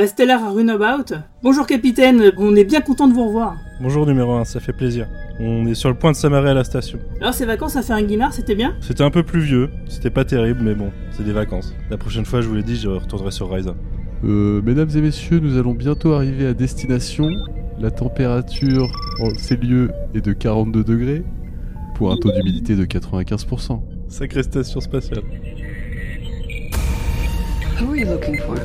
Bastellar 0.00 0.42
à 0.42 0.52
Runabout. 0.52 1.12
Bonjour 1.42 1.66
capitaine, 1.66 2.32
on 2.38 2.56
est 2.56 2.64
bien 2.64 2.80
content 2.80 3.06
de 3.06 3.12
vous 3.12 3.26
revoir. 3.26 3.58
Bonjour 3.82 4.06
numéro 4.06 4.32
1, 4.32 4.46
ça 4.46 4.58
fait 4.58 4.72
plaisir. 4.72 5.06
On 5.38 5.66
est 5.66 5.74
sur 5.74 5.90
le 5.90 5.94
point 5.94 6.10
de 6.10 6.16
s'amarrer 6.16 6.48
à 6.48 6.54
la 6.54 6.64
station. 6.64 6.98
Alors 7.20 7.34
ces 7.34 7.44
vacances 7.44 7.76
à 7.76 7.82
faire 7.82 7.96
un 7.96 8.02
guinard, 8.02 8.32
c'était 8.32 8.54
bien? 8.54 8.74
C'était 8.80 9.02
un 9.02 9.10
peu 9.10 9.22
pluvieux, 9.22 9.68
c'était 9.90 10.08
pas 10.08 10.24
terrible, 10.24 10.60
mais 10.62 10.74
bon, 10.74 10.90
c'est 11.10 11.22
des 11.22 11.34
vacances. 11.34 11.74
La 11.90 11.98
prochaine 11.98 12.24
fois, 12.24 12.40
je 12.40 12.48
vous 12.48 12.54
l'ai 12.54 12.62
dit, 12.62 12.76
je 12.76 12.88
retournerai 12.88 13.30
sur 13.30 13.52
Ryza. 13.52 13.74
Euh, 14.24 14.62
mesdames 14.62 14.88
et 14.88 15.02
messieurs, 15.02 15.38
nous 15.38 15.58
allons 15.58 15.74
bientôt 15.74 16.14
arriver 16.14 16.46
à 16.46 16.54
destination. 16.54 17.28
La 17.78 17.90
température 17.90 18.90
en 19.20 19.28
ces 19.36 19.58
lieux 19.58 19.90
est 20.14 20.22
de 20.22 20.32
42 20.32 20.82
degrés 20.82 21.24
pour 21.96 22.10
un 22.10 22.16
taux 22.16 22.32
d'humidité 22.32 22.74
de 22.74 22.86
95%. 22.86 23.82
Sacrée 24.08 24.44
station 24.44 24.80
spatiale. 24.80 25.24
Who 27.78 27.90
are 27.90 27.96
you 27.96 28.06
looking 28.06 28.38
for? 28.38 28.56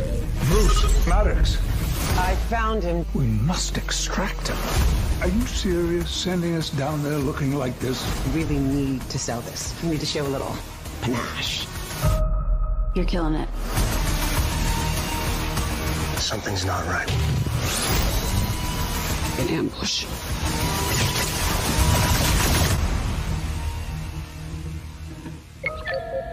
Bruce 0.47 1.07
Maddox. 1.07 1.57
I 2.17 2.35
found 2.49 2.83
him. 2.83 3.05
We 3.13 3.25
must 3.25 3.77
extract 3.77 4.47
him. 4.47 4.57
Are 5.21 5.27
you 5.27 5.45
serious 5.47 6.11
sending 6.11 6.55
us 6.55 6.69
down 6.69 7.01
there 7.03 7.17
looking 7.17 7.55
like 7.55 7.77
this? 7.79 8.05
We 8.27 8.43
really 8.43 8.59
need 8.59 9.01
to 9.09 9.17
sell 9.17 9.41
this. 9.41 9.73
We 9.81 9.89
need 9.89 10.01
to 10.01 10.05
show 10.05 10.25
a 10.25 10.29
little 10.29 10.55
panache. 11.01 11.65
You're 12.93 13.05
killing 13.05 13.33
it. 13.33 13.49
Something's 16.19 16.65
not 16.65 16.85
right. 16.85 17.11
An 19.39 19.49
ambush. 19.49 20.05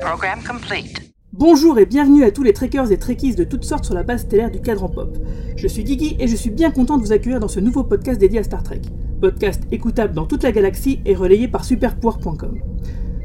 Program 0.00 0.42
complete. 0.42 1.11
Bonjour 1.34 1.78
et 1.78 1.86
bienvenue 1.86 2.24
à 2.24 2.30
tous 2.30 2.42
les 2.42 2.52
trekkers 2.52 2.92
et 2.92 2.98
trekkies 2.98 3.34
de 3.34 3.44
toutes 3.44 3.64
sortes 3.64 3.86
sur 3.86 3.94
la 3.94 4.02
base 4.02 4.20
stellaire 4.20 4.50
du 4.50 4.60
cadran 4.60 4.90
pop. 4.90 5.16
Je 5.56 5.66
suis 5.66 5.82
Guigui 5.82 6.14
et 6.18 6.28
je 6.28 6.36
suis 6.36 6.50
bien 6.50 6.70
content 6.70 6.98
de 6.98 7.02
vous 7.02 7.12
accueillir 7.12 7.40
dans 7.40 7.48
ce 7.48 7.58
nouveau 7.58 7.84
podcast 7.84 8.20
dédié 8.20 8.40
à 8.40 8.42
Star 8.42 8.62
Trek. 8.62 8.82
Podcast 9.18 9.62
écoutable 9.72 10.12
dans 10.12 10.26
toute 10.26 10.42
la 10.42 10.52
galaxie 10.52 11.00
et 11.06 11.14
relayé 11.14 11.48
par 11.48 11.64
superpower.com. 11.64 12.58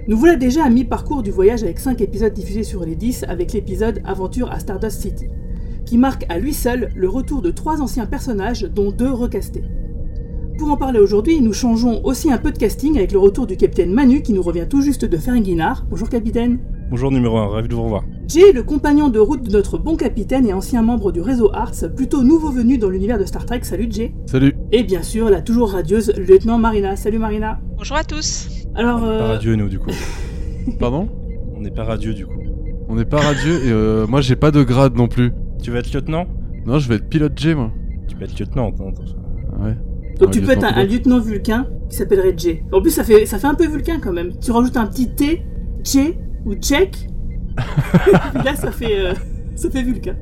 Nous 0.08 0.18
voilà 0.18 0.38
déjà 0.38 0.64
à 0.64 0.70
mi-parcours 0.70 1.22
du 1.22 1.32
voyage 1.32 1.64
avec 1.64 1.80
5 1.80 2.00
épisodes 2.00 2.32
diffusés 2.32 2.64
sur 2.64 2.86
les 2.86 2.96
10 2.96 3.26
avec 3.28 3.52
l'épisode 3.52 4.02
Aventure 4.06 4.54
à 4.54 4.60
Stardust 4.60 5.02
City, 5.02 5.26
qui 5.86 5.98
marque 5.98 6.26
à 6.30 6.40
lui 6.40 6.54
seul 6.54 6.94
le 6.96 7.10
retour 7.10 7.42
de 7.42 7.52
trois 7.52 7.82
anciens 7.82 8.06
personnages 8.06 8.62
dont 8.62 8.92
deux 8.92 9.12
recastés. 9.12 9.66
Pour 10.58 10.72
en 10.72 10.78
parler 10.78 11.02
aujourd'hui, 11.02 11.42
nous 11.42 11.52
changeons 11.52 12.06
aussi 12.06 12.32
un 12.32 12.38
peu 12.38 12.54
de 12.54 12.58
casting 12.58 12.96
avec 12.98 13.12
le 13.12 13.20
retour 13.20 13.48
du 13.48 13.58
capitaine 13.58 13.92
Manu 13.92 14.22
qui 14.22 14.32
nous 14.32 14.44
revient 14.44 14.66
tout 14.70 14.82
juste 14.82 15.04
de 15.04 15.18
faire 15.18 15.34
un 15.34 15.42
guinard. 15.42 15.86
Bonjour 15.90 16.08
capitaine. 16.08 16.60
Bonjour 16.90 17.12
numéro 17.12 17.38
1, 17.38 17.48
ravi 17.48 17.68
de 17.68 17.76
vous 17.76 17.84
revoir. 17.84 18.06
Jay, 18.30 18.54
le 18.54 18.64
compagnon 18.64 19.10
de 19.10 19.20
route 19.20 19.44
de 19.44 19.52
notre 19.52 19.78
bon 19.78 19.98
capitaine 19.98 20.48
et 20.48 20.54
ancien 20.54 20.82
membre 20.82 21.12
du 21.12 21.20
réseau 21.20 21.50
Arts, 21.54 21.74
plutôt 21.94 22.24
nouveau 22.24 22.50
venu 22.50 22.78
dans 22.78 22.88
l'univers 22.88 23.20
de 23.20 23.26
Star 23.26 23.46
Trek. 23.46 23.60
Salut 23.64 23.90
Jay. 23.92 24.14
Salut 24.26 24.56
Et 24.72 24.84
bien 24.84 25.02
sûr, 25.02 25.30
la 25.30 25.42
toujours 25.42 25.72
radieuse 25.72 26.14
lieutenant 26.16 26.58
Marina. 26.58 26.96
Salut 26.96 27.20
Marina. 27.20 27.60
Bonjour 27.76 27.98
à 27.98 28.06
tous. 28.06 28.48
Alors, 28.74 29.02
Pas 29.02 29.06
euh, 29.06 29.28
radieux 29.34 29.56
nous 29.58 29.68
du 29.68 29.80
coup. 29.80 29.90
Pardon? 30.80 31.10
On 31.58 31.60
n'est 31.60 31.72
pas 31.72 31.84
radieux 31.84 32.14
du 32.14 32.26
coup. 32.26 32.40
On 32.88 32.96
n'est 32.96 33.04
pas 33.04 33.20
radieux 33.20 33.66
et 33.66 33.72
euh, 33.72 34.08
moi 34.08 34.22
j'ai 34.22 34.38
pas 34.38 34.52
de 34.52 34.64
grade 34.64 34.96
non 34.96 35.10
plus. 35.10 35.34
Tu 35.62 35.72
vas 35.72 35.80
être 35.80 35.94
lieutenant? 35.94 36.26
Non, 36.66 36.80
je 36.80 36.88
vais 36.88 36.96
être 36.96 37.10
pilote 37.10 37.34
J 37.36 37.54
moi. 37.54 37.74
Tu 38.08 38.16
vas 38.16 38.24
être 38.24 38.40
lieutenant. 38.40 38.70
attends, 38.70 38.92
attends. 38.92 39.62
Ouais. 39.62 39.76
donc 40.22 40.30
un 40.30 40.32
tu 40.32 40.40
peux 40.40 40.52
être 40.52 40.64
un, 40.64 40.68
lieutenant 40.68 40.80
un 40.80 40.86
lieutenant 40.86 41.20
vulcain 41.20 41.68
qui 41.90 41.98
s'appellerait 41.98 42.34
Jay. 42.38 42.64
En 42.72 42.82
plus, 42.82 42.92
ça 42.92 43.04
fait, 43.04 43.26
ça 43.26 43.40
fait 43.40 43.48
un 43.48 43.56
peu 43.56 43.68
vulcain 43.68 44.00
quand 44.02 44.14
même. 44.14 44.40
Tu 44.40 44.52
rajoutes 44.52 44.78
un 44.78 44.88
petit 44.88 45.10
T, 45.10 45.42
Jay 45.84 46.18
ou 46.46 46.56
Tchèque. 46.56 47.08
là, 48.46 48.56
ça 48.56 48.72
fait, 48.72 49.00
euh, 49.00 49.14
ça 49.56 49.70
fait 49.70 49.84
vulcain. 49.84 50.16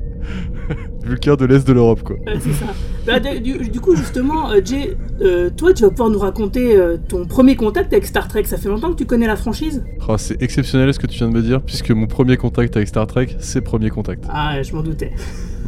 Vulcain 1.04 1.36
de 1.36 1.44
l'Est 1.44 1.66
de 1.66 1.72
l'Europe 1.72 2.02
quoi. 2.02 2.16
Ouais, 2.26 2.38
c'est 2.40 2.52
ça. 2.52 2.66
Bah, 3.06 3.20
du 3.20 3.80
coup, 3.80 3.94
justement, 3.94 4.50
euh, 4.50 4.60
Jay, 4.64 4.96
euh, 5.20 5.50
toi, 5.50 5.72
tu 5.72 5.84
vas 5.84 5.90
pouvoir 5.90 6.10
nous 6.10 6.18
raconter 6.18 6.76
euh, 6.76 6.96
ton 6.96 7.24
premier 7.24 7.54
contact 7.54 7.92
avec 7.92 8.04
Star 8.04 8.26
Trek. 8.26 8.44
Ça 8.44 8.56
fait 8.56 8.68
longtemps 8.68 8.90
que 8.90 8.96
tu 8.96 9.06
connais 9.06 9.28
la 9.28 9.36
franchise? 9.36 9.84
Oh, 10.08 10.16
c'est 10.18 10.42
exceptionnel 10.42 10.92
ce 10.92 10.98
que 10.98 11.06
tu 11.06 11.18
viens 11.18 11.28
de 11.28 11.34
me 11.34 11.42
dire 11.42 11.62
puisque 11.62 11.90
mon 11.92 12.06
premier 12.06 12.36
contact 12.36 12.76
avec 12.76 12.88
Star 12.88 13.06
Trek 13.06 13.28
c'est 13.38 13.60
premier 13.60 13.90
contact. 13.90 14.24
Ah, 14.28 14.60
je 14.62 14.72
m'en 14.74 14.82
doutais. 14.82 15.12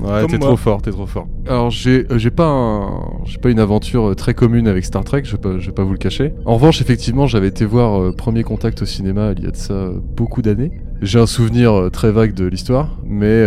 Ouais, 0.03 0.27
t'es 0.27 0.39
trop 0.39 0.57
fort, 0.57 0.83
t'es 0.83 0.91
trop 0.91 1.07
fort. 1.07 1.27
Alors 1.47 1.71
j'ai 1.71 2.07
euh, 2.11 2.19
j'ai 2.19 2.31
pas 2.31 2.47
un- 2.49 3.03
j'ai 3.25 3.39
pas 3.39 3.51
une 3.51 3.59
aventure 3.59 4.11
euh, 4.11 4.15
très 4.15 4.35
commune 4.35 4.69
avec 4.69 4.85
Star 4.85 5.05
Trek, 5.05 5.23
je 5.25 5.33
vais 5.33 5.39
pas 5.39 5.59
je 5.59 5.67
vais 5.67 5.73
pas 5.73 5.85
vous 5.85 5.93
le 5.93 5.99
cacher. 5.99 6.35
En 6.45 6.55
revanche, 6.55 6.81
effectivement, 6.81 7.27
j'avais 7.27 7.49
été 7.49 7.65
voir 7.65 8.01
euh, 8.01 8.13
Premier 8.13 8.43
Contact 8.43 8.83
au 8.83 8.87
cinéma 8.87 9.33
il 9.37 9.45
y 9.45 9.47
a 9.47 9.51
de 9.51 9.57
ça 9.57 9.75
euh, 9.75 9.99
beaucoup 10.17 10.43
d'années. 10.43 10.71
J'ai 11.03 11.19
un 11.21 11.27
souvenir 11.27 11.73
euh, 11.73 11.91
très 11.91 12.11
vague 12.13 12.35
de 12.35 12.45
l'histoire, 12.47 12.99
mais 13.05 13.45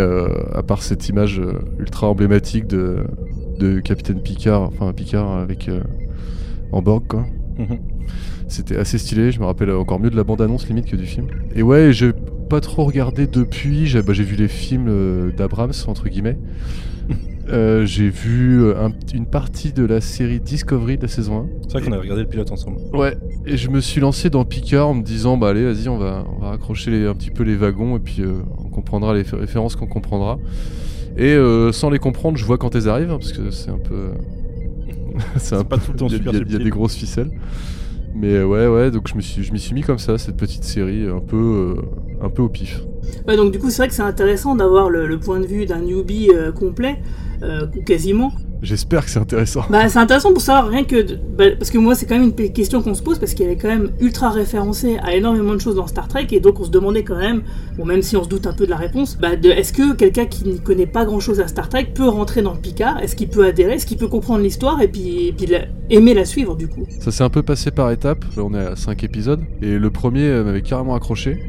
à 0.54 0.64
part 0.64 0.84
cette 0.84 1.08
image 1.10 1.42
ultra 1.80 2.08
emblématique 2.08 2.68
de 2.68 2.98
de 3.60 3.80
Capitaine 3.80 4.22
Picard, 4.22 4.62
enfin 4.64 4.92
Picard 4.94 5.32
avec 5.38 5.68
euh, 5.70 5.82
en 6.72 6.82
Borg 6.82 7.04
quoi. 7.08 7.26
Mhm. 7.58 7.78
C'était 8.48 8.76
assez 8.78 8.98
stylé, 8.98 9.32
je 9.32 9.40
me 9.40 9.46
rappelle 9.46 9.72
encore 9.72 10.00
mieux 10.00 10.10
de 10.10 10.16
la 10.18 10.24
bande-annonce 10.26 10.68
limite 10.68 10.86
que 10.86 10.96
du 10.98 11.06
film. 11.06 11.28
Et 11.56 11.62
ouais, 11.64 11.94
j'ai 11.94 12.12
pas 12.52 12.60
trop 12.62 12.84
regardé 12.84 13.28
depuis, 13.28 13.88
j'ai 13.88 14.02
bah, 14.04 14.12
vu 14.12 14.36
les 14.36 14.50
films 14.50 14.88
euh, 14.90 15.32
d'Abrams, 15.32 15.72
entre 15.88 16.08
guillemets. 16.10 16.38
Euh, 17.50 17.86
j'ai 17.86 18.08
vu 18.08 18.64
euh, 18.64 18.80
un- 18.86 18.94
une 19.14 19.26
partie 19.26 19.74
de 19.74 19.84
la 19.84 20.00
série 20.00 20.40
Discovery 20.40 20.96
de 20.98 21.02
la 21.02 21.08
saison 21.10 21.50
C'est 21.64 21.74
vrai 21.74 21.82
qu'on 21.82 21.92
a 21.92 21.98
regardé 22.00 22.22
le 22.22 22.28
pilote 22.30 22.50
ensemble. 22.52 22.78
1. 22.94 22.98
Ouais, 22.98 23.18
et 23.46 23.58
je 23.58 23.70
me 23.70 23.82
suis 23.82 24.00
lancé 24.00 24.30
dans 24.30 24.46
Picard 24.46 24.88
en 24.88 24.94
me 24.94 25.04
disant, 25.04 25.36
bah 25.38 25.50
allez, 25.50 25.66
vas-y, 25.66 25.90
on 25.90 25.98
va, 25.98 26.24
on 26.34 26.40
va 26.40 26.50
raccrocher 26.52 26.92
les- 26.92 27.08
un 27.08 27.14
petit 27.16 27.32
peu 27.32 27.44
les 27.44 27.58
wagons 27.58 27.98
et 27.98 28.00
puis 28.00 28.22
euh, 28.22 28.36
on 28.64 28.70
comprendra 28.70 29.14
les 29.16 29.24
références 29.24 29.76
qu'on 29.76 29.88
comprendra. 29.88 30.38
Et 31.18 31.34
euh, 31.34 31.74
sans 31.74 31.90
les 31.90 32.00
comprendre, 32.00 32.38
je 32.38 32.46
vois 32.46 32.58
quand 32.60 32.74
elles 32.76 32.88
arrivent, 32.88 33.12
hein, 33.12 33.18
parce 33.20 33.34
que 33.34 33.50
c'est 33.52 33.72
un 33.72 33.80
peu... 33.80 34.12
c'est 35.38 35.62
pas 35.68 35.78
tout 35.78 35.92
le 35.92 35.98
temps 35.98 36.08
il 36.10 36.12
y 36.14 36.16
a- 36.16 36.18
super 36.20 36.34
il 36.34 36.38
y 36.38 36.38
a- 36.38 36.44
il 36.44 36.44
y 36.44 36.46
a 36.46 36.50
subtil. 36.52 36.64
des 36.64 36.70
grosses 36.70 36.96
ficelles. 36.96 37.32
Mais 38.14 38.34
euh, 38.34 38.46
ouais, 38.46 38.68
ouais, 38.68 38.92
donc 38.92 39.08
je 39.08 39.16
me 39.16 39.22
suis, 39.22 39.50
m'y 39.52 39.60
suis 39.60 39.74
mis 39.74 39.82
comme 39.82 40.00
ça, 40.00 40.18
cette 40.18 40.38
petite 40.38 40.64
série, 40.64 41.08
un 41.08 41.20
peu, 41.20 41.76
euh, 41.78 42.26
un 42.26 42.30
peu 42.30 42.42
au 42.42 42.50
pif. 42.50 42.82
Ouais, 43.28 43.36
donc 43.36 43.52
du 43.52 43.60
coup, 43.60 43.70
c'est 43.70 43.78
vrai 43.78 43.88
que 43.88 43.94
c'est 43.94 44.02
intéressant 44.02 44.56
d'avoir 44.56 44.90
le, 44.90 45.20
point 45.20 45.40
de 45.40 45.46
vue 45.46 45.66
d'un 45.66 45.80
newbie 45.80 46.30
euh, 46.34 46.52
complet, 46.52 47.02
euh, 47.42 47.68
quasiment. 47.86 48.32
J'espère 48.62 49.04
que 49.06 49.10
c'est 49.12 49.20
intéressant. 49.20 49.64
Bah, 49.70 49.90
c'est 49.90 49.98
intéressant 49.98 50.32
pour 50.34 50.42
savoir 50.42 50.70
rien 50.70 50.84
que. 50.84 51.02
de- 51.02 51.16
bah, 51.38 51.46
parce 51.58 51.72
que 51.72 51.78
moi, 51.80 51.96
c'est 51.96 52.06
quand 52.06 52.18
même 52.20 52.32
une 52.38 52.54
question 52.54 52.82
qu'on 52.84 52.94
se 52.94 53.02
pose, 53.02 53.18
parce 53.18 53.34
qu'elle 53.34 53.50
est 53.50 53.56
quand 53.56 53.68
même 53.70 53.90
ultra 54.00 54.30
référencée 54.30 54.98
à 55.02 55.16
énormément 55.16 55.54
de 55.54 55.60
choses 55.60 55.76
dans 55.76 55.88
Star 55.88 56.08
Trek, 56.08 56.28
et 56.32 56.40
donc 56.40 56.60
on 56.60 56.64
se 56.66 56.70
demandait 56.70 57.04
quand 57.04 57.18
même, 57.18 57.42
bon, 57.78 57.86
même 57.86 58.02
si 58.04 58.16
on 58.18 58.24
se 58.24 58.30
doute 58.30 58.46
un 58.46 58.54
peu 58.54 58.66
de 58.66 58.70
la 58.70 58.78
réponse, 58.78 59.18
bah, 59.20 59.36
de, 59.36 59.50
est-ce 59.50 59.74
que 59.74 59.94
quelqu'un 59.96 60.26
qui 60.26 60.48
ne 60.48 60.58
connaît 60.58 60.86
pas 60.86 61.06
grand 61.06 61.20
chose 61.20 61.40
à 61.40 61.48
Star 61.48 61.70
Trek 61.70 61.88
peut 61.96 62.08
rentrer 62.08 62.42
dans 62.44 62.54
le 62.54 62.60
Picard? 62.60 63.00
Est-ce 63.02 63.16
qu'il 63.16 63.30
peut 63.30 63.46
adhérer? 63.46 63.74
Est-ce 63.74 63.86
qu'il 63.88 63.98
peut 63.98 64.08
comprendre 64.08 64.44
l'histoire 64.44 64.80
et 64.82 64.88
puis, 64.88 65.28
et 65.30 65.32
puis 65.34 65.48
la- 65.48 65.66
aimer 65.90 66.14
la 66.14 66.26
suivre, 66.26 66.56
du 66.56 66.68
coup? 66.68 66.86
Ça 67.00 67.12
s'est 67.12 67.24
un 67.24 67.30
peu 67.30 67.42
passé 67.42 67.72
par 67.72 67.90
étapes. 67.92 68.24
Là, 68.38 68.44
on 68.46 68.54
est 68.54 68.60
à 68.60 68.76
5 68.76 69.04
épisodes. 69.04 69.42
Et 69.64 69.78
le 69.80 69.90
premier 69.90 70.26
euh, 70.28 70.44
m'avait 70.44 70.62
carrément 70.62 70.94
accroché. 70.96 71.40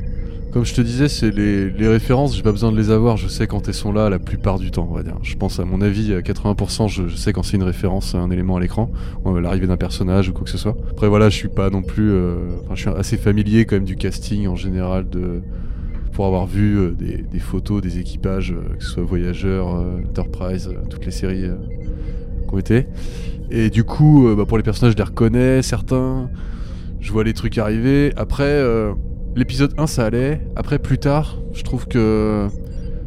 Comme 0.52 0.66
je 0.66 0.74
te 0.74 0.82
disais, 0.82 1.08
c'est 1.08 1.30
les, 1.30 1.88
références, 1.88 2.36
j'ai 2.36 2.42
pas 2.42 2.52
besoin 2.52 2.72
de 2.72 2.76
les 2.76 2.90
avoir. 2.90 3.16
Je 3.16 3.26
sais 3.26 3.46
quand 3.46 3.68
elles 3.68 3.74
sont 3.74 3.90
là 3.90 4.10
la 4.10 4.18
plupart 4.18 4.58
du 4.58 4.70
temps, 4.70 4.86
on 4.90 4.94
va 4.94 5.02
dire. 5.02 5.16
Je 5.22 5.34
pense, 5.34 5.58
à 5.58 5.64
mon 5.64 5.80
avis, 5.80 6.12
à 6.12 6.20
80%, 6.20 6.88
je, 6.88 7.16
sais 7.16 7.32
quand 7.32 7.42
c'est 7.42 7.56
une 7.56 7.62
référence 7.62 8.14
à 8.14 8.18
un 8.18 8.30
élément 8.30 8.56
à 8.56 8.60
l'écran, 8.60 8.90
à 9.24 9.40
l'arrivée 9.40 9.66
d'un 9.66 9.78
personnage 9.78 10.28
ou 10.28 10.34
quoi 10.34 10.44
que 10.44 10.50
ce 10.50 10.58
soit. 10.58 10.76
Après, 10.90 11.08
voilà, 11.08 11.30
je 11.30 11.36
suis 11.36 11.48
pas 11.48 11.70
non 11.70 11.82
plus. 11.82 12.10
euh, 12.10 12.36
Enfin, 12.64 12.74
je 12.74 12.80
suis 12.82 12.90
assez 12.90 13.16
familier 13.16 13.64
quand 13.64 13.76
même 13.76 13.84
du 13.84 13.96
casting 13.96 14.46
en 14.46 14.56
général 14.56 15.08
de. 15.08 15.40
Pour 16.12 16.26
avoir 16.26 16.46
vu 16.46 16.76
euh, 16.78 16.90
des, 16.92 17.38
photos 17.38 17.80
des 17.80 17.98
équipages, 17.98 18.52
euh, 18.52 18.76
que 18.76 18.84
ce 18.84 18.90
soit 18.90 19.02
Voyageurs, 19.02 19.74
euh, 19.74 20.02
Enterprise, 20.06 20.68
euh, 20.68 20.84
toutes 20.90 21.06
les 21.06 21.10
séries 21.10 21.46
euh, 21.46 21.56
ont 22.52 22.58
été. 22.58 22.86
Et 23.50 23.70
du 23.70 23.84
coup, 23.84 24.28
euh, 24.28 24.34
bah, 24.34 24.44
pour 24.44 24.58
les 24.58 24.62
personnages, 24.62 24.92
je 24.92 24.98
les 24.98 25.02
reconnais, 25.04 25.62
certains. 25.62 26.28
Je 27.00 27.10
vois 27.12 27.24
les 27.24 27.32
trucs 27.32 27.56
arriver. 27.56 28.12
Après, 28.16 28.44
euh, 28.44 28.92
l'épisode 29.36 29.72
1, 29.78 29.86
ça 29.86 30.04
allait. 30.06 30.40
Après, 30.56 30.78
plus 30.78 30.98
tard, 30.98 31.38
je 31.52 31.62
trouve 31.62 31.86
que. 31.86 32.48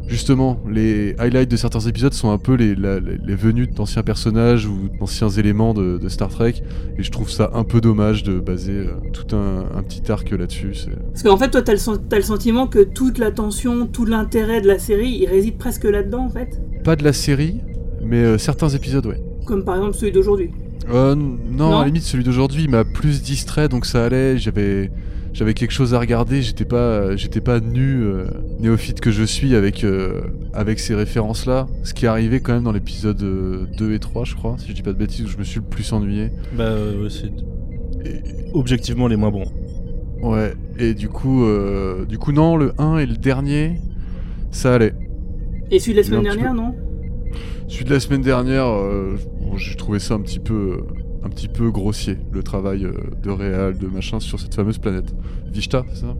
Justement, 0.08 0.60
les 0.70 1.16
highlights 1.18 1.50
de 1.50 1.56
certains 1.56 1.80
épisodes 1.80 2.14
sont 2.14 2.30
un 2.30 2.38
peu 2.38 2.54
les, 2.54 2.76
la- 2.76 3.00
les, 3.00 3.18
les 3.26 3.34
venues 3.34 3.66
d'anciens 3.66 4.04
personnages 4.04 4.64
ou 4.64 4.88
d'anciens 5.00 5.28
éléments 5.30 5.74
de, 5.74 5.98
de 5.98 6.08
Star 6.08 6.28
Trek. 6.28 6.62
Et 6.96 7.02
je 7.02 7.10
trouve 7.10 7.28
ça 7.28 7.50
un 7.54 7.64
peu 7.64 7.80
dommage 7.80 8.22
de 8.22 8.38
baser 8.38 8.70
euh, 8.86 8.92
tout 9.12 9.34
un, 9.34 9.64
un 9.76 9.82
petit 9.82 10.12
arc 10.12 10.30
là-dessus. 10.30 10.74
Parce 11.10 11.24
qu'en 11.24 11.36
fait, 11.36 11.50
toi, 11.50 11.60
t'as 11.60 11.72
le, 11.72 12.16
le 12.16 12.22
sentiment 12.22 12.68
que 12.68 12.84
toute 12.84 13.18
l'attention, 13.18 13.88
tout 13.88 14.04
l'intérêt 14.04 14.60
de 14.60 14.68
la 14.68 14.78
série, 14.78 15.10
il 15.10 15.26
réside 15.26 15.58
presque 15.58 15.82
là-dedans, 15.82 16.26
en 16.26 16.30
fait? 16.30 16.60
Pas 16.84 16.94
de 16.94 17.02
la 17.02 17.12
série, 17.12 17.56
mais 18.00 18.18
euh, 18.22 18.38
certains 18.38 18.68
épisodes, 18.68 19.06
ouais. 19.06 19.20
Comme 19.44 19.64
par 19.64 19.74
exemple 19.74 19.96
celui 19.96 20.12
d'aujourd'hui. 20.12 20.52
Euh, 20.88 21.14
n- 21.14 21.36
non, 21.50 21.70
Non 21.70 21.76
à 21.78 21.80
la 21.80 21.86
limite, 21.86 22.04
celui 22.04 22.22
d'aujourd'hui 22.22 22.68
m'a 22.68 22.84
plus 22.84 23.22
distrait, 23.22 23.68
donc 23.68 23.84
ça 23.86 24.04
allait. 24.04 24.38
J'avais, 24.38 24.92
j'avais 25.36 25.52
quelque 25.52 25.70
chose 25.70 25.92
à 25.92 26.00
regarder. 26.00 26.40
J'étais 26.40 26.64
pas, 26.64 27.14
j'étais 27.14 27.42
pas 27.42 27.60
nu, 27.60 28.02
euh, 28.04 28.24
néophyte 28.58 29.00
que 29.00 29.10
je 29.10 29.22
suis 29.22 29.54
avec, 29.54 29.84
euh, 29.84 30.22
avec 30.54 30.78
ces 30.80 30.94
références-là. 30.94 31.66
Ce 31.84 31.92
qui 31.92 32.06
est 32.06 32.08
arrivé 32.08 32.40
quand 32.40 32.54
même 32.54 32.62
dans 32.62 32.72
l'épisode 32.72 33.22
euh, 33.22 33.66
2 33.76 33.92
et 33.92 33.98
3, 33.98 34.24
je 34.24 34.34
crois, 34.34 34.56
si 34.58 34.68
je 34.68 34.72
dis 34.72 34.82
pas 34.82 34.94
de 34.94 34.98
bêtises, 34.98 35.26
où 35.26 35.28
je 35.28 35.36
me 35.36 35.44
suis 35.44 35.60
le 35.60 35.66
plus 35.66 35.92
ennuyé. 35.92 36.30
Bah, 36.56 36.64
euh, 36.64 37.08
c'est 37.10 37.26
Et, 38.08 38.22
objectivement 38.54 39.08
les 39.08 39.16
moins 39.16 39.30
bons. 39.30 39.44
ouais, 40.22 40.54
et 40.78 40.94
du 40.94 41.10
coup, 41.10 41.44
euh, 41.44 42.06
du 42.06 42.16
coup, 42.16 42.32
non, 42.32 42.56
le 42.56 42.72
1 42.78 42.98
et 42.98 43.06
le 43.06 43.16
dernier, 43.16 43.74
ça 44.50 44.74
allait. 44.74 44.94
Et 45.70 45.78
celui 45.78 45.92
de 45.92 45.98
la 45.98 46.04
semaine 46.04 46.22
dernière, 46.22 46.54
non? 46.54 46.74
Celui 47.68 47.84
de 47.84 47.90
la 47.90 48.00
semaine 48.00 48.22
dernière, 48.22 48.66
euh, 48.68 49.16
bon, 49.42 49.58
j'ai 49.58 49.74
trouvé 49.76 49.98
ça 49.98 50.14
un 50.14 50.20
petit 50.20 50.38
peu, 50.38 50.78
un 51.26 51.28
petit 51.28 51.48
peu 51.48 51.70
grossier, 51.70 52.16
le 52.30 52.42
travail 52.42 52.84
euh, 52.84 52.92
de 53.22 53.30
réal, 53.30 53.76
de 53.76 53.88
machin 53.88 54.20
sur 54.20 54.38
cette 54.38 54.54
fameuse 54.54 54.78
planète. 54.78 55.12
Vishta, 55.52 55.84
c'est 55.92 56.02
ça? 56.02 56.16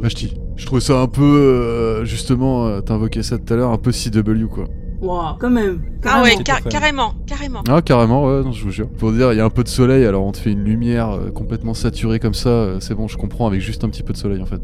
Vashti. 0.00 0.34
Je 0.56 0.66
trouvais 0.66 0.82
ça 0.82 1.00
un 1.00 1.06
peu, 1.06 1.22
euh, 1.22 2.04
justement, 2.04 2.66
euh, 2.66 2.80
t'as 2.80 2.94
invoqué 2.94 3.22
ça 3.22 3.38
tout 3.38 3.52
à 3.52 3.56
l'heure, 3.56 3.70
un 3.70 3.78
peu 3.78 3.90
CW 3.90 4.46
quoi. 4.48 4.68
Waouh, 5.02 5.34
quand 5.40 5.50
même. 5.50 5.80
Ah 6.04 6.22
ouais, 6.22 6.36
carrément. 6.44 6.70
carrément, 6.70 7.14
carrément. 7.26 7.64
Ah 7.68 7.82
carrément, 7.82 8.24
ouais, 8.26 8.44
non, 8.44 8.52
je 8.52 8.62
vous 8.64 8.70
jure. 8.70 8.88
Pour 8.88 9.10
dire, 9.12 9.32
il 9.32 9.36
y 9.36 9.40
a 9.40 9.44
un 9.44 9.50
peu 9.50 9.64
de 9.64 9.68
soleil, 9.68 10.04
alors 10.06 10.24
on 10.24 10.30
te 10.32 10.38
fait 10.38 10.52
une 10.52 10.62
lumière 10.62 11.10
euh, 11.10 11.30
complètement 11.30 11.74
saturée 11.74 12.20
comme 12.20 12.34
ça, 12.34 12.48
euh, 12.48 12.76
c'est 12.80 12.94
bon, 12.94 13.08
je 13.08 13.16
comprends 13.18 13.46
avec 13.48 13.60
juste 13.60 13.82
un 13.82 13.88
petit 13.88 14.04
peu 14.04 14.12
de 14.12 14.18
soleil 14.18 14.40
en 14.40 14.46
fait. 14.46 14.60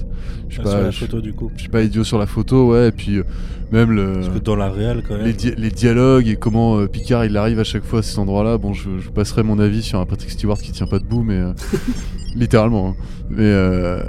Je 0.49 0.55
suis 0.55 0.63
Ah, 0.65 0.69
sur 0.71 0.79
pas, 0.79 0.83
la 0.85 0.91
je- 0.93 0.99
photo 1.01 1.21
du 1.21 1.33
coup. 1.33 1.51
je 1.57 1.61
suis 1.63 1.69
pas 1.69 1.83
idiot 1.83 2.05
sur 2.05 2.19
la 2.19 2.27
photo, 2.27 2.71
ouais, 2.71 2.89
et 2.89 2.93
puis 2.93 3.19
euh, 3.19 3.25
même 3.73 3.91
le. 3.91 4.13
Parce 4.15 4.29
que 4.29 4.39
dans 4.39 4.55
la 4.57 4.71
réal 4.71 5.03
quand 5.07 5.17
même. 5.17 5.27
les, 5.27 5.33
di- 5.33 5.55
les 5.57 5.71
dialogues 5.71 6.29
et 6.29 6.37
comment 6.37 6.79
euh, 6.79 6.87
Picard 6.87 7.25
il 7.25 7.37
arrive 7.37 7.59
à 7.59 7.65
chaque 7.65 7.85
fois 7.85 7.99
à 7.99 8.03
cet 8.03 8.19
endroit-là. 8.19 8.59
Bon, 8.59 8.73
je, 8.73 8.91
je 9.01 9.11
passerai 9.11 9.43
mon 9.43 9.59
avis 9.59 9.83
sur 9.83 9.99
un 9.99 10.07
Patrick 10.07 10.31
Stewart 10.31 10.59
qui 10.59 10.71
tient 10.71 10.87
pas 10.87 11.01
debout, 11.01 11.23
mais 11.25 11.35
euh, 11.39 11.53
littéralement. 12.37 12.91
hein. 12.91 12.95
Mais 13.31 13.43
euh, 13.43 14.03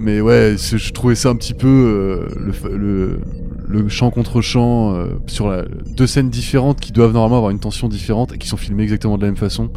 mais 0.00 0.20
ouais, 0.20 0.54
je 0.58 0.92
trouvais 0.92 1.14
ça 1.14 1.28
un 1.28 1.36
petit 1.36 1.54
peu 1.54 1.66
euh, 1.68 2.28
le, 2.40 2.52
fa- 2.52 2.68
le 2.68 3.20
le 3.68 3.88
chant 3.88 4.10
contre 4.10 4.40
chant 4.40 4.94
euh, 4.94 5.08
sur 5.26 5.48
la, 5.48 5.64
deux 5.94 6.06
scènes 6.06 6.30
différentes 6.30 6.80
qui 6.80 6.92
doivent 6.92 7.12
normalement 7.12 7.36
avoir 7.36 7.50
une 7.50 7.60
tension 7.60 7.88
différente 7.88 8.32
et 8.32 8.38
qui 8.38 8.48
sont 8.48 8.56
filmées 8.56 8.82
exactement 8.82 9.16
de 9.16 9.22
la 9.22 9.28
même 9.28 9.36
façon. 9.36 9.70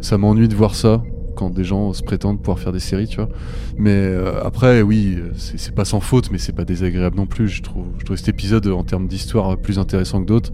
Ça 0.00 0.18
m'ennuie 0.18 0.48
de 0.48 0.54
voir 0.54 0.74
ça 0.74 1.02
quand 1.36 1.50
des 1.50 1.62
gens 1.62 1.92
se 1.92 2.02
prétendent 2.02 2.38
pouvoir 2.38 2.58
faire 2.58 2.72
des 2.72 2.80
séries, 2.80 3.06
tu 3.06 3.16
vois. 3.16 3.28
Mais 3.76 3.94
euh, 3.94 4.44
après, 4.44 4.82
oui, 4.82 5.18
c'est 5.36 5.72
pas 5.72 5.84
sans 5.84 6.00
faute, 6.00 6.32
mais 6.32 6.38
c'est 6.38 6.52
pas 6.52 6.64
désagréable 6.64 7.16
non 7.16 7.26
plus. 7.26 7.46
Je 7.46 7.62
trouve, 7.62 7.86
je 7.98 8.04
trouve 8.04 8.16
cet 8.16 8.28
épisode 8.28 8.66
en 8.66 8.82
termes 8.82 9.06
d'histoire 9.06 9.56
plus 9.56 9.78
intéressant 9.78 10.20
que 10.20 10.26
d'autres. 10.26 10.52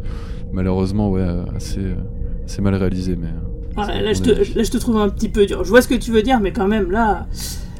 Malheureusement, 0.52 1.10
ouais, 1.10 1.26
assez, 1.56 1.80
assez 2.44 2.60
mal 2.60 2.74
réalisé, 2.74 3.16
mais. 3.16 3.28
là, 3.76 4.12
je 4.12 4.20
te, 4.20 4.30
là, 4.30 4.62
je 4.62 4.70
te 4.70 4.76
trouve 4.76 4.98
un 4.98 5.08
petit 5.08 5.30
peu 5.30 5.46
dur. 5.46 5.64
Je 5.64 5.70
vois 5.70 5.80
ce 5.80 5.88
que 5.88 5.94
tu 5.94 6.10
veux 6.10 6.22
dire, 6.22 6.38
mais 6.40 6.52
quand 6.52 6.68
même, 6.68 6.90
là, 6.90 7.26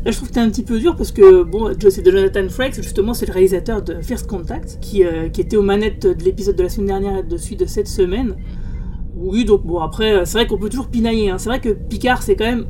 là 0.05 0.11
je 0.11 0.17
trouve 0.17 0.29
que 0.29 0.35
t'es 0.35 0.41
un 0.41 0.51
petit 0.51 0.63
peu 0.63 0.79
dur 0.79 0.97
parce 0.97 1.13
que, 1.13 1.43
bon, 1.43 1.73
c'est 1.89 2.03
de 2.03 2.11
Jonathan 2.11 2.49
Frakes, 2.49 2.75
justement, 2.75 3.15
c'est 3.15 3.27
le 3.27 3.33
réalisateur 3.33 3.83
de 3.83 4.01
First 4.03 4.27
Contact, 4.27 4.79
qui, 4.81 5.05
euh, 5.05 5.29
qui 5.29 5.41
était 5.41 5.57
aux 5.57 5.63
manettes 5.63 6.07
de 6.07 6.25
l'épisode 6.25 6.57
de 6.57 6.63
la 6.63 6.69
semaine 6.69 6.89
dernière 6.89 7.19
et 7.19 7.23
de 7.23 7.37
celui 7.37 7.57
de 7.57 7.67
cette 7.67 7.89
semaine. 7.89 8.37
Oui, 9.17 9.45
donc 9.45 9.65
bon, 9.65 9.79
après, 9.79 10.13
euh, 10.13 10.25
c'est 10.25 10.39
vrai 10.39 10.47
qu'on 10.47 10.59
peut 10.59 10.69
toujours 10.69 10.89
pinailler. 10.89 11.31
hein. 11.31 11.39
C'est 11.39 11.49
vrai 11.49 11.61
que 11.61 11.71
Picard, 11.71 12.23
c'est 12.23 12.37
quand 12.37 12.45
même. 12.47 12.67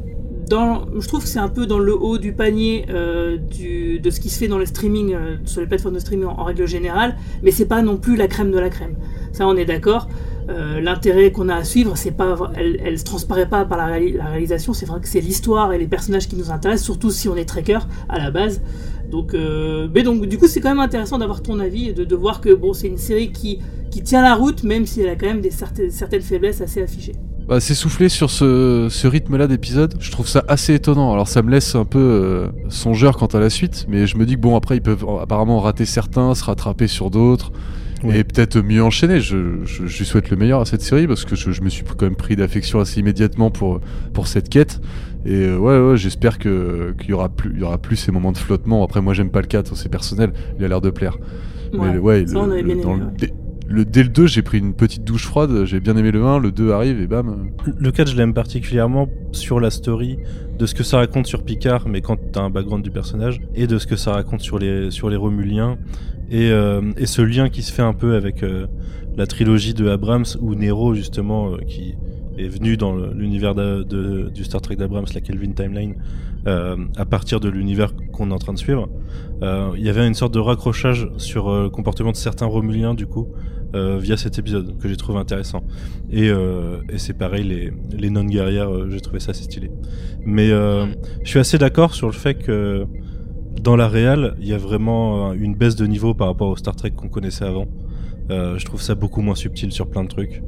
Dans, 0.48 0.84
je 1.00 1.08
trouve 1.08 1.22
que 1.22 1.28
c'est 1.28 1.38
un 1.38 1.48
peu 1.48 1.64
dans 1.64 1.78
le 1.78 1.94
haut 1.94 2.18
du 2.18 2.34
panier 2.34 2.84
euh, 2.90 3.38
de 3.38 4.10
ce 4.10 4.20
qui 4.20 4.28
se 4.28 4.38
fait 4.38 4.46
dans 4.46 4.58
le 4.58 4.66
streaming, 4.66 5.16
sur 5.46 5.62
les 5.62 5.66
plateformes 5.66 5.94
de 5.94 6.00
streaming 6.00 6.26
en, 6.26 6.38
en 6.38 6.44
règle 6.44 6.68
générale, 6.68 7.16
mais 7.42 7.50
c'est 7.50 7.64
pas 7.64 7.80
non 7.80 7.96
plus 7.96 8.14
la 8.14 8.28
crème 8.28 8.50
de 8.50 8.58
la 8.58 8.68
crème. 8.68 8.94
Ça, 9.32 9.48
on 9.48 9.56
est 9.56 9.64
d'accord. 9.64 10.06
Euh, 10.50 10.80
L'intérêt 10.80 11.32
qu'on 11.32 11.48
a 11.48 11.54
à 11.56 11.64
suivre, 11.64 11.96
c'est 11.96 12.10
pas, 12.10 12.36
elle, 12.56 12.78
elle 12.84 12.98
se 12.98 13.04
transparaît 13.04 13.48
pas 13.48 13.64
par 13.64 13.78
la, 13.78 13.86
réali- 13.86 14.16
la 14.16 14.26
réalisation. 14.26 14.72
C'est 14.74 14.86
vrai 14.86 15.00
que 15.00 15.08
c'est 15.08 15.20
l'histoire 15.20 15.72
et 15.72 15.78
les 15.78 15.86
personnages 15.86 16.28
qui 16.28 16.36
nous 16.36 16.50
intéressent, 16.50 16.84
surtout 16.84 17.10
si 17.10 17.28
on 17.28 17.36
est 17.36 17.46
trekker 17.46 17.78
à 18.08 18.18
la 18.18 18.30
base. 18.30 18.60
Donc, 19.10 19.32
euh, 19.34 19.88
mais 19.94 20.02
donc, 20.02 20.26
du 20.26 20.36
coup, 20.38 20.46
c'est 20.46 20.60
quand 20.60 20.70
même 20.70 20.80
intéressant 20.80 21.18
d'avoir 21.18 21.42
ton 21.42 21.60
avis 21.60 21.88
et 21.88 21.92
de, 21.92 22.04
de 22.04 22.16
voir 22.16 22.40
que 22.40 22.52
bon, 22.54 22.72
c'est 22.74 22.88
une 22.88 22.98
série 22.98 23.32
qui, 23.32 23.60
qui 23.90 24.02
tient 24.02 24.22
la 24.22 24.34
route, 24.34 24.64
même 24.64 24.86
si 24.86 25.00
elle 25.00 25.08
a 25.08 25.16
quand 25.16 25.26
même 25.26 25.40
des 25.40 25.50
certaines, 25.50 25.90
certaines 25.90 26.22
faiblesses 26.22 26.60
assez 26.60 26.82
affichées. 26.82 27.14
Bah, 27.46 27.60
s'essouffler 27.60 28.08
sur 28.08 28.30
ce, 28.30 28.88
ce 28.90 29.06
rythme-là 29.06 29.46
d'épisode, 29.46 29.94
je 30.00 30.10
trouve 30.10 30.26
ça 30.26 30.42
assez 30.48 30.74
étonnant. 30.74 31.12
Alors 31.12 31.28
ça 31.28 31.42
me 31.42 31.50
laisse 31.50 31.74
un 31.74 31.84
peu 31.84 31.98
euh, 31.98 32.48
songeur 32.70 33.18
quant 33.18 33.26
à 33.26 33.38
la 33.38 33.50
suite, 33.50 33.84
mais 33.86 34.06
je 34.06 34.16
me 34.16 34.24
dis 34.24 34.36
que 34.36 34.40
bon 34.40 34.56
après 34.56 34.76
ils 34.78 34.82
peuvent 34.82 35.04
apparemment 35.20 35.60
rater 35.60 35.84
certains, 35.84 36.34
se 36.34 36.42
rattraper 36.42 36.86
sur 36.86 37.10
d'autres, 37.10 37.52
Et 38.12 38.24
peut-être 38.24 38.60
mieux 38.60 38.82
enchaîner. 38.82 39.20
Je, 39.20 39.64
je, 39.64 39.86
je 39.86 39.98
lui 39.98 40.04
souhaite 40.04 40.30
le 40.30 40.36
meilleur 40.36 40.60
à 40.60 40.64
cette 40.64 40.82
série 40.82 41.06
parce 41.06 41.24
que 41.24 41.36
je, 41.36 41.50
je 41.52 41.62
me 41.62 41.68
suis 41.68 41.84
quand 41.84 42.02
même 42.02 42.16
pris 42.16 42.36
d'affection 42.36 42.80
assez 42.80 43.00
immédiatement 43.00 43.50
pour, 43.50 43.80
pour 44.12 44.26
cette 44.26 44.48
quête. 44.48 44.80
Et 45.26 45.34
euh, 45.34 45.56
ouais, 45.56 45.78
ouais 45.90 45.96
j'espère 45.96 46.38
que 46.38 46.94
qu'il 46.98 47.10
y 47.10 47.12
aura 47.14 47.28
plus, 47.30 47.52
il 47.54 47.60
y 47.60 47.62
aura 47.62 47.78
plus 47.78 47.96
ces 47.96 48.12
moments 48.12 48.32
de 48.32 48.38
flottement. 48.38 48.84
Après 48.84 49.00
moi 49.00 49.14
j'aime 49.14 49.30
pas 49.30 49.40
le 49.40 49.46
4, 49.46 49.74
c'est 49.76 49.88
personnel, 49.88 50.32
il 50.58 50.64
a 50.64 50.68
l'air 50.68 50.80
de 50.80 50.90
plaire. 50.90 51.16
Mais 51.72 51.96
ouais, 51.98 52.26
ça, 52.26 52.38
on 52.38 52.50
avait 52.50 52.62
bien 52.62 52.76
dans 52.76 52.94
aimé. 52.96 53.04
le- 53.20 53.28
le, 53.66 53.84
dès 53.86 54.02
le 54.02 54.10
2, 54.10 54.26
j'ai 54.26 54.42
pris 54.42 54.58
une 54.58 54.74
petite 54.74 55.04
douche 55.04 55.24
froide, 55.24 55.64
j'ai 55.64 55.80
bien 55.80 55.96
aimé 55.96 56.10
le 56.10 56.22
1, 56.22 56.38
le 56.38 56.52
2 56.52 56.72
arrive 56.72 57.00
et 57.00 57.06
bam. 57.06 57.48
Le 57.78 57.90
4, 57.90 58.10
je 58.10 58.16
l'aime 58.16 58.34
particulièrement 58.34 59.08
sur 59.32 59.58
la 59.58 59.70
story 59.70 60.18
de 60.58 60.66
ce 60.66 60.74
que 60.74 60.84
ça 60.84 60.98
raconte 60.98 61.26
sur 61.26 61.42
Picard, 61.42 61.88
mais 61.88 62.00
quand 62.00 62.16
t'as 62.32 62.42
un 62.42 62.50
background 62.50 62.84
du 62.84 62.90
personnage, 62.90 63.40
et 63.54 63.66
de 63.66 63.78
ce 63.78 63.86
que 63.86 63.96
ça 63.96 64.12
raconte 64.12 64.40
sur 64.40 64.58
les, 64.58 64.90
sur 64.90 65.10
les 65.10 65.16
Romuliens, 65.16 65.78
et, 66.30 66.50
euh, 66.50 66.92
et 66.96 67.06
ce 67.06 67.22
lien 67.22 67.48
qui 67.48 67.62
se 67.62 67.72
fait 67.72 67.82
un 67.82 67.92
peu 67.92 68.14
avec 68.14 68.42
euh, 68.42 68.66
la 69.16 69.26
trilogie 69.26 69.74
de 69.74 69.88
Abrams, 69.88 70.24
où 70.40 70.54
Nero, 70.54 70.94
justement, 70.94 71.52
euh, 71.52 71.58
qui 71.66 71.94
est 72.38 72.48
venu 72.48 72.76
dans 72.76 72.96
l'univers 72.96 73.54
du 73.54 74.44
Star 74.44 74.60
Trek 74.60 74.76
d'Abrams, 74.76 75.06
la 75.14 75.20
Kelvin 75.20 75.52
Timeline, 75.52 75.94
à 76.46 77.04
partir 77.04 77.38
de 77.38 77.48
l'univers 77.48 77.92
qu'on 78.12 78.30
est 78.30 78.34
en 78.34 78.38
train 78.38 78.52
de 78.52 78.58
suivre. 78.58 78.88
Il 79.40 79.80
y 79.80 79.88
avait 79.88 80.04
une 80.04 80.14
sorte 80.14 80.34
de 80.34 80.40
raccrochage 80.40 81.08
sur 81.16 81.48
le 81.48 81.70
comportement 81.70 82.10
de 82.10 82.16
certains 82.16 82.46
Romuliens, 82.46 82.94
du 82.94 83.06
coup, 83.06 83.28
euh, 83.74 83.98
via 83.98 84.16
cet 84.16 84.38
épisode, 84.38 84.78
que 84.78 84.88
j'ai 84.88 84.96
trouvé 84.96 85.18
intéressant. 85.18 85.62
Et, 86.10 86.28
euh, 86.28 86.78
et 86.88 86.98
c'est 86.98 87.14
pareil, 87.14 87.44
les, 87.44 87.72
les 87.96 88.10
non-guerrières, 88.10 88.72
euh, 88.72 88.88
j'ai 88.90 89.00
trouvé 89.00 89.20
ça 89.20 89.30
assez 89.30 89.44
stylé. 89.44 89.70
Mais 90.24 90.50
euh, 90.50 90.86
je 91.22 91.28
suis 91.28 91.38
assez 91.38 91.58
d'accord 91.58 91.94
sur 91.94 92.06
le 92.06 92.12
fait 92.12 92.34
que 92.34 92.86
dans 93.60 93.76
la 93.76 93.88
réal, 93.88 94.36
il 94.40 94.46
y 94.46 94.52
a 94.52 94.58
vraiment 94.58 95.32
une 95.32 95.54
baisse 95.54 95.76
de 95.76 95.86
niveau 95.86 96.14
par 96.14 96.28
rapport 96.28 96.48
au 96.48 96.56
Star 96.56 96.76
Trek 96.76 96.90
qu'on 96.90 97.08
connaissait 97.08 97.44
avant. 97.44 97.66
Je 98.30 98.64
trouve 98.64 98.80
ça 98.80 98.94
beaucoup 98.94 99.20
moins 99.20 99.34
subtil 99.34 99.70
sur 99.70 99.88
plein 99.88 100.02
de 100.02 100.08
trucs. 100.08 100.42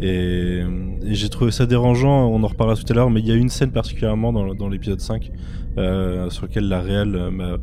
Et, 0.00 0.60
et 1.02 1.14
j'ai 1.14 1.28
trouvé 1.28 1.50
ça 1.50 1.66
dérangeant, 1.66 2.28
on 2.28 2.42
en 2.42 2.46
reparlera 2.46 2.76
tout 2.76 2.90
à 2.90 2.94
l'heure, 2.94 3.10
mais 3.10 3.20
il 3.20 3.26
y 3.26 3.32
a 3.32 3.34
une 3.34 3.48
scène 3.48 3.70
particulièrement 3.70 4.32
dans, 4.32 4.54
dans 4.54 4.68
l'épisode 4.68 5.00
5 5.00 5.30
euh, 5.76 6.30
sur 6.30 6.46
laquelle 6.46 6.68
la 6.68 6.80
réal 6.80 7.58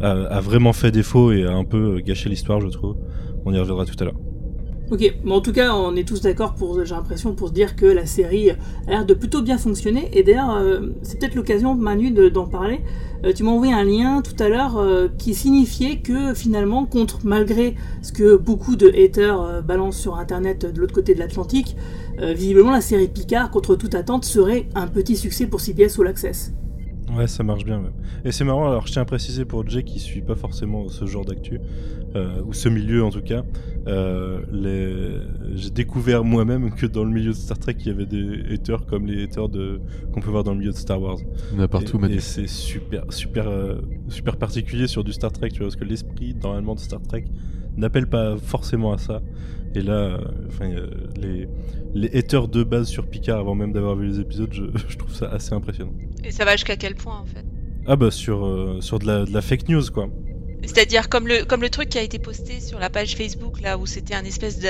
a 0.00 0.40
vraiment 0.40 0.72
fait 0.72 0.90
défaut 0.90 1.32
et 1.32 1.44
a 1.44 1.52
un 1.52 1.64
peu 1.64 2.00
gâché 2.00 2.28
l'histoire, 2.28 2.60
je 2.60 2.68
trouve. 2.68 2.96
On 3.44 3.52
y 3.52 3.58
reviendra 3.58 3.84
tout 3.84 3.96
à 4.00 4.04
l'heure. 4.04 4.29
Ok, 4.90 5.14
mais 5.24 5.32
en 5.32 5.40
tout 5.40 5.52
cas, 5.52 5.72
on 5.72 5.94
est 5.94 6.02
tous 6.06 6.20
d'accord 6.20 6.54
pour, 6.54 6.84
j'ai 6.84 6.96
l'impression, 6.96 7.32
pour 7.32 7.48
se 7.48 7.52
dire 7.52 7.76
que 7.76 7.86
la 7.86 8.06
série 8.06 8.50
a 8.50 8.56
l'air 8.88 9.06
de 9.06 9.14
plutôt 9.14 9.40
bien 9.40 9.56
fonctionner. 9.56 10.10
Et 10.14 10.24
d'ailleurs, 10.24 10.50
euh, 10.56 10.80
c'est 11.02 11.16
peut-être 11.20 11.36
l'occasion, 11.36 11.76
Manu, 11.76 12.10
de- 12.10 12.28
d'en 12.28 12.46
parler. 12.48 12.80
Euh, 13.24 13.32
tu 13.32 13.44
m'as 13.44 13.52
envoyé 13.52 13.72
un 13.72 13.84
lien 13.84 14.20
tout 14.20 14.34
à 14.42 14.48
l'heure 14.48 14.78
euh, 14.78 15.06
qui 15.16 15.32
signifiait 15.34 15.98
que 15.98 16.34
finalement, 16.34 16.86
contre, 16.86 17.20
malgré 17.22 17.76
ce 18.02 18.10
que 18.12 18.34
beaucoup 18.36 18.74
de 18.74 18.88
haters 18.88 19.62
balancent 19.62 19.98
sur 19.98 20.16
Internet 20.16 20.66
de 20.66 20.80
l'autre 20.80 20.94
côté 20.94 21.14
de 21.14 21.20
l'Atlantique, 21.20 21.76
visiblement 22.18 22.70
la 22.72 22.80
série 22.82 23.08
Picard, 23.08 23.50
contre 23.50 23.76
toute 23.76 23.94
attente, 23.94 24.24
serait 24.24 24.66
un 24.74 24.88
petit 24.88 25.16
succès 25.16 25.46
pour 25.46 25.60
CBS 25.60 25.98
All 26.00 26.08
Access. 26.08 26.52
Ouais, 27.16 27.26
ça 27.26 27.42
marche 27.42 27.64
bien 27.64 27.80
même. 27.80 27.92
Et 28.24 28.32
c'est 28.32 28.44
marrant, 28.44 28.68
alors 28.68 28.86
je 28.86 28.92
tiens 28.92 29.02
à 29.02 29.04
préciser 29.04 29.44
pour 29.44 29.66
Jay 29.68 29.82
qui 29.82 29.98
suit 29.98 30.20
pas 30.20 30.36
forcément 30.36 30.88
ce 30.88 31.06
genre 31.06 31.24
d'actu, 31.24 31.60
euh, 32.14 32.42
ou 32.44 32.52
ce 32.52 32.68
milieu 32.68 33.02
en 33.04 33.10
tout 33.10 33.22
cas, 33.22 33.42
euh, 33.86 34.40
les... 34.52 35.56
j'ai 35.56 35.70
découvert 35.70 36.24
moi-même 36.24 36.70
que 36.70 36.86
dans 36.86 37.04
le 37.04 37.10
milieu 37.10 37.30
de 37.30 37.36
Star 37.36 37.58
Trek 37.58 37.76
il 37.80 37.86
y 37.86 37.90
avait 37.90 38.06
des 38.06 38.54
haters 38.54 38.86
comme 38.86 39.06
les 39.06 39.24
haters 39.24 39.48
de... 39.48 39.80
qu'on 40.12 40.20
peut 40.20 40.30
voir 40.30 40.44
dans 40.44 40.52
le 40.52 40.58
milieu 40.58 40.72
de 40.72 40.76
Star 40.76 41.00
Wars. 41.00 41.18
Il 41.52 41.58
y 41.58 41.60
en 41.60 41.64
a 41.64 41.68
partout, 41.68 42.00
et, 42.04 42.14
et 42.14 42.20
c'est 42.20 42.46
super, 42.46 43.04
super, 43.12 43.48
euh, 43.48 43.76
super 44.08 44.36
particulier 44.36 44.86
sur 44.86 45.02
du 45.02 45.12
Star 45.12 45.32
Trek, 45.32 45.50
tu 45.50 45.58
vois, 45.58 45.66
parce 45.66 45.76
que 45.76 45.84
l'esprit 45.84 46.36
normalement 46.40 46.74
de 46.74 46.80
Star 46.80 47.02
Trek 47.02 47.24
n'appelle 47.76 48.06
pas 48.06 48.36
forcément 48.36 48.92
à 48.92 48.98
ça. 48.98 49.22
Et 49.74 49.82
là, 49.82 49.92
euh, 49.92 50.18
enfin, 50.48 50.68
les, 51.20 51.48
les 51.94 52.18
haters 52.18 52.48
de 52.48 52.64
base 52.64 52.88
sur 52.88 53.06
Picard 53.06 53.38
avant 53.38 53.54
même 53.54 53.72
d'avoir 53.72 53.94
vu 53.94 54.06
les 54.08 54.20
épisodes, 54.20 54.52
je, 54.52 54.64
je 54.88 54.96
trouve 54.96 55.14
ça 55.14 55.28
assez 55.28 55.54
impressionnant. 55.54 55.92
Et 56.24 56.30
ça 56.32 56.44
va 56.44 56.52
jusqu'à 56.56 56.76
quel 56.76 56.94
point 56.94 57.18
en 57.18 57.26
fait 57.26 57.44
Ah 57.86 57.96
bah 57.96 58.10
sur, 58.10 58.44
euh, 58.46 58.78
sur 58.80 58.98
de, 58.98 59.06
la, 59.06 59.24
de 59.24 59.32
la 59.32 59.40
fake 59.42 59.68
news 59.68 59.82
quoi. 59.92 60.08
C'est-à-dire 60.62 61.08
comme 61.08 61.26
le 61.26 61.44
comme 61.44 61.62
le 61.62 61.70
truc 61.70 61.88
qui 61.88 61.98
a 61.98 62.02
été 62.02 62.18
posté 62.18 62.60
sur 62.60 62.78
la 62.78 62.90
page 62.90 63.16
Facebook 63.16 63.60
là 63.62 63.78
où 63.78 63.86
c'était 63.86 64.14
un 64.14 64.24
espèce 64.24 64.58
de 64.58 64.68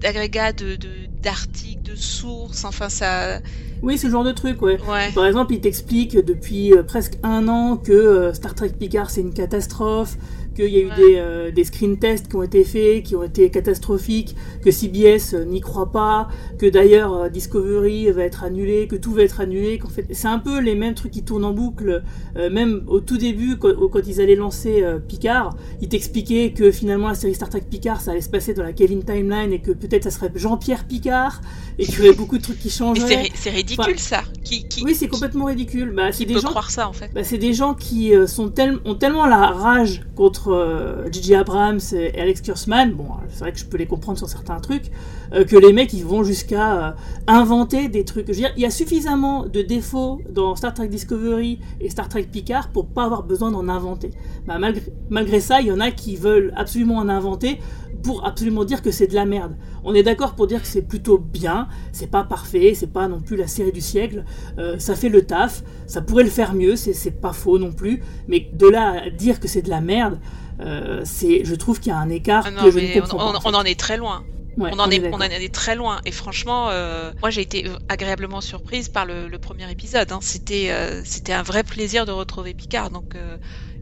d'agrégat 0.00 0.52
de 0.52 0.76
de- 0.76 0.88
d'articles, 1.22 1.82
de, 1.82 1.96
sources, 1.96 2.64
enfin 2.64 2.88
ça. 2.88 3.40
Oui, 3.82 3.98
ce 3.98 4.08
genre 4.08 4.22
de 4.22 4.30
truc, 4.30 4.62
ouais. 4.62 4.78
Ouais. 4.88 5.10
Par 5.12 5.26
exemple, 5.26 5.52
il 5.52 5.60
t'explique 5.60 6.16
depuis 6.16 6.72
euh, 6.72 6.84
presque 6.84 7.14
un 7.24 7.48
an 7.48 7.76
que 7.76 7.90
euh, 7.92 8.32
Star 8.32 8.54
Trek 8.54 8.70
Picard 8.78 9.10
c'est 9.10 9.20
une 9.22 9.34
catastrophe, 9.34 10.16
qu'il 10.58 10.74
y 10.74 10.78
a 10.78 10.80
eu 10.80 10.88
Ouais. 10.88 10.96
des, 10.96 11.14
euh, 11.16 11.50
des 11.50 11.64
screen 11.64 11.98
tests 11.98 12.28
qui 12.28 12.36
ont 12.36 12.42
été 12.42 12.64
faits, 12.64 13.02
qui 13.04 13.14
ont 13.16 13.22
été 13.22 13.50
catastrophiques, 13.50 14.34
que 14.64 14.70
CBS 14.70 15.34
euh, 15.34 15.44
n'y 15.44 15.60
croit 15.60 15.92
pas, 15.92 16.28
que 16.58 16.66
d'ailleurs 16.66 17.14
euh, 17.14 17.28
Discovery 17.28 18.10
va 18.10 18.24
être 18.24 18.42
annulé, 18.44 18.88
que 18.88 18.96
tout 18.96 19.12
va 19.12 19.22
être 19.22 19.40
annulé, 19.40 19.78
qu'en 19.78 19.88
fait 19.88 20.06
c'est 20.10 20.28
un 20.28 20.38
peu 20.38 20.60
les 20.60 20.74
mêmes 20.74 20.94
trucs 20.94 21.12
qui 21.12 21.22
tournent 21.22 21.44
en 21.44 21.52
boucle, 21.52 22.02
même 22.36 22.82
au 22.86 23.00
tout 23.00 23.18
début 23.18 23.56
quand, 23.56 23.72
quand 23.90 24.06
ils 24.06 24.20
allaient 24.20 24.34
lancer 24.36 24.84
Picard, 25.06 25.56
ils 25.80 25.88
t'expliquaient 25.88 26.52
que 26.52 26.70
finalement 26.70 27.08
la 27.08 27.14
série 27.14 27.34
Star 27.34 27.48
Trek 27.48 27.62
Picard 27.68 28.00
ça 28.00 28.12
allait 28.12 28.20
se 28.20 28.28
passer 28.30 28.54
dans 28.54 28.62
la 28.62 28.72
Kevin 28.72 29.02
Timeline 29.04 29.52
et 29.52 29.60
que 29.60 29.72
peut-être 29.72 30.04
ça 30.04 30.10
serait 30.10 30.30
Jean-Pierre 30.34 30.84
Picard 30.86 31.40
et 31.78 31.86
qu'il 31.86 31.96
y 31.96 32.08
aurait 32.08 32.16
beaucoup 32.16 32.38
de 32.38 32.42
trucs 32.42 32.58
qui 32.58 32.68
Mais 32.68 32.72
changeraient. 32.72 33.06
c'est 33.08 33.16
ri- 33.16 33.32
c'est 33.34 33.50
ridicule 33.50 33.84
Enfin, 33.94 33.96
ça. 33.96 34.22
Qui 34.44 34.66
qui 34.68 34.82
Oui, 34.84 34.94
c'est 34.94 35.08
complètement 35.08 35.44
ridicule. 35.46 35.92
Bah, 35.94 36.10
c'est 36.12 36.18
qui 36.18 36.26
des 36.26 36.34
peut 36.34 36.40
gens 36.40 36.48
croire 36.48 36.70
ça 36.70 36.88
en 36.88 36.92
fait. 36.92 37.10
bah, 37.14 37.22
c'est 37.24 37.38
des 37.38 37.52
gens 37.54 37.74
qui 37.74 38.14
euh, 38.14 38.26
sont 38.26 38.48
tel- 38.48 38.78
ont 38.84 38.94
tellement 38.94 39.26
la 39.26 39.46
rage 39.48 40.02
contre 40.14 40.28
entre 40.28 40.52
euh, 40.52 41.10
Gigi 41.10 41.34
Abrams 41.34 41.80
et 41.92 42.20
Alex 42.20 42.42
Kurtzman, 42.42 42.92
bon, 42.92 43.06
c'est 43.30 43.38
vrai 43.40 43.52
que 43.52 43.58
je 43.58 43.64
peux 43.64 43.78
les 43.78 43.86
comprendre 43.86 44.18
sur 44.18 44.28
certains 44.28 44.60
trucs, 44.60 44.90
euh, 45.32 45.44
que 45.44 45.56
les 45.56 45.72
mecs 45.72 45.92
ils 45.94 46.04
vont 46.04 46.22
jusqu'à 46.22 46.88
euh, 46.88 46.90
inventer 47.26 47.88
des 47.88 48.04
trucs. 48.04 48.26
Je 48.26 48.32
veux 48.32 48.38
dire, 48.38 48.52
il 48.56 48.62
y 48.62 48.66
a 48.66 48.70
suffisamment 48.70 49.46
de 49.46 49.62
défauts 49.62 50.20
dans 50.30 50.54
Star 50.56 50.74
Trek 50.74 50.88
Discovery 50.88 51.60
et 51.80 51.88
Star 51.90 52.08
Trek 52.08 52.24
Picard 52.30 52.68
pour 52.68 52.86
pas 52.88 53.04
avoir 53.04 53.22
besoin 53.22 53.50
d'en 53.50 53.68
inventer. 53.68 54.10
Bah, 54.46 54.58
malgré, 54.58 54.82
malgré 55.08 55.40
ça, 55.40 55.60
il 55.60 55.68
y 55.68 55.72
en 55.72 55.80
a 55.80 55.90
qui 55.90 56.16
veulent 56.16 56.52
absolument 56.56 56.96
en 56.96 57.08
inventer 57.08 57.58
pour 58.02 58.26
absolument 58.26 58.64
dire 58.64 58.82
que 58.82 58.90
c'est 58.90 59.06
de 59.06 59.14
la 59.14 59.24
merde. 59.26 59.56
On 59.84 59.94
est 59.94 60.02
d'accord 60.02 60.34
pour 60.34 60.46
dire 60.46 60.60
que 60.62 60.66
c'est 60.68 60.82
plutôt 60.82 61.18
bien, 61.18 61.68
c'est 61.92 62.10
pas 62.10 62.24
parfait, 62.24 62.72
c'est 62.74 62.92
pas 62.92 63.08
non 63.08 63.20
plus 63.20 63.36
la 63.36 63.46
série 63.46 63.72
du 63.72 63.80
siècle, 63.80 64.24
euh, 64.58 64.78
ça 64.78 64.94
fait 64.96 65.08
le 65.08 65.22
taf, 65.22 65.62
ça 65.86 66.00
pourrait 66.02 66.24
le 66.24 66.30
faire 66.30 66.54
mieux, 66.54 66.76
c'est 66.76 67.20
pas 67.20 67.32
faux 67.32 67.58
non 67.58 67.72
plus, 67.72 68.02
mais 68.28 68.48
de 68.52 68.68
là 68.68 69.02
à 69.06 69.10
dire 69.10 69.40
que 69.40 69.48
c'est 69.48 69.62
de 69.62 69.70
la 69.70 69.80
merde, 69.80 70.18
euh, 70.60 71.02
c'est, 71.04 71.44
je 71.44 71.54
trouve 71.54 71.80
qu'il 71.80 71.90
y 71.90 71.94
a 71.94 71.98
un 71.98 72.08
écart 72.10 72.44
Ah 72.46 72.50
non, 72.50 72.64
que 72.64 72.70
je 72.70 72.78
ne 72.78 72.82
mais 72.84 72.98
on, 73.00 73.02
comprends 73.06 73.30
on- 73.30 73.32
pas. 73.32 73.40
on 73.44 73.54
en 73.54 73.64
est 73.64 73.78
très 73.78 73.96
loin. 73.96 74.24
Ouais, 74.56 74.70
on, 74.74 74.78
en 74.80 74.90
est, 74.90 75.08
on 75.12 75.18
en 75.18 75.20
est 75.20 75.54
très 75.54 75.76
loin. 75.76 76.00
Et 76.04 76.10
franchement, 76.10 76.66
euh, 76.70 77.12
moi 77.20 77.30
j'ai 77.30 77.42
été 77.42 77.64
agréablement 77.88 78.40
surprise 78.40 78.88
par 78.88 79.06
le, 79.06 79.28
le 79.28 79.38
premier 79.38 79.70
épisode. 79.70 80.10
hein. 80.10 80.18
C'était, 80.20 80.70
euh, 80.72 81.00
c'était 81.04 81.32
un 81.32 81.42
vrai 81.44 81.62
plaisir 81.62 82.06
de 82.06 82.10
retrouver 82.10 82.54
Picard. 82.54 82.90
Donc, 82.90 83.14
euh, 83.14 83.36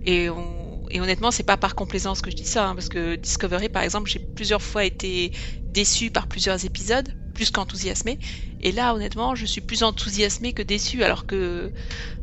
et, 0.05 0.29
on, 0.29 0.45
et 0.91 1.01
honnêtement, 1.01 1.31
c'est 1.31 1.43
pas 1.43 1.57
par 1.57 1.75
complaisance 1.75 2.21
que 2.23 2.31
je 2.31 2.37
dis 2.37 2.47
ça, 2.47 2.67
hein, 2.69 2.75
parce 2.75 2.89
que 2.89 3.17
Discovery, 3.17 3.69
par 3.69 3.83
exemple, 3.83 4.11
j'ai 4.11 4.21
plusieurs 4.35 4.63
fois 4.63 4.85
été 4.85 5.33
déçue 5.69 6.11
par 6.11 6.27
plusieurs 6.29 6.65
épisodes, 6.65 7.09
plus 7.35 7.51
qu'enthousiasmée. 7.51 8.19
Et 8.61 8.73
là, 8.73 8.95
honnêtement, 8.95 9.35
je 9.35 9.47
suis 9.47 9.61
plus 9.61 9.83
enthousiasmée 9.83 10.53
que 10.53 10.63
déçue, 10.63 11.03
alors 11.05 11.27
que 11.27 11.73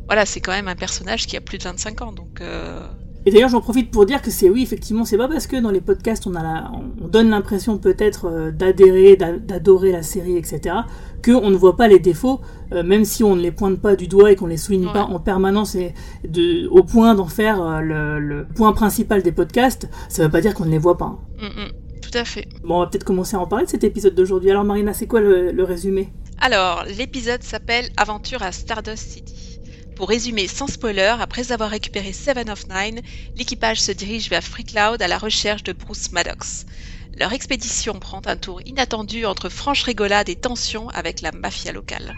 voilà, 0.08 0.26
c'est 0.26 0.40
quand 0.40 0.52
même 0.52 0.68
un 0.68 0.76
personnage 0.76 1.26
qui 1.26 1.36
a 1.36 1.40
plus 1.42 1.58
de 1.58 1.64
25 1.64 2.02
ans. 2.02 2.12
Donc, 2.12 2.40
euh, 2.42 2.88
Et 3.26 3.30
d'ailleurs, 3.30 3.48
j'en 3.48 3.60
profite 3.62 3.90
pour 3.90 4.04
dire 4.04 4.20
que 4.20 4.30
c'est 4.30 4.50
oui, 4.50 4.62
effectivement, 4.62 5.04
c'est 5.06 5.16
pas 5.16 5.28
parce 5.28 5.46
que 5.46 5.56
dans 5.56 5.70
les 5.70 5.80
podcasts 5.80 6.26
on 6.26 6.34
a 6.34 6.42
la- 6.42 6.70
on 7.02 7.08
donne 7.08 7.30
l'impression 7.30 7.78
peut-être 7.78 8.26
euh, 8.26 8.50
d'adhérer, 8.50 9.16
d'a- 9.16 9.38
d'adorer 9.38 9.92
la 9.92 10.02
série, 10.02 10.36
etc., 10.36 10.76
qu'on 11.24 11.48
ne 11.50 11.56
voit 11.56 11.76
pas 11.76 11.88
les 11.88 11.98
défauts, 11.98 12.40
euh, 12.72 12.82
même 12.82 13.06
si 13.06 13.24
on 13.24 13.34
ne 13.34 13.40
les 13.40 13.50
pointe 13.50 13.80
pas 13.80 13.96
du 13.96 14.08
doigt 14.08 14.30
et 14.30 14.36
qu'on 14.36 14.46
les 14.46 14.58
souligne 14.58 14.86
Ouais. 14.88 14.92
pas 14.92 15.04
en 15.04 15.18
permanence 15.20 15.74
et 15.74 15.94
de, 16.28 16.68
au 16.68 16.82
point 16.84 17.14
d'en 17.14 17.24
faire 17.26 17.62
euh, 17.62 17.80
le, 17.80 18.20
le 18.20 18.46
point 18.46 18.72
principal 18.74 19.22
des 19.22 19.32
podcasts, 19.32 19.88
ça 20.10 20.24
veut 20.24 20.30
pas 20.30 20.42
dire 20.42 20.52
qu'on 20.52 20.66
ne 20.66 20.70
les 20.70 20.78
voit 20.78 20.98
pas. 20.98 21.06
hein. 21.06 21.18
mm, 21.40 21.46
mm, 21.46 22.00
tout 22.02 22.18
à 22.18 22.24
fait. 22.26 22.46
Bon, 22.62 22.76
on 22.76 22.80
va 22.80 22.86
peut-être 22.88 23.04
commencer 23.04 23.36
à 23.36 23.40
en 23.40 23.46
parler 23.46 23.64
de 23.64 23.70
cet 23.70 23.84
épisode 23.84 24.14
d'aujourd'hui. 24.14 24.50
Alors 24.50 24.64
Marina, 24.64 24.92
c'est 24.92 25.06
quoi 25.06 25.20
le, 25.20 25.50
le 25.50 25.64
résumé? 25.64 26.12
Alors, 26.42 26.84
l'épisode 26.98 27.42
s'appelle 27.42 27.86
Aventure 27.96 28.42
à 28.42 28.52
Stardust 28.52 29.08
City. 29.08 29.53
Pour 29.94 30.08
résumer 30.08 30.48
sans 30.48 30.66
spoiler, 30.66 31.14
après 31.20 31.52
avoir 31.52 31.70
récupéré 31.70 32.12
Seven 32.12 32.50
of 32.50 32.68
Nine, 32.68 33.00
l'équipage 33.36 33.80
se 33.80 33.92
dirige 33.92 34.28
vers 34.28 34.42
Free 34.42 34.64
Cloud 34.64 35.00
à 35.00 35.06
la 35.06 35.18
recherche 35.18 35.62
de 35.62 35.72
Bruce 35.72 36.10
Maddox. 36.10 36.66
Leur 37.16 37.32
expédition 37.32 38.00
prend 38.00 38.20
un 38.26 38.36
tour 38.36 38.60
inattendu 38.66 39.24
entre 39.24 39.48
franche 39.48 39.84
rigolade 39.84 40.28
et 40.28 40.34
tension 40.34 40.88
avec 40.88 41.20
la 41.20 41.30
mafia 41.30 41.70
locale. 41.70 42.16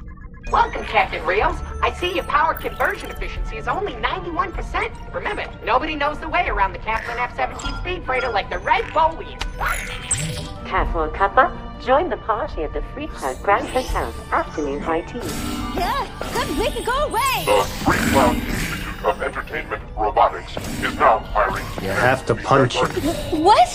Welcome, 0.52 0.84
Captain 0.84 1.26
Rios. 1.26 1.58
I 1.82 1.92
see 1.94 2.14
your 2.14 2.22
power 2.22 2.54
conversion 2.54 3.10
efficiency 3.10 3.56
is 3.56 3.66
only 3.66 3.94
91%. 3.94 5.12
Remember, 5.12 5.44
nobody 5.64 5.96
knows 5.96 6.20
the 6.20 6.28
way 6.28 6.46
around 6.46 6.72
the 6.72 6.78
Kaplan 6.78 7.18
F-17 7.18 7.80
speed 7.80 8.04
freighter 8.04 8.30
like 8.30 8.48
the 8.48 8.58
Red 8.58 8.84
Bull 8.94 9.16
we 9.18 9.36
Careful, 10.64 11.08
Kappa. 11.08 11.50
Join 11.84 12.08
the 12.08 12.16
party 12.18 12.62
at 12.62 12.72
the 12.72 12.80
Free 12.94 13.08
Cloud 13.08 13.42
Grand 13.42 13.66
Hotel. 13.66 14.14
Afternoon 14.30 14.78
high 14.78 15.00
tea. 15.00 15.18
Yeah, 15.74 16.06
good, 16.32 16.56
we 16.56 16.70
can 16.70 16.84
go 16.84 16.96
away. 17.06 17.44
The 17.44 17.64
Free 17.84 18.12
Cloud 18.12 18.36
Institute 18.36 19.04
of 19.04 19.22
Entertainment 19.22 19.82
Robotics 19.96 20.56
is 20.56 20.94
now 20.94 21.18
hiring. 21.18 21.64
You 21.82 21.90
have 21.90 22.24
to 22.26 22.36
punch 22.36 22.76
him. 22.76 22.86
What? 23.42 23.68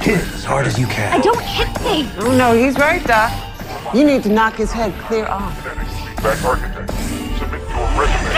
Hit 0.00 0.18
as 0.18 0.44
hard 0.44 0.66
as 0.66 0.76
you 0.80 0.86
can. 0.86 1.12
I 1.12 1.22
don't 1.22 1.40
hit 1.42 1.68
things. 1.78 2.10
Oh, 2.18 2.36
no, 2.36 2.54
he's 2.54 2.76
right, 2.76 3.04
Doc. 3.04 3.51
You 3.94 4.04
need 4.04 4.22
to 4.22 4.28
knock 4.28 4.54
his 4.56 4.72
head 4.72 4.94
clear 5.02 5.26
off. 5.26 5.62
Genetic 5.62 5.88
feedback 5.88 6.44
architect. 6.44 6.90
Submit 7.38 7.60
your 7.60 7.88
resume. 8.00 8.32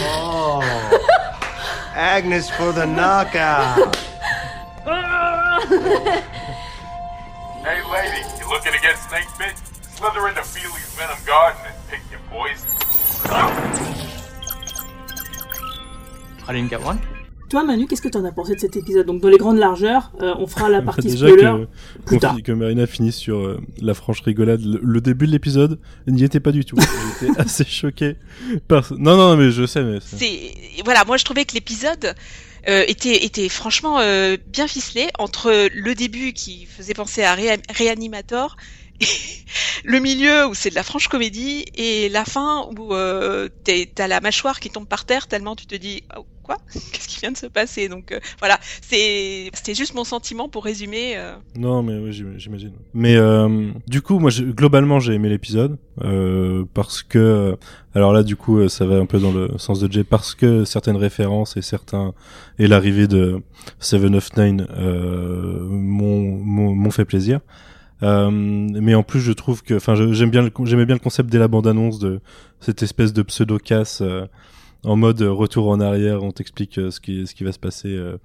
Oh. 0.00 0.62
Agnes 1.94 2.48
for 2.50 2.72
the 2.72 2.86
knockout. 2.86 3.96
Hey, 7.64 7.82
lady, 7.90 8.22
you 8.38 8.48
looking 8.48 8.72
to 8.72 8.80
get 8.80 8.96
snake 8.96 9.28
bit? 9.38 9.58
Slither 9.82 10.28
into 10.28 10.42
Feely's 10.42 10.94
Venom 10.94 11.18
Garden 11.26 11.60
and 11.66 11.74
pick 11.88 12.00
your 12.10 12.20
poison. 12.30 12.70
I 16.46 16.52
didn't 16.52 16.70
get 16.70 16.80
one. 16.80 17.00
Toi 17.48 17.64
Manu, 17.64 17.86
qu'est-ce 17.86 18.02
que 18.02 18.08
t'en 18.08 18.24
as 18.24 18.32
pensé 18.32 18.54
de 18.54 18.60
cet 18.60 18.76
épisode? 18.76 19.06
Donc 19.06 19.20
dans 19.22 19.28
les 19.28 19.38
grandes 19.38 19.58
largeurs, 19.58 20.12
euh, 20.20 20.34
on 20.38 20.46
fera 20.46 20.68
la 20.68 20.82
partie 20.82 21.08
Déjà 21.08 21.26
spoiler 21.28 21.42
que, 21.42 22.04
plus 22.06 22.18
tard. 22.18 22.36
que 22.42 22.52
Marina 22.52 22.86
finisse 22.86 23.16
sur 23.16 23.38
euh, 23.38 23.60
la 23.80 23.94
franche 23.94 24.20
rigolade. 24.20 24.60
Le, 24.62 24.80
le 24.82 25.00
début 25.00 25.26
de 25.26 25.32
l'épisode 25.32 25.78
n'y 26.06 26.24
était 26.24 26.40
pas 26.40 26.52
du 26.52 26.64
tout. 26.64 26.76
J'étais 27.20 27.40
assez 27.40 27.64
choqué. 27.64 28.16
Par... 28.68 28.92
Non, 28.98 29.16
non, 29.16 29.36
mais 29.36 29.50
je 29.50 29.64
sais, 29.66 29.82
mais 29.82 29.98
c'est- 30.00 30.52
voilà, 30.84 31.04
moi 31.06 31.16
je 31.16 31.24
trouvais 31.24 31.44
que 31.44 31.54
l'épisode 31.54 32.14
euh, 32.68 32.84
était 32.86 33.24
était 33.24 33.48
franchement 33.48 33.98
euh, 34.00 34.36
bien 34.52 34.66
ficelé 34.68 35.06
entre 35.18 35.68
le 35.74 35.94
début 35.94 36.32
qui 36.34 36.66
faisait 36.66 36.92
penser 36.94 37.22
à 37.22 37.34
Réa- 37.34 37.62
Reanimator 37.76 38.56
et 38.56 38.58
le 39.84 39.98
milieu 40.00 40.46
où 40.46 40.54
c'est 40.54 40.70
de 40.70 40.74
la 40.74 40.82
franche 40.82 41.08
comédie 41.08 41.64
et 41.74 42.08
la 42.08 42.24
fin 42.24 42.66
où 42.76 42.94
euh, 42.94 43.48
t'as 43.94 44.06
la 44.08 44.20
mâchoire 44.20 44.60
qui 44.60 44.70
tombe 44.70 44.86
par 44.86 45.04
terre 45.04 45.26
tellement 45.28 45.54
tu 45.56 45.66
te 45.66 45.74
dis 45.76 46.02
Oh, 46.16 46.26
quoi? 46.42 46.56
Qu'est-ce 46.72 47.08
qui 47.08 47.20
vient 47.20 47.30
de 47.30 47.36
se 47.36 47.46
passer? 47.46 47.88
Donc 47.88 48.10
euh, 48.12 48.18
voilà 48.40 48.58
c'est 48.82 49.50
c'était 49.54 49.74
juste 49.74 49.94
mon 49.94 50.04
sentiment 50.04 50.48
pour 50.48 50.64
résumer 50.64 51.16
euh. 51.16 51.34
Non, 51.56 51.82
mais 51.82 51.96
oui, 51.98 52.12
j'im- 52.12 52.34
j'imagine. 52.38 52.72
Mais 52.92 53.16
euh, 53.16 53.70
du 53.86 54.02
coup, 54.02 54.18
moi, 54.18 54.30
globalement, 54.32 54.98
j'ai 55.00 55.14
aimé 55.14 55.28
l'épisode 55.28 55.78
euh, 56.02 56.64
parce 56.74 57.02
que, 57.02 57.18
euh, 57.18 57.56
alors 57.94 58.12
là, 58.12 58.22
du 58.22 58.36
coup, 58.36 58.68
ça 58.68 58.84
va 58.86 58.96
un 58.96 59.06
peu 59.06 59.18
dans 59.18 59.32
le 59.32 59.58
sens 59.58 59.80
de 59.80 59.90
Jay 59.90 60.04
parce 60.04 60.34
que 60.34 60.64
certaines 60.64 60.96
références 60.96 61.56
et 61.56 61.62
certains 61.62 62.14
et 62.58 62.66
l'arrivée 62.66 63.06
de 63.06 63.40
Seven 63.80 64.14
of 64.16 64.36
Nine 64.36 64.66
m'ont 65.68 66.90
fait 66.90 67.04
plaisir. 67.04 67.40
Euh, 68.02 68.30
mais 68.30 68.94
en 68.94 69.02
plus, 69.02 69.20
je 69.20 69.32
trouve 69.32 69.62
que, 69.62 69.74
enfin, 69.74 69.94
j'aime 70.12 70.30
bien, 70.30 70.48
j'aimais 70.64 70.86
bien 70.86 70.94
le 70.94 71.00
concept 71.00 71.30
dès 71.30 71.38
la 71.38 71.48
bande-annonce 71.48 71.98
de 71.98 72.20
cette 72.60 72.82
espèce 72.82 73.12
de 73.12 73.22
pseudo 73.22 73.58
casse 73.58 74.02
en 74.84 74.96
mode 74.96 75.20
euh, 75.22 75.32
retour 75.32 75.68
en 75.68 75.80
arrière. 75.80 76.22
On 76.22 76.30
t'explique 76.30 76.78
euh, 76.78 76.90
ce 76.90 77.00
qui 77.00 77.26
ce 77.26 77.34
qui 77.34 77.44
va 77.44 77.52
se 77.52 77.58
passer. 77.58 77.88
euh, 77.88 78.16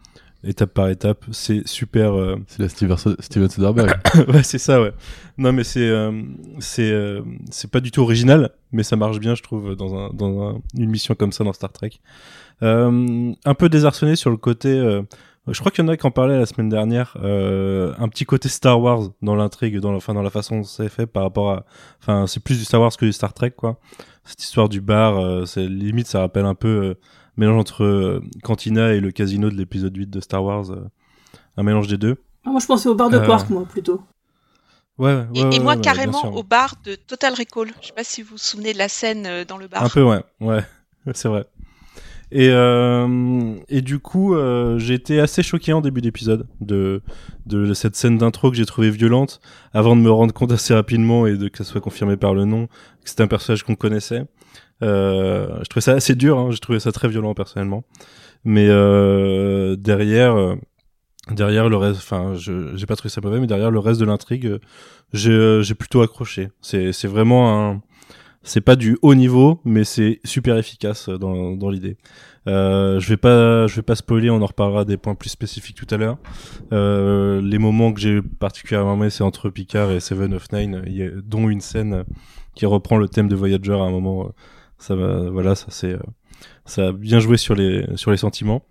étape 0.45 0.73
par 0.73 0.89
étape, 0.89 1.23
c'est 1.31 1.65
super 1.65 2.13
euh, 2.19 2.35
C'est 2.47 2.61
la 2.61 2.67
Steven, 2.67 2.97
Steven 3.19 3.49
Soderbergh. 3.49 3.95
ouais, 4.27 4.43
c'est 4.43 4.57
ça, 4.57 4.81
ouais. 4.81 4.91
Non, 5.37 5.53
mais 5.53 5.63
c'est 5.63 5.87
euh, 5.87 6.21
c'est 6.59 6.91
euh, 6.91 7.21
c'est 7.49 7.71
pas 7.71 7.79
du 7.79 7.91
tout 7.91 8.01
original, 8.01 8.49
mais 8.73 8.83
ça 8.83 8.97
marche 8.97 9.19
bien, 9.19 9.35
je 9.35 9.41
trouve, 9.41 9.75
dans 9.77 9.95
un 9.95 10.09
dans 10.13 10.49
un- 10.49 10.61
une 10.77 10.89
mission 10.89 11.15
comme 11.15 11.31
ça 11.31 11.45
dans 11.45 11.53
Star 11.53 11.71
Trek. 11.71 11.91
Euh, 12.61 13.31
un 13.45 13.53
peu 13.53 13.69
désarçonné 13.69 14.15
sur 14.17 14.29
le 14.31 14.37
côté. 14.37 14.69
Je 15.47 15.59
crois 15.59 15.71
qu'il 15.71 15.83
y 15.83 15.87
en 15.87 15.91
a 15.91 15.97
qui 15.97 16.05
en 16.07 16.11
parlaient 16.11 16.39
la 16.39 16.45
semaine 16.45 16.69
dernière. 16.69 17.17
euh, 17.21 17.93
un 17.97 18.07
petit 18.07 18.25
côté 18.25 18.47
Star 18.49 18.79
Wars 18.79 19.09
dans 19.21 19.35
l'intrigue, 19.35 19.79
dans 19.79 19.91
la, 19.91 19.97
enfin, 19.97 20.13
dans 20.13 20.21
la 20.21 20.29
façon 20.29 20.57
dont 20.57 20.63
c'est 20.63 20.89
fait 20.89 21.05
par 21.07 21.23
rapport 21.23 21.51
à. 21.51 21.65
Enfin, 22.01 22.27
c'est 22.27 22.41
plus 22.41 22.57
du 22.57 22.65
Star 22.65 22.79
Wars 22.81 22.95
que 22.95 23.05
du 23.05 23.11
Star 23.13 23.33
Trek, 23.33 23.51
quoi. 23.51 23.77
Cette 24.23 24.41
histoire 24.43 24.69
du 24.69 24.79
bar, 24.79 25.17
euh, 25.19 25.45
c'est 25.45 25.65
limite, 25.67 26.07
ça 26.07 26.19
rappelle 26.21 26.45
un 26.45 26.55
peu 26.55 26.67
euh, 26.67 26.93
mélange 27.35 27.59
entre 27.59 27.83
euh, 27.83 28.21
Cantina 28.43 28.93
et 28.93 28.99
le 29.01 29.11
casino 29.11 29.49
de 29.49 29.55
l'épisode 29.55 29.95
8 29.95 30.09
de 30.09 30.19
Star 30.21 30.43
Wars. 30.43 30.71
euh, 30.71 30.87
un 31.57 31.63
mélange 31.63 31.87
des 31.87 31.97
deux. 31.97 32.15
Ah, 32.45 32.49
moi 32.49 32.59
je 32.59 32.65
pensais 32.65 32.87
au 32.89 32.95
bar 32.95 33.09
de 33.09 33.17
Euh, 33.17 33.25
Quark, 33.25 33.49
moi 33.49 33.65
plutôt. 33.69 34.01
Ouais, 34.97 35.13
ouais, 35.15 35.25
et, 35.33 35.43
ouais, 35.43 35.55
et 35.55 35.59
moi 35.59 35.75
carrément 35.75 36.19
sûr. 36.21 36.35
au 36.35 36.43
bar 36.43 36.75
de 36.85 36.93
Total 36.95 37.33
Recall 37.33 37.69
je 37.81 37.87
sais 37.87 37.93
pas 37.93 38.03
si 38.03 38.21
vous 38.21 38.31
vous 38.31 38.37
souvenez 38.37 38.73
de 38.73 38.77
la 38.77 38.87
scène 38.89 39.25
euh, 39.25 39.43
dans 39.43 39.57
le 39.57 39.67
bar 39.67 39.83
Un 39.83 39.89
peu, 39.89 40.03
ouais, 40.03 40.21
ouais, 40.39 40.63
c'est 41.13 41.27
vrai. 41.27 41.45
Et 42.35 42.49
euh, 42.49 43.53
et 43.69 43.81
du 43.81 43.99
coup, 43.99 44.33
euh, 44.33 44.79
j'ai 44.79 44.95
été 44.95 45.19
assez 45.19 45.43
choqué 45.43 45.71
en 45.71 45.81
début 45.81 46.01
d'épisode 46.01 46.47
de 46.61 47.03
de 47.45 47.73
cette 47.75 47.95
scène 47.95 48.17
d'intro 48.17 48.49
que 48.49 48.57
j'ai 48.57 48.65
trouvée 48.65 48.89
violente, 48.89 49.39
avant 49.71 49.95
de 49.95 50.01
me 50.01 50.09
rendre 50.09 50.33
compte 50.33 50.51
assez 50.51 50.73
rapidement 50.73 51.27
et 51.27 51.37
de 51.37 51.47
que 51.47 51.59
ça 51.59 51.63
soit 51.63 51.81
confirmé 51.81 52.17
par 52.17 52.33
le 52.33 52.45
nom 52.45 52.65
que 52.67 53.09
c'était 53.09 53.21
un 53.21 53.27
personnage 53.27 53.61
qu'on 53.63 53.75
connaissait. 53.75 54.25
Euh, 54.81 55.59
je 55.59 55.69
trouvais 55.69 55.81
ça 55.81 55.91
assez 55.93 56.15
dur, 56.15 56.39
hein, 56.39 56.49
j'ai 56.49 56.57
trouvé 56.57 56.79
ça 56.79 56.91
très 56.91 57.07
violent 57.07 57.35
personnellement. 57.35 57.83
Mais 58.45 58.67
euh, 58.67 59.75
derrière, 59.75 60.35
euh, 60.35 60.55
derrière 61.31 61.69
le 61.69 61.77
reste, 61.77 61.99
enfin, 61.99 62.33
je 62.35 62.75
j'ai 62.75 62.85
pas 62.85 62.95
trouvé 62.95 63.09
ça 63.09 63.21
mauvais, 63.21 63.39
mais 63.39 63.47
derrière 63.47 63.71
le 63.71 63.79
reste 63.79 63.99
de 63.99 64.05
l'intrigue, 64.05 64.59
euh, 65.27 65.61
j'ai 65.61 65.75
plutôt 65.75 66.01
accroché. 66.01 66.49
C'est 66.61 67.05
vraiment 67.05 67.71
un 67.71 67.81
c'est 68.43 68.61
pas 68.61 68.75
du 68.75 68.97
haut 69.01 69.15
niveau, 69.15 69.61
mais 69.65 69.83
c'est 69.83 70.19
super 70.23 70.57
efficace 70.57 71.09
euh, 71.09 71.17
dans, 71.17 71.55
dans 71.55 71.69
l'idée. 71.69 71.97
Euh, 72.47 72.99
je 72.99 73.07
vais 73.09 73.17
pas, 73.17 73.67
je 73.67 73.75
vais 73.77 73.81
pas 73.81 73.95
spoiler, 73.95 74.29
on 74.29 74.41
en 74.41 74.45
reparlera 74.45 74.83
des 74.85 74.97
points 74.97 75.15
plus 75.15 75.29
spécifiques 75.29 75.77
tout 75.77 75.87
à 75.93 75.97
l'heure. 75.97 76.17
Euh, 76.73 77.41
les 77.41 77.57
moments 77.57 77.93
que 77.93 78.01
j'ai 78.01 78.21
particulièrement 78.21 78.95
aimé, 78.95 79.09
c'est 79.09 79.23
entre 79.23 79.49
Picard 79.49 79.91
et 79.91 79.99
Seven 80.01 80.33
of 80.33 80.51
Nine, 80.51 80.83
dont 81.25 81.49
une 81.49 81.61
scène 81.61 82.03
qui 82.55 82.65
reprend 82.65 82.97
le 82.97 83.07
thème 83.07 83.29
de 83.29 83.35
Voyager 83.35 83.71
à 83.73 83.77
un 83.83 83.91
moment. 83.91 84.25
euh, 84.25 84.29
Ça 84.77 84.95
voilà, 84.95 85.55
ça 85.55 85.67
c'est, 85.69 85.93
euh, 85.93 85.99
ça 86.65 86.87
a 86.87 86.91
bien 86.91 87.19
joué 87.19 87.37
sur 87.37 87.55
les 87.55 87.85
sur 87.95 88.11
les 88.11 88.17
sentiments. 88.17 88.65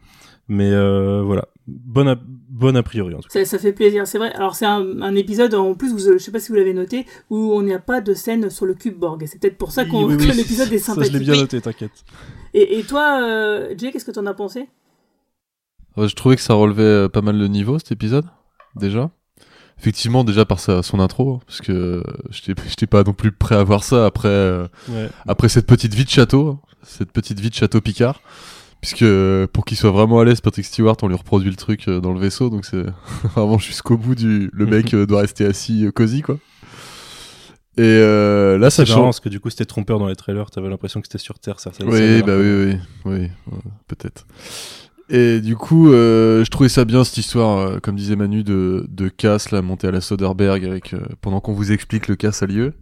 Mais 0.48 0.70
euh, 0.70 1.22
voilà, 1.22 1.46
bonne 1.66 2.08
bonne 2.54 2.76
a 2.76 2.82
priori 2.82 3.14
en 3.14 3.21
tout 3.21 3.28
cas. 3.28 3.44
Ça, 3.44 3.50
ça 3.52 3.59
fait 3.59 3.73
plaisir, 3.73 4.06
c'est 4.06 4.18
vrai. 4.18 4.30
Alors 4.35 4.54
c'est 4.54 4.66
un, 4.66 5.00
un 5.02 5.14
épisode 5.16 5.54
en 5.54 5.75
plus, 5.75 5.90
vous, 5.92 5.99
je 5.99 6.18
sais 6.18 6.30
pas 6.30 6.38
si 6.38 6.50
vous 6.50 6.54
l'avez 6.56 6.75
noté, 6.75 7.06
où 7.30 7.37
on 7.52 7.62
n'y 7.62 7.73
a 7.73 7.78
pas 7.78 8.00
de 8.00 8.14
scène 8.14 8.50
sur 8.50 8.66
le 8.66 8.75
cube 8.75 8.99
Borg. 8.99 9.23
Et 9.23 9.26
c'est 9.26 9.38
peut-être 9.40 9.59
pour 9.59 9.73
ça 9.73 9.85
qu'on 9.87 10.04
Oui, 10.04 10.14
oui, 10.14 10.16
que 10.26 10.30
oui. 10.30 10.37
l'épisode 10.37 10.73
est 10.73 10.78
Ça, 10.78 10.92
sympathique. 10.92 11.12
je 11.14 11.18
l'ai 11.18 11.25
bien 11.25 11.35
noté, 11.37 11.61
t'inquiète. 11.61 12.04
Et, 12.54 12.78
et 12.78 12.82
toi, 12.85 13.21
euh, 13.23 13.75
Jay, 13.76 13.90
qu'est-ce 13.90 14.04
que 14.04 14.11
t'en 14.11 14.26
as 14.26 14.35
pensé? 14.35 14.68
Ouais, 15.97 16.09
je 16.09 16.14
trouvais 16.14 16.37
que 16.37 16.42
ça 16.42 16.54
relevait 16.54 16.82
euh, 16.82 17.09
pas 17.09 17.21
mal 17.23 17.37
le 17.38 17.49
niveau 17.49 17.78
cet 17.78 17.92
épisode, 17.92 18.26
déjà. 18.76 19.11
Effectivement, 19.78 20.23
déjà 20.23 20.44
par 20.44 20.61
sa, 20.61 20.82
son 20.82 21.00
intro, 21.00 21.40
parce 21.47 21.61
que 21.61 21.73
euh, 21.73 22.02
j'étais 22.30 22.54
j'étais 22.68 22.87
pas 22.87 23.02
non 23.02 23.14
plus 23.14 23.32
prêt 23.32 23.56
à 23.56 23.64
voir 23.64 23.82
ça 23.82 24.06
après, 24.06 24.28
euh, 24.28 24.68
Ouais. 24.88 25.09
après 25.26 25.49
cette 25.49 25.66
petite 25.66 25.92
vie 25.94 26.04
de 26.04 26.11
château, 26.11 26.59
cette 26.82 27.11
petite 27.11 27.40
vie 27.40 27.50
de 27.50 27.54
château 27.54 27.80
Picard. 27.80 28.21
Puisque 28.82 29.06
pour 29.52 29.64
qu'il 29.64 29.76
soit 29.76 29.92
vraiment 29.92 30.18
à 30.18 30.24
l'aise, 30.24 30.40
Patrick 30.40 30.66
Stewart, 30.66 30.96
on 31.02 31.08
lui 31.08 31.14
reproduit 31.14 31.48
le 31.50 31.56
truc 31.56 31.86
euh, 31.86 32.00
dans 32.00 32.12
le 32.12 32.18
vaisseau, 32.18 32.50
donc 32.50 32.64
c'est 32.66 32.84
vraiment 33.34 33.56
jusqu'au 33.56 33.96
bout 33.96 34.14
du. 34.16 34.50
Le 34.52 34.66
mec 34.66 34.92
euh, 34.94 35.06
doit 35.06 35.20
rester 35.20 35.46
assis, 35.46 35.86
euh, 35.86 35.92
cosy, 35.92 36.20
quoi. 36.20 36.36
Et 37.78 37.80
euh, 37.80 38.58
là, 38.58 38.68
ça 38.68 38.84
change. 38.84 39.04
parce 39.04 39.20
que 39.20 39.30
du 39.30 39.40
coup 39.40 39.48
c'était 39.48 39.64
trompeur 39.64 39.98
dans 39.98 40.06
les 40.06 40.16
trailers, 40.16 40.50
t'avais 40.50 40.68
l'impression 40.68 41.00
que 41.00 41.06
c'était 41.06 41.22
sur 41.22 41.38
Terre 41.38 41.58
certaines 41.58 41.88
Oui, 41.88 42.22
bah 42.22 42.36
oui, 42.36 42.64
oui, 42.66 42.78
oui, 43.06 43.28
peut-être. 43.88 44.26
Et 45.08 45.40
du 45.40 45.56
coup, 45.56 45.90
euh, 45.90 46.44
je 46.44 46.50
trouvais 46.50 46.68
ça 46.68 46.84
bien 46.84 47.02
cette 47.04 47.16
histoire, 47.18 47.58
euh, 47.58 47.78
comme 47.80 47.96
disait 47.96 48.16
Manu, 48.16 48.44
de, 48.44 48.84
de 48.88 49.08
casse 49.08 49.50
là, 49.52 49.62
montée 49.62 49.86
à 49.86 49.90
la 49.90 50.00
Soderbergh 50.00 50.64
avec 50.64 50.94
pendant 51.22 51.40
qu'on 51.40 51.52
vous 51.52 51.72
explique 51.72 52.08
le 52.08 52.16
casse 52.16 52.42
a 52.42 52.46
lieu. 52.46 52.74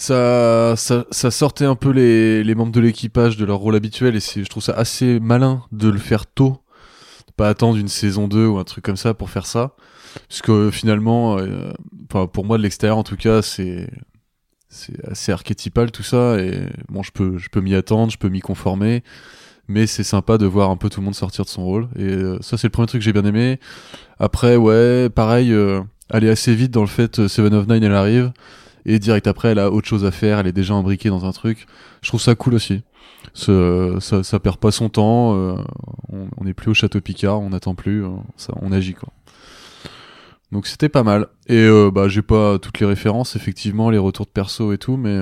Ça, 0.00 0.74
ça, 0.76 1.06
ça 1.10 1.30
sortait 1.32 1.64
un 1.64 1.74
peu 1.74 1.90
les, 1.90 2.44
les 2.44 2.54
membres 2.54 2.70
de 2.70 2.78
l'équipage 2.78 3.36
de 3.36 3.44
leur 3.44 3.58
rôle 3.58 3.74
habituel 3.74 4.14
et 4.14 4.20
je 4.20 4.48
trouve 4.48 4.62
ça 4.62 4.74
assez 4.74 5.18
malin 5.18 5.64
de 5.72 5.88
le 5.88 5.98
faire 5.98 6.24
tôt, 6.24 6.62
de 7.26 7.32
pas 7.32 7.48
attendre 7.48 7.76
une 7.76 7.88
saison 7.88 8.28
2 8.28 8.46
ou 8.46 8.58
un 8.58 8.64
truc 8.64 8.84
comme 8.84 8.96
ça 8.96 9.12
pour 9.12 9.28
faire 9.28 9.46
ça, 9.46 9.74
parce 10.28 10.40
que 10.40 10.70
finalement, 10.70 11.38
euh, 11.38 11.72
pour 12.08 12.44
moi 12.44 12.58
de 12.58 12.62
l'extérieur 12.62 12.96
en 12.96 13.02
tout 13.02 13.16
cas, 13.16 13.42
c'est 13.42 13.88
assez 15.02 15.32
archétypal 15.32 15.90
tout 15.90 16.04
ça 16.04 16.38
et 16.38 16.68
bon 16.88 17.02
je 17.02 17.10
peux 17.10 17.38
je 17.38 17.48
peux 17.48 17.62
m'y 17.62 17.74
attendre 17.74 18.12
je 18.12 18.18
peux 18.18 18.28
m'y 18.28 18.40
conformer 18.40 19.02
mais 19.68 19.86
c'est 19.86 20.04
sympa 20.04 20.38
de 20.38 20.46
voir 20.46 20.70
un 20.70 20.76
peu 20.76 20.88
tout 20.88 21.00
le 21.00 21.04
monde 21.04 21.14
sortir 21.14 21.44
de 21.44 21.50
son 21.50 21.64
rôle. 21.64 21.88
Et 21.96 22.04
euh, 22.04 22.38
ça 22.40 22.56
c'est 22.56 22.66
le 22.66 22.72
premier 22.72 22.86
truc 22.86 23.00
que 23.00 23.04
j'ai 23.04 23.12
bien 23.12 23.24
aimé. 23.24 23.60
Après 24.18 24.56
ouais 24.56 25.10
pareil 25.10 25.52
euh, 25.52 25.82
est 26.12 26.28
assez 26.28 26.54
vite 26.54 26.70
dans 26.70 26.80
le 26.80 26.86
fait 26.86 27.18
euh, 27.18 27.28
Seven 27.28 27.54
of 27.54 27.68
Nine 27.68 27.82
elle 27.84 27.94
arrive 27.94 28.32
et 28.88 28.98
direct 28.98 29.26
après 29.28 29.50
elle 29.50 29.58
a 29.60 29.70
autre 29.70 29.86
chose 29.86 30.04
à 30.04 30.10
faire 30.10 30.40
elle 30.40 30.46
est 30.48 30.52
déjà 30.52 30.74
imbriquée 30.74 31.08
dans 31.08 31.24
un 31.24 31.32
truc. 31.32 31.66
Je 32.02 32.08
trouve 32.08 32.20
ça 32.20 32.34
cool 32.34 32.54
aussi. 32.54 32.82
Ça, 33.34 34.38
perd 34.40 34.56
pas 34.56 34.70
son 34.70 34.88
temps 34.88 35.36
euh, 35.36 35.56
on, 36.08 36.28
on 36.36 36.46
est 36.46 36.54
plus 36.54 36.70
au 36.70 36.74
château 36.74 37.00
Picard 37.00 37.40
on 37.40 37.50
n'attend 37.50 37.74
plus 37.74 38.04
euh, 38.04 38.08
on 38.60 38.72
agit 38.72 38.94
quoi. 38.94 39.10
Donc 40.50 40.66
c'était 40.66 40.88
pas 40.88 41.02
mal. 41.02 41.26
Et 41.46 41.56
euh, 41.56 41.90
bah 41.90 42.08
j'ai 42.08 42.22
pas 42.22 42.58
toutes 42.58 42.80
les 42.80 42.86
références, 42.86 43.36
effectivement, 43.36 43.90
les 43.90 43.98
retours 43.98 44.26
de 44.26 44.30
perso 44.30 44.72
et 44.72 44.78
tout, 44.78 44.96
mais 44.96 45.18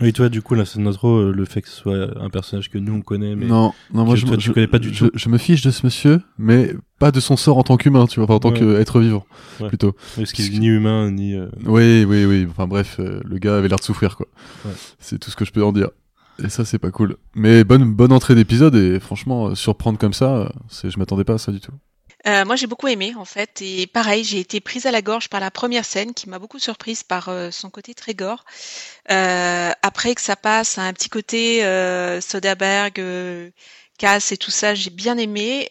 Oui, 0.00 0.12
toi, 0.12 0.28
du 0.28 0.42
coup, 0.42 0.54
là, 0.54 0.66
c'est 0.66 0.78
notre 0.78 1.00
rôle, 1.00 1.30
le 1.34 1.44
fait 1.46 1.62
que 1.62 1.68
ce 1.68 1.76
soit 1.76 2.20
un 2.20 2.28
personnage 2.28 2.68
que 2.70 2.76
nous 2.76 2.92
on 2.92 3.00
connaît, 3.00 3.34
mais 3.34 3.46
non, 3.46 3.72
non, 3.94 4.04
moi 4.04 4.14
je, 4.14 4.26
toi, 4.26 4.36
je- 4.38 4.52
connais 4.52 4.66
pas 4.66 4.78
du 4.78 4.92
je- 4.92 5.06
tout. 5.06 5.10
Je 5.14 5.28
me 5.30 5.38
fiche 5.38 5.62
de 5.62 5.70
ce 5.70 5.86
monsieur, 5.86 6.20
mais 6.38 6.74
pas 6.98 7.10
de 7.10 7.18
son 7.20 7.36
sort 7.38 7.56
en 7.56 7.62
tant 7.62 7.78
qu'humain, 7.78 8.06
tu 8.06 8.20
vois, 8.20 8.24
enfin, 8.24 8.34
en 8.34 8.40
tant 8.40 8.50
Ouais. 8.52 8.58
qu'être 8.76 9.00
vivant, 9.00 9.24
Ouais. 9.60 9.68
plutôt. 9.68 9.94
Parce 10.16 10.32
qu'il 10.32 10.54
est 10.54 10.58
ni 10.58 10.66
humain, 10.66 11.10
ni. 11.10 11.34
euh, 11.34 11.46
Oui, 11.64 12.04
oui, 12.06 12.26
oui. 12.26 12.46
Enfin 12.50 12.66
bref, 12.66 12.96
euh, 13.00 13.20
le 13.24 13.38
gars 13.38 13.56
avait 13.56 13.68
l'air 13.68 13.78
de 13.78 13.84
souffrir, 13.84 14.16
quoi. 14.18 14.26
Ouais. 14.66 14.72
C'est 14.98 15.18
tout 15.18 15.30
ce 15.30 15.36
que 15.36 15.46
je 15.46 15.52
peux 15.52 15.64
en 15.64 15.72
dire. 15.72 15.88
Et 16.44 16.50
ça, 16.50 16.66
c'est 16.66 16.78
pas 16.78 16.90
cool. 16.90 17.16
Mais 17.34 17.64
bonne, 17.64 17.94
bonne 17.94 18.12
entrée 18.12 18.34
d'épisode 18.34 18.74
et 18.74 19.00
franchement, 19.00 19.46
euh, 19.48 19.54
surprendre 19.54 19.98
comme 19.98 20.12
ça, 20.12 20.36
euh, 20.36 20.48
c'est, 20.68 20.90
je 20.90 20.98
m'attendais 20.98 21.24
pas 21.24 21.34
à 21.34 21.38
ça 21.38 21.50
du 21.52 21.60
tout. 21.60 21.72
Euh, 22.26 22.44
moi, 22.44 22.56
j'ai 22.56 22.66
beaucoup 22.66 22.88
aimé 22.88 23.14
en 23.16 23.24
fait, 23.24 23.62
et 23.62 23.86
pareil, 23.86 24.24
j'ai 24.24 24.40
été 24.40 24.60
prise 24.60 24.86
à 24.86 24.90
la 24.90 25.00
gorge 25.00 25.28
par 25.28 25.38
la 25.38 25.52
première 25.52 25.84
scène 25.84 26.12
qui 26.12 26.28
m'a 26.28 26.40
beaucoup 26.40 26.58
surprise 26.58 27.04
par 27.04 27.28
euh, 27.28 27.52
son 27.52 27.70
côté 27.70 27.94
très 27.94 28.14
gore. 28.14 28.44
Euh, 29.12 29.70
après 29.82 30.14
que 30.16 30.20
ça 30.20 30.34
passe 30.36 30.78
à 30.78 30.82
un 30.82 30.92
petit 30.92 31.08
côté 31.08 31.64
euh, 31.64 32.20
Soderbergh, 32.20 32.98
euh, 33.00 33.50
Cass 33.98 34.32
et 34.32 34.36
tout 34.38 34.50
ça, 34.50 34.74
j'ai 34.74 34.90
bien 34.90 35.18
aimé. 35.18 35.70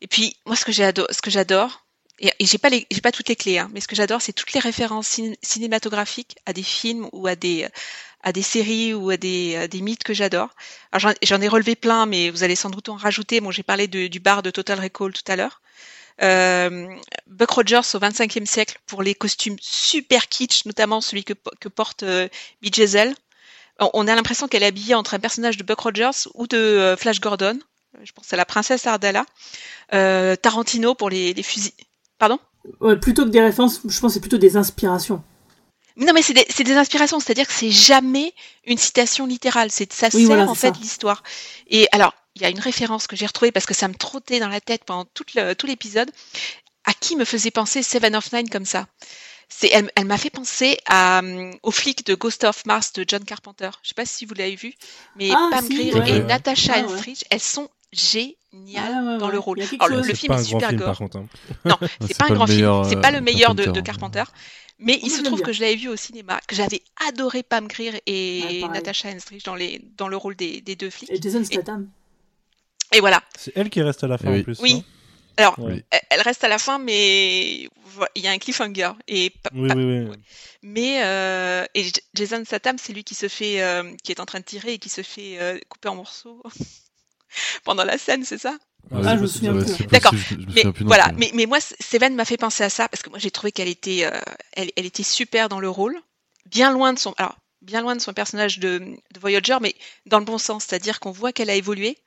Et 0.00 0.06
puis 0.06 0.36
moi, 0.46 0.56
ce 0.56 0.64
que 0.64 0.72
j'adore, 0.72 1.06
ce 1.10 1.20
que 1.22 1.30
j'adore, 1.30 1.84
et, 2.20 2.32
j'ai 2.40 2.58
pas 2.58 2.68
j'ai 2.70 3.00
pas 3.00 3.12
toutes 3.12 3.28
les 3.28 3.36
clés, 3.36 3.58
hein, 3.58 3.70
mais 3.72 3.80
ce 3.80 3.88
que 3.88 3.96
j'adore, 3.96 4.20
c'est 4.22 4.32
toutes 4.32 4.52
les 4.52 4.60
références 4.60 5.08
cin- 5.18 5.36
cinématographiques 5.42 6.36
à 6.46 6.52
des 6.52 6.62
films 6.62 7.08
ou 7.12 7.26
à 7.26 7.36
des 7.36 7.66
à 8.22 8.32
des 8.32 8.42
séries 8.42 8.94
ou 8.94 9.10
à 9.10 9.16
des, 9.16 9.68
des 9.68 9.80
mythes 9.80 10.02
que 10.04 10.12
j'adore. 10.14 10.50
J'en- 10.96 11.12
ai 11.40 11.48
relevé 11.48 11.76
plein, 11.76 12.06
mais 12.06 12.30
vous 12.30 12.42
allez 12.42 12.56
sans 12.56 12.70
doute 12.70 12.88
en 12.88 12.96
rajouter. 12.96 13.40
Bon, 13.40 13.50
j'ai 13.50 13.62
parlé 13.62 13.86
du 13.88 14.20
bar 14.20 14.42
de 14.42 14.50
Total 14.50 14.78
Recall 14.80 15.12
tout 15.12 15.30
à 15.30 15.36
l'heure. 15.36 15.60
Euh, 16.20 16.88
Buck 17.28 17.50
Rogers 17.50 17.76
au 17.94 17.98
25e 17.98 18.44
siècle 18.44 18.78
pour 18.86 19.02
les 19.04 19.14
costumes 19.14 19.56
super 19.60 20.28
kitsch, 20.28 20.64
notamment 20.66 21.00
celui 21.00 21.22
que, 21.22 21.32
po- 21.34 21.52
que 21.60 21.68
porte 21.68 22.02
euh. 22.02 22.28
On- 23.80 24.08
a 24.08 24.14
l'impression 24.16 24.48
qu'elle 24.48 24.64
est 24.64 24.66
habillée 24.66 24.96
entre 24.96 25.14
un 25.14 25.20
personnage 25.20 25.56
de 25.56 25.62
Buck 25.62 25.78
Rogers 25.78 26.26
ou 26.34 26.48
de 26.48 26.56
euh, 26.56 26.96
Flash 26.96 27.20
Gordon. 27.20 27.58
Euh, 27.96 28.00
Je 28.02 28.10
pense 28.12 28.32
à 28.32 28.36
la 28.36 28.44
princesse 28.44 28.86
Ardella. 28.88 29.24
Euh, 29.94 30.34
Tarantino 30.34 30.94
pour 30.96 31.08
les, 31.10 31.32
les 31.34 31.42
fusils. 31.44 31.72
Pardon? 32.18 32.40
Plutôt 33.00 33.24
que 33.24 33.30
des 33.30 33.40
références, 33.40 33.80
je 33.88 34.00
pense 34.00 34.14
c'est 34.14 34.20
plutôt 34.20 34.38
des 34.38 34.56
inspirations. 34.56 35.22
Non, 35.98 36.12
mais 36.14 36.22
c'est 36.22 36.32
des, 36.32 36.46
c'est 36.48 36.64
des 36.64 36.76
inspirations, 36.76 37.18
c'est-à-dire 37.20 37.46
que 37.46 37.52
c'est 37.52 37.70
jamais 37.70 38.32
une 38.64 38.78
citation 38.78 39.26
littérale. 39.26 39.70
C'est 39.70 39.92
ça 39.92 40.08
Oui, 40.14 40.20
sert 40.20 40.26
voilà, 40.28 40.48
en 40.50 40.54
fait 40.54 40.74
ça. 40.74 40.80
l'histoire. 40.80 41.22
Et 41.68 41.88
alors, 41.92 42.14
il 42.36 42.42
y 42.42 42.44
a 42.44 42.50
une 42.50 42.60
référence 42.60 43.06
que 43.08 43.16
j'ai 43.16 43.26
retrouvée 43.26 43.50
parce 43.52 43.66
que 43.66 43.74
ça 43.74 43.88
me 43.88 43.94
trottait 43.94 44.38
dans 44.38 44.48
la 44.48 44.60
tête 44.60 44.84
pendant 44.84 45.04
tout 45.12 45.24
le- 45.34 45.54
tout 45.54 45.66
l'épisode. 45.66 46.10
À 46.84 46.94
qui 46.94 47.16
me 47.16 47.24
faisait 47.24 47.50
penser 47.50 47.82
Seven 47.82 48.14
of 48.16 48.32
Nine 48.32 48.48
comme 48.48 48.64
ça? 48.64 48.86
C'est, 49.50 49.70
elle, 49.72 49.90
elle 49.96 50.04
m'a 50.04 50.18
fait 50.18 50.30
penser 50.30 50.78
à, 50.86 51.18
hum, 51.18 51.50
au 51.62 51.70
flic 51.70 52.06
de 52.06 52.14
Ghost 52.14 52.44
of 52.44 52.64
Mars 52.66 52.92
de 52.92 53.04
John 53.06 53.24
Carpenter. 53.24 53.70
Je 53.82 53.88
sais 53.88 53.94
pas 53.94 54.06
si 54.06 54.24
vous 54.24 54.34
l'avez 54.34 54.56
vu, 54.56 54.74
mais 55.16 55.30
Ah, 55.34 55.48
Pam 55.50 55.66
si, 55.66 55.74
Grier 55.74 55.94
ouais. 55.94 56.08
et 56.10 56.12
Ouais. 56.12 56.18
Natasha 56.20 56.74
Ah, 56.76 56.82
ouais. 56.82 57.14
Elles 57.30 57.40
sont 57.40 57.68
géniales 57.92 58.34
Ah, 58.76 59.02
ouais, 59.12 59.18
dans 59.18 59.28
le 59.30 59.38
rôle. 59.38 59.60
Alors, 59.80 59.88
le, 59.88 60.14
film 60.14 60.32
est 60.34 60.44
super 60.44 60.68
film, 60.68 60.78
gore. 60.80 60.86
par 60.88 60.98
contre. 60.98 61.16
hein. 61.18 61.26
Non, 61.64 61.76
c'est 61.80 61.88
c'est 62.08 62.18
pas, 62.18 62.26
pas 62.28 62.32
un 62.32 62.36
grand 62.36 62.46
film, 62.46 62.84
c'est 62.88 62.96
euh, 62.96 63.00
pas 63.00 63.10
le 63.10 63.20
meilleur 63.20 63.54
de, 63.54 63.64
Carpenter, 63.64 63.72
de 63.72 63.78
hein. 63.80 63.82
Carpenter. 63.82 64.24
Mais 64.80 64.98
il 65.02 65.10
se 65.10 65.22
trouve 65.22 65.40
que 65.42 65.52
je 65.52 65.60
l'avais 65.60 65.74
vu 65.76 65.88
au 65.88 65.96
cinéma, 65.96 66.40
que 66.46 66.54
j'avais 66.54 66.82
adoré 67.08 67.42
Pam 67.42 67.66
Grier 67.66 68.00
et. 68.06 68.64
Natasha 68.72 69.08
Henstridge 69.10 69.42
dans, 69.44 69.54
les, 69.56 69.80
dans 69.96 70.06
le 70.08 70.16
rôle 70.16 70.36
des, 70.36 70.60
des 70.60 70.76
deux 70.76 70.90
flics. 70.90 71.10
Et 71.10 71.20
Jason 71.20 71.44
Statham. 71.44 71.88
Et 72.92 73.00
voilà. 73.00 73.22
C'est 73.36 73.52
elle 73.56 73.70
qui 73.70 73.82
reste 73.82 74.04
à 74.04 74.06
la 74.06 74.18
fin 74.18 74.30
Oui. 74.32 74.40
en 74.40 74.42
plus. 74.44 74.58
Oui. 74.60 74.74
non? 74.74 74.84
Alors, 75.36 75.56
elle- 75.90 76.20
reste 76.22 76.42
à 76.42 76.48
la 76.48 76.58
fin, 76.58 76.78
mais 76.78 77.68
il 78.14 78.22
y 78.22 78.26
a 78.26 78.30
un 78.32 78.38
cliffhanger. 78.38 78.90
Et 79.06 79.30
pa- 79.30 79.50
Oui, 79.54 79.68
pa- 79.68 79.74
oui, 79.74 79.84
oui. 80.08 80.16
Mais 80.62 81.04
euh, 81.04 81.64
et 81.74 81.86
Jason 82.14 82.44
Statham, 82.44 82.76
c'est 82.78 82.92
lui 82.92 83.04
qui 83.04 83.14
se 83.14 83.28
fait, 83.28 83.60
euh, 83.62 83.94
qui 84.02 84.10
est 84.12 84.20
en 84.20 84.26
train 84.26 84.40
de 84.40 84.44
tirer 84.44 84.74
et 84.74 84.78
qui 84.78 84.88
se 84.88 85.02
fait 85.02 85.38
euh, 85.40 85.58
couper 85.68 85.88
en 85.88 85.96
morceaux 85.96 86.42
pendant 87.64 87.84
la 87.84 87.98
scène, 87.98 88.24
c'est 88.24 88.38
ça? 88.38 88.56
Ah, 88.90 89.16
je 89.16 89.22
me 89.22 89.26
souviens 89.26 89.52
plus. 89.54 89.86
D'accord. 89.86 90.14
Mais 90.54 90.64
voilà, 90.80 91.12
mais, 91.16 91.30
mais 91.34 91.46
moi, 91.46 91.58
Seven 91.60 92.14
m'a 92.14 92.24
fait 92.24 92.36
penser 92.36 92.64
à 92.64 92.70
ça 92.70 92.88
parce 92.88 93.02
que 93.02 93.10
moi 93.10 93.18
j'ai 93.18 93.30
trouvé 93.30 93.52
qu'elle 93.52 93.68
était, 93.68 94.04
euh, 94.04 94.18
elle, 94.52 94.70
elle 94.76 94.86
était 94.86 95.02
super 95.02 95.48
dans 95.48 95.60
le 95.60 95.68
rôle, 95.68 95.98
bien 96.46 96.72
loin 96.72 96.92
de 96.92 96.98
son, 96.98 97.14
alors 97.18 97.36
bien 97.60 97.82
loin 97.82 97.96
de 97.96 98.00
son 98.00 98.12
personnage 98.12 98.58
de, 98.58 98.78
de 98.78 99.20
Voyager, 99.20 99.58
mais 99.60 99.74
dans 100.06 100.18
le 100.18 100.24
bon 100.24 100.38
sens, 100.38 100.64
c'est-à-dire 100.64 101.00
qu'on 101.00 101.10
voit 101.10 101.32
qu'elle 101.32 101.50
a 101.50 101.54
évolué 101.54 101.98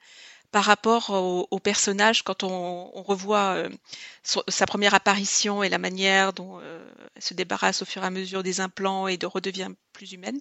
par 0.52 0.66
rapport 0.66 1.12
au, 1.12 1.48
au 1.50 1.60
personnage 1.60 2.24
quand 2.24 2.44
on, 2.44 2.92
on 2.94 3.04
revoit 3.04 3.56
euh, 3.56 3.70
sa 4.24 4.66
première 4.66 4.94
apparition 4.94 5.64
et 5.64 5.70
la 5.70 5.78
manière 5.78 6.34
dont 6.34 6.60
euh, 6.62 6.86
elle 7.16 7.22
se 7.22 7.34
débarrasse 7.34 7.82
au 7.82 7.86
fur 7.86 8.04
et 8.04 8.06
à 8.06 8.10
mesure 8.10 8.44
des 8.44 8.60
implants 8.62 9.08
et 9.08 9.18
de 9.18 9.26
redevient 9.26 9.70
plus 9.94 10.12
humaine. 10.12 10.40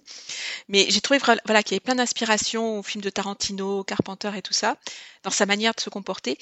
Mais 0.67 0.87
j'ai 0.89 1.01
trouvé 1.01 1.19
voilà 1.45 1.63
qu'il 1.63 1.73
y 1.73 1.75
avait 1.75 1.79
plein 1.83 1.95
d'inspiration 1.95 2.79
au 2.79 2.83
film 2.83 3.03
de 3.03 3.09
Tarantino, 3.09 3.83
Carpenter 3.83 4.31
et 4.35 4.41
tout 4.41 4.53
ça 4.53 4.77
dans 5.23 5.31
sa 5.31 5.45
manière 5.45 5.73
de 5.75 5.81
se 5.81 5.89
comporter. 5.89 6.37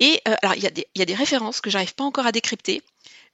Et 0.00 0.20
euh, 0.28 0.34
alors, 0.42 0.54
il 0.56 0.62
y, 0.62 0.66
a 0.66 0.70
des, 0.70 0.86
y 0.94 1.02
a 1.02 1.06
des 1.06 1.14
références 1.14 1.60
que 1.60 1.70
j'arrive 1.70 1.94
pas 1.94 2.04
encore 2.04 2.26
à 2.26 2.32
décrypter. 2.32 2.82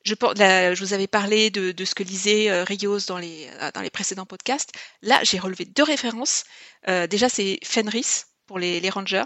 Je, 0.05 0.15
la- 0.37 0.75
je 0.75 0.85
vous 0.85 0.93
avais 0.95 1.07
parlé 1.09 1.51
de, 1.51 1.73
de 1.73 1.85
ce 1.85 1.95
que 1.95 2.03
lisait 2.03 2.51
euh, 2.51 2.65
Rios 2.65 3.01
dans 3.09 3.19
les, 3.19 3.49
euh, 3.61 3.71
dans 3.75 3.81
les 3.83 3.91
précédents 3.91 4.27
podcasts. 4.27 4.73
Là, 5.03 5.21
j'ai 5.23 5.39
relevé 5.39 5.65
deux 5.65 5.83
références. 5.83 6.45
Euh, 6.89 7.07
déjà, 7.07 7.29
c'est 7.29 7.59
Fenris 7.65 8.25
pour 8.47 8.59
les, 8.59 8.81
les 8.81 8.91
Rangers. 8.91 9.25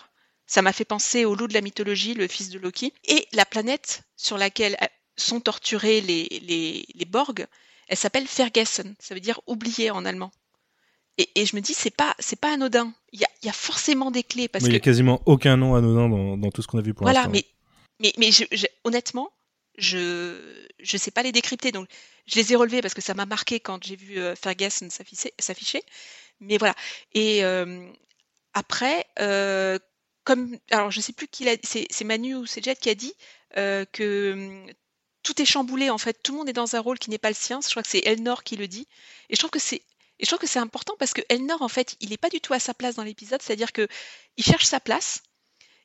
Ça 0.51 0.63
m'a 0.63 0.73
fait 0.73 0.85
penser 0.85 1.25
au 1.25 1.37
loup 1.37 1.47
de 1.47 1.55
la 1.55 1.61
mythologie, 1.61 2.15
le 2.15 2.27
fils 2.27 2.49
de 2.49 2.59
Loki. 2.59 2.93
Et 3.05 3.29
la 3.33 3.45
planète 3.45 4.03
sur 4.17 4.37
laquelle 4.37 4.77
euh, 4.83 4.87
sont 5.17 5.39
torturés 5.41 6.01
les, 6.01 6.27
les, 6.43 6.85
les 6.93 7.05
Borg, 7.05 7.47
elle 7.87 7.97
s'appelle 7.97 8.27
Ferguson. 8.27 8.97
Ça 8.99 9.15
veut 9.15 9.21
dire 9.21 9.41
oublié 9.47 9.93
en 9.93 10.05
allemand. 10.05 10.33
Et, 11.19 11.29
et 11.37 11.47
je 11.47 11.55
me 11.55 11.61
dis, 11.61 11.73
c'est 11.73 11.95
pas, 11.95 12.17
c'est 12.19 12.41
pas 12.41 12.53
anodin. 12.55 12.93
Il 13.13 13.21
y 13.21 13.25
a, 13.25 13.29
y 13.45 13.49
a 13.49 13.53
forcément 13.53 14.11
des 14.11 14.25
clés 14.25 14.49
parce 14.49 14.65
Mais 14.65 14.71
il 14.71 14.73
que 14.73 14.77
y 14.79 14.81
a 14.81 14.81
quasiment 14.81 15.23
aucun 15.25 15.57
nom 15.57 15.77
anodin 15.77 16.09
dans, 16.09 16.37
dans 16.37 16.51
tout 16.51 16.63
ce 16.63 16.67
qu'on 16.67 16.79
a 16.79 16.83
vu 16.83 16.95
pour 16.95 17.05
voilà, 17.05 17.21
l'instant. 17.21 17.31
mais, 17.33 17.45
mais, 18.01 18.13
mais 18.19 18.33
je, 18.33 18.43
je- 18.51 18.67
honnêtement, 18.83 19.31
je 19.79 20.67
je 20.81 20.97
sais 20.97 21.13
pas 21.13 21.23
les 21.23 21.31
décrypter. 21.31 21.71
Donc, 21.71 21.89
je 22.27 22.35
les 22.41 22.53
ai 22.53 22.57
relevés 22.57 22.83
parce 22.83 22.95
que 22.95 23.03
ça 23.03 23.15
m'a 23.15 23.27
marqué 23.27 23.61
quand 23.61 23.85
j'ai 23.85 23.95
vu 23.95 24.19
euh, 24.19 24.35
Ferguson 24.35 24.89
s'afficher. 24.91 25.33
s'afficher. 25.39 25.85
Mais 26.41 26.59
voilà. 26.59 26.75
Et 27.13 27.45
euh, 27.45 27.87
après, 28.53 29.07
euh, 29.21 29.79
comme 30.25 30.59
alors 30.71 30.91
je 30.91 31.01
sais 31.01 31.13
plus 31.13 31.29
qui 31.29 31.45
l'a 31.45 31.57
c'est 31.65 31.87
c'est 31.91 32.05
Manu 32.05 32.35
ou 32.37 32.47
c'est 32.47 32.63
Jet 32.65 32.79
qui 32.79 32.91
a 32.91 32.95
dit 32.95 33.15
euh, 33.57 33.85
que 33.93 34.33
hum, 34.35 34.73
tout 35.23 35.41
est 35.43 35.45
chamboulé 35.47 35.91
en 35.91 35.99
fait, 35.99 36.23
tout 36.23 36.33
le 36.33 36.39
monde 36.39 36.49
est 36.49 36.53
dans 36.55 36.77
un 36.77 36.81
rôle 36.81 36.99
qui 36.99 37.11
n'est 37.11 37.19
pas 37.19 37.29
le 37.29 37.35
sien. 37.35 37.61
Je 37.63 37.71
crois 37.71 37.83
que 37.83 37.89
c'est 37.89 38.07
Elnor 38.07 38.45
qui 38.45 38.57
le 38.57 38.69
dit 38.69 38.89
et 39.29 39.35
je 39.37 39.39
trouve 39.41 39.51
que 39.51 39.59
c'est 39.59 39.83
et 40.19 40.25
je 40.25 40.27
trouve 40.27 40.39
que 40.41 40.47
c'est 40.47 40.59
important 40.59 40.95
parce 40.99 41.15
que 41.15 41.23
Elnor 41.31 41.63
en 41.63 41.69
fait, 41.69 41.97
il 42.01 42.11
n'est 42.11 42.19
pas 42.19 42.29
du 42.31 42.41
tout 42.41 42.53
à 42.55 42.61
sa 42.61 42.75
place 42.75 42.97
dans 42.97 43.05
l'épisode, 43.05 43.43
c'est-à-dire 43.43 43.73
que 43.73 43.89
il 44.37 44.45
cherche 44.45 44.67
sa 44.67 44.81
place 44.81 45.23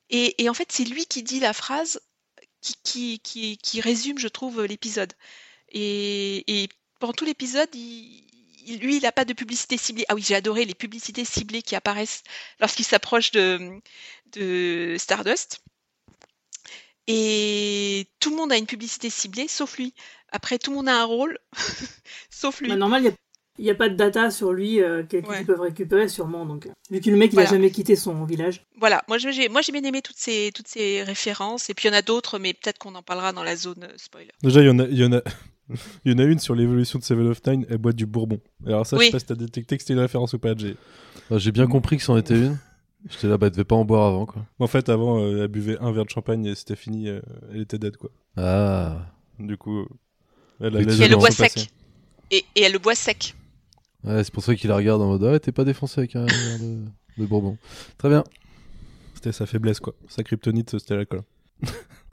et, 0.09 0.43
et 0.43 0.49
en 0.49 0.53
fait 0.53 0.71
c'est 0.71 0.85
lui 0.85 1.05
qui 1.05 1.23
dit 1.23 1.39
la 1.39 1.53
phrase 1.53 1.99
qui, 2.61 2.75
qui, 2.83 3.19
qui, 3.19 3.57
qui 3.57 3.81
résume, 3.81 4.17
je 4.19 4.27
trouve, 4.27 4.63
l'épisode. 4.65 5.13
Et, 5.69 6.63
et 6.63 6.69
pendant 6.99 7.13
tout 7.13 7.25
l'épisode, 7.25 7.69
il- 7.75 8.24
lui, 8.65 8.97
il 8.97 9.01
n'a 9.03 9.11
pas 9.11 9.25
de 9.25 9.33
publicité 9.33 9.77
ciblée. 9.77 10.05
Ah 10.09 10.15
oui, 10.15 10.23
j'ai 10.25 10.35
adoré 10.35 10.65
les 10.65 10.73
publicités 10.75 11.25
ciblées 11.25 11.61
qui 11.61 11.75
apparaissent 11.75 12.23
lorsqu'il 12.59 12.85
s'approche 12.85 13.31
de, 13.31 13.59
de 14.33 14.95
Stardust. 14.97 15.61
Et 17.07 18.07
tout 18.19 18.31
le 18.31 18.35
monde 18.37 18.51
a 18.51 18.57
une 18.57 18.65
publicité 18.65 19.09
ciblée, 19.09 19.47
sauf 19.47 19.77
lui. 19.77 19.93
Après, 20.31 20.57
tout 20.57 20.71
le 20.71 20.77
monde 20.77 20.89
a 20.89 20.99
un 20.99 21.05
rôle, 21.05 21.37
sauf 22.29 22.61
lui. 22.61 22.69
Bah, 22.69 22.75
normal, 22.75 23.13
il 23.57 23.63
n'y 23.63 23.69
a, 23.69 23.75
pas 23.75 23.89
de 23.89 23.95
data 23.95 24.31
sur 24.31 24.51
lui 24.51 24.81
euh, 24.81 25.03
qu'ils 25.03 25.23
Ouais. 25.25 25.45
peuvent 25.45 25.61
récupérer 25.61 26.09
sûrement. 26.09 26.45
Donc, 26.45 26.65
euh, 26.65 26.71
vu 26.89 26.99
que 26.99 27.09
le 27.09 27.15
mec, 27.15 27.31
il 27.31 27.35
Voilà. 27.35 27.49
a 27.49 27.53
jamais 27.53 27.69
quitté 27.69 27.95
son 27.95 28.25
village. 28.25 28.63
Voilà, 28.77 29.03
moi 29.07 29.17
je- 29.17 29.29
j'ai 29.31 29.47
moi 29.49 29.61
j'ai 29.61 29.71
bien 29.71 29.83
aimé 29.83 30.01
toutes 30.01 30.17
ces 30.17 30.51
toutes 30.53 30.67
ces 30.67 31.03
références 31.03 31.69
et 31.69 31.73
puis 31.73 31.87
il 31.87 31.91
y 31.91 31.95
en 31.95 31.97
a 31.97 32.01
d'autres 32.01 32.37
mais 32.39 32.53
peut-être 32.53 32.77
qu'on 32.77 32.93
en 32.95 33.03
parlera 33.03 33.31
dans 33.31 33.43
la 33.43 33.55
zone 33.55 33.85
euh, 33.85 33.93
spoiler. 33.97 34.31
Déjà, 34.43 34.59
il 34.61 34.65
y 34.67 34.69
en 34.69 34.79
a, 34.79 34.83
il 34.83 34.97
y 34.97 35.05
en 35.05 35.13
a, 35.13 35.21
il 36.05 36.11
y 36.11 36.15
en 36.15 36.19
a 36.19 36.23
une 36.23 36.39
sur 36.39 36.55
l'évolution 36.55 36.99
de 36.99 37.03
Seven 37.03 37.27
of 37.27 37.45
Nine. 37.45 37.65
Elle 37.69 37.77
boit 37.77 37.93
du 37.93 38.05
Bourbon. 38.05 38.39
Alors 38.65 38.85
ça, 38.85 38.97
je 38.97 39.03
sais 39.03 39.11
pas 39.11 39.19
si 39.19 39.25
t'as 39.25 39.35
détecté 39.35 39.77
que 39.77 39.83
c'était 39.83 39.93
une 39.93 39.99
référence 39.99 40.33
ou 40.33 40.39
pas. 40.39 40.53
J'ai. 40.57 40.75
Bah, 41.29 41.37
J'ai 41.37 41.51
bien 41.51 41.67
compris 41.67 41.97
que 41.97 42.03
c'en 42.03 42.17
était 42.17 42.37
une. 42.37 42.57
J'étais 43.09 43.27
là, 43.27 43.37
bah, 43.37 43.47
elle 43.47 43.51
devait 43.51 43.63
pas 43.63 43.75
en 43.75 43.85
boire 43.85 44.07
avant, 44.07 44.25
quoi. 44.25 44.45
En 44.59 44.67
fait, 44.67 44.89
avant, 44.89 45.19
euh, 45.21 45.43
elle 45.43 45.47
buvait 45.47 45.77
un 45.79 45.91
verre 45.91 46.05
de 46.05 46.09
champagne 46.09 46.45
et 46.45 46.55
c'était 46.55 46.75
fini. 46.75 47.07
euh, 47.07 47.21
elle 47.53 47.61
était 47.61 47.77
dead, 47.77 47.97
quoi. 47.97 48.09
Ah. 48.35 49.11
Du 49.37 49.57
coup, 49.57 49.81
euh, 49.81 49.87
elle 50.59 50.77
a 50.77 50.81
Et 50.81 51.01
elle 51.01 51.11
le 51.11 51.17
boit 51.17 51.29
sec. 51.31 51.69
Et, 52.31 52.43
et 52.55 52.61
elle 52.63 52.73
le 52.73 52.79
boit 52.79 52.95
sec. 52.95 53.35
Ouais, 54.03 54.23
c'est 54.23 54.33
pour 54.33 54.43
ça 54.43 54.55
qu'il 54.55 54.69
la 54.69 54.75
regarde 54.75 55.01
en 55.01 55.07
mode 55.07 55.23
Ah, 55.23 55.39
t'es 55.39 55.51
pas 55.51 55.63
défoncé 55.63 55.99
avec 56.01 56.15
un 56.15 56.25
verre 56.25 56.59
de, 56.59 56.85
de 57.19 57.25
Bourbon. 57.27 57.57
Très 57.99 58.09
bien. 58.09 58.23
C'était 59.13 59.31
sa 59.31 59.45
faiblesse, 59.45 59.79
quoi. 59.79 59.93
Sa 60.07 60.23
kryptonite, 60.23 60.71
c'était 60.79 60.95
l'alcool. 60.95 61.21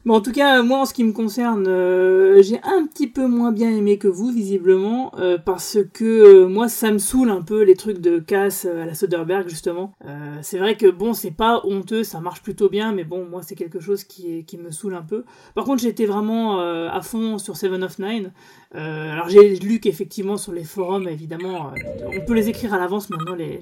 Bon, 0.05 0.15
en 0.15 0.21
tout 0.21 0.33
cas, 0.33 0.63
moi, 0.63 0.81
en 0.81 0.85
ce 0.85 0.95
qui 0.95 1.05
me 1.05 1.13
concerne, 1.13 1.69
euh, 1.69 2.43
j'ai 2.43 2.59
un 2.65 2.87
petit 2.89 3.07
peu 3.07 3.29
moins 3.29 3.53
bien 3.53 3.71
aimé 3.71 3.99
que 3.99 4.09
vous, 4.09 4.33
visiblement, 4.33 5.13
euh, 5.21 5.39
parce 5.39 5.79
que 5.95 6.05
euh, 6.05 6.49
moi, 6.49 6.69
ça 6.69 6.91
me 6.91 6.99
saoule 6.99 7.31
un 7.31 7.41
peu 7.41 7.63
les 7.63 7.77
trucs 7.77 8.01
de 8.01 8.19
casse 8.19 8.65
à 8.65 8.85
la 8.85 8.95
Soderbergh, 8.95 9.49
justement. 9.49 9.95
C'est 10.43 10.59
vrai 10.59 10.77
que, 10.77 10.91
bon, 10.91 11.13
c'est 11.13 11.31
pas 11.31 11.61
honteux, 11.65 12.03
ça 12.03 12.19
marche 12.19 12.43
plutôt 12.43 12.69
bien, 12.69 12.93
mais 12.93 13.05
bon, 13.05 13.27
moi, 13.27 13.43
c'est 13.43 13.55
quelque 13.55 13.79
chose 13.79 14.03
qui, 14.03 14.45
qui 14.45 14.59
me 14.59 14.73
saoule 14.73 14.95
un 14.95 15.03
peu. 15.03 15.25
Par 15.55 15.65
contre, 15.65 15.81
j'étais 15.83 16.07
vraiment 16.07 16.59
à 16.61 17.01
fond 17.03 17.39
sur 17.39 17.57
Seven 17.57 17.85
of 17.85 18.01
Nine. 18.01 18.33
Euh, 18.75 19.13
alors, 19.13 19.29
j'ai 19.29 19.57
lu 19.57 19.81
qu'effectivement, 19.81 20.37
sur 20.37 20.53
les 20.53 20.65
forums, 20.65 21.07
évidemment, 21.07 21.69
euh, 21.69 22.09
on 22.17 22.25
peut 22.25 22.33
les 22.33 22.49
écrire 22.49 22.73
à 22.73 22.79
l'avance 22.79 23.11
maintenant, 23.11 23.35
les, 23.35 23.61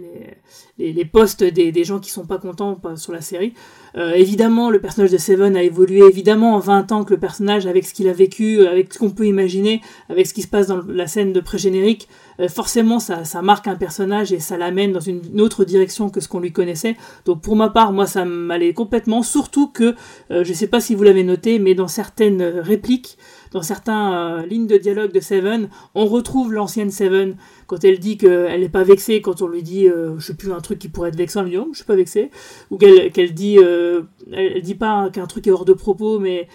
les, 0.79 0.93
les, 0.93 1.05
posts 1.05 1.43
des, 1.43 1.73
des 1.73 1.85
gens 1.85 1.99
qui 1.99 2.11
sont 2.11 2.27
pas 2.27 2.39
contents 2.39 2.81
sur 2.97 3.13
la 3.13 3.21
série. 3.21 3.55
Euh, 3.97 4.13
évidemment, 4.13 4.71
le 4.71 4.81
personnage 4.81 5.11
de 5.11 5.19
Seven 5.19 5.57
a 5.57 5.63
évolué 5.63 6.07
évidemment 6.07 6.55
en 6.55 6.61
20 6.61 6.93
ans 6.93 7.05
que 7.05 7.13
le 7.13 7.19
personnage, 7.19 7.67
avec 7.67 7.87
ce 7.87 7.95
qu'il 7.95 8.09
a 8.09 8.13
vécu, 8.13 8.65
avec 8.67 8.93
ce 8.93 8.99
qu'on 8.99 9.11
peut 9.11 9.27
imaginer, 9.27 9.81
avec 10.09 10.29
ce 10.29 10.35
qui 10.35 10.43
se 10.43 10.49
passe 10.49 10.69
dans 10.69 10.81
la 10.87 11.09
scène 11.09 11.33
de 11.33 11.41
pré-générique, 11.41 12.09
forcément 12.49 12.99
ça, 12.99 13.25
marque 13.43 13.67
un 13.67 13.75
personnage 13.75 14.33
et 14.33 14.39
ça 14.39 14.57
l'amène 14.57 14.93
dans 14.93 15.01
une 15.01 15.41
autre 15.41 15.65
direction 15.65 16.11
que 16.11 16.21
ce 16.21 16.29
qu'on 16.29 16.41
lui 16.41 16.53
connaissait. 16.53 16.97
Donc 17.25 17.43
pour 17.43 17.57
ma 17.57 17.69
part, 17.69 17.93
moi 17.93 18.07
ça 18.07 18.25
m'allait 18.25 18.73
complètement, 18.73 19.23
surtout 19.23 19.69
que, 19.69 19.95
euh, 20.31 20.45
je 20.45 20.53
sais 20.53 20.67
pas 20.67 20.81
si 20.81 20.95
vous 20.95 21.03
l'avez 21.03 21.25
noté, 21.25 21.59
mais 21.59 21.75
dans 21.75 21.89
certaines 21.89 22.43
répliques, 22.43 23.19
dans 23.53 23.63
certaines 23.63 24.13
euh, 24.13 24.47
lignes 24.47 24.67
de 24.67 24.77
dialogue 24.77 25.13
de 25.13 25.21
Seven, 25.21 25.69
on 25.95 26.07
retrouve 26.07 26.53
l'ancienne 26.53 26.91
Seven. 26.91 27.37
Quand 27.67 27.85
elle 27.85 27.99
dit 27.99 28.17
qu'elle 28.17 28.61
n'est 28.61 28.69
pas 28.69 28.85
vexée 28.85 29.21
quand 29.21 29.43
on 29.43 29.49
lui 29.49 29.63
dit, 29.63 29.89
euh, 29.89 30.19
je 30.19 30.27
sais 30.27 30.35
plus, 30.35 30.53
un 30.53 30.61
truc 30.61 30.79
qui 30.79 30.89
pourrait 30.89 31.09
être 31.11 31.17
vexant, 31.17 31.41
elle 31.41 31.47
lui 31.47 31.53
dit, 31.53 31.59
oh, 31.59 31.69
je 31.73 31.79
suis 31.79 31.87
pas 31.87 31.97
vexée, 31.97 32.31
ou 32.71 32.79
qu'elle 32.79 33.11
qu'elle 33.13 33.35
dit, 33.35 33.59
euh, 33.59 34.03
elle, 34.33 34.53
elle 34.57 34.63
dit 34.63 34.75
pas 34.75 35.11
qu'un 35.11 35.27
truc 35.27 35.47
est 35.47 35.51
hors 35.51 35.65
de 35.65 35.73
propos, 35.73 36.19
mais 36.19 36.49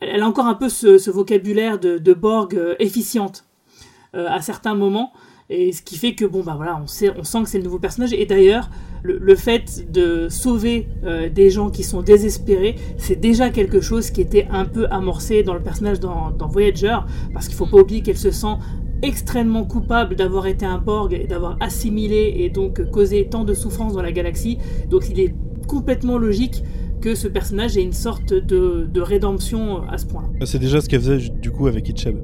elle, 0.00 0.22
a 0.22 0.26
encore 0.26 0.46
un 0.46 0.54
peu 0.54 0.68
ce, 0.68 1.10
vocabulaire 1.10 1.78
de, 1.78 2.14
Borg 2.14 2.54
euh, 2.54 2.74
efficiente. 2.78 3.44
euh, 3.44 3.47
à 4.14 4.40
certains 4.40 4.74
moments. 4.74 5.12
Et 5.50 5.72
ce 5.72 5.80
qui 5.80 5.96
fait 5.96 6.14
que 6.14 6.26
bon 6.26 6.42
bah 6.42 6.54
voilà, 6.56 6.78
on 6.82 6.86
sait, 6.86 7.10
on 7.18 7.24
sent 7.24 7.42
que 7.44 7.48
c'est 7.48 7.58
le 7.58 7.64
nouveau 7.64 7.78
personnage. 7.78 8.12
Et 8.12 8.26
d'ailleurs, 8.26 8.68
le, 9.02 9.16
le 9.18 9.34
fait 9.34 9.90
de 9.90 10.28
sauver 10.28 10.88
euh, 11.04 11.30
des 11.30 11.48
gens 11.48 11.70
qui 11.70 11.84
sont 11.84 12.02
désespérés, 12.02 12.76
c'est 12.98 13.16
déjà 13.18 13.48
quelque 13.48 13.80
chose 13.80 14.10
qui 14.10 14.20
était 14.20 14.46
un 14.50 14.66
peu 14.66 14.86
amorcé 14.90 15.42
dans 15.42 15.54
le 15.54 15.60
personnage 15.60 16.00
dans, 16.00 16.30
dans 16.32 16.48
Voyager, 16.48 16.98
parce 17.32 17.48
qu'il 17.48 17.56
faut 17.56 17.64
pas 17.66 17.78
oublier 17.78 18.02
qu'elle 18.02 18.18
se 18.18 18.30
sent 18.30 18.56
extrêmement 19.00 19.64
coupable 19.64 20.16
d'avoir 20.16 20.46
été 20.48 20.66
un 20.66 20.78
Borg 20.78 21.14
et 21.14 21.26
d'avoir 21.26 21.56
assimilé 21.60 22.34
et 22.38 22.50
donc 22.50 22.90
causé 22.90 23.26
tant 23.30 23.44
de 23.44 23.54
souffrance 23.54 23.94
dans 23.94 24.02
la 24.02 24.12
galaxie. 24.12 24.58
Donc 24.90 25.08
il 25.08 25.18
est 25.18 25.34
complètement 25.66 26.18
logique 26.18 26.62
que 27.00 27.14
ce 27.14 27.28
personnage 27.28 27.78
ait 27.78 27.82
une 27.82 27.92
sorte 27.92 28.34
de, 28.34 28.86
de 28.92 29.00
rédemption 29.00 29.82
à 29.88 29.96
ce 29.96 30.04
point-là. 30.06 30.28
Ah, 30.40 30.46
C'est 30.46 30.58
déjà 30.58 30.80
ce 30.80 30.88
qu'elle 30.88 31.00
faisait 31.00 31.30
du 31.30 31.50
coup 31.52 31.68
avec 31.68 31.88
Itcheb. 31.88 32.18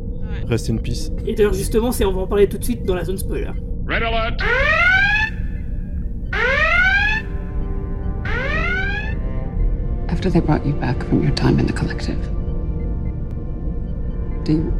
Rest 0.48 0.70
in 0.70 0.76
peace. 0.78 1.10
Et 1.26 1.34
d'ailleurs 1.34 1.54
justement, 1.54 1.92
c'est 1.92 2.04
on 2.04 2.12
va 2.12 2.22
en 2.22 2.26
parler 2.26 2.48
tout 2.48 2.58
de 2.58 2.64
suite 2.64 2.84
dans 2.84 2.94
la 2.94 3.04
zone 3.04 3.18
spoiler. 3.18 3.50
Red 3.86 4.02
alert! 4.02 4.40
After 10.08 10.30
they 10.30 10.40
brought 10.40 10.64
you 10.64 10.72
back 10.74 11.02
from 11.04 11.22
your 11.22 11.32
time 11.32 11.58
in 11.58 11.66
the 11.66 11.72
collective, 11.72 12.18
do 14.44 14.52
you 14.52 14.72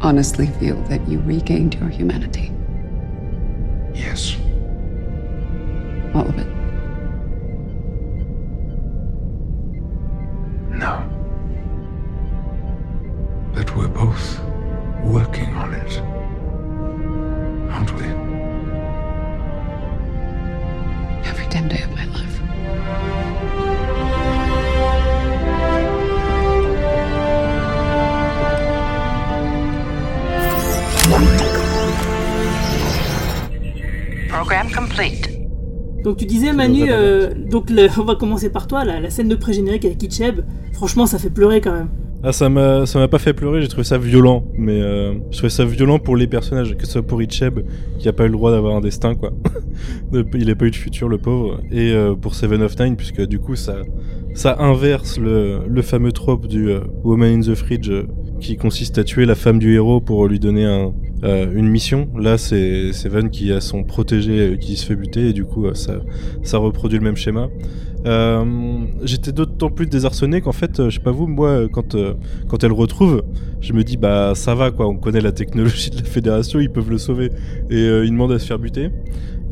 honestly 0.00 0.46
feel 0.60 0.76
that 0.88 1.06
you 1.08 1.20
regained 1.20 1.74
your 1.76 1.88
humanity? 1.88 2.52
Yes. 3.94 4.36
All 6.14 6.26
of 6.28 6.38
it? 6.38 6.46
No. 10.70 11.02
But 13.54 13.74
we're 13.76 13.88
both 13.88 14.40
working 15.04 15.54
on 15.56 15.74
it. 15.74 15.98
Aren't 17.72 17.92
we? 17.94 18.04
Every 21.28 21.46
damn 21.48 21.68
day 21.68 21.82
of 21.82 21.90
my 21.94 22.04
life. 22.06 22.40
Program 34.28 34.66
complete. 34.70 35.30
Donc 36.02 36.18
tu 36.18 36.26
disais 36.26 36.52
Manu, 36.52 36.90
euh, 36.90 37.30
donc 37.50 37.70
le- 37.70 37.88
on 37.98 38.04
va 38.04 38.14
commencer 38.14 38.50
par 38.50 38.66
toi, 38.66 38.84
la, 38.84 39.00
la 39.00 39.10
scène 39.10 39.28
de 39.28 39.34
pré-générique 39.36 39.84
avec 39.84 40.02
Itcheb, 40.02 40.40
franchement 40.72 41.06
ça 41.06 41.18
fait 41.18 41.30
pleurer 41.30 41.60
quand 41.60 41.72
même. 41.72 41.88
Ah, 42.26 42.32
ça 42.32 42.48
m'a, 42.48 42.86
ça 42.86 42.98
m'a 42.98 43.06
pas 43.06 43.18
fait 43.18 43.34
pleurer, 43.34 43.60
j'ai 43.60 43.68
trouvé 43.68 43.84
ça 43.84 43.98
violent, 43.98 44.46
mais 44.56 44.80
euh, 44.80 45.12
je 45.30 45.36
trouvais 45.36 45.50
ça 45.50 45.66
violent 45.66 45.98
pour 45.98 46.16
les 46.16 46.26
personnages, 46.26 46.74
que 46.74 46.86
ce 46.86 46.92
soit 46.92 47.02
pour 47.02 47.20
Itcheb, 47.20 47.60
qui 47.98 48.08
a 48.08 48.14
pas 48.14 48.24
eu 48.24 48.28
le 48.28 48.32
droit 48.32 48.50
d'avoir 48.50 48.74
un 48.74 48.80
destin, 48.80 49.14
quoi. 49.14 49.34
Il 50.34 50.50
a 50.50 50.54
pas 50.54 50.64
eu 50.64 50.70
de 50.70 50.76
futur, 50.76 51.10
le 51.10 51.18
pauvre, 51.18 51.60
et 51.70 51.92
euh, 51.92 52.14
pour 52.14 52.34
Seven 52.34 52.62
of 52.62 52.78
Nine, 52.78 52.96
puisque 52.96 53.20
du 53.26 53.38
coup, 53.38 53.56
ça, 53.56 53.76
ça 54.32 54.56
inverse 54.58 55.18
le, 55.18 55.60
le 55.68 55.82
fameux 55.82 56.12
trope 56.12 56.46
du 56.46 56.70
euh, 56.70 56.80
Woman 57.02 57.30
in 57.30 57.40
the 57.40 57.54
Fridge, 57.54 57.90
euh, 57.90 58.06
qui 58.40 58.56
consiste 58.56 58.96
à 58.96 59.04
tuer 59.04 59.26
la 59.26 59.34
femme 59.34 59.58
du 59.58 59.74
héros 59.74 60.00
pour 60.00 60.26
lui 60.26 60.38
donner 60.38 60.64
un, 60.64 60.94
euh, 61.24 61.46
une 61.54 61.68
mission. 61.68 62.08
Là, 62.18 62.36
c'est 62.38 62.92
Seven 62.92 63.30
qui 63.30 63.52
a 63.52 63.60
son 63.60 63.82
protégé 63.82 64.32
euh, 64.32 64.56
qui 64.56 64.76
se 64.76 64.86
fait 64.86 64.96
buter, 64.96 65.30
et 65.30 65.32
du 65.32 65.44
coup, 65.44 65.66
euh, 65.66 65.74
ça, 65.74 65.94
ça 66.42 66.58
reproduit 66.58 66.98
le 66.98 67.04
même 67.04 67.16
schéma. 67.16 67.48
J'étais 69.02 69.32
d'autant 69.32 69.70
plus 69.70 69.86
désarçonné 69.86 70.42
qu'en 70.42 70.52
fait, 70.52 70.90
je 70.90 70.94
sais 70.94 71.02
pas 71.02 71.10
vous, 71.10 71.26
moi, 71.26 71.68
quand 71.72 71.96
quand 72.48 72.62
elle 72.62 72.68
le 72.68 72.74
retrouve, 72.74 73.22
je 73.62 73.72
me 73.72 73.82
dis 73.82 73.96
bah 73.96 74.34
ça 74.34 74.54
va 74.54 74.70
quoi, 74.70 74.86
on 74.86 74.96
connaît 74.96 75.22
la 75.22 75.32
technologie 75.32 75.88
de 75.88 75.96
la 75.96 76.04
fédération, 76.04 76.60
ils 76.60 76.70
peuvent 76.70 76.90
le 76.90 76.98
sauver 76.98 77.30
et 77.70 77.80
il 78.04 78.10
demande 78.10 78.32
à 78.32 78.38
se 78.38 78.46
faire 78.46 78.58
buter. 78.58 78.90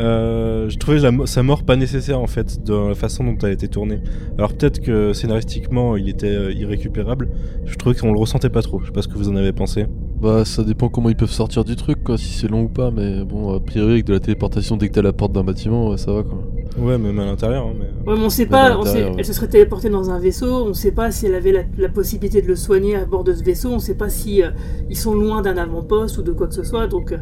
Euh, 0.00 0.68
je 0.70 0.78
trouvais 0.78 0.98
la 1.00 1.10
sa 1.26 1.42
mort 1.42 1.64
pas 1.64 1.76
nécessaire 1.76 2.18
en 2.18 2.26
fait 2.26 2.64
dans 2.64 2.88
la 2.88 2.94
façon 2.94 3.24
dont 3.24 3.36
elle 3.42 3.50
a 3.50 3.52
été 3.52 3.68
tournée. 3.68 4.00
Alors 4.38 4.54
peut-être 4.54 4.80
que 4.80 5.12
scénaristiquement 5.12 5.96
il 5.96 6.08
était 6.08 6.34
euh, 6.34 6.52
irrécupérable. 6.52 7.28
Je 7.66 7.76
trouvais 7.76 7.94
qu'on 7.94 8.12
le 8.12 8.18
ressentait 8.18 8.48
pas 8.48 8.62
trop. 8.62 8.80
Je 8.80 8.86
sais 8.86 8.92
pas 8.92 9.02
ce 9.02 9.08
que 9.08 9.18
vous 9.18 9.28
en 9.28 9.36
avez 9.36 9.52
pensé. 9.52 9.86
Bah, 10.20 10.44
ça 10.44 10.62
dépend 10.62 10.88
comment 10.88 11.08
ils 11.08 11.16
peuvent 11.16 11.32
sortir 11.32 11.64
du 11.64 11.74
truc, 11.74 12.04
quoi, 12.04 12.16
si 12.16 12.32
c'est 12.32 12.46
long 12.46 12.62
ou 12.62 12.68
pas, 12.68 12.92
mais 12.92 13.24
bon, 13.24 13.52
a 13.56 13.58
priori, 13.58 13.94
avec 13.94 14.04
de 14.06 14.12
la 14.12 14.20
téléportation, 14.20 14.76
dès 14.76 14.86
que 14.88 14.92
t'es 14.94 15.00
à 15.00 15.02
la 15.02 15.12
porte 15.12 15.32
d'un 15.32 15.42
bâtiment, 15.42 15.90
ouais, 15.90 15.96
ça 15.96 16.12
va, 16.12 16.22
quoi. 16.22 16.40
Ouais, 16.78 16.96
même 16.96 17.18
à 17.18 17.24
l'intérieur. 17.24 17.66
hein, 17.66 17.72
mais... 17.76 17.86
Ouais, 18.08 18.16
mais 18.16 18.24
on 18.24 18.30
sait 18.30 18.44
Même 18.44 18.50
pas, 18.52 18.66
à 18.72 18.78
on 18.78 18.82
sait, 18.82 18.88
l'intérieur, 18.90 19.10
ouais. 19.10 19.16
elle 19.18 19.24
se 19.24 19.32
serait 19.32 19.48
téléportée 19.48 19.90
dans 19.90 20.10
un 20.10 20.20
vaisseau, 20.20 20.46
on 20.68 20.74
sait 20.74 20.92
pas 20.92 21.10
si 21.10 21.26
elle 21.26 21.34
avait 21.34 21.50
la, 21.50 21.62
la 21.76 21.88
possibilité 21.88 22.40
de 22.40 22.46
le 22.46 22.54
soigner 22.54 22.94
à 22.94 23.04
bord 23.04 23.24
de 23.24 23.34
ce 23.34 23.42
vaisseau, 23.42 23.70
on 23.70 23.80
sait 23.80 23.96
pas 23.96 24.10
si 24.10 24.44
euh, 24.44 24.50
ils 24.88 24.96
sont 24.96 25.12
loin 25.12 25.42
d'un 25.42 25.56
avant-poste 25.56 26.18
ou 26.18 26.22
de 26.22 26.30
quoi 26.30 26.46
que 26.46 26.54
ce 26.54 26.62
soit, 26.62 26.86
donc 26.86 27.10
euh, 27.10 27.18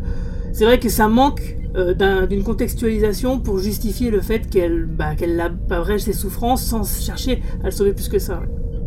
c'est 0.52 0.64
vrai 0.64 0.78
que 0.78 0.88
ça 0.88 1.08
manque 1.08 1.56
euh, 1.76 1.94
d'un- 1.94 2.26
d'une 2.26 2.42
contextualisation 2.42 3.38
pour 3.38 3.58
justifier 3.58 4.10
le 4.10 4.20
fait 4.20 4.48
qu'elle 4.50 4.86
bah, 4.86 5.14
qu'elle 5.14 5.40
abrège 5.40 6.00
ses 6.02 6.12
souffrances 6.12 6.62
sans 6.64 6.82
chercher 6.84 7.42
à 7.62 7.66
le 7.66 7.70
sauver 7.70 7.92
plus 7.92 8.08
que 8.08 8.18
ça. 8.18 8.42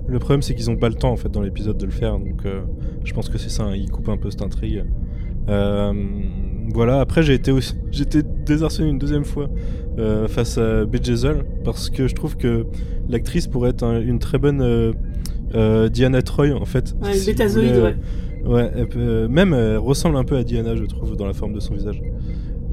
Le 0.08 0.20
problème, 0.20 0.42
c'est 0.42 0.54
qu'ils 0.54 0.70
ont 0.70 0.76
pas 0.76 0.90
le 0.90 0.96
temps 0.96 1.12
en 1.12 1.16
fait 1.16 1.30
dans 1.30 1.42
l'épisode 1.42 1.78
de 1.78 1.86
le 1.86 1.92
faire, 1.92 2.20
donc 2.20 2.46
euh, 2.46 2.62
je 3.06 3.14
pense 3.14 3.30
que 3.30 3.38
c'est 3.38 3.50
ça. 3.50 3.64
hein, 3.64 3.76
ils 3.76 3.90
coupent 3.90 4.10
un 4.10 4.18
peu 4.18 4.30
cette 4.30 4.42
intrigue. 4.42 4.84
Euh, 5.50 5.94
voilà. 6.74 7.00
Après, 7.00 7.24
j'ai 7.24 7.34
été 7.34 7.52
aussi, 7.52 7.74
j'étais 7.92 8.22
désarçonné 8.46 8.90
une 8.90 9.00
deuxième 9.00 9.26
fois 9.26 9.50
face 10.28 10.58
à 10.58 10.86
Bejezel 10.86 11.44
parce 11.64 11.90
que 11.92 12.08
je 12.08 12.16
trouve 12.16 12.36
que 12.36 12.66
l'actrice 13.08 13.46
pourrait 13.48 13.70
être 13.70 13.84
un- 13.84 14.02
une 14.02 14.18
très 14.20 14.40
bonne 14.40 14.94
Diana 15.92 16.22
Troy 16.22 16.52
en 16.52 16.66
fait. 16.66 16.96
Ouais, 17.02 17.10
une 17.10 17.14
Si 17.14 17.20
vous 17.20 17.26
bétazoïde, 17.28 17.70
voulez, 17.70 17.80
euh, 17.80 17.86
ouais. 17.86 17.96
Ouais, 18.46 18.70
elle 18.76 18.88
peut- 18.88 19.28
même 19.28 19.54
elle 19.54 19.78
ressemble 19.78 20.18
un 20.18 20.24
peu 20.24 20.36
à 20.36 20.44
Diana, 20.44 20.76
je 20.76 20.84
trouve, 20.84 21.16
dans 21.16 21.26
la 21.28 21.34
forme 21.34 21.54
de 21.54 21.60
son 21.60 21.74
visage. 21.76 22.02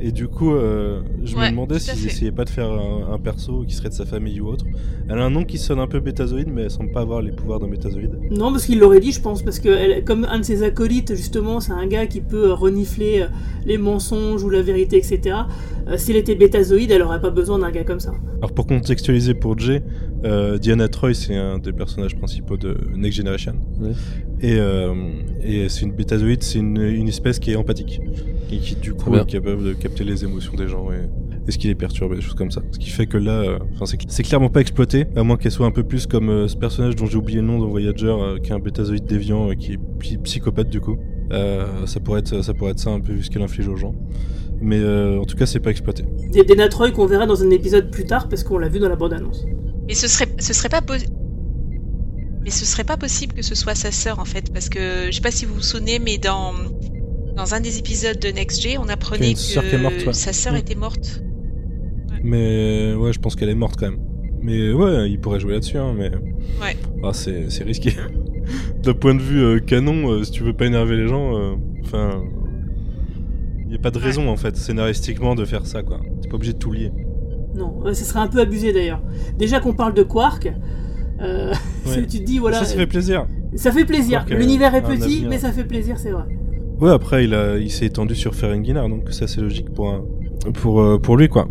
Et 0.03 0.13
du 0.13 0.29
coup, 0.29 0.55
euh, 0.55 1.03
je 1.25 1.37
me 1.37 1.41
demandais 1.51 1.79
s'ils 1.79 2.07
essayaient 2.07 2.33
pas 2.33 2.47
de 2.47 2.51
faire 2.51 2.71
un, 2.71 3.13
un 3.13 3.19
perso 3.19 3.65
qui 3.69 3.75
serait 3.75 3.91
de 3.91 3.95
sa 3.95 4.07
famille 4.07 4.41
ou 4.41 4.47
autre. 4.49 4.65
Elle 5.11 5.19
a 5.19 5.25
un 5.27 5.29
nom 5.29 5.45
qui 5.45 5.59
sonne 5.59 5.79
un 5.79 5.87
peu 5.87 6.01
bétazoïde, 6.01 6.49
mais 6.51 6.63
elle 6.63 6.71
semble 6.71 6.91
pas 6.91 7.03
avoir 7.03 7.21
les 7.21 7.33
pouvoirs 7.33 7.61
d'un 7.61 7.69
bétazoïde. 7.69 8.13
Non, 8.31 8.51
parce 8.51 8.65
qu'il 8.65 8.79
l'aurait 8.79 9.01
dit, 9.01 9.13
je 9.13 9.21
pense, 9.21 9.43
parce 9.43 9.59
que 9.61 9.69
elle- 9.69 10.03
comme 10.05 10.25
un 10.25 10.39
de 10.39 10.43
ses 10.45 10.63
acolytes, 10.63 11.15
justement, 11.15 11.61
c'est 11.61 11.73
un 11.73 11.87
gars 11.87 12.07
qui 12.07 12.23
peut 12.23 12.47
euh, 12.49 12.55
renifler 12.55 13.21
euh, 13.21 13.27
les 13.67 13.77
mensonges 13.77 14.43
ou 14.43 14.49
la 14.49 14.63
vérité, 14.63 14.97
etc. 14.97 15.37
Euh, 15.87 15.99
S'il 15.99 16.17
était 16.17 16.35
bétazoïde, 16.35 16.91
elle 16.91 17.03
aurait 17.03 17.21
pas 17.21 17.29
besoin 17.31 17.59
d'un 17.59 17.71
gars 17.71 17.85
comme 17.85 18.01
ça. 18.01 18.13
Alors 18.39 18.53
pour 18.53 18.67
contextualiser 18.67 19.35
pour 19.35 19.59
Jay, 19.59 19.83
euh, 20.25 20.57
Diana 20.57 20.89
Troy 20.89 21.13
c'est 21.13 21.37
un 21.37 21.59
des 21.59 21.73
personnages 21.75 22.17
principaux 22.17 22.57
de 22.57 22.75
Next 22.97 23.19
Generation. 23.19 23.53
Ouais. 23.79 23.91
Et, 24.43 24.57
euh, 24.59 24.95
et 25.45 25.69
c'est 25.69 25.83
une 25.83 25.93
bétazoïde, 25.93 26.43
c'est 26.43 26.59
une, 26.59 26.79
une 26.81 27.09
espèce 27.09 27.39
qui 27.39 27.51
est 27.53 27.57
empathique. 27.57 28.01
Et 28.53 28.59
qui 28.59 28.75
du 28.75 28.95
coup 28.95 29.15
est 29.15 29.27
capable 29.27 29.63
de 29.63 29.73
capter 29.75 30.03
les 30.03 30.25
émotions 30.25 30.55
des 30.55 30.67
gens 30.67 30.89
et, 30.91 30.97
et 31.47 31.53
ce 31.53 31.59
qui 31.59 31.69
les 31.69 31.75
perturbe, 31.77 32.13
et 32.15 32.17
des 32.17 32.23
choses 32.23 32.35
comme 32.35 32.51
ça. 32.51 32.63
Ce 32.73 32.79
qui 32.79 32.91
fait 32.91 33.07
que 33.07 33.17
là, 33.17 33.43
euh, 33.43 33.59
enfin 33.75 33.87
c'est 33.87 33.99
c'est 34.09 34.23
clairement 34.25 34.49
pas 34.49 34.61
exploité, 34.61 35.07
à 35.15 35.23
moins 35.23 35.37
qu'elle 35.37 35.53
soit 35.53 35.67
un 35.67 35.71
peu 35.71 35.85
plus 35.85 36.07
comme 36.07 36.31
euh, 36.31 36.49
ce 36.49 36.57
personnage 36.57 36.97
dont 36.97 37.07
j'ai 37.07 37.17
oublié 37.17 37.41
le 37.41 37.47
nom 37.47 37.59
dans 37.61 37.69
Voyager, 37.69 38.07
euh, 38.07 38.39
qui 38.39 38.51
est 38.51 38.55
un 38.55 38.59
bétazoïde 38.59 39.05
déviant, 39.05 39.51
euh, 39.51 39.55
qui 39.55 39.75
est 39.75 39.79
psy- 40.01 40.19
psychopathe 40.19 40.69
du 40.69 40.81
coup. 40.81 40.97
Euh, 41.33 41.87
ça, 41.87 42.01
pourrait 42.01 42.21
être, 42.21 42.43
ça 42.43 42.55
pourrait 42.55 42.73
être 42.73 42.81
ça 42.81 42.91
un 42.91 42.99
peu 43.01 43.13
vu 43.13 43.23
ce 43.23 43.31
qu'elle 43.31 43.43
inflige 43.43 43.69
aux 43.69 43.77
gens. 43.77 43.95
Mais 44.61 44.81
euh, 44.81 45.21
en 45.21 45.25
tout 45.25 45.37
cas, 45.37 45.47
c'est 45.47 45.61
pas 45.61 45.71
exploité. 45.71 46.05
Des, 46.33 46.43
des 46.43 46.57
Natroy 46.57 46.91
qu'on 46.91 47.07
verra 47.07 47.25
dans 47.27 47.43
un 47.45 47.51
épisode 47.51 47.91
plus 47.93 48.05
tard, 48.05 48.29
parce 48.29 48.43
qu'on 48.43 48.59
l'a 48.59 48.69
vu 48.69 48.81
dans 48.81 48.89
la 48.89 48.97
bande-annonce. 48.97 49.47
Mais 49.87 49.95
ce 49.95 50.09
serait, 50.09 50.27
ce 50.41 50.53
serait 50.53 50.69
pas 50.69 50.81
possi- 50.81 51.07
Mais 52.43 52.51
ce 52.51 52.65
serait 52.65 52.85
pas 52.85 52.97
possible 52.97 53.35
que 53.35 53.43
ce 53.43 53.55
soit 53.55 53.75
sa 53.75 53.91
sœur 53.93 54.19
en 54.19 54.25
fait, 54.25 54.53
parce 54.53 54.69
que 54.69 55.07
je 55.07 55.13
sais 55.13 55.21
pas 55.21 55.31
si 55.31 55.45
vous 55.45 55.55
vous 55.55 55.63
souvenez, 55.63 55.99
mais 55.99 56.19
dans 56.19 56.53
dans 57.37 57.55
un 57.55 57.61
des 57.61 57.79
épisodes 57.79 58.19
de 58.19 58.29
Next 58.29 58.61
G, 58.61 58.77
on 58.79 58.89
apprenait 58.89 59.35
morte, 59.81 59.97
que 59.99 60.07
ouais. 60.07 60.13
sa 60.13 60.33
sœur 60.33 60.55
Mm. 60.55 60.57
était 60.57 60.75
morte. 60.75 61.23
Mais 62.23 62.95
ouais, 62.95 63.13
je 63.13 63.19
pense 63.19 63.37
qu'elle 63.37 63.49
est 63.49 63.55
morte 63.55 63.77
quand 63.79 63.91
même. 63.91 64.01
Mais 64.43 64.73
ouais, 64.73 65.11
il 65.11 65.21
pourrait 65.21 65.39
jouer 65.41 65.53
là-dessus, 65.55 65.79
hein, 65.79 65.95
mais 65.97 66.11
Ouais. 66.61 66.77
ah, 67.05 67.13
c'est 67.13 67.51
c'est 67.51 67.65
risqué. 67.65 67.93
D'un 68.83 68.95
point 68.95 69.15
de 69.15 69.21
vue 69.23 69.43
euh, 69.43 69.59
canon, 69.61 70.11
euh, 70.11 70.25
si 70.25 70.33
tu 70.33 70.43
veux 70.43 70.53
pas 70.55 70.67
énerver 70.67 70.97
les 70.97 71.07
gens, 71.09 71.37
euh, 71.39 71.55
enfin, 71.85 72.23
il 73.67 73.73
y 73.73 73.75
a 73.75 73.79
pas 73.79 73.91
de 73.91 73.99
raison 73.99 74.29
en 74.29 74.37
fait 74.37 74.57
scénaristiquement 74.57 75.35
de 75.35 75.45
faire 75.45 75.67
ça 75.67 75.83
quoi. 75.83 76.01
T'es 76.23 76.29
pas 76.29 76.37
obligé 76.37 76.55
de 76.55 76.59
tout 76.59 76.73
lier. 76.73 76.91
Non, 77.55 77.81
euh, 77.87 77.93
ce 77.95 78.05
serait 78.05 78.21
un 78.21 78.29
peu 78.29 78.41
abusé 78.41 78.73
d'ailleurs. 78.73 79.03
Déjà 79.39 79.61
qu'on 79.61 79.75
parle 79.75 79.95
de 79.95 80.03
Quark, 80.03 80.51
euh, 81.23 81.53
Ouais. 81.87 82.07
tu 82.07 82.19
te 82.21 82.25
dis, 82.25 82.39
voilà. 82.39 82.59
Ça, 82.59 82.65
ça 82.67 82.77
fait 82.77 82.87
plaisir. 82.87 83.27
Ça 83.57 83.73
fait 83.73 83.85
plaisir. 83.85 84.19
Quark, 84.21 84.33
euh, 84.33 84.39
L'univers 84.39 84.75
est 84.75 84.83
petit, 84.83 85.25
mais 85.29 85.39
ça 85.39 85.51
fait 85.53 85.65
plaisir, 85.65 85.99
c'est 85.99 86.11
vrai. 86.11 86.25
Ouais, 86.81 86.91
après 86.91 87.25
il 87.25 87.35
a, 87.35 87.59
il 87.59 87.71
s'est 87.71 87.87
étendu 87.87 88.15
sur 88.15 88.35
Ferenginar, 88.35 88.89
donc 88.89 89.11
ça 89.13 89.27
c'est 89.27 89.41
logique 89.43 89.69
pour 89.75 89.91
un- 89.91 90.05
pour 90.55 90.81
euh, 90.81 90.99
pour 90.99 91.17
lui 91.19 91.29
quoi. 91.29 91.47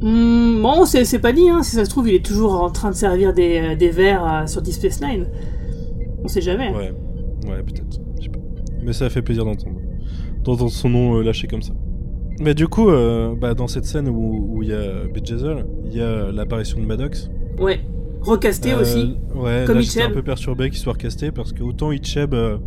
Hmm, 0.00 0.62
bon, 0.62 0.86
c'est 0.86 1.18
pas 1.18 1.32
dit, 1.32 1.48
hein. 1.50 1.62
si 1.62 1.76
ça 1.76 1.84
se 1.84 1.90
trouve, 1.90 2.08
il 2.08 2.14
est 2.14 2.24
toujours 2.24 2.62
en 2.62 2.70
train 2.70 2.88
de 2.90 2.94
servir 2.94 3.34
des, 3.34 3.60
euh, 3.60 3.76
des 3.76 3.90
verres 3.90 4.44
sur 4.48 4.62
Deep 4.62 4.72
Space 4.72 5.02
Nine. 5.02 5.26
On 6.24 6.28
sait 6.28 6.40
jamais. 6.40 6.68
Ouais, 6.70 6.92
ouais, 7.46 7.62
peut-être. 7.62 8.00
Je 8.18 8.24
sais 8.24 8.30
pas. 8.30 8.38
Mais 8.82 8.94
ça 8.94 9.10
fait 9.10 9.20
plaisir 9.20 9.44
d'entendre. 9.44 9.76
D'entendre 10.44 10.70
son 10.70 10.88
nom 10.88 11.16
euh, 11.18 11.22
lâché 11.22 11.46
comme 11.46 11.60
ça. 11.62 11.74
Mais 12.40 12.54
du 12.54 12.66
coup, 12.66 12.88
euh, 12.88 13.34
bah, 13.38 13.52
dans 13.52 13.66
cette 13.68 13.84
scène 13.84 14.08
où 14.08 14.54
où 14.56 14.62
il 14.62 14.70
y 14.70 14.72
a 14.72 15.04
Bejezel, 15.12 15.66
il 15.84 15.94
y 15.94 16.00
a 16.00 16.32
l'apparition 16.32 16.80
de 16.80 16.86
Maddox. 16.86 17.28
Ouais. 17.58 17.80
Recasté 18.20 18.72
Euh, 18.72 18.80
aussi. 18.82 19.16
Ouais, 19.34 19.64
Comme 19.66 19.76
là 19.76 19.80
j'étais 19.80 20.02
un 20.02 20.10
peu 20.10 20.22
perturbé 20.22 20.68
qu'il 20.70 20.78
soit 20.78 20.92
recasté 20.92 21.30
parce 21.32 21.52
que 21.52 21.62
autant 21.62 21.90
Icheb, 21.92 22.34
euh, 22.34 22.58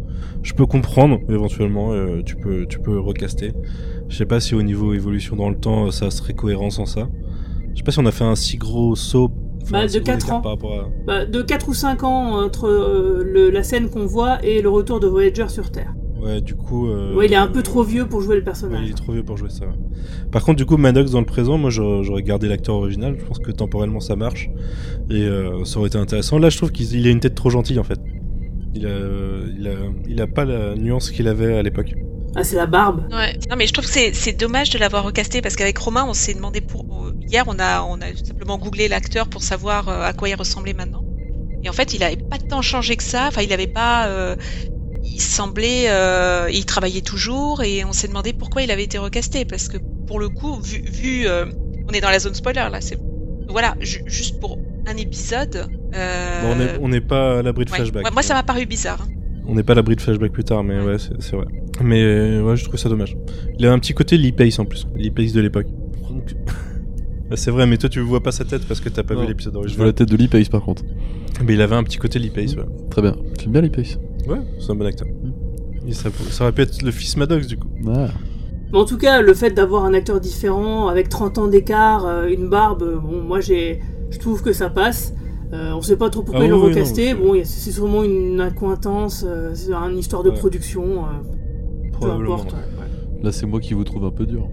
je 0.41 0.53
peux 0.53 0.65
comprendre, 0.65 1.19
éventuellement, 1.29 1.91
euh, 1.93 2.21
tu 2.25 2.35
peux 2.35 2.65
tu 2.67 2.79
peux 2.79 2.99
recaster. 2.99 3.53
Je 4.09 4.17
sais 4.17 4.25
pas 4.25 4.39
si 4.39 4.55
au 4.55 4.61
niveau 4.63 4.93
évolution 4.93 5.35
dans 5.35 5.49
le 5.49 5.55
temps, 5.57 5.87
euh, 5.87 5.91
ça 5.91 6.09
serait 6.09 6.33
cohérent 6.33 6.69
sans 6.69 6.85
ça. 6.85 7.07
Je 7.73 7.77
sais 7.77 7.83
pas 7.83 7.91
si 7.91 7.99
on 7.99 8.05
a 8.05 8.11
fait 8.11 8.23
un 8.23 8.35
si 8.35 8.57
gros 8.57 8.95
saut. 8.95 9.31
Bah, 9.71 9.83
de 9.83 9.87
si 9.87 9.97
gros 9.99 10.05
4 10.05 10.25
écart 10.25 10.37
ans. 10.37 10.41
Par 10.41 10.53
à... 10.53 10.89
Bah, 11.07 11.25
de 11.25 11.41
4 11.41 11.69
ou 11.69 11.73
5 11.73 12.03
ans 12.03 12.41
entre 12.43 12.67
euh, 12.67 13.23
le- 13.23 13.49
la 13.49 13.63
scène 13.63 13.89
qu'on 13.89 14.05
voit 14.05 14.43
et 14.43 14.61
le 14.61 14.69
retour 14.69 14.99
de 14.99 15.07
Voyager 15.07 15.47
sur 15.49 15.71
Terre. 15.71 15.93
Ouais, 16.23 16.41
du 16.41 16.55
coup. 16.55 16.87
euh, 16.89 17.13
ouais, 17.15 17.25
il 17.25 17.33
est 17.33 17.37
un 17.37 17.47
peu 17.47 17.61
trop 17.63 17.83
vieux 17.83 18.07
pour 18.07 18.21
jouer 18.21 18.35
le 18.35 18.41
Ouais, 18.41 18.45
personnage. 18.45 18.81
il 18.85 18.91
est 18.91 18.93
trop 18.93 19.11
vieux 19.11 19.23
pour 19.23 19.35
jouer 19.37 19.49
ça. 19.49 19.65
ouais. 19.65 19.73
Par 20.31 20.43
contre, 20.43 20.57
du 20.57 20.65
coup, 20.65 20.77
Maddox 20.77 21.11
dans 21.11 21.19
le 21.19 21.25
présent, 21.25 21.57
moi 21.57 21.69
j'aurais 21.69 22.23
gardé 22.23 22.47
l'acteur 22.47 22.75
original. 22.75 23.15
Je 23.19 23.25
pense 23.25 23.39
que 23.39 23.51
temporellement 23.51 23.99
ça 23.99 24.15
marche 24.15 24.47
et 25.09 25.23
euh, 25.23 25.63
ça 25.65 25.79
aurait 25.79 25.87
été 25.87 25.97
intéressant. 25.97 26.37
Là, 26.39 26.49
je 26.49 26.57
trouve 26.57 26.71
qu'il 26.71 26.93
il 26.95 27.07
a 27.07 27.11
une 27.11 27.19
tête 27.19 27.35
trop 27.35 27.49
gentille 27.49 27.79
en 27.79 27.83
fait. 27.83 27.99
Il 28.75 28.85
a, 28.87 28.89
il 29.57 29.67
a, 29.67 29.75
il 30.07 30.21
a 30.21 30.27
pas 30.27 30.45
la 30.45 30.75
nuance 30.75 31.11
qu'il 31.11 31.27
avait 31.27 31.55
à 31.57 31.61
l'époque. 31.61 31.93
Ah, 32.35 32.43
c'est 32.43 32.55
la 32.55 32.65
barbe. 32.65 33.01
Ouais. 33.11 33.33
Non, 33.49 33.55
mais 33.55 33.67
je 33.67 33.73
trouve 33.73 33.85
que 33.85 33.91
c'est- 33.91 34.39
dommage 34.39 34.71
de 34.71 34.79
l'avoir 34.79 35.03
recasté 35.03 35.41
parce 35.41 35.55
qu'avec 35.55 35.77
Romain, 35.77 36.05
on 36.07 36.13
s'est 36.13 36.33
demandé 36.33 36.61
pour 36.61 36.83
hier, 37.27 37.43
on 37.47 37.59
a 37.59 37.83
on 37.83 38.01
a 38.01 38.15
simplement 38.23 38.57
googlé 38.57 38.87
l'acteur 38.87 39.27
pour 39.29 39.43
savoir 39.43 39.87
euh, 39.89 40.01
à 40.03 40.13
quoi 40.13 40.29
il 40.29 40.35
ressemblait 40.35 40.73
maintenant. 40.73 41.03
Et 41.63 41.69
en 41.69 41.73
fait, 41.73 41.93
il 41.93 42.03
avait 42.03 42.17
pas 42.17 42.37
tant 42.49 42.61
changé 42.61 42.95
que 42.97 43.03
ça. 43.03 43.27
Enfin, 43.27 43.41
il 43.43 43.53
avait 43.53 43.67
pas. 43.67 44.07
euh, 44.07 44.35
il 45.13 45.21
semblait, 45.21 45.85
euh, 45.89 46.49
il 46.51 46.65
travaillait 46.65 47.01
toujours 47.01 47.61
et 47.63 47.85
on 47.85 47.93
s'est 47.93 48.07
demandé 48.07 48.33
pourquoi 48.33 48.61
il 48.63 48.71
avait 48.71 48.83
été 48.83 48.97
recasté 48.97 49.45
parce 49.45 49.67
que 49.67 49.77
pour 50.07 50.19
le 50.19 50.29
coup, 50.29 50.59
vu, 50.61 50.81
vu 50.81 51.27
euh, 51.27 51.45
on 51.89 51.93
est 51.93 52.01
dans 52.01 52.09
la 52.09 52.19
zone 52.19 52.33
spoiler 52.33 52.67
là, 52.71 52.81
c'est 52.81 52.97
voilà, 53.47 53.75
ju- 53.79 54.03
juste 54.07 54.39
pour 54.39 54.57
un 54.87 54.97
épisode. 54.97 55.67
euh, 55.95 56.41
Bon, 56.41 56.55
on 56.57 56.59
est- 56.61 56.77
on 56.81 56.87
n'est 56.89 57.01
pas 57.01 57.39
à 57.39 57.41
l'abri 57.43 57.65
de 57.65 57.69
ouais. 57.71 57.77
flashback. 57.77 58.03
Ouais, 58.05 58.11
moi, 58.11 58.23
ça 58.23 58.33
m'a 58.33 58.43
paru 58.43 58.65
bizarre. 58.65 59.01
hein. 59.03 59.07
On 59.47 59.55
n'est 59.55 59.63
pas 59.63 59.73
à 59.73 59.75
l'abri 59.75 59.95
de 59.95 60.01
flashback 60.01 60.31
plus 60.31 60.43
tard, 60.45 60.63
mais 60.63 60.79
ouais, 60.81 60.97
c'est 60.97 61.21
c'est 61.21 61.35
vrai. 61.35 61.45
Mais 61.81 62.01
euh, 62.01 62.41
ouais, 62.41 62.55
je 62.55 62.63
trouve 62.63 62.79
ça 62.79 62.89
dommage. 62.89 63.15
Il 63.59 63.65
a 63.65 63.71
un 63.73 63.79
petit 63.79 63.93
côté 63.93 64.17
Lee 64.17 64.31
Pace 64.31 64.57
en 64.59 64.65
plus, 64.65 64.87
Lee 64.95 65.11
Pace 65.11 65.33
de 65.33 65.41
l'époque. 65.41 65.67
Donc- 66.09 66.33
Ah, 67.31 67.35
c'est 67.37 67.51
vrai, 67.51 67.65
mais 67.65 67.77
toi 67.77 67.89
tu 67.89 67.99
vois 68.01 68.21
pas 68.21 68.31
sa 68.31 68.45
tête 68.45 68.65
parce 68.67 68.79
que 68.79 68.89
t'as 68.89 69.01
pas 69.01 69.15
Non, 69.15 69.21
vu 69.21 69.27
l'épisode 69.27 69.55
Je 69.65 69.75
vois 69.75 69.85
la 69.87 69.93
tête 69.93 70.09
de 70.09 70.15
Lee 70.17 70.27
Pace 70.27 70.49
par 70.49 70.61
contre. 70.61 70.83
Mais 71.43 71.53
il 71.53 71.61
avait 71.61 71.75
un 71.75 71.83
petit 71.83 71.97
côté 71.97 72.19
Lee 72.19 72.29
Pace, 72.29 72.53
ouais. 72.55 72.65
Très 72.91 73.01
bien. 73.01 73.15
J'aime 73.39 73.51
bien 73.53 73.61
Lee 73.61 73.69
Pace. 73.69 73.97
Ouais, 74.27 74.39
c'est 74.59 74.71
un 74.71 74.75
bon 74.75 74.85
acteur. 74.85 75.07
Et 75.87 75.93
ça, 75.93 76.09
ça 76.29 76.43
aurait 76.45 76.53
pu 76.53 76.61
être 76.61 76.81
le 76.81 76.91
fils 76.91 77.17
Maddox 77.17 77.47
du 77.47 77.57
coup. 77.57 77.67
Ah. 77.87 78.07
Mais 78.71 78.77
en 78.79 78.85
tout 78.85 78.97
cas, 78.97 79.21
le 79.21 79.33
fait 79.33 79.51
d'avoir 79.51 79.85
un 79.85 79.93
acteur 79.93 80.19
différent, 80.19 80.87
avec 80.87 81.09
30 81.09 81.37
ans 81.37 81.47
d'écart, 81.47 82.05
euh, 82.05 82.27
une 82.27 82.47
barbe, 82.49 82.83
euh, 82.83 82.97
bon, 82.99 83.21
moi 83.21 83.39
j'ai, 83.41 83.81
je 84.09 84.17
trouve 84.19 84.41
que 84.41 84.53
ça 84.53 84.69
passe. 84.69 85.13
Euh, 85.51 85.71
on 85.73 85.81
sait 85.81 85.97
pas 85.97 86.09
trop 86.09 86.23
pourquoi 86.23 86.41
Ah 86.41 86.45
ils 86.45 86.49
l'ont 86.49 86.63
oui, 86.63 86.69
recasté. 86.73 87.13
non, 87.13 87.19
Bon, 87.33 87.41
c'est 87.43 87.71
sûrement 87.71 88.03
une 88.03 88.39
accointance, 88.41 89.23
euh, 89.27 89.51
c'est 89.53 89.71
une 89.73 89.97
histoire 89.99 90.23
de 90.23 90.29
Ouais. 90.31 90.35
production. 90.37 90.83
euh, 91.05 91.99
peu 92.01 92.09
importe. 92.09 92.53
ouais. 92.53 93.21
Là, 93.21 93.31
c'est 93.31 93.45
moi 93.45 93.59
qui 93.59 93.73
vous 93.75 93.83
trouve 93.83 94.05
un 94.05 94.11
peu 94.11 94.25
dur. 94.25 94.47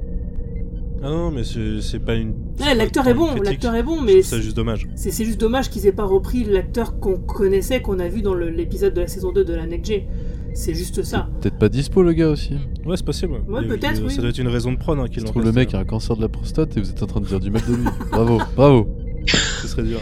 Ah 1.03 1.09
non, 1.09 1.31
mais 1.31 1.45
c'est 1.45 1.81
c'est 1.81 1.99
pas 1.99 2.15
une. 2.15 2.35
c'est 2.59 2.65
Ouais, 2.65 2.75
l'acteur 2.75 3.09
est 3.09 3.15
bon, 3.15 3.35
l'acteur 3.37 3.75
est 3.75 3.83
bon, 3.83 4.03
mais 4.03 4.23
ça 4.23 4.39
juste 4.41 4.57
dommage. 4.57 4.87
c'est 4.97 5.11
c'est 5.11 5.25
juste 5.25 5.41
dommage 5.41 5.71
qu'ils 5.71 5.87
aient 5.87 5.93
pas 5.93 6.05
repris 6.05 6.45
l'acteur 6.45 6.99
qu'on 6.99 7.17
connaissait, 7.17 7.81
qu'on 7.81 7.99
a 7.99 8.09
vu 8.09 8.21
dans 8.21 8.35
l'épisode 8.35 8.93
de 8.93 9.01
la 9.01 9.07
saison 9.07 9.33
2 9.33 9.45
de 9.45 9.55
la 9.55 9.67
Next 9.67 9.87
G. 9.87 10.07
C'est 10.53 10.75
juste 10.75 11.03
ça. 11.05 11.29
Peut-être 11.41 11.59
pas 11.59 11.69
dispo 11.69 12.03
le 12.03 12.13
gars 12.13 12.29
aussi. 12.29 12.55
Ouais, 12.85 12.97
c'est 12.97 13.05
possible. 13.05 13.41
Ouais, 13.49 13.67
peut-être, 13.67 14.03
oui. 14.03 14.13
Ça 14.13 14.21
doit 14.21 14.31
être 14.31 14.39
une 14.39 14.49
raison 14.49 14.73
de 14.73 14.79
prod 14.79 14.99
hein, 14.99 15.07
trouve 15.25 15.45
le 15.45 15.53
mec 15.53 15.75
a 15.75 15.79
un 15.79 15.85
cancer 15.85 16.17
de 16.17 16.23
la 16.23 16.29
prostate 16.29 16.77
et 16.77 16.81
vous 16.81 16.91
êtes 16.91 17.03
en 17.03 17.07
train 17.07 17.21
de 17.21 17.27
dire 17.27 17.41
du 17.41 17.51
mal 17.51 17.63
de 17.69 17.77
lui. 17.77 17.85
bravo, 18.11 18.41
bravo. 18.57 18.89
Ce 19.27 19.69
serait 19.69 19.85
dur. 19.85 20.01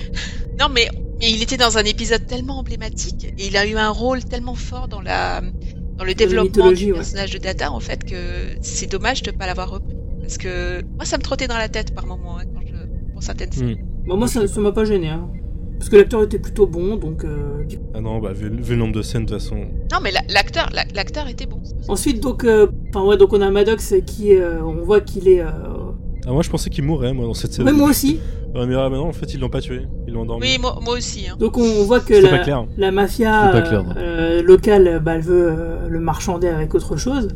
Non, 0.58 0.66
mais, 0.72 0.88
mais 1.20 1.30
il 1.30 1.42
était 1.42 1.58
dans 1.58 1.76
un 1.76 1.84
épisode 1.84 2.26
tellement 2.26 2.58
emblématique 2.58 3.26
et 3.38 3.46
il 3.46 3.56
a 3.56 3.66
eu 3.66 3.76
un 3.76 3.90
rôle 3.90 4.24
tellement 4.24 4.54
fort 4.54 4.88
dans 4.88 5.00
la 5.00 5.42
dans 5.96 6.04
le 6.04 6.14
développement 6.14 6.70
du 6.70 6.86
ouais. 6.86 6.92
personnage 6.92 7.32
de 7.32 7.38
Data 7.38 7.72
en 7.72 7.80
fait 7.80 8.04
que 8.04 8.14
c'est 8.60 8.86
dommage 8.86 9.24
de 9.24 9.32
pas 9.32 9.46
l'avoir 9.46 9.70
repris 9.70 9.97
parce 10.28 10.36
que 10.38 10.82
moi 10.96 11.04
ça 11.06 11.16
me 11.16 11.22
trottait 11.22 11.46
dans 11.48 11.56
la 11.56 11.68
tête 11.70 11.94
par 11.94 12.06
moment 12.06 12.36
hein, 12.38 12.42
quand 12.54 12.60
je 12.66 13.12
pour 13.12 13.22
certaines 13.22 13.50
scènes. 13.50 13.70
Hmm. 13.72 14.06
Bon, 14.06 14.16
moi, 14.18 14.28
ça 14.28 14.46
ça 14.46 14.60
m'a 14.60 14.72
pas 14.72 14.84
gêné. 14.84 15.08
hein. 15.08 15.26
Parce 15.78 15.88
que 15.90 15.96
l'acteur 15.96 16.22
était 16.22 16.38
plutôt 16.38 16.66
bon, 16.66 16.96
donc. 16.96 17.24
euh, 17.24 17.62
Ah 17.94 18.00
non, 18.00 18.18
bah 18.20 18.32
vu, 18.32 18.50
vu 18.50 18.72
le 18.74 18.76
nombre 18.76 18.94
de 18.94 19.02
scènes 19.02 19.24
de 19.26 19.30
toute 19.32 19.40
façon. 19.40 19.56
Non, 19.92 19.98
mais 20.02 20.10
la- 20.12 20.22
l'acteur 20.28 20.68
la- 20.74 20.84
l'acteur 20.94 21.28
était 21.28 21.46
bon. 21.46 21.60
Ensuite, 21.88 22.20
donc, 22.22 22.44
euh, 22.44 22.66
enfin 22.90 23.04
ouais, 23.06 23.16
donc 23.16 23.32
on 23.32 23.40
a 23.40 23.50
Maddox 23.50 23.94
qui 24.06 24.32
est, 24.32 24.40
euh, 24.40 24.62
on 24.62 24.82
voit 24.84 25.00
qu'il 25.00 25.28
est. 25.28 25.40
euh, 25.40 25.46
Ah 26.26 26.32
moi 26.32 26.42
je 26.42 26.50
pensais 26.50 26.68
qu'il 26.68 26.84
mourrait 26.84 27.12
moi 27.14 27.24
dans 27.26 27.34
cette 27.34 27.52
scène. 27.54 27.64
Ouais, 27.66 27.72
moi 27.72 27.88
aussi. 27.90 28.20
Ouais, 28.54 28.66
mais 28.66 28.74
ah, 28.76 28.88
bah 28.88 28.96
non, 28.96 29.08
en 29.08 29.12
fait 29.12 29.34
ils 29.34 29.40
l'ont 29.40 29.50
pas 29.50 29.60
tué, 29.60 29.82
ils 30.06 30.14
l'ont 30.14 30.22
endormi. 30.22 30.46
Oui, 30.46 30.56
moi, 30.58 30.78
moi 30.82 30.94
aussi. 30.96 31.28
Hein. 31.28 31.36
Donc 31.38 31.58
on 31.58 31.84
voit 31.84 32.00
que 32.00 32.14
la, 32.14 32.28
pas 32.30 32.38
clair. 32.38 32.64
la 32.78 32.90
mafia 32.90 33.50
clair, 33.50 33.84
euh, 33.98 34.42
locale, 34.42 35.00
bah, 35.04 35.16
elle 35.16 35.20
veut 35.20 35.48
euh, 35.50 35.86
le 35.88 36.00
marchander 36.00 36.48
avec 36.48 36.74
autre 36.74 36.96
chose. 36.96 37.28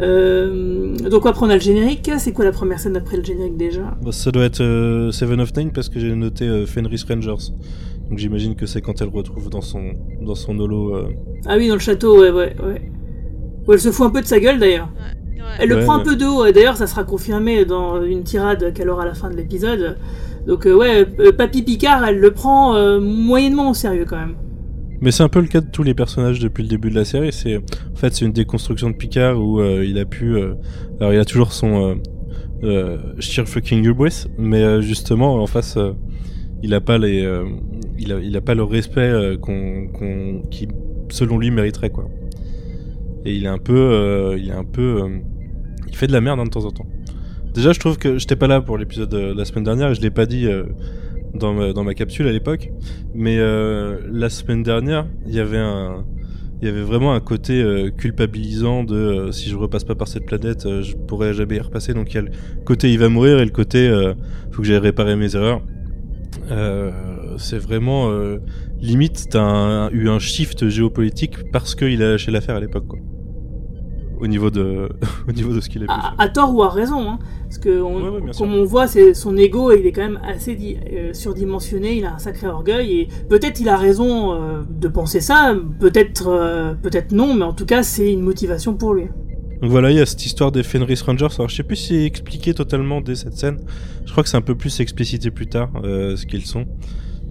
Euh, 0.00 0.94
donc 1.10 1.26
après 1.26 1.46
on 1.46 1.50
a 1.50 1.54
le 1.54 1.60
générique. 1.60 2.10
C'est 2.18 2.32
quoi 2.32 2.44
la 2.44 2.52
première 2.52 2.78
scène 2.78 2.96
après 2.96 3.16
le 3.16 3.24
générique 3.24 3.56
déjà? 3.56 3.96
Bah, 4.02 4.12
ça 4.12 4.30
doit 4.30 4.44
être 4.44 4.60
euh, 4.60 5.10
Seven 5.10 5.40
of 5.40 5.54
Nine 5.56 5.70
parce 5.72 5.88
que 5.88 5.98
j'ai 5.98 6.14
noté 6.14 6.44
euh, 6.46 6.66
Fenris 6.66 7.04
Rangers. 7.08 7.52
Donc 8.08 8.18
j'imagine 8.18 8.54
que 8.54 8.66
c'est 8.66 8.80
quand 8.80 9.00
elle 9.00 9.08
retrouve 9.08 9.50
dans 9.50 9.60
son, 9.62 9.92
dans 10.20 10.34
son 10.34 10.58
holo. 10.58 10.94
euh, 10.94 11.08
Ah 11.46 11.56
oui, 11.56 11.68
dans 11.68 11.74
le 11.74 11.80
château, 11.80 12.20
ouais, 12.20 12.30
ouais, 12.30 12.54
ouais. 12.62 12.90
Où 13.66 13.72
elle 13.72 13.80
se 13.80 13.90
fout 13.90 14.06
un 14.06 14.10
peu 14.10 14.20
de 14.20 14.26
sa 14.26 14.38
gueule 14.38 14.58
d'ailleurs. 14.58 14.88
Elle 15.58 15.70
le 15.70 15.76
Ouais, 15.76 15.84
prend 15.84 15.94
un 15.94 16.00
peu 16.00 16.16
de 16.16 16.24
haut, 16.26 16.44
et 16.44 16.52
d'ailleurs 16.52 16.76
ça 16.76 16.86
sera 16.86 17.02
confirmé 17.04 17.64
dans 17.64 18.02
une 18.02 18.22
tirade 18.24 18.72
qu'elle 18.74 18.90
aura 18.90 19.02
à 19.04 19.06
la 19.06 19.14
fin 19.14 19.30
de 19.30 19.36
l'épisode. 19.36 19.96
Donc 20.46 20.66
euh, 20.66 20.74
ouais, 20.74 21.06
euh, 21.18 21.32
Papy 21.32 21.62
Picard, 21.62 22.04
elle 22.06 22.18
le 22.18 22.30
prend 22.30 22.76
euh, 22.76 23.00
moyennement 23.00 23.70
au 23.70 23.74
sérieux 23.74 24.04
quand 24.06 24.18
même. 24.18 24.36
Mais 25.00 25.10
c'est 25.10 25.22
un 25.22 25.28
peu 25.28 25.40
le 25.40 25.46
cas 25.46 25.60
de 25.60 25.70
tous 25.70 25.82
les 25.82 25.94
personnages 25.94 26.38
depuis 26.40 26.62
le 26.62 26.68
début 26.68 26.90
de 26.90 26.94
la 26.94 27.04
série. 27.04 27.32
C'est 27.32 27.56
en 27.58 27.96
fait 27.96 28.14
c'est 28.14 28.24
une 28.24 28.32
déconstruction 28.32 28.90
de 28.90 28.96
Picard 28.96 29.38
où 29.38 29.60
euh, 29.60 29.84
il 29.86 29.98
a 29.98 30.04
pu. 30.04 30.36
euh, 30.36 30.54
alors 31.00 31.12
il 31.12 31.18
a 31.18 31.24
toujours 31.24 31.52
son 31.52 31.90
euh, 31.90 31.94
euh, 32.64 32.98
sheer 33.20 33.46
fucking 33.46 33.84
hubris, 33.84 34.26
mais 34.38 34.80
justement 34.82 35.42
en 35.42 35.46
face 35.46 35.78
il 36.62 36.72
a 36.72 36.80
pas 36.80 36.98
les 36.98 37.28
il 37.98 38.12
a 38.12 38.20
il 38.20 38.36
a 38.36 38.40
pas 38.40 38.54
le 38.54 38.62
respect 38.62 39.36
qu'on 39.40 40.42
qui 40.50 40.68
selon 41.10 41.38
lui 41.38 41.50
mériterait 41.50 41.90
quoi. 41.90 42.08
Et 43.26 43.34
il 43.34 43.44
est 43.44 43.48
un 43.48 43.58
peu 43.58 44.36
il 44.38 44.48
est 44.48 44.52
un 44.52 44.64
peu 44.64 45.02
il 45.88 45.94
fait 45.94 46.06
de 46.06 46.12
la 46.12 46.20
merde 46.22 46.40
hein, 46.40 46.44
de 46.44 46.50
temps 46.50 46.64
en 46.64 46.70
temps. 46.70 46.86
Déjà 47.54 47.72
je 47.72 47.80
trouve 47.80 47.98
que 47.98 48.18
j'étais 48.18 48.36
pas 48.36 48.46
là 48.46 48.60
pour 48.62 48.78
l'épisode 48.78 49.10
de 49.10 49.34
la 49.36 49.44
semaine 49.44 49.64
dernière 49.64 49.90
et 49.90 49.94
je 49.94 50.00
l'ai 50.00 50.10
pas 50.10 50.24
dit. 50.26 50.48
Dans 51.36 51.84
ma, 51.84 51.94
capsule 51.94 52.26
à 52.26 52.32
l'époque. 52.32 52.70
Mais 53.14 53.38
euh, 53.38 53.98
la 54.10 54.28
semaine 54.28 54.62
dernière, 54.62 55.06
il 55.26 55.34
y 55.34 55.40
avait 55.40 56.82
vraiment 56.82 57.14
un 57.14 57.20
côté 57.20 57.62
euh, 57.62 57.90
culpabilisant 57.90 58.84
de 58.84 58.96
euh, 58.96 59.32
si 59.32 59.48
je 59.48 59.56
repasse 59.56 59.84
pas 59.84 59.94
par 59.94 60.08
cette 60.08 60.26
planète, 60.26 60.62
je 60.82 60.94
pourrais 60.96 61.32
jamais 61.34 61.56
y 61.56 61.60
repasser. 61.60 61.94
Donc 61.94 62.12
il 62.12 62.16
y 62.16 62.18
a 62.18 62.22
le 62.22 62.30
côté 62.64 62.92
il 62.92 62.98
va 62.98 63.08
mourir 63.08 63.38
et 63.38 63.44
le 63.44 63.50
côté 63.50 63.90
faut 64.50 64.62
que 64.62 64.68
j'aille 64.68 64.78
réparer 64.78 65.16
mes 65.16 65.34
erreurs. 65.36 65.62
C'est 67.38 67.58
vraiment 67.58 68.10
limite 68.80 69.28
t'as 69.30 69.90
eu 69.90 70.08
un 70.08 70.18
shift 70.18 70.68
géopolitique 70.68 71.50
parce 71.50 71.74
qu'il 71.74 72.02
a 72.02 72.12
lâché 72.12 72.30
l'affaire 72.30 72.56
à 72.56 72.60
l'époque. 72.60 72.86
Au 74.20 74.26
niveau 74.26 74.50
de 74.50 74.88
au 75.28 75.32
niveau 75.32 75.52
de 75.52 75.60
ce 75.60 75.68
qu'il 75.68 75.82
a 75.82 75.86
pu 75.86 75.92
À, 75.92 76.14
à 76.18 76.28
tort 76.28 76.54
ou 76.54 76.62
à 76.62 76.70
raison, 76.70 77.08
hein. 77.10 77.18
Parce 77.44 77.58
que 77.58 77.80
on- 77.82 77.96
Ouais, 77.96 78.02
ouais, 78.08 78.10
bien 78.22 78.32
comme 78.32 78.32
sûr. 78.32 78.58
on 78.60 78.64
voit, 78.64 78.86
c'est 78.86 79.12
son 79.14 79.36
ego, 79.36 79.72
il 79.72 79.86
est 79.86 79.92
quand 79.92 80.02
même 80.02 80.20
assez 80.26 80.54
di- 80.54 80.76
euh, 80.92 81.12
surdimensionné. 81.12 81.96
Il 81.98 82.04
a 82.06 82.14
un 82.14 82.18
sacré 82.18 82.46
orgueil 82.48 82.92
et 83.00 83.08
peut-être 83.28 83.60
il 83.60 83.68
a 83.68 83.76
raison 83.76 84.32
euh, 84.32 84.62
de 84.68 84.88
penser 84.88 85.20
ça, 85.20 85.54
peut-être, 85.80 86.28
euh, 86.28 86.74
peut-être 86.74 87.12
non, 87.12 87.34
mais 87.34 87.44
en 87.44 87.52
tout 87.52 87.66
cas 87.66 87.82
c'est 87.82 88.10
une 88.12 88.22
motivation 88.22 88.74
pour 88.74 88.94
lui. 88.94 89.04
Donc 89.62 89.70
voilà, 89.70 89.90
il 89.90 89.96
y 89.96 90.00
a 90.00 90.06
cette 90.06 90.24
histoire 90.26 90.52
des 90.52 90.62
Fenris 90.62 91.00
Rangers. 91.06 91.28
Alors 91.38 91.48
je 91.48 91.56
sais 91.56 91.62
plus 91.62 91.76
si 91.76 91.88
c'est 91.88 92.04
expliqué 92.04 92.52
totalement 92.54 93.00
dès 93.00 93.14
cette 93.14 93.34
scène. 93.38 93.58
Je 94.04 94.10
crois 94.12 94.22
que 94.22 94.28
c'est 94.28 94.36
un 94.36 94.42
peu 94.42 94.54
plus 94.54 94.80
explicité 94.80 95.30
plus 95.30 95.46
tard 95.46 95.70
euh, 95.84 96.16
ce 96.16 96.26
qu'ils 96.26 96.44
sont. 96.46 96.64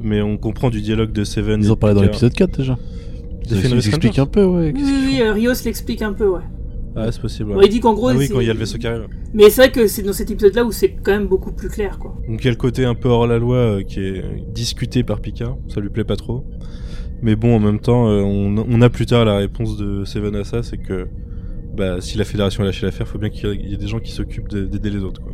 Mais 0.02 0.22
on 0.22 0.38
comprend 0.38 0.70
du 0.70 0.82
dialogue 0.82 1.12
de 1.12 1.24
Seven. 1.24 1.62
Ils 1.64 1.72
en 1.72 1.76
parlaient 1.76 1.96
dans 1.96 2.02
l'épisode 2.02 2.34
4 2.34 2.58
déjà. 2.58 2.78
Des 3.48 3.56
Ils 3.56 3.62
Fenris 3.62 3.90
Rangers 3.92 4.20
un 4.22 4.26
peu, 4.26 4.44
ouais. 4.44 4.72
Oui, 4.76 4.82
oui, 4.84 5.20
oui, 5.22 5.30
Rios 5.30 5.54
l'explique 5.66 6.02
un 6.02 6.14
peu, 6.14 6.28
ouais. 6.28 6.42
Ah, 6.96 7.12
c'est 7.12 7.20
possible. 7.22 7.54
Bon, 7.54 7.62
il 7.62 7.70
dit 7.70 7.80
qu'en 7.82 7.94
gros, 7.94 8.08
Ah 8.10 8.14
oui, 8.16 8.30
quand 8.30 8.40
il 8.40 8.48
y 8.48 8.50
a 8.50 8.54
le 8.54 8.60
vaisseau 8.60 8.78
qui 8.78 8.88
arrive. 8.88 9.08
Mais 9.34 9.50
c'est 9.50 9.62
vrai 9.62 9.72
que 9.72 9.86
c'est 9.88 10.02
dans 10.02 10.14
cet 10.14 10.32
épisode-là 10.32 10.64
où 10.64 10.72
c'est 10.72 10.92
quand 11.04 11.12
même 11.12 11.28
beaucoup 11.28 11.52
plus 11.52 11.68
clair, 11.70 12.00
quoi. 12.00 12.16
Donc 12.30 12.40
il 12.42 12.46
y 12.46 12.48
a 12.48 12.52
le 12.52 12.58
côté 12.58 12.86
un 12.86 12.96
peu 12.96 13.10
hors 13.10 13.28
la 13.28 13.38
loi 13.38 13.58
euh, 13.58 13.84
qui 13.84 14.00
est 14.00 14.24
discuté 14.54 15.04
par 15.04 15.20
Picard. 15.20 15.58
Ça 15.68 15.82
lui 15.82 15.90
plaît 15.90 16.06
pas 16.06 16.16
trop. 16.16 16.46
Mais 17.22 17.36
bon, 17.36 17.56
en 17.56 17.60
même 17.60 17.80
temps, 17.80 18.08
euh, 18.10 18.22
on, 18.22 18.56
on 18.58 18.82
a 18.82 18.90
plus 18.90 19.06
tard 19.06 19.26
la 19.26 19.38
réponse 19.38 19.78
de 19.78 20.06
Seven 20.06 20.36
à 20.36 20.44
ça, 20.44 20.64
c'est 20.64 20.78
que 20.78 21.08
bah, 21.76 22.00
si 22.00 22.18
la 22.18 22.24
fédération 22.24 22.64
a 22.64 22.66
lâché 22.66 22.86
l'affaire, 22.86 23.08
faut 23.08 23.18
bien 23.18 23.30
qu'il 23.30 23.50
y 23.70 23.74
ait- 23.74 23.78
des 23.78 23.88
gens 23.88 24.00
qui 24.00 24.12
s'occupent 24.12 24.48
de- 24.48 24.64
d'aider 24.66 24.90
les 24.90 25.04
autres. 25.04 25.22
Quoi. 25.22 25.34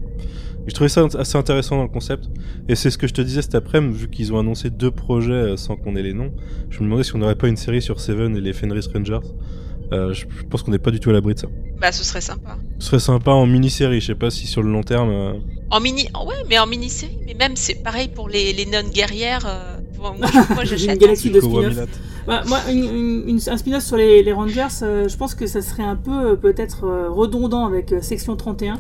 Et 0.66 0.70
je 0.70 0.74
trouvais 0.76 0.90
ça 0.90 1.08
assez 1.18 1.38
intéressant 1.38 1.78
dans 1.78 1.84
le 1.84 1.90
concept. 1.90 2.26
Et 2.70 2.76
c'est 2.76 2.90
ce 2.90 2.98
que 2.98 3.08
je 3.08 3.14
te 3.14 3.22
disais 3.22 3.42
cet 3.44 3.54
après-midi, 3.56 3.98
vu 4.00 4.10
qu'ils 4.10 4.34
ont 4.34 4.40
annoncé 4.40 4.70
deux 4.72 4.92
projets 4.92 5.34
euh, 5.34 5.58
sans 5.58 5.76
qu'on 5.76 5.96
ait 5.96 6.02
les 6.04 6.14
noms. 6.14 6.32
Je 6.72 6.80
me 6.80 6.86
demandais 6.86 7.04
si 7.04 7.16
on 7.16 7.20
n'aurait 7.20 7.36
pas 7.36 7.48
une 7.48 7.58
série 7.58 7.82
sur 7.82 8.00
Seven 8.00 8.36
et 8.36 8.42
les 8.42 8.54
Fenris 8.54 8.88
Rangers. 8.94 9.20
Euh, 9.94 10.14
je 10.14 10.26
pense 10.50 10.64
qu'on 10.64 10.72
n'est 10.72 10.80
pas 10.80 10.92
du 10.92 11.00
tout 11.00 11.10
à 11.10 11.14
l'abri 11.14 11.34
de 11.34 11.40
ça. 11.40 11.48
Bah, 11.82 11.92
ce 11.92 12.04
serait 12.04 12.22
sympa. 12.22 12.58
Ce 12.80 12.88
serait 12.88 13.00
sympa 13.00 13.32
en 13.32 13.46
mini-série, 13.46 14.00
je 14.00 14.08
sais 14.08 14.16
pas 14.16 14.30
si 14.30 14.48
sur 14.48 14.64
le 14.64 14.72
long 14.72 14.84
terme. 14.84 15.10
euh, 15.10 15.34
En 15.70 15.80
mini, 15.82 16.08
ouais, 16.26 16.36
mais 16.50 16.60
en 16.60 16.68
mini-série, 16.68 17.18
mais 17.26 17.34
même 17.34 17.56
c'est 17.56 17.76
pareil 17.84 18.08
pour 18.08 18.30
les, 18.30 18.54
les 18.54 18.66
nonnes 18.66 18.90
guerrières. 18.90 19.46
euh, 19.46 19.78
bon, 19.98 20.14
moi, 20.18 20.30
j'achète. 20.64 20.92
une 20.94 20.98
galaxie 20.98 21.30
de 21.30 21.42
spin-off. 21.42 21.68
Milat. 21.74 21.86
Bah, 22.28 22.44
moi, 22.48 22.60
une- 22.72 22.84
une- 22.86 23.24
une- 23.30 23.40
un 23.48 23.58
spin-off 23.58 23.84
sur 23.84 23.98
les, 23.98 24.24
les 24.24 24.32
Rangers, 24.32 24.68
euh, 24.84 25.10
je 25.10 25.18
pense 25.18 25.36
que 25.36 25.46
ça 25.48 25.62
serait 25.62 25.84
un 25.84 25.96
peu 25.98 26.32
euh, 26.32 26.36
peut-être 26.36 26.86
euh, 26.86 27.10
redondant 27.10 27.66
avec 27.66 27.92
euh, 27.92 28.02
Section 28.02 28.36
31. 28.36 28.80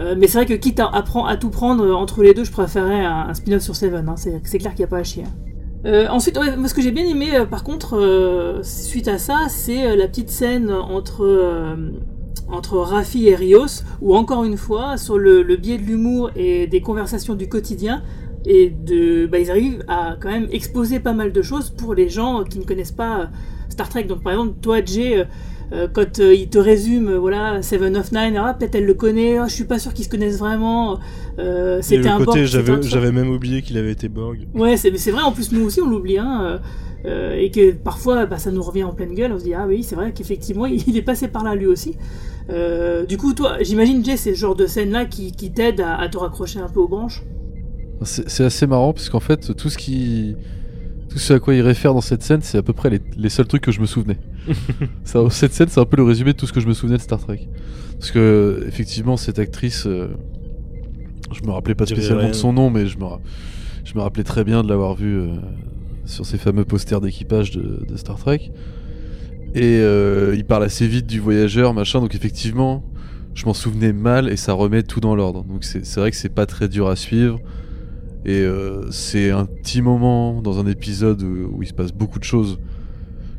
Euh, 0.00 0.14
mais 0.16 0.28
c'est 0.28 0.38
vrai 0.38 0.46
que 0.46 0.54
quitte 0.54 0.78
à, 0.78 0.84
à 0.86 1.02
à 1.28 1.36
tout 1.36 1.50
prendre 1.50 1.82
euh, 1.84 1.92
entre 1.94 2.22
les 2.22 2.32
deux, 2.34 2.44
je 2.44 2.52
préférerais 2.52 3.04
un, 3.04 3.26
un 3.30 3.34
spin-off 3.34 3.62
sur 3.62 3.74
Seven. 3.74 4.08
hein. 4.08 4.14
C'est 4.16 4.40
c'est 4.44 4.58
clair 4.58 4.72
qu'il 4.72 4.80
n'y 4.82 4.84
a 4.84 4.88
pas 4.88 4.98
à 4.98 5.02
chier. 5.04 5.24
hein. 5.24 5.32
Euh, 5.86 6.08
ensuite, 6.08 6.38
moi, 6.56 6.68
ce 6.68 6.74
que 6.74 6.82
j'ai 6.82 6.90
bien 6.90 7.06
aimé, 7.06 7.34
euh, 7.34 7.46
par 7.46 7.62
contre, 7.62 7.96
euh, 7.96 8.62
suite 8.62 9.08
à 9.08 9.18
ça, 9.18 9.46
c'est 9.48 9.96
la 9.96 10.08
petite 10.08 10.30
scène 10.30 10.70
entre 10.70 11.76
entre 12.50 12.78
Rafi 12.78 13.28
et 13.28 13.34
Rios, 13.34 13.84
où 14.00 14.16
encore 14.16 14.42
une 14.44 14.56
fois, 14.56 14.96
sur 14.96 15.18
le, 15.18 15.42
le 15.42 15.56
biais 15.56 15.76
de 15.76 15.82
l'humour 15.82 16.30
et 16.34 16.66
des 16.66 16.80
conversations 16.80 17.34
du 17.34 17.46
quotidien, 17.46 18.02
et 18.46 18.70
de, 18.70 19.26
bah, 19.26 19.38
ils 19.38 19.50
arrivent 19.50 19.84
à 19.86 20.16
quand 20.18 20.30
même 20.30 20.48
exposer 20.50 20.98
pas 20.98 21.12
mal 21.12 21.32
de 21.32 21.42
choses 21.42 21.68
pour 21.68 21.94
les 21.94 22.08
gens 22.08 22.44
qui 22.44 22.58
ne 22.58 22.64
connaissent 22.64 22.92
pas 22.92 23.28
Star 23.68 23.90
Trek. 23.90 24.04
Donc 24.04 24.22
par 24.22 24.32
exemple, 24.32 24.54
toi, 24.62 24.82
Jay, 24.82 25.26
euh, 25.72 25.88
quand 25.92 26.20
euh, 26.20 26.34
il 26.34 26.48
te 26.48 26.58
résume, 26.58 27.08
euh, 27.08 27.18
voilà, 27.18 27.62
Seven 27.62 27.96
of 27.96 28.12
Nine, 28.12 28.36
ah, 28.36 28.54
peut-être 28.54 28.74
elle 28.74 28.86
le 28.86 28.94
connaît, 28.94 29.38
ah, 29.38 29.46
je 29.48 29.54
suis 29.54 29.64
pas 29.64 29.78
sûr 29.78 29.92
qu'ils 29.92 30.04
se 30.04 30.10
connaissent 30.10 30.38
vraiment. 30.38 30.98
Euh, 31.38 31.80
c'était 31.82 32.08
un 32.08 32.18
côté, 32.24 32.46
j'avais 32.46 33.12
même 33.12 33.30
oublié 33.30 33.62
qu'il 33.62 33.76
avait 33.78 33.92
été 33.92 34.08
Borg. 34.08 34.46
Ouais, 34.54 34.76
c'est 34.76 34.96
c'est 34.96 35.10
vrai, 35.10 35.22
en 35.22 35.32
plus 35.32 35.52
nous 35.52 35.64
aussi 35.64 35.80
on 35.80 35.88
l'oublie, 35.88 36.18
hein, 36.18 36.60
et 37.04 37.50
que 37.50 37.72
parfois 37.72 38.26
bah, 38.26 38.38
ça 38.38 38.50
nous 38.50 38.62
revient 38.62 38.84
en 38.84 38.92
pleine 38.92 39.14
gueule, 39.14 39.32
on 39.32 39.38
se 39.38 39.44
dit 39.44 39.54
ah 39.54 39.66
oui 39.68 39.82
c'est 39.82 39.94
vrai 39.94 40.12
qu'effectivement 40.12 40.66
il 40.66 40.96
est 40.96 41.02
passé 41.02 41.28
par 41.28 41.44
là 41.44 41.54
lui 41.54 41.66
aussi. 41.66 41.96
Euh, 42.50 43.04
du 43.04 43.18
coup 43.18 43.34
toi, 43.34 43.58
j'imagine 43.60 44.04
Jay 44.04 44.16
c'est 44.16 44.34
ce 44.34 44.38
genre 44.38 44.56
de 44.56 44.66
scène 44.66 44.90
là 44.90 45.04
qui, 45.04 45.32
qui 45.32 45.52
t'aide 45.52 45.80
à, 45.80 45.96
à 45.96 46.08
te 46.08 46.16
raccrocher 46.16 46.60
un 46.60 46.68
peu 46.68 46.80
aux 46.80 46.88
branches. 46.88 47.22
C'est 48.02 48.28
c'est 48.28 48.44
assez 48.44 48.66
marrant 48.66 48.92
parce 48.92 49.08
qu'en 49.08 49.20
fait, 49.20 49.54
tout 49.56 49.68
ce 49.68 49.76
qui. 49.76 50.36
Tout 51.10 51.18
ce 51.18 51.32
à 51.32 51.38
quoi 51.40 51.54
il 51.54 51.62
réfère 51.62 51.94
dans 51.94 52.00
cette 52.02 52.22
scène, 52.22 52.40
c'est 52.42 52.58
à 52.58 52.62
peu 52.62 52.72
près 52.72 52.90
les, 52.90 53.00
les 53.16 53.28
seuls 53.30 53.46
trucs 53.46 53.62
que 53.62 53.72
je 53.72 53.80
me 53.80 53.86
souvenais. 53.86 54.18
Ça, 55.04 55.20
cette 55.30 55.52
scène, 55.54 55.68
c'est 55.68 55.80
un 55.80 55.84
peu 55.86 55.96
le 55.96 56.02
résumé 56.02 56.32
de 56.32 56.36
tout 56.38 56.46
ce 56.46 56.52
que 56.52 56.60
je 56.60 56.66
me 56.66 56.74
souvenais 56.74 56.96
de 56.98 57.02
Star 57.02 57.18
Trek. 57.18 57.48
Parce 57.98 58.10
que, 58.10 58.64
effectivement, 58.68 59.16
cette 59.16 59.38
actrice. 59.38 59.86
euh, 59.86 60.08
je 61.32 61.46
me 61.46 61.50
rappelais 61.52 61.74
pas 61.74 61.86
spécialement 61.86 62.28
de 62.28 62.32
son 62.34 62.52
nom, 62.52 62.70
mais 62.70 62.86
je 62.86 62.98
me, 62.98 63.04
je 63.84 63.94
me 63.94 64.00
rappelais 64.00 64.24
très 64.24 64.44
bien 64.44 64.62
de 64.62 64.68
l'avoir 64.68 64.94
vue 64.94 65.18
euh, 65.18 65.28
sur 66.04 66.24
ces 66.26 66.38
fameux 66.38 66.64
posters 66.64 67.00
d'équipage 67.00 67.50
de, 67.52 67.84
de 67.86 67.96
Star 67.96 68.16
Trek. 68.18 68.50
Et 69.54 69.78
euh, 69.80 70.34
il 70.36 70.44
parle 70.44 70.64
assez 70.64 70.86
vite 70.86 71.06
du 71.06 71.20
voyageur, 71.20 71.72
machin, 71.74 72.00
donc 72.00 72.14
effectivement, 72.14 72.84
je 73.34 73.46
m'en 73.46 73.54
souvenais 73.54 73.92
mal 73.92 74.28
et 74.28 74.36
ça 74.36 74.52
remet 74.52 74.82
tout 74.82 75.00
dans 75.00 75.14
l'ordre. 75.16 75.44
Donc 75.44 75.64
c'est 75.64 75.84
c'est 75.86 76.00
vrai 76.00 76.10
que 76.10 76.16
c'est 76.16 76.28
pas 76.28 76.44
très 76.46 76.68
dur 76.68 76.88
à 76.88 76.96
suivre. 76.96 77.40
Et 78.24 78.40
euh, 78.40 78.90
c'est 78.90 79.30
un 79.30 79.46
petit 79.46 79.80
moment 79.80 80.42
dans 80.42 80.58
un 80.58 80.66
épisode 80.66 81.22
où, 81.22 81.62
il 81.62 81.68
se 81.68 81.72
passe 81.72 81.92
beaucoup 81.92 82.18
de 82.18 82.24
choses 82.24 82.58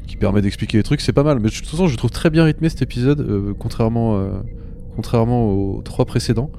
qui 0.07 0.15
permet 0.15 0.41
d'expliquer 0.41 0.77
les 0.77 0.83
trucs. 0.83 1.01
C'est 1.01 1.13
pas 1.13 1.23
mal, 1.23 1.39
mais 1.39 1.49
de 1.49 1.53
toute 1.53 1.67
façon, 1.67 1.87
je 1.87 1.97
trouve 1.97 2.11
très 2.11 2.29
bien 2.29 2.43
rythmé 2.43 2.69
cet 2.69 2.81
épisode, 2.81 3.19
euh, 3.21 3.53
contrairement, 3.57 4.17
euh, 4.17 4.29
contrairement 4.95 5.51
aux 5.51 5.81
trois 5.81 6.05
précédents. 6.05 6.51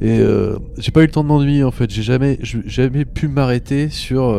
Et 0.00 0.18
euh, 0.18 0.58
j'ai 0.78 0.90
pas 0.90 1.02
eu 1.02 1.06
le 1.06 1.12
temps 1.12 1.22
de 1.22 1.28
m'ennuyer 1.28 1.62
en 1.62 1.70
fait. 1.70 1.88
J'ai 1.90 2.02
jamais, 2.02 2.38
jamais 2.42 3.04
pu 3.04 3.28
m'arrêter 3.28 3.88
sur. 3.88 4.36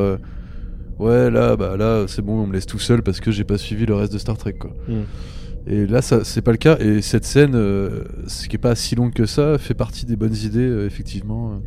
ouais, 1.00 1.32
là, 1.32 1.56
bah 1.56 1.78
là, 1.78 2.06
c'est 2.08 2.22
bon, 2.22 2.42
on 2.42 2.48
me 2.48 2.54
laisse 2.54 2.66
tout 2.66 2.80
seul 2.80 3.02
parce 3.02 3.22
que 3.22 3.32
j'ai 3.32 3.46
pas 3.46 3.58
suivi 3.58 3.86
le 3.86 3.96
reste 3.96 4.12
de 4.12 4.18
Star 4.18 4.38
Trek 4.38 4.54
quoi. 4.54 4.72
Mm. 4.90 5.04
Et 5.66 5.86
là, 5.88 6.02
ça, 6.02 6.24
c'est 6.24 6.42
pas 6.42 6.52
le 6.52 6.58
cas. 6.58 6.78
Et 6.80 7.02
cette 7.02 7.26
scène, 7.26 7.56
euh, 7.56 8.04
ce 8.28 8.48
qui 8.48 8.56
est 8.58 8.60
pas 8.60 8.76
si 8.76 8.96
longue 8.96 9.14
que 9.14 9.26
ça, 9.26 9.58
fait 9.58 9.74
partie 9.74 10.06
des 10.06 10.16
bonnes 10.16 10.36
idées, 10.36 10.60
euh, 10.60 10.86
effectivement, 10.86 11.62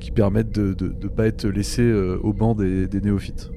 qui 0.00 0.10
permettent 0.10 0.52
de, 0.52 0.72
de 0.74 1.08
pas 1.08 1.26
être 1.26 1.46
laissé 1.46 1.82
euh, 1.82 2.18
au 2.22 2.32
banc 2.32 2.54
des, 2.54 2.88
néophytes. 3.02 3.50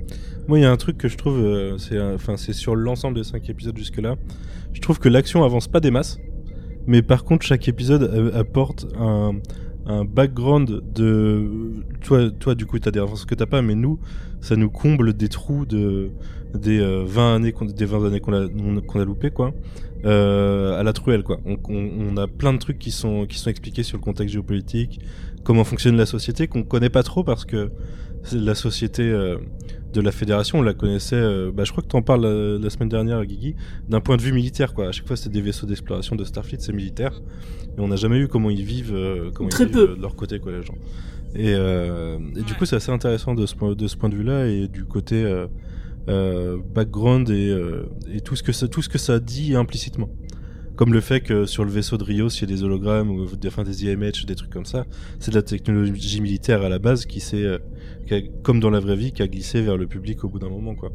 Moi, 0.47 0.59
il 0.59 0.61
y 0.63 0.65
a 0.65 0.71
un 0.71 0.77
truc 0.77 0.97
que 0.97 1.07
je 1.07 1.17
trouve, 1.17 1.39
euh, 1.39 1.77
c'est 1.77 1.99
enfin 2.01 2.35
c'est 2.37 2.53
sur 2.53 2.75
l'ensemble 2.75 3.15
des 3.15 3.23
cinq 3.23 3.49
épisodes 3.49 3.77
jusque-là. 3.77 4.15
Je 4.73 4.81
trouve 4.81 4.99
que 4.99 5.07
l'action 5.09 5.43
avance 5.43 5.67
pas 5.67 5.79
des 5.79 5.89
masses, 5.91 6.19
mais 6.85 7.01
par 7.01 7.23
contre 7.23 7.45
chaque 7.45 7.67
épisode 7.67 8.03
euh, 8.03 8.37
apporte 8.37 8.85
un, 8.99 9.35
un 9.85 10.03
background 10.03 10.81
de 10.93 11.71
toi, 12.01 12.29
toi 12.31 12.55
du 12.55 12.65
coup 12.65 12.77
t'as 12.79 12.91
des 12.91 12.99
références 12.99 13.25
que 13.25 13.35
t'as 13.35 13.45
pas, 13.45 13.61
mais 13.61 13.75
nous 13.75 13.99
ça 14.41 14.55
nous 14.57 14.69
comble 14.69 15.13
des 15.13 15.29
trous 15.29 15.65
de 15.65 16.09
des 16.53 16.79
euh, 16.81 17.03
20 17.05 17.35
années 17.37 17.51
qu'on 17.53 17.65
des 17.65 17.85
20 17.85 18.05
années 18.07 18.19
qu'on 18.19 18.33
a 18.33 18.45
on- 18.45 18.81
qu'on 18.81 18.99
a 18.99 19.05
loupé 19.05 19.31
quoi. 19.31 19.53
Euh, 20.05 20.77
à 20.77 20.83
la 20.83 20.91
truelle 20.91 21.23
quoi. 21.23 21.39
On, 21.45 21.55
on, 21.69 21.89
on 22.13 22.17
a 22.17 22.27
plein 22.27 22.51
de 22.51 22.57
trucs 22.57 22.77
qui 22.79 22.91
sont 22.91 23.25
qui 23.25 23.37
sont 23.39 23.49
expliqués 23.49 23.83
sur 23.83 23.97
le 23.97 24.03
contexte 24.03 24.33
géopolitique, 24.33 24.99
comment 25.43 25.63
fonctionne 25.63 25.97
la 25.97 26.05
société 26.05 26.47
qu'on 26.47 26.63
connaît 26.63 26.89
pas 26.89 27.03
trop 27.03 27.23
parce 27.23 27.45
que 27.45 27.71
c'est 28.23 28.39
la 28.39 28.55
société 28.55 29.03
euh, 29.03 29.37
de 29.93 30.01
la 30.01 30.11
fédération, 30.11 30.59
on 30.59 30.61
la 30.61 30.73
connaissait. 30.73 31.15
euh, 31.17 31.51
bah, 31.53 31.65
je 31.65 31.71
crois 31.71 31.83
que 31.83 31.89
tu 31.89 31.95
en 31.95 32.01
parles 32.01 32.21
la, 32.25 32.57
la 32.57 32.69
semaine 32.69 32.89
dernière, 32.89 33.23
Guigui, 33.25 33.55
d'un 33.89 33.99
point 33.99 34.15
de 34.17 34.21
vue 34.21 34.31
militaire. 34.31 34.73
Quoi. 34.73 34.87
À 34.87 34.91
chaque 34.91 35.05
fois, 35.07 35.15
c'était 35.17 35.29
des 35.33 35.41
vaisseaux 35.41 35.67
d'exploration 35.67 36.15
de 36.15 36.23
Starfleet, 36.23 36.57
c'est 36.61 36.73
militaire. 36.73 37.21
Et 37.77 37.81
on 37.81 37.87
n'a 37.89 37.95
jamais 37.97 38.17
eu 38.17 38.27
comment 38.27 38.49
ils 38.49 38.63
vivent, 38.63 38.93
euh, 38.95 39.29
comment 39.33 39.49
Très 39.49 39.65
ils 39.65 39.71
peu. 39.71 39.89
euh, 39.91 39.95
de 39.95 40.01
leur 40.01 40.15
côté, 40.15 40.39
quoi, 40.39 40.51
les 40.51 40.63
gens. 40.63 40.75
Et, 41.35 41.53
euh, 41.53 42.17
du 42.47 42.53
coup, 42.53 42.65
c'est 42.65 42.75
assez 42.77 42.91
intéressant 42.91 43.33
de 43.35 43.45
ce, 43.45 43.55
point- 43.55 43.75
de 43.75 43.87
ce 43.87 43.97
point 43.97 44.09
de 44.09 44.15
vue-là 44.15 44.47
et 44.47 44.67
du 44.67 44.85
côté 44.85 45.23
euh, 45.23 45.47
euh, 46.07 46.57
background 46.73 47.29
et, 47.29 47.49
euh, 47.49 47.83
et 48.13 48.21
tout, 48.21 48.35
ce 48.35 48.43
que 48.43 48.51
ça, 48.51 48.67
tout 48.67 48.81
ce 48.81 48.89
que 48.89 48.97
ça 48.99 49.19
dit 49.19 49.55
implicitement. 49.55 50.09
Comme 50.76 50.91
le 50.91 51.01
fait 51.01 51.21
que 51.21 51.45
sur 51.45 51.63
le 51.65 51.71
vaisseau 51.71 51.97
de 51.97 52.03
Rios, 52.03 52.30
il 52.30 52.41
y 52.41 52.43
a 52.45 52.47
des 52.47 52.63
hologrammes 52.63 53.11
ou 53.11 53.26
des, 53.36 53.49
des 53.49 53.86
IMH, 53.86 54.26
des 54.26 54.36
trucs 54.36 54.49
comme 54.49 54.65
ça. 54.65 54.86
C'est 55.19 55.32
de 55.32 55.36
la 55.36 55.43
technologie 55.43 56.19
militaire 56.19 56.63
à 56.63 56.69
la 56.69 56.80
base 56.80 57.05
qui 57.05 57.19
s'est, 57.19 57.43
euh, 57.43 57.59
comme 58.41 58.59
dans 58.59 58.71
la 58.71 58.80
vraie 58.80 58.95
vie, 58.95 59.11
qui 59.11 59.21
a 59.21 59.28
glissé 59.28 59.61
vers 59.61 59.78
le 59.78 59.86
public 59.86 60.24
au 60.24 60.30
bout 60.30 60.39
d'un 60.39 60.49
moment, 60.49 60.74
quoi. 60.74 60.91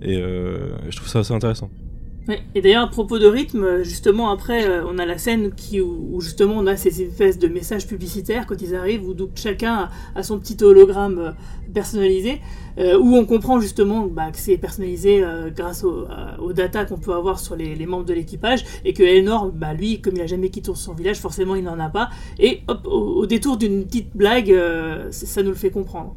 Et 0.00 0.16
euh, 0.16 0.70
je 0.88 0.96
trouve 0.96 1.08
ça 1.08 1.18
assez 1.18 1.34
intéressant. 1.34 1.70
Ouais. 2.26 2.40
Et 2.54 2.62
d'ailleurs, 2.62 2.84
à 2.84 2.90
propos 2.90 3.18
de 3.18 3.26
rythme, 3.26 3.82
justement, 3.82 4.30
après, 4.30 4.66
euh, 4.66 4.84
on 4.86 4.98
a 4.98 5.04
la 5.04 5.18
scène 5.18 5.50
où, 5.82 6.20
justement 6.20 6.54
on 6.54 6.66
a 6.66 6.76
ces 6.76 7.02
espèces 7.02 7.38
de 7.38 7.48
messages 7.48 7.86
publicitaires 7.86 8.46
quand 8.46 8.60
ils 8.62 8.74
arrivent, 8.74 9.06
où 9.06 9.14
donc 9.14 9.30
chacun 9.34 9.74
a, 9.74 9.90
a 10.14 10.22
son 10.22 10.38
petit 10.38 10.62
hologramme 10.62 11.34
personnalisé, 11.72 12.40
euh, 12.78 12.98
où 12.98 13.16
on 13.16 13.24
comprend 13.24 13.60
justement 13.60 14.06
bah, 14.06 14.30
que 14.30 14.38
c'est 14.38 14.56
personnalisé 14.56 15.22
euh, 15.22 15.50
grâce 15.50 15.84
au- 15.84 16.04
euh, 16.04 16.36
aux 16.38 16.52
data 16.52 16.84
qu'on 16.84 16.98
peut 16.98 17.12
avoir 17.12 17.38
sur 17.38 17.56
les, 17.56 17.86
membres 17.86 18.04
de 18.04 18.14
l'équipage, 18.14 18.64
et 18.84 18.92
que 18.92 19.02
Elnor, 19.02 19.52
bah, 19.52 19.74
lui, 19.74 20.00
comme 20.00 20.16
il 20.16 20.22
a 20.22 20.26
jamais 20.26 20.50
quitté 20.50 20.70
son 20.74 20.94
village, 20.94 21.18
forcément 21.18 21.54
il 21.54 21.64
n'en 21.64 21.78
a 21.78 21.88
pas, 21.88 22.10
et 22.38 22.60
hop, 22.68 22.86
au, 22.86 23.26
détour 23.26 23.56
d'une 23.56 23.84
petite 23.84 24.16
blague, 24.16 24.54
ça 25.10 25.42
nous 25.42 25.50
le 25.50 25.56
fait 25.56 25.70
comprendre. 25.70 26.16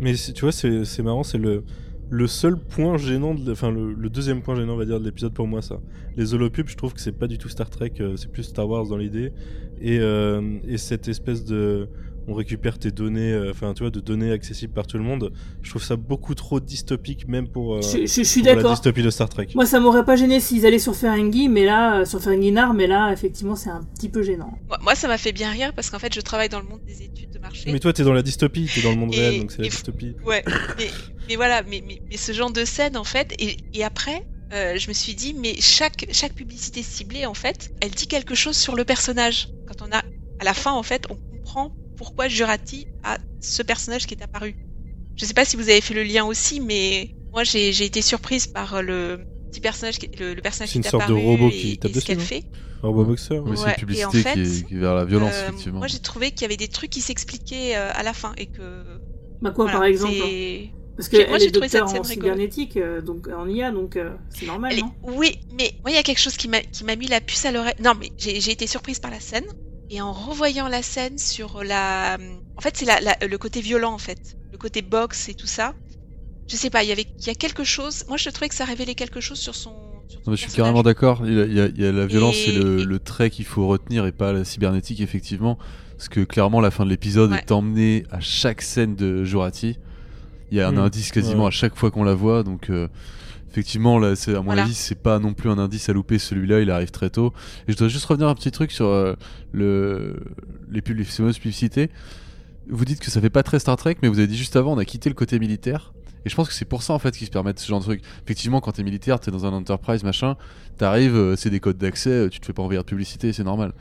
Mais 0.00 0.14
tu 0.14 0.40
vois, 0.40 0.52
c'est 0.52 1.02
marrant, 1.02 1.22
c'est 1.22 1.38
le, 1.38 1.62
le 2.10 2.26
seul 2.26 2.56
point 2.56 2.96
gênant, 2.96 3.34
enfin 3.48 3.70
le, 3.70 3.92
le 3.92 4.10
deuxième 4.10 4.42
point 4.42 4.54
gênant, 4.54 4.74
on 4.74 4.76
va 4.78 4.84
dire, 4.84 5.00
de 5.00 5.04
l'épisode 5.04 5.32
pour 5.32 5.46
moi, 5.46 5.62
ça. 5.62 5.80
Les 6.16 6.34
holopubs, 6.34 6.68
je 6.68 6.76
trouve 6.76 6.94
que 6.94 7.00
c'est 7.00 7.12
pas 7.12 7.26
du 7.26 7.38
tout 7.38 7.48
Star 7.48 7.70
Trek, 7.70 7.92
c'est 8.16 8.30
plus 8.30 8.44
Star 8.44 8.68
Wars 8.68 8.86
dans 8.86 8.96
l'idée. 8.96 9.32
Et, 9.80 9.96
et 9.96 10.78
cette 10.78 11.08
espèce 11.08 11.44
de. 11.44 11.88
On 12.26 12.34
récupère 12.34 12.78
tes 12.78 12.90
données, 12.90 13.32
euh, 13.32 13.50
enfin 13.50 13.74
tu 13.74 13.82
vois, 13.82 13.90
de 13.90 14.00
données 14.00 14.32
accessibles 14.32 14.72
par 14.72 14.86
tout 14.86 14.96
le 14.96 15.04
monde. 15.04 15.32
Je 15.62 15.70
trouve 15.70 15.82
ça 15.82 15.96
beaucoup 15.96 16.34
trop 16.34 16.58
dystopique, 16.60 17.28
même 17.28 17.48
pour, 17.48 17.74
euh, 17.74 17.80
Je- 17.82 17.98
je- 18.02 18.06
je 18.06 18.22
suis 18.22 18.42
pour 18.42 18.54
la 18.54 18.62
dystopie 18.62 19.02
de 19.02 19.10
Star 19.10 19.28
Trek. 19.28 19.48
Moi, 19.54 19.66
ça 19.66 19.78
m'aurait 19.80 20.04
pas 20.04 20.16
gêné 20.16 20.40
s'ils 20.40 20.64
allaient 20.64 20.78
sur 20.78 20.94
Ferengi, 20.96 21.48
mais 21.48 21.64
là, 21.64 22.00
euh, 22.00 22.04
sur 22.04 22.20
Ferenginar, 22.22 22.72
mais 22.72 22.86
là, 22.86 23.12
effectivement, 23.12 23.56
c'est 23.56 23.70
un 23.70 23.82
petit 23.94 24.08
peu 24.08 24.22
gênant. 24.22 24.58
Moi, 24.68 24.78
moi, 24.82 24.94
ça 24.94 25.06
m'a 25.08 25.18
fait 25.18 25.32
bien 25.32 25.50
rire 25.50 25.72
parce 25.74 25.90
qu'en 25.90 25.98
fait, 25.98 26.14
je 26.14 26.20
travaille 26.22 26.48
dans 26.48 26.60
le 26.60 26.66
monde 26.66 26.80
des 26.86 27.02
études 27.02 27.30
de 27.30 27.38
marché. 27.38 27.70
Mais 27.72 27.78
toi, 27.78 27.92
t'es 27.92 28.04
dans 28.04 28.12
la 28.14 28.22
dystopie, 28.22 28.68
t'es 28.74 28.80
dans 28.82 28.90
le 28.90 28.96
monde 28.96 29.12
Et- 29.14 29.18
réel, 29.18 29.40
donc 29.40 29.52
c'est 29.52 29.62
la 29.62 29.68
dystopie. 29.68 30.16
Ouais, 30.26 30.42
mais, 30.78 30.86
mais 31.28 31.36
voilà, 31.36 31.62
mais, 31.62 31.82
mais, 31.86 32.00
mais 32.10 32.16
ce 32.16 32.32
genre 32.32 32.50
de 32.52 32.64
scène, 32.64 32.96
en 32.96 33.04
fait, 33.04 33.34
et, 33.38 33.56
et 33.74 33.84
après, 33.84 34.26
euh, 34.54 34.76
je 34.78 34.88
me 34.88 34.94
suis 34.94 35.14
dit, 35.14 35.34
mais 35.34 35.56
chaque, 35.60 36.06
chaque 36.12 36.32
publicité 36.34 36.82
ciblée, 36.82 37.26
en 37.26 37.34
fait, 37.34 37.70
elle 37.82 37.90
dit 37.90 38.06
quelque 38.06 38.34
chose 38.34 38.56
sur 38.56 38.74
le 38.76 38.84
personnage. 38.84 39.48
Quand 39.66 39.86
on 39.86 39.92
a, 39.94 39.98
à 40.38 40.44
la 40.44 40.54
fin, 40.54 40.72
en 40.72 40.82
fait, 40.82 41.04
on 41.10 41.16
comprend 41.16 41.74
pourquoi 41.96 42.28
Jurati 42.28 42.86
a 43.02 43.18
ce 43.40 43.62
personnage 43.62 44.06
qui 44.06 44.14
est 44.14 44.22
apparu. 44.22 44.56
Je 45.16 45.24
sais 45.24 45.34
pas 45.34 45.44
si 45.44 45.56
vous 45.56 45.68
avez 45.68 45.80
fait 45.80 45.94
le 45.94 46.02
lien 46.02 46.24
aussi, 46.24 46.60
mais 46.60 47.10
moi, 47.32 47.44
j'ai 47.44 47.68
été 47.84 48.02
surprise 48.02 48.46
par 48.46 48.82
le 48.82 49.20
petit 49.50 49.60
personnage, 49.60 49.98
qui, 49.98 50.08
le, 50.18 50.34
le 50.34 50.42
personnage 50.42 50.68
C'est 50.70 50.72
qui 50.72 50.78
une 50.78 50.84
est 50.86 50.90
sorte 50.90 51.08
de 51.08 51.12
apparu 51.14 51.26
robot 51.26 51.48
et, 51.48 51.52
qui 51.52 51.78
tape 51.78 51.92
qu'elle 51.92 52.00
dessus, 52.02 52.14
non 52.16 52.20
fait. 52.20 52.44
Un 52.82 52.88
robot 52.88 53.04
boxeur. 53.04 53.44
Oui, 53.46 53.56
c'est 53.56 53.68
une 53.70 53.74
publicité 53.76 54.04
en 54.06 54.10
qui, 54.10 54.22
fait, 54.22 54.38
est, 54.38 54.66
qui 54.66 54.74
est 54.74 54.78
vers 54.78 54.94
la 54.94 55.04
violence, 55.04 55.32
Euh, 55.34 55.48
effectivement. 55.48 55.78
Moi, 55.78 55.86
j'ai 55.88 56.00
trouvé 56.00 56.30
qu'il 56.32 56.42
y 56.42 56.44
avait 56.46 56.56
des 56.56 56.68
trucs 56.68 56.90
qui 56.90 57.00
s'expliquaient 57.00 57.76
euh, 57.76 57.90
à 57.94 58.02
la 58.02 58.12
fin 58.12 58.32
et 58.36 58.46
que. 58.46 58.82
Bah 59.40 59.50
quoi, 59.52 59.64
Voilà, 59.66 59.78
par 59.78 59.84
exemple 59.84 60.14
c'est- 60.14 60.70
Parce 60.96 61.10
J'ai- 61.10 61.18
qu'elle 61.18 61.28
moi, 61.28 61.38
est 61.38 61.40
j'ai 61.40 61.50
trouvé 61.52 61.68
cette 61.68 61.80
docteur 61.80 61.88
scène 61.90 62.00
en 62.00 62.04
cybernétique, 62.04 62.76
euh, 62.76 63.00
donc 63.00 63.26
en 63.28 63.48
IA, 63.48 63.72
donc 63.72 63.96
euh, 63.96 64.14
c'est 64.30 64.46
normal, 64.46 64.72
Elle 64.72 64.78
est- 64.78 64.82
non? 64.82 64.92
Oui, 65.02 65.38
mais 65.58 65.72
moi, 65.82 65.90
il 65.90 65.94
y 65.94 65.98
a 65.98 66.02
quelque 66.04 66.20
chose 66.20 66.36
qui 66.36 66.46
m'a 66.48 66.60
qui 66.60 66.84
m'a 66.84 66.94
mis 66.94 67.08
la 67.08 67.20
puce 67.20 67.44
à 67.46 67.50
l'oreille. 67.52 67.74
Non, 67.82 67.92
mais 67.98 68.10
j'ai 68.16 68.50
été 68.50 68.66
surprise 68.68 69.00
par 69.00 69.10
la 69.10 69.18
scène. 69.20 69.44
Et 69.90 70.00
en 70.00 70.12
revoyant 70.12 70.68
la 70.68 70.82
scène 70.82 71.18
sur 71.18 71.62
la. 71.62 72.16
En 72.56 72.60
fait, 72.60 72.76
c'est 72.76 72.84
la, 72.86 73.00
la- 73.00 73.16
le 73.26 73.38
côté 73.38 73.60
violent, 73.60 73.92
en 73.92 73.98
fait. 73.98 74.36
Le 74.52 74.58
côté 74.58 74.82
boxe 74.82 75.28
et 75.28 75.34
tout 75.34 75.46
ça. 75.46 75.74
Je 76.48 76.56
sais 76.56 76.70
pas, 76.70 76.82
il 76.82 76.88
y 76.88 76.92
avait 76.92 77.06
il 77.18 77.26
y 77.26 77.30
a 77.30 77.34
quelque 77.34 77.64
chose. 77.64 78.04
Moi, 78.08 78.16
je 78.16 78.28
trouvais 78.30 78.48
que 78.48 78.54
ça 78.54 78.64
révélait 78.64 78.94
quelque 78.94 79.20
chose 79.20 79.38
sur 79.38 79.54
son. 79.54 79.72
sur 80.08 80.20
son 80.22 80.26
Non, 80.26 80.30
mais 80.32 80.36
je 80.36 80.42
suis 80.42 80.52
carrément 80.52 80.82
d'accord. 80.82 81.22
Il 81.26 81.32
y, 81.34 81.40
a, 81.40 81.44
il 81.44 81.52
y 81.54 81.60
a- 81.60 81.66
il 81.66 81.80
y 81.80 81.86
a 81.86 81.92
la 81.92 82.06
violence 82.06 82.36
et, 82.46 82.50
Et- 82.50 82.58
le, 82.58 82.84
le 82.84 82.98
trait 82.98 83.30
qu'il 83.30 83.44
faut 83.46 83.66
retenir 83.66 84.04
et 84.06 84.12
pas 84.12 84.32
la 84.32 84.44
cybernétique, 84.44 85.00
effectivement. 85.00 85.58
Parce 85.96 86.08
que 86.08 86.20
clairement, 86.20 86.60
la 86.60 86.70
fin 86.70 86.84
de 86.84 86.90
l'épisode 86.90 87.30
Ouais. 87.30 87.38
est 87.38 87.52
emmenée 87.52 88.04
à 88.10 88.20
chaque 88.20 88.62
scène 88.62 88.94
de 88.96 89.24
Jurati. 89.24 89.78
Il 90.50 90.58
y 90.58 90.60
a 90.60 90.68
un 90.68 90.72
Mm. 90.72 90.78
indice 90.78 91.12
quasiment 91.12 91.42
Ouais. 91.44 91.48
à 91.48 91.50
chaque 91.52 91.76
fois 91.76 91.90
qu'on 91.90 92.04
la 92.04 92.14
voit. 92.14 92.42
Donc, 92.42 92.68
euh, 92.68 92.88
effectivement, 93.54 93.98
là, 94.00 94.16
c'est, 94.16 94.32
à 94.32 94.38
mon 94.38 94.42
Voilà. 94.46 94.64
avis, 94.64 94.74
c'est 94.74 94.96
pas 95.00 95.20
non 95.20 95.32
plus 95.32 95.48
un 95.48 95.58
indice 95.58 95.88
à 95.88 95.92
louper. 95.92 96.18
Celui-là, 96.18 96.60
il 96.60 96.70
arrive 96.70 96.90
très 96.90 97.08
tôt. 97.08 97.32
Et 97.68 97.72
je 97.72 97.76
dois 97.76 97.86
juste 97.88 98.04
revenir 98.06 98.28
un 98.28 98.34
petit 98.34 98.50
truc 98.50 98.72
sur 98.72 98.86
euh, 98.86 99.14
le, 99.52 100.16
les, 100.70 100.82
pub- 100.82 100.96
les 100.98 101.04
fameuses 101.04 101.38
publicités. 101.38 101.90
Vous 102.68 102.84
dites 102.84 102.98
que 103.00 103.10
ça 103.10 103.20
fait 103.20 103.30
pas 103.30 103.42
très 103.44 103.58
Star 103.60 103.76
Trek, 103.76 103.96
mais 104.02 104.08
vous 104.08 104.18
avez 104.18 104.26
dit 104.26 104.36
juste 104.36 104.56
avant, 104.56 104.72
on 104.72 104.78
a 104.78 104.84
quitté 104.84 105.08
le 105.08 105.14
côté 105.14 105.38
militaire. 105.38 105.92
Et 106.26 106.30
je 106.30 106.34
pense 106.34 106.48
que 106.48 106.54
c'est 106.54 106.64
pour 106.64 106.82
ça 106.82 106.94
en 106.94 106.98
fait 106.98 107.14
qu'ils 107.16 107.26
se 107.26 107.30
permettent 107.30 107.58
ce 107.60 107.68
genre 107.68 107.80
de 107.80 107.84
truc. 107.84 108.02
Effectivement, 108.24 108.60
quand 108.60 108.72
t'es 108.72 108.82
militaire, 108.82 109.20
t'es 109.20 109.30
dans 109.30 109.44
un 109.46 109.52
enterprise 109.52 110.02
machin, 110.02 110.36
t'arrives, 110.78 111.14
euh, 111.14 111.36
c'est 111.36 111.50
des 111.50 111.60
codes 111.60 111.76
d'accès, 111.78 112.10
euh, 112.10 112.28
tu 112.30 112.40
te 112.40 112.46
fais 112.46 112.54
pas 112.54 112.62
envahir 112.62 112.82
de 112.82 112.88
publicité, 112.88 113.32
c'est 113.34 113.44
normal. 113.44 113.72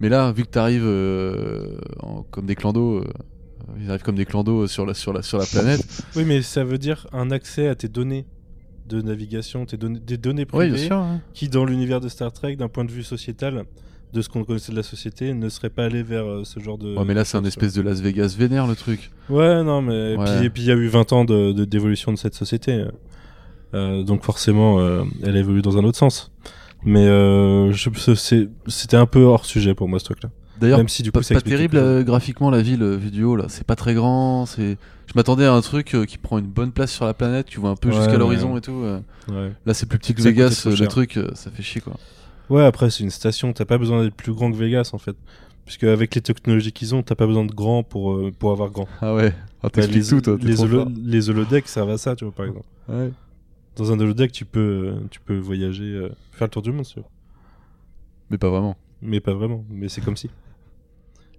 Mais 0.00 0.08
là, 0.08 0.32
vu 0.32 0.42
que 0.42 0.48
t'arrives 0.50 0.82
euh, 0.84 1.78
en- 2.00 2.24
comme 2.24 2.46
des 2.46 2.56
clandos, 2.56 2.98
euh, 2.98 3.04
ils 3.80 3.88
arrivent 3.88 4.02
comme 4.02 4.16
des 4.16 4.26
clandos 4.26 4.66
sur 4.66 4.84
la, 4.84 4.92
sur 4.92 5.12
la, 5.12 5.22
sur 5.22 5.38
la 5.38 5.46
planète. 5.46 5.86
Oui, 6.16 6.24
mais 6.26 6.42
ça 6.42 6.64
veut 6.64 6.78
dire 6.78 7.06
un 7.12 7.30
accès 7.30 7.68
à 7.68 7.76
tes 7.76 7.88
données 7.88 8.26
de 8.86 9.00
navigation, 9.00 9.64
tes 9.66 9.76
des 9.76 10.16
données 10.18 10.42
Oui, 10.52 10.58
privées, 10.68 10.74
bien 10.76 10.86
sûr, 10.86 10.96
hein. 10.96 11.20
qui 11.32 11.48
dans 11.48 11.64
l'univers 11.64 12.00
de 12.00 12.08
Star 12.08 12.32
Trek, 12.32 12.56
d'un 12.56 12.68
point 12.68 12.84
de 12.84 12.90
vue 12.92 13.02
sociétal, 13.02 13.64
de 14.12 14.20
ce 14.22 14.28
qu'on 14.28 14.44
connaissait 14.44 14.70
de 14.72 14.76
la 14.76 14.82
société, 14.84 15.34
ne 15.34 15.48
seraient 15.48 15.70
pas 15.70 15.86
allés 15.86 16.02
vers 16.04 16.24
euh, 16.24 16.44
ce 16.44 16.60
genre 16.60 16.78
de. 16.78 16.94
Ouais, 16.96 17.04
mais 17.04 17.14
là, 17.14 17.24
c'est 17.24 17.36
un 17.36 17.44
espèce 17.44 17.72
de 17.74 17.82
Las 17.82 18.00
Vegas 18.00 18.36
vénère 18.38 18.66
le 18.66 18.76
truc. 18.76 19.10
Ouais, 19.28 19.64
non, 19.64 19.82
mais 19.82 20.16
Ouais. 20.16 20.24
puis 20.38 20.46
et 20.46 20.50
puis 20.50 20.62
il 20.62 20.66
y 20.68 20.70
a 20.70 20.74
eu 20.76 20.86
20 20.86 21.12
ans 21.12 21.24
de 21.24 21.52
de- 21.52 21.64
d'évolution 21.64 22.12
de, 22.12 22.18
cette 22.18 22.34
société, 22.34 22.84
Euh, 23.74 24.04
donc 24.04 24.22
forcément, 24.22 24.78
euh, 24.78 25.02
elle 25.24 25.36
a 25.36 25.40
évolué 25.40 25.60
dans 25.62 25.76
un 25.78 25.82
autre 25.84 25.98
sens. 25.98 26.30
Mais 26.84 27.06
euh, 27.08 27.72
je- 27.72 28.14
c'est- 28.14 28.48
c'était 28.68 28.96
un 28.96 29.06
peu 29.06 29.22
hors 29.22 29.44
sujet 29.46 29.74
pour 29.74 29.88
moi 29.88 29.98
ce 29.98 30.04
truc-là. 30.04 30.30
D'ailleurs, 30.60 30.78
même 30.78 30.88
si 30.88 31.02
du 31.02 31.10
coup 31.10 31.20
pas, 31.20 31.34
pas 31.34 31.40
terrible 31.40 31.76
euh, 31.76 32.02
graphiquement 32.04 32.50
la 32.50 32.62
ville 32.62 32.82
euh, 32.82 32.98
haut 33.24 33.36
là, 33.36 33.46
c'est 33.48 33.66
pas 33.66 33.76
très 33.76 33.94
grand. 33.94 34.46
C'est, 34.46 34.76
je 35.06 35.12
m'attendais 35.16 35.44
à 35.44 35.52
un 35.52 35.60
truc 35.60 35.94
euh, 35.94 36.04
qui 36.04 36.16
prend 36.18 36.38
une 36.38 36.46
bonne 36.46 36.70
place 36.72 36.92
sur 36.92 37.04
la 37.06 37.14
planète, 37.14 37.46
tu 37.46 37.58
vois 37.60 37.70
un 37.70 37.76
peu 37.76 37.88
Ouais, 37.88 37.94
jusqu'à 37.96 38.12
ouais. 38.12 38.18
l'horizon 38.18 38.56
et 38.56 38.60
tout. 38.60 38.72
euh. 38.84 39.00
Ouais. 39.28 39.52
Là, 39.66 39.74
c'est 39.74 39.86
plus 39.86 39.98
petit 39.98 40.14
que 40.14 40.22
Ça 40.22 40.30
coûtait 40.30 40.42
Vegas, 40.42 40.56
trop 40.60 40.70
le 40.70 40.76
cher. 40.76 40.88
truc, 40.88 41.16
euh, 41.16 41.30
ça 41.34 41.50
fait 41.50 41.62
chier 41.62 41.80
quoi. 41.80 41.94
Ouais, 42.50 42.62
après 42.64 42.90
c'est 42.90 43.02
une 43.02 43.10
station, 43.10 43.52
t'as 43.52 43.64
pas 43.64 43.78
besoin 43.78 44.02
d'être 44.04 44.14
plus 44.14 44.32
grand 44.32 44.50
que 44.52 44.56
Vegas 44.56 44.90
en 44.92 44.98
fait. 44.98 45.16
Puisque 45.64 45.84
avec 45.84 46.14
les 46.14 46.20
technologies 46.20 46.72
qu'ils 46.72 46.94
ont, 46.94 47.02
t'as 47.02 47.14
pas 47.14 47.26
besoin 47.26 47.46
de 47.46 47.52
grand 47.52 47.82
pour, 47.82 48.12
euh, 48.12 48.30
pour 48.38 48.52
avoir 48.52 48.68
grand. 48.70 48.86
Ah 49.00 49.14
ouais. 49.14 49.32
Ah, 49.62 49.70
t'expliques 49.70 50.02
les, 50.02 50.08
tout, 50.08 50.20
toi, 50.20 50.36
t'es 50.38 50.44
les, 50.46 50.54
trop 50.56 50.64
holo- 50.66 50.80
fort. 50.82 50.90
les 51.04 51.30
holodecks 51.30 51.68
servent 51.68 51.88
à 51.90 51.96
ça, 51.98 52.14
tu 52.14 52.24
vois, 52.26 52.34
par 52.34 52.44
exemple. 52.44 52.66
Ouais. 52.90 53.10
Dans 53.76 53.90
un 53.90 53.98
holodeck, 53.98 54.30
tu 54.30 54.44
peux, 54.44 54.60
euh, 54.60 54.94
tu 55.10 55.20
peux 55.20 55.38
voyager, 55.38 55.84
euh, 55.84 56.10
faire 56.32 56.46
le 56.48 56.50
tour 56.50 56.60
du 56.60 56.70
monde, 56.70 56.84
si 56.84 56.92
tu 56.94 57.00
veux. 57.00 57.06
Mais 58.30 58.36
pas 58.36 58.50
vraiment. 58.50 58.76
Mais 59.00 59.20
pas 59.20 59.32
vraiment, 59.32 59.64
mais 59.70 59.88
c'est 59.88 60.02
comme 60.02 60.16
si. 60.18 60.28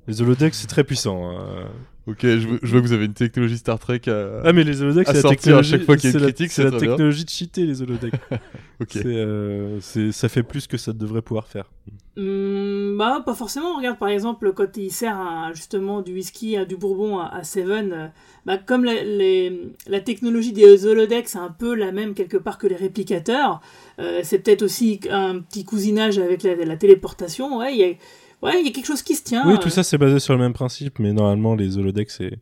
Les 0.08 0.22
holodecks, 0.22 0.54
c'est 0.56 0.68
très 0.68 0.84
puissant. 0.84 1.30
hein. 1.32 1.68
Ok, 2.08 2.20
je, 2.22 2.48
veux- 2.48 2.60
je 2.62 2.72
vois 2.72 2.82
que 2.82 2.86
vous 2.86 2.94
avez 2.94 3.06
une 3.06 3.16
technologie 3.16 3.58
Star 3.58 3.80
Trek 3.80 4.02
à. 4.06 4.42
Ah 4.44 4.54
mais 4.54 4.64
les 4.64 4.80
holodecks, 4.84 5.10
à 5.10 5.14
c'est 5.16 5.24
la 5.24 5.30
technologie. 5.30 5.74
à 5.74 5.78
chaque 5.78 5.86
fois 5.88 5.98
qu'il 5.98 6.12
y 6.12 6.14
a 6.14 6.18
une 6.18 6.24
la- 6.24 6.32
critique, 6.32 6.52
c'est 6.52 6.64
la 6.64 6.70
bien. 6.70 6.80
technologie 6.80 7.26
de 7.26 7.30
cheater 7.30 7.66
les 7.66 7.82
holodecks. 7.82 8.14
Ok. 8.82 8.90
C'est, 8.92 9.06
euh, 9.06 9.80
ça 10.12 10.28
fait 10.28 10.44
plus 10.44 10.68
que 10.68 10.76
ça 10.76 10.92
devrait 10.92 11.22
pouvoir 11.22 11.48
faire. 11.48 11.72
Hum, 12.18 12.96
bah, 12.98 13.24
pas 13.26 13.34
forcément. 13.34 13.78
Regarde, 13.78 13.98
par 13.98 14.10
exemple, 14.10 14.52
quand 14.54 14.76
il 14.78 14.92
sert 14.92 15.18
justement 15.54 16.02
du 16.02 16.14
whisky, 16.14 16.58
à 16.58 16.66
du 16.66 16.76
bourbon 16.76 17.20
à, 17.20 17.28
à 17.28 17.44
Seven, 17.44 17.94
euh, 17.94 18.08
bah, 18.46 18.58
comme 18.58 18.84
la, 18.84 19.02
les- 19.04 19.72
la 19.88 20.02
technologie 20.02 20.52
des 20.52 20.86
holodecks, 20.86 21.30
c'est 21.30 21.38
un 21.40 21.56
peu 21.58 21.74
la 21.74 21.92
même 21.94 22.14
quelque 22.14 22.38
part 22.38 22.58
que 22.58 22.68
les 22.68 22.76
réplicateurs, 22.76 23.62
euh, 24.00 24.20
c'est 24.24 24.40
peut-être 24.40 24.62
aussi 24.64 25.00
un 25.10 25.40
petit 25.40 25.64
cousinage 25.64 26.20
avec 26.20 26.44
la, 26.44 26.56
la 26.56 26.76
téléportation. 26.78 27.58
Ouais, 27.60 27.74
il 27.74 27.80
y 27.80 27.84
a, 27.84 27.94
ouais, 28.42 28.60
il 28.60 28.66
y 28.66 28.70
a 28.70 28.72
quelque 28.72 28.86
chose 28.86 29.02
qui 29.02 29.16
se 29.16 29.24
tient. 29.24 29.48
Oui, 29.48 29.54
euh. 29.54 29.58
tout 29.58 29.70
ça 29.70 29.84
c'est 29.84 29.98
basé 29.98 30.20
sur 30.20 30.34
le 30.34 30.40
même 30.40 30.54
principe, 30.54 31.00
mais 31.00 31.14
normalement 31.14 31.56
les 31.56 31.78
holodecks 31.78 32.12
c'est, 32.12 32.40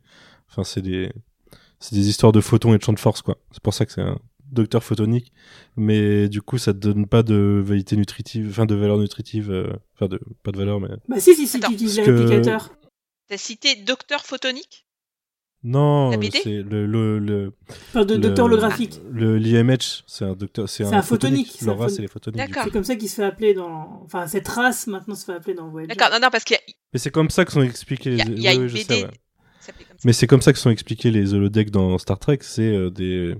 enfin 0.48 0.64
c'est 0.64 0.82
des, 0.82 1.12
c'est 1.80 1.94
des 1.94 2.08
histoires 2.08 2.32
de 2.32 2.40
photons 2.40 2.74
et 2.74 2.78
de 2.78 2.82
champs 2.82 2.92
de 2.92 2.98
force 2.98 3.22
quoi. 3.22 3.38
C'est 3.52 3.62
pour 3.62 3.74
ça 3.74 3.86
que 3.86 3.92
c'est 3.92 4.02
un 4.02 4.18
docteur 4.50 4.82
photonique, 4.84 5.32
mais 5.76 6.28
du 6.28 6.42
coup 6.42 6.58
ça 6.58 6.72
te 6.72 6.78
donne 6.78 7.06
pas 7.06 7.22
de 7.22 7.62
validité 7.64 7.96
nutritive, 7.96 8.48
enfin 8.50 8.66
de 8.66 8.74
valeur 8.74 8.98
nutritive, 8.98 9.50
euh, 9.50 9.72
enfin 9.94 10.08
de 10.08 10.20
pas 10.42 10.52
de 10.52 10.58
valeur 10.58 10.80
mais. 10.80 10.88
Bah 11.08 11.20
si, 11.20 11.34
si, 11.34 11.46
si, 11.46 11.56
Attends. 11.56 11.68
tu 11.68 11.74
utilises 11.74 11.98
les 11.98 12.04
que-. 12.04 12.58
T'as 13.26 13.38
cité 13.38 13.74
Docteur 13.76 14.24
Photonique? 14.24 14.86
Non, 15.66 16.10
c'est 16.12 16.62
le 16.62 16.84
le 16.86 17.18
le. 17.18 17.52
Enfin, 17.88 18.04
de 18.04 18.14
le- 18.14 18.20
docteur 18.20 18.44
holographique. 18.44 19.00
Le 19.10 19.38
l'IMH, 19.38 20.04
c'est 20.06 20.26
un 20.26 20.34
docteur, 20.34 20.68
c'est 20.68 20.84
C'est 20.84 20.94
un, 20.94 20.98
un 20.98 21.02
photonique. 21.02 21.54
c'est 21.58 21.64
un 21.64 21.68
Leur 21.68 21.78
race, 21.78 21.94
c'est 21.94 22.02
les 22.02 22.08
photoniques. 22.08 22.36
D'accord. 22.36 22.64
C'est 22.64 22.70
comme 22.70 22.84
ça 22.84 22.96
qu'il 22.96 23.08
se 23.08 23.14
fait 23.16 23.24
appeler 23.24 23.54
dans... 23.54 24.02
Enfin, 24.04 24.26
cette 24.26 24.46
race, 24.46 24.86
maintenant, 24.86 25.14
se 25.14 25.24
fait 25.24 25.32
appeler 25.32 25.54
dans 25.54 25.68
Voyager. 25.68 25.94
D'accord, 25.94 26.12
non, 26.12 26.20
non, 26.20 26.28
parce 26.30 26.44
qu'il 26.44 26.54
y 26.54 26.58
a, 26.58 26.62
Mais 26.92 26.98
c'est 26.98 27.10
comme 27.10 27.30
ça 27.30 27.46
que 27.46 27.52
sont 27.52 27.62
expliqués 27.62 28.10
les. 28.10 28.16
il 28.16 28.18
y 28.18 28.22
a, 28.22 28.26
il 28.36 28.42
y 28.42 28.48
a 28.48 28.50
oui, 28.50 28.56
une 28.56 28.62
oui, 28.64 28.68
je 28.68 28.74
BD 28.74 28.84
sais, 28.84 29.04
ouais. 29.04 29.10
Mais 30.04 30.12
c'est 30.12 30.26
comme 30.26 30.42
ça 30.42 30.52
que 30.52 30.58
sont 30.58 30.68
expliqués 30.70 31.10
les 31.10 31.32
holodecks 31.32 31.70
dans 31.70 31.96
Star 31.96 32.18
Trek, 32.18 32.38
c'est 32.42 32.62
euh, 32.62 32.90
des, 32.90 33.34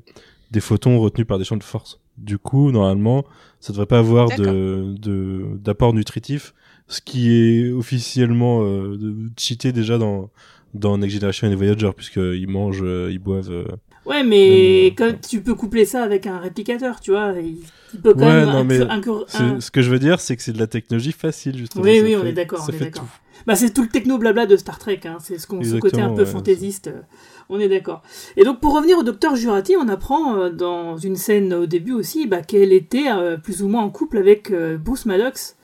des 0.50 0.60
photons 0.60 0.98
retenus 0.98 1.26
par 1.26 1.38
des 1.38 1.44
champs 1.44 1.58
de 1.58 1.62
force. 1.62 2.00
Du 2.16 2.38
coup, 2.38 2.70
normalement, 2.70 3.26
ça 3.60 3.74
devrait 3.74 3.84
pas 3.84 3.98
avoir 3.98 4.30
de, 4.34 4.94
de, 4.98 5.44
d'apport 5.58 5.92
nutritif, 5.92 6.54
ce 6.88 7.02
qui 7.02 7.32
est 7.32 7.70
officiellement 7.72 8.62
euh, 8.62 8.98
cheaté 9.36 9.72
déjà 9.72 9.98
dans, 9.98 10.30
dans 10.74 10.98
Next 10.98 11.14
Generation 11.14 11.50
et 11.50 11.54
Voyager, 11.54 11.90
puisqu'ils 11.96 12.48
mangent, 12.48 12.82
euh, 12.82 13.08
ils 13.10 13.18
boivent. 13.18 13.50
euh, 13.50 13.64
Ouais, 14.06 14.22
mais 14.22 14.88
quand 14.98 15.14
tu 15.26 15.40
peux 15.40 15.54
coupler 15.54 15.86
ça 15.86 16.02
avec 16.02 16.26
un 16.26 16.38
réplicateur, 16.38 17.00
tu 17.00 17.12
vois, 17.12 17.32
il, 17.40 17.56
il 17.94 18.00
peut 18.00 18.12
quand 18.12 18.20
Ouais, 18.20 18.44
même 18.44 18.50
non, 18.50 18.62
mais 18.64 18.80
un- 18.82 19.60
ce 19.60 19.70
que 19.70 19.80
je 19.80 19.90
veux 19.90 19.98
dire, 19.98 20.20
c'est 20.20 20.36
que 20.36 20.42
c'est 20.42 20.52
de 20.52 20.58
la 20.58 20.66
technologie 20.66 21.12
facile, 21.12 21.56
justement. 21.56 21.84
Oui, 21.84 22.00
oui, 22.02 22.14
on 22.14 22.26
est 22.26 22.32
d'accord, 22.34 22.66
on 22.68 22.72
est 22.72 22.78
d'accord. 22.78 23.06
Bah, 23.46 23.56
c'est 23.56 23.72
tout 23.72 23.82
le 23.82 23.88
techno 23.88 24.18
blabla 24.18 24.44
de 24.46 24.56
Star 24.56 24.78
Trek, 24.78 25.00
hein. 25.06 25.16
c'est 25.20 25.38
ce, 25.38 25.46
qu'on- 25.46 25.62
ce 25.62 25.76
côté 25.76 26.00
un 26.02 26.10
peu 26.10 26.22
ouais, 26.22 26.26
fantaisiste, 26.26 26.88
euh, 26.88 27.00
on 27.48 27.58
est 27.60 27.68
d'accord. 27.68 28.02
Et 28.36 28.44
donc 28.44 28.60
pour 28.60 28.74
revenir 28.74 28.98
au 28.98 29.02
docteur 29.02 29.36
Jurati, 29.36 29.74
on 29.78 29.88
apprend 29.88 30.36
euh, 30.36 30.50
dans 30.50 30.96
une 30.98 31.16
scène 31.16 31.52
au 31.54 31.66
début 31.66 31.92
aussi 31.92 32.26
bah, 32.26 32.42
qu'elle 32.42 32.72
était 32.72 33.08
euh, 33.10 33.36
plus 33.36 33.62
ou 33.62 33.68
moins 33.68 33.82
en 33.82 33.90
couple 33.90 34.18
avec 34.18 34.50
euh, 34.50 34.76
Bruce 34.78 35.04
Maddox. 35.06 35.56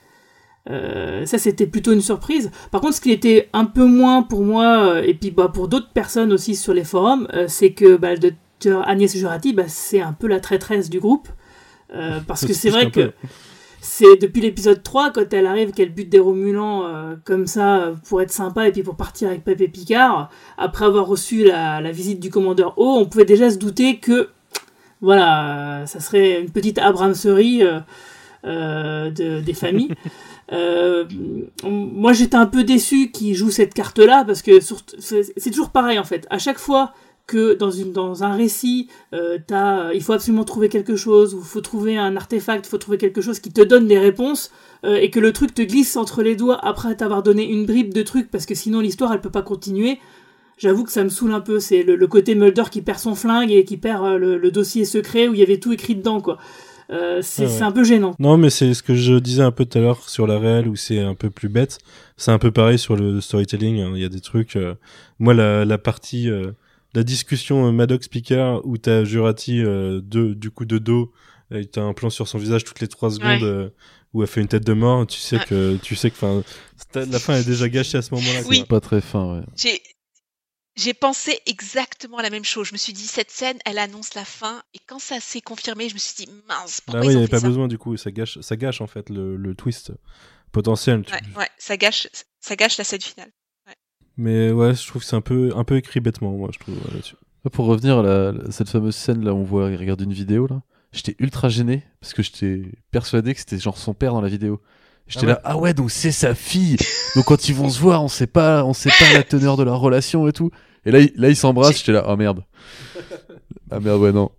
Euh, 0.69 1.25
ça 1.25 1.37
c'était 1.37 1.65
plutôt 1.65 1.91
une 1.91 2.01
surprise. 2.01 2.51
Par 2.69 2.81
contre, 2.81 2.95
ce 2.95 3.01
qui 3.01 3.11
était 3.11 3.49
un 3.53 3.65
peu 3.65 3.85
moins 3.85 4.21
pour 4.21 4.43
moi, 4.43 4.83
euh, 4.83 5.01
et 5.01 5.13
puis 5.13 5.31
bah, 5.31 5.49
pour 5.53 5.67
d'autres 5.67 5.89
personnes 5.89 6.31
aussi 6.31 6.55
sur 6.55 6.73
les 6.73 6.83
forums, 6.83 7.27
euh, 7.33 7.45
c'est 7.47 7.71
que 7.71 7.97
bah, 7.97 8.13
le 8.13 8.19
docteur 8.19 8.87
Agnès 8.87 9.15
Jurati, 9.15 9.53
bah, 9.53 9.63
c'est 9.67 10.01
un 10.01 10.13
peu 10.13 10.27
la 10.27 10.39
traîtresse 10.39 10.89
du 10.89 10.99
groupe. 10.99 11.27
Euh, 11.95 12.19
parce 12.27 12.45
que 12.45 12.53
c'est 12.53 12.69
vrai 12.69 12.91
que 12.91 13.11
c'est 13.81 14.17
depuis 14.17 14.41
l'épisode 14.41 14.83
3, 14.83 15.09
quand 15.11 15.33
elle 15.33 15.47
arrive, 15.47 15.71
qu'elle 15.71 15.91
bute 15.91 16.09
des 16.09 16.19
Romulans 16.19 16.85
comme 17.25 17.47
ça 17.47 17.93
pour 18.07 18.21
être 18.21 18.31
sympa 18.31 18.67
et 18.67 18.71
puis 18.71 18.83
pour 18.83 18.95
partir 18.95 19.29
avec 19.29 19.41
et 19.47 19.67
Picard. 19.67 20.29
Après 20.59 20.85
avoir 20.85 21.07
reçu 21.07 21.43
la, 21.43 21.81
la 21.81 21.91
visite 21.91 22.19
du 22.19 22.29
commandeur 22.29 22.77
O, 22.77 22.99
on 22.99 23.07
pouvait 23.07 23.25
déjà 23.25 23.49
se 23.49 23.57
douter 23.57 23.97
que, 23.97 24.29
voilà, 25.01 25.87
ça 25.87 25.99
serait 25.99 26.39
une 26.41 26.51
petite 26.51 26.77
Abramserie 26.77 27.63
de, 28.43 29.39
des 29.39 29.53
familles. 29.55 29.95
Euh, 30.51 31.05
moi 31.63 32.11
j'étais 32.11 32.35
un 32.35 32.45
peu 32.45 32.63
déçu 32.63 33.11
qu'il 33.11 33.35
joue 33.35 33.51
cette 33.51 33.73
carte-là 33.73 34.25
parce 34.25 34.41
que 34.41 34.59
c'est 34.59 35.51
toujours 35.51 35.69
pareil 35.69 35.97
en 35.97 36.03
fait. 36.03 36.27
À 36.29 36.39
chaque 36.39 36.59
fois 36.59 36.93
que 37.27 37.53
dans, 37.53 38.23
un 38.23 38.33
récit, 38.33 38.89
euh, 39.13 39.37
il 39.93 40.03
faut 40.03 40.11
absolument 40.11 40.43
trouver 40.43 40.67
quelque 40.67 40.97
chose, 40.97 41.33
ou 41.33 41.39
il 41.39 41.45
faut 41.45 41.61
trouver 41.61 41.97
un 41.97 42.17
artefact, 42.17 42.65
il 42.65 42.69
faut 42.69 42.77
trouver 42.77 42.97
quelque 42.97 43.21
chose 43.21 43.39
qui 43.39 43.53
te 43.53 43.61
donne 43.61 43.87
les 43.87 43.99
réponses, 43.99 44.51
euh, 44.83 44.95
et 44.95 45.09
que 45.09 45.19
le 45.21 45.31
truc 45.31 45.53
te 45.53 45.61
glisse 45.61 45.95
entre 45.95 46.23
les 46.23 46.35
doigts 46.35 46.59
après 46.65 46.93
t'avoir 46.95 47.23
donné 47.23 47.49
une 47.49 47.65
bribe 47.65 47.93
de 47.93 48.01
truc, 48.01 48.29
parce 48.29 48.45
que 48.45 48.53
sinon 48.55 48.81
l'histoire 48.81 49.13
elle 49.13 49.21
peut 49.21 49.29
pas 49.29 49.43
continuer. 49.43 49.99
J'avoue 50.57 50.83
que 50.83 50.91
ça 50.91 51.03
me 51.05 51.09
saoule 51.09 51.31
un 51.31 51.39
peu, 51.39 51.59
c'est 51.59 51.83
le, 51.83 52.07
côté 52.07 52.35
Mulder 52.35 52.65
qui 52.69 52.81
perd 52.81 52.99
son 52.99 53.15
flingue 53.15 53.51
et 53.51 53.63
qui 53.63 53.77
perd 53.77 54.17
le, 54.17 54.37
le 54.37 54.51
dossier 54.51 54.83
secret 54.83 55.27
où 55.27 55.33
il 55.33 55.39
y 55.39 55.43
avait 55.43 55.59
tout 55.59 55.71
écrit 55.71 55.95
dedans, 55.95 56.19
quoi. 56.19 56.37
Euh, 56.91 57.21
c'est 57.21 57.45
Ah 57.45 57.47
ouais. 57.49 57.61
un 57.63 57.71
peu 57.71 57.83
gênant. 57.83 58.15
Non, 58.19 58.37
mais 58.37 58.49
c'est 58.49 58.73
ce 58.73 58.83
que 58.83 58.95
je 58.95 59.13
disais 59.13 59.43
un 59.43 59.51
peu 59.51 59.65
tout 59.65 59.77
à 59.77 59.81
l'heure 59.81 60.09
sur 60.09 60.27
la 60.27 60.37
réelle 60.39 60.67
où 60.67 60.75
c'est 60.75 60.99
un 60.99 61.15
peu 61.15 61.29
plus 61.29 61.47
bête. 61.49 61.77
C'est 62.17 62.31
un 62.31 62.39
peu 62.39 62.51
pareil 62.51 62.77
sur 62.77 62.95
le 62.97 63.21
storytelling. 63.21 63.79
hein. 63.81 63.91
Il 63.95 64.01
y 64.01 64.05
a 64.05 64.09
des 64.09 64.19
trucs. 64.19 64.55
euh, 64.57 64.75
Moi, 65.19 65.33
la, 65.33 65.63
la 65.63 65.77
partie, 65.77 66.29
euh, 66.29 66.51
la 66.93 67.03
discussion 67.03 67.67
euh, 67.67 67.71
Maddox 67.71 68.07
Picard 68.09 68.59
où 68.65 68.77
t'as 68.77 69.05
Jurati 69.05 69.63
euh, 69.63 70.01
de, 70.03 70.33
du 70.33 70.51
coup 70.51 70.65
de 70.65 70.77
dos, 70.79 71.13
et 71.53 71.65
t'as 71.65 71.81
un 71.81 71.93
plan 71.93 72.09
sur 72.09 72.27
son 72.27 72.37
visage 72.37 72.65
toutes 72.65 72.81
les 72.81 72.87
trois 72.89 73.09
secondes 73.11 73.41
Ouais. 73.41 73.43
euh, 73.43 73.69
où 74.13 74.21
elle 74.21 74.27
fait 74.27 74.41
une 74.41 74.47
tête 74.49 74.65
de 74.67 74.73
mort. 74.73 75.07
Tu 75.07 75.19
sais 75.19 75.37
Ouais. 75.37 75.45
que 75.47 75.77
tu 75.81 75.95
sais 75.95 76.09
que 76.11 76.15
enfin 76.15 76.43
c'est- 76.93 77.09
la 77.09 77.19
fin 77.19 77.35
est 77.35 77.47
déjà 77.47 77.69
gâchée 77.69 77.97
à 77.97 78.01
ce 78.01 78.13
moment-là. 78.15 78.41
Oui. 78.49 78.65
Pas 78.67 78.81
très 78.81 78.99
fin, 78.99 79.37
ouais. 79.37 79.43
J'ai 80.75 80.93
pensé 80.93 81.39
exactement 81.45 82.21
la 82.21 82.29
même 82.29 82.45
chose. 82.45 82.67
Je 82.67 82.73
me 82.73 82.77
suis 82.77 82.93
dit, 82.93 83.05
cette 83.05 83.29
scène, 83.29 83.57
elle 83.65 83.77
annonce 83.77 84.13
la 84.13 84.23
fin. 84.25 84.63
Et 84.73 84.79
quand 84.87 84.99
ça 84.99 85.19
s'est 85.19 85.41
confirmé, 85.41 85.89
je 85.89 85.93
me 85.95 85.99
suis 85.99 86.25
dit, 86.25 86.31
mince, 86.47 86.77
Bah 86.79 86.83
pourquoi 86.93 87.01
oui, 87.01 87.07
il 87.07 87.09
n'y 87.11 87.15
avait 87.17 87.25
fait 87.27 87.31
pas 87.31 87.39
ça 87.39 87.47
besoin 87.47 87.67
du 87.67 87.77
coup. 87.77 87.97
Ça 87.97 88.11
gâche, 88.11 88.39
ça 88.39 88.55
gâche 88.55 88.79
en 88.81 88.87
fait 88.87 89.09
le, 89.09 89.35
le 89.35 89.53
twist 89.55 89.91
potentiel. 90.51 91.03
tu- 91.05 91.13
ouais, 91.13 91.21
ouais, 91.37 91.49
ça 91.57 91.75
gâche, 91.77 92.07
ça 92.39 92.55
gâche 92.55 92.77
la 92.77 92.83
scène 92.85 93.01
finale. 93.01 93.31
Mais 94.17 94.51
ouais, 94.51 94.75
je 94.75 94.85
trouve 94.87 95.01
que 95.01 95.07
c'est 95.07 95.15
un 95.15 95.21
peu, 95.21 95.51
un 95.55 95.63
peu 95.63 95.77
écrit 95.77 95.99
bêtement, 95.99 96.31
moi, 96.31 96.49
je 96.53 96.59
trouve 96.59 96.75
là-dessus. 96.93 97.15
Pour 97.51 97.65
revenir 97.65 97.99
à 97.99 98.03
la- 98.03 98.51
cette 98.51 98.69
fameuse 98.69 98.95
scène 98.95 99.23
là 99.25 99.33
où 99.33 99.37
on 99.37 99.43
voit 99.43 99.71
il 99.71 99.77
regarde 99.77 100.01
une 100.01 100.13
vidéo 100.13 100.45
là, 100.47 100.61
j'étais 100.91 101.15
ultra 101.19 101.49
gêné 101.49 101.83
parce 101.99 102.13
que 102.13 102.21
j'étais 102.21 102.63
persuadé 102.91 103.33
que 103.33 103.39
c'était 103.39 103.57
genre 103.57 103.77
son 103.77 103.93
père 103.93 104.13
dans 104.13 104.21
la 104.21 104.27
vidéo. 104.29 104.61
J'étais 105.11 105.25
Ah 105.25 105.27
ouais. 105.27 105.33
là 105.33 105.41
ah 105.43 105.57
ouais 105.57 105.73
donc 105.73 105.91
c'est 105.91 106.11
sa 106.11 106.33
fille. 106.35 106.77
donc 107.15 107.25
quand 107.25 107.47
ils 107.49 107.55
vont 107.55 107.69
se 107.69 107.79
voir, 107.79 108.03
on 108.03 108.07
sait 108.07 108.27
pas 108.27 108.63
on 108.63 108.73
sait 108.73 108.89
pas 108.97 109.13
la 109.13 109.23
teneur 109.23 109.57
de 109.57 109.63
leur 109.63 109.79
relation 109.79 110.27
et 110.27 110.33
tout. 110.33 110.49
Et 110.85 110.91
là 110.91 110.99
ils- 110.99 111.11
là 111.15 111.29
ils 111.29 111.35
s'embrassent, 111.35 111.77
j'étais 111.77 111.91
là 111.91 112.05
oh 112.07 112.15
merde. 112.15 112.43
Ah 113.69 113.79
merde 113.79 114.01
ouais 114.01 114.11
non. 114.11 114.31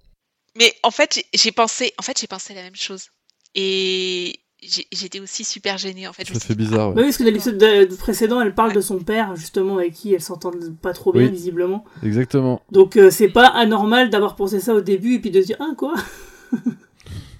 Mais 0.59 0.73
en 0.83 0.91
fait, 0.91 1.23
j'ai- 1.33 1.51
pensé, 1.53 1.95
en 1.99 2.03
fait, 2.03 2.21
j'ai 2.21 2.27
pensé 2.27 2.53
la 2.53 2.61
même 2.63 2.77
chose. 2.77 3.07
Et 3.55 4.39
j'étais 4.93 5.19
aussi 5.19 5.45
super 5.45 5.79
gênée, 5.79 6.07
en 6.07 6.13
fait. 6.13 6.27
Ça 6.27 6.39
fait 6.41 6.55
bizarre 6.55 6.91
Bah 6.91 6.97
ouais. 6.97 7.01
oui, 7.01 7.05
parce 7.05 7.17
que 7.17 7.23
dans 7.23 7.31
l'épisode 7.31 7.57
de- 7.59 7.97
précédent, 7.97 8.41
elle 8.43 8.55
parle 8.55 8.75
de 8.75 8.83
son 8.83 8.99
père, 8.99 9.35
justement, 9.35 9.79
avec 9.79 9.95
qui 9.95 10.13
elle 10.13 10.21
s'entendent 10.21 10.77
pas 10.83 10.93
trop 10.93 11.11
bien, 11.13 11.23
Oui. 11.23 11.31
visiblement. 11.31 11.85
Exactement. 12.03 12.61
Donc 12.71 12.97
euh, 12.99 13.11
c'est 13.11 13.31
pas 13.31 13.47
anormal 13.47 14.11
d'avoir 14.11 14.37
pensé 14.37 14.61
ça 14.61 14.75
au 14.75 14.83
début 14.83 15.15
et 15.15 15.19
puis 15.21 15.31
de 15.31 15.41
se 15.41 15.47
dire, 15.47 15.57
ah 15.59 15.73
quoi? 15.77 15.95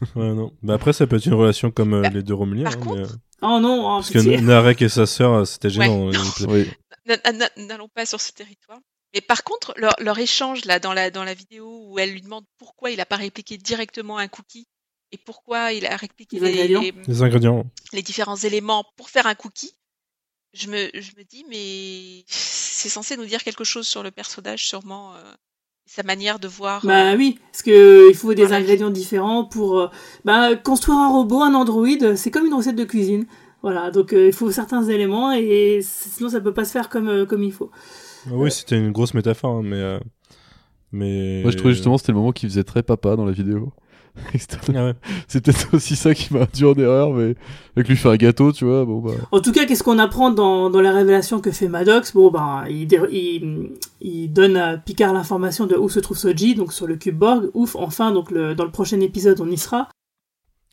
Ouais, 0.17 0.33
non. 0.35 0.53
Bah 0.63 0.75
après, 0.75 0.93
ça 0.93 1.07
peut 1.07 1.17
être 1.17 1.27
une 1.27 1.35
relation 1.35 1.71
comme 1.71 1.95
euh, 1.95 2.03
Bah, 2.03 2.11
les 2.11 2.23
deux 2.23 2.35
Romuliens. 2.35 2.65
par 2.65 2.73
hein, 2.75 2.77
contre- 2.77 2.97
mais, 2.97 3.03
euh, 3.07 3.17
Oh 3.45 3.59
non, 3.61 3.81
oh, 3.85 3.97
parce 3.99 4.11
que 4.11 4.19
pitié. 4.21 4.41
Narek 4.41 4.83
et 4.83 4.89
sa 4.89 5.05
sœur, 5.07 5.33
euh, 5.33 5.45
c'était 5.45 5.69
gênant. 5.71 6.07
Ouais. 6.09 6.17
Oui. 6.49 6.71
N'allons 7.57 7.89
pas 7.89 8.07
sur 8.07 8.21
ce 8.21 8.31
territoire. 8.33 8.79
Mais 9.15 9.21
par 9.21 9.43
contre, 9.45 9.75
leur, 9.77 9.95
leur 9.99 10.19
échange 10.19 10.65
là 10.65 10.79
dans 10.79 10.93
la, 10.95 11.11
dans 11.11 11.25
la 11.25 11.35
vidéo 11.35 11.87
où 11.89 11.99
elle 11.99 12.13
lui 12.13 12.23
demande 12.23 12.45
pourquoi 12.59 12.91
il 12.91 13.01
a 13.01 13.05
pas 13.07 13.17
répliqué 13.17 13.59
directement 13.59 14.17
un 14.19 14.29
cookie 14.29 14.67
et 15.11 15.19
pourquoi 15.19 15.73
il 15.73 15.85
a 15.87 15.97
répliqué 15.97 16.39
Les 16.39 16.53
les, 16.53 16.53
ingrédients. 16.63 16.81
les- 16.81 16.95
Les 17.09 17.23
ingrédients. 17.23 17.67
les 17.93 18.03
différents 18.03 18.37
éléments 18.37 18.85
pour 18.97 19.11
faire 19.11 19.27
un 19.27 19.35
cookie, 19.35 19.73
je 20.55 20.69
me, 20.69 20.89
je 20.95 21.11
me 21.19 21.25
dis, 21.25 21.45
mais 21.51 22.25
c'est 22.29 22.89
censé 22.89 23.17
nous 23.17 23.27
dire 23.27 23.43
quelque 23.43 23.65
chose 23.65 23.87
sur 23.89 24.03
le 24.03 24.11
personnage, 24.13 24.67
sûrement, 24.67 25.15
euh, 25.17 25.35
sa 25.87 26.03
manière 26.03 26.39
de 26.39 26.49
voir. 26.49 26.85
Bah 26.87 27.13
euh, 27.13 27.17
oui, 27.17 27.39
parce 27.51 27.63
que 27.63 28.09
il 28.09 28.15
faut 28.15 28.33
des 28.35 28.43
Voilà. 28.45 28.59
ingrédients 28.59 28.91
différents 28.91 29.45
pour 29.45 29.79
euh, 29.79 29.89
bah, 30.25 30.55
construire 30.57 30.99
un 30.99 31.09
robot, 31.13 31.43
un 31.43 31.55
androïde, 31.55 32.17
c'est 32.17 32.31
comme 32.31 32.47
une 32.47 32.55
recette 32.55 32.77
de 32.77 32.85
cuisine. 32.85 33.27
Voilà, 33.63 33.91
donc 33.91 34.13
euh, 34.13 34.27
il 34.29 34.33
faut 34.33 34.51
certains 34.51 34.83
éléments 34.89 35.33
et 35.33 35.81
sinon 35.83 36.29
ça 36.31 36.41
peut 36.41 36.55
pas 36.55 36.65
se 36.65 36.73
faire 36.73 36.89
comme, 36.89 37.09
euh, 37.09 37.27
comme 37.27 37.43
il 37.45 37.53
faut. 37.53 37.71
Ah 38.27 38.31
oui, 38.35 38.51
c'était 38.51 38.77
une 38.79 38.91
grosse 38.93 39.15
métaphore, 39.15 39.57
hein, 39.59 39.63
mais. 39.65 39.77
euh, 39.81 40.01
mais... 40.93 41.43
Moi 41.43 41.51
je 41.53 41.57
trouvais 41.59 41.75
justement 41.75 41.97
c'était 41.99 42.13
le 42.13 42.19
moment 42.19 42.33
qui 42.33 42.47
faisait 42.47 42.65
très 42.65 42.83
papa 42.83 43.15
dans 43.17 43.25
la 43.25 43.33
vidéo. 43.33 43.73
C'était- 44.39 44.59
Ah 44.77 44.85
ouais. 44.87 44.95
C'est 45.27 45.43
peut-être 45.45 45.75
aussi 45.75 45.97
ça 45.97 46.15
qui 46.15 46.33
m'a 46.35 46.43
induit 46.43 46.65
en 46.65 46.75
erreur 46.75 47.13
mais 47.15 47.35
avec 47.77 47.89
lui 47.89 47.97
faire 47.97 48.11
un 48.13 48.17
gâteau, 48.17 48.53
tu 48.53 48.65
vois, 48.67 48.85
bon 48.85 49.01
bah 49.01 49.13
En 49.31 49.41
tout 49.41 49.53
cas, 49.53 49.65
qu'est-ce 49.65 49.83
qu'on 49.83 49.99
apprend 49.99 50.31
dans, 50.31 50.69
dans 50.71 50.81
la 50.83 50.93
révélation 50.93 51.41
que 51.41 51.51
fait 51.51 51.69
Maddox? 51.69 52.13
Bon, 52.13 52.31
ben, 52.31 52.65
il, 52.69 52.89
il, 53.11 53.71
il 54.01 54.29
donne 54.33 54.57
à 54.57 54.77
Picard 54.77 55.15
l'information 55.15 55.67
de 55.67 55.77
où 55.77 55.89
se 55.89 55.99
trouve 56.01 56.19
Soji, 56.19 56.55
donc 56.55 56.73
sur 56.73 56.87
le 56.87 56.97
cube 56.97 57.17
Borg. 57.17 57.51
Ouf, 57.55 57.75
enfin, 57.77 58.13
donc 58.13 58.31
le, 58.31 58.55
dans 58.55 58.65
le 58.65 58.71
prochain 58.71 59.01
épisode, 59.01 59.41
on 59.41 59.51
y 59.51 59.57
sera. 59.57 59.89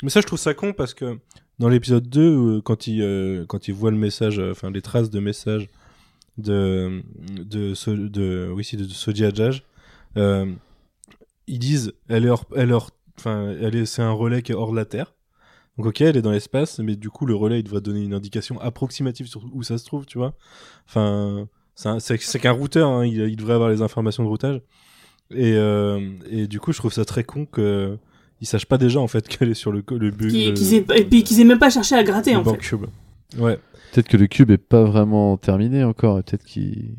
Mais 0.03 0.09
ça, 0.09 0.19
je 0.21 0.27
trouve 0.27 0.39
ça 0.39 0.53
con 0.53 0.73
parce 0.73 0.93
que 0.93 1.17
dans 1.59 1.69
l'épisode 1.69 2.07
2, 2.09 2.21
euh, 2.57 2.61
quand 2.61 2.87
il, 2.87 3.01
euh, 3.01 3.45
quand 3.47 3.67
il 3.67 3.73
voit 3.73 3.91
le 3.91 3.97
message, 3.97 4.39
euh, 4.39 4.51
enfin 4.51 4.69
les 4.71 4.81
traces 4.81 5.09
de 5.09 5.19
message 5.19 5.67
de, 6.37 7.01
de, 7.41 7.73
So- 7.73 7.95
de, 7.95 8.49
oui, 8.53 8.67
de, 8.73 8.83
de 8.83 8.89
Soji 8.89 9.25
Hadjaj, 9.25 9.63
euh, 10.17 10.45
ils 11.47 11.59
disent, 11.59 11.93
elle 12.07 12.25
est 12.25 12.29
hors, 12.29 12.45
elle 12.55 12.69
est 12.69 12.73
hors- 12.73 12.91
enfin, 13.19 13.53
elle 13.61 13.75
est, 13.75 13.85
c'est 13.85 14.01
un 14.01 14.11
relais 14.11 14.41
qui 14.41 14.51
est 14.51 14.55
hors 14.55 14.71
de 14.71 14.75
la 14.75 14.85
Terre. 14.85 15.13
Donc 15.77 15.87
ok, 15.87 16.01
elle 16.01 16.17
est 16.17 16.21
dans 16.21 16.31
l'espace, 16.31 16.79
mais 16.79 16.95
du 16.95 17.09
coup, 17.09 17.25
le 17.25 17.35
relais, 17.35 17.59
il 17.59 17.63
devrait 17.63 17.81
donner 17.81 18.01
une 18.01 18.13
indication 18.13 18.59
approximative 18.59 19.27
sur 19.27 19.43
où 19.53 19.63
ça 19.63 19.77
se 19.77 19.85
trouve, 19.85 20.05
tu 20.05 20.17
vois. 20.17 20.33
Enfin, 20.87 21.47
c'est 21.75 21.87
un- 21.89 21.99
c'est 21.99 22.17
c'est 22.21 22.39
qu'un 22.39 22.51
routeur, 22.51 22.89
hein, 22.89 23.05
il, 23.05 23.17
il 23.21 23.35
devrait 23.37 23.53
avoir 23.53 23.69
les 23.69 23.81
informations 23.81 24.23
de 24.23 24.27
routage. 24.29 24.61
Et, 25.31 25.53
euh, 25.55 26.09
et 26.29 26.47
du 26.47 26.59
coup, 26.59 26.71
je 26.73 26.79
trouve 26.79 26.91
ça 26.91 27.05
très 27.05 27.23
con 27.23 27.45
que 27.45 27.97
ils 28.41 28.47
sachent 28.47 28.65
pas 28.65 28.77
déjà 28.77 28.99
en 28.99 29.07
fait 29.07 29.27
qu'elle 29.29 29.49
est 29.49 29.53
sur 29.53 29.71
le 29.71 29.83
le 29.91 30.11
but. 30.11 30.29
Qui, 30.31 30.53
qu'ils 30.53 30.73
aient- 30.73 30.85
et 30.99 31.05
puis 31.05 31.23
qu'ils 31.23 31.39
aient 31.39 31.43
même 31.45 31.59
pas 31.59 31.69
cherché 31.69 31.95
à 31.95 32.03
gratter, 32.03 32.35
en 32.35 32.43
fait. 32.43 32.57
Cube. 32.57 32.85
Ouais. 33.37 33.57
peut-être 33.93 34.07
que 34.07 34.17
le 34.17 34.27
cube 34.27 34.49
est 34.51 34.57
pas 34.57 34.83
vraiment 34.83 35.37
terminé 35.37 35.83
encore 35.83 36.17
et 36.19 36.23
peut-être 36.23 36.43
qu'il 36.43 36.95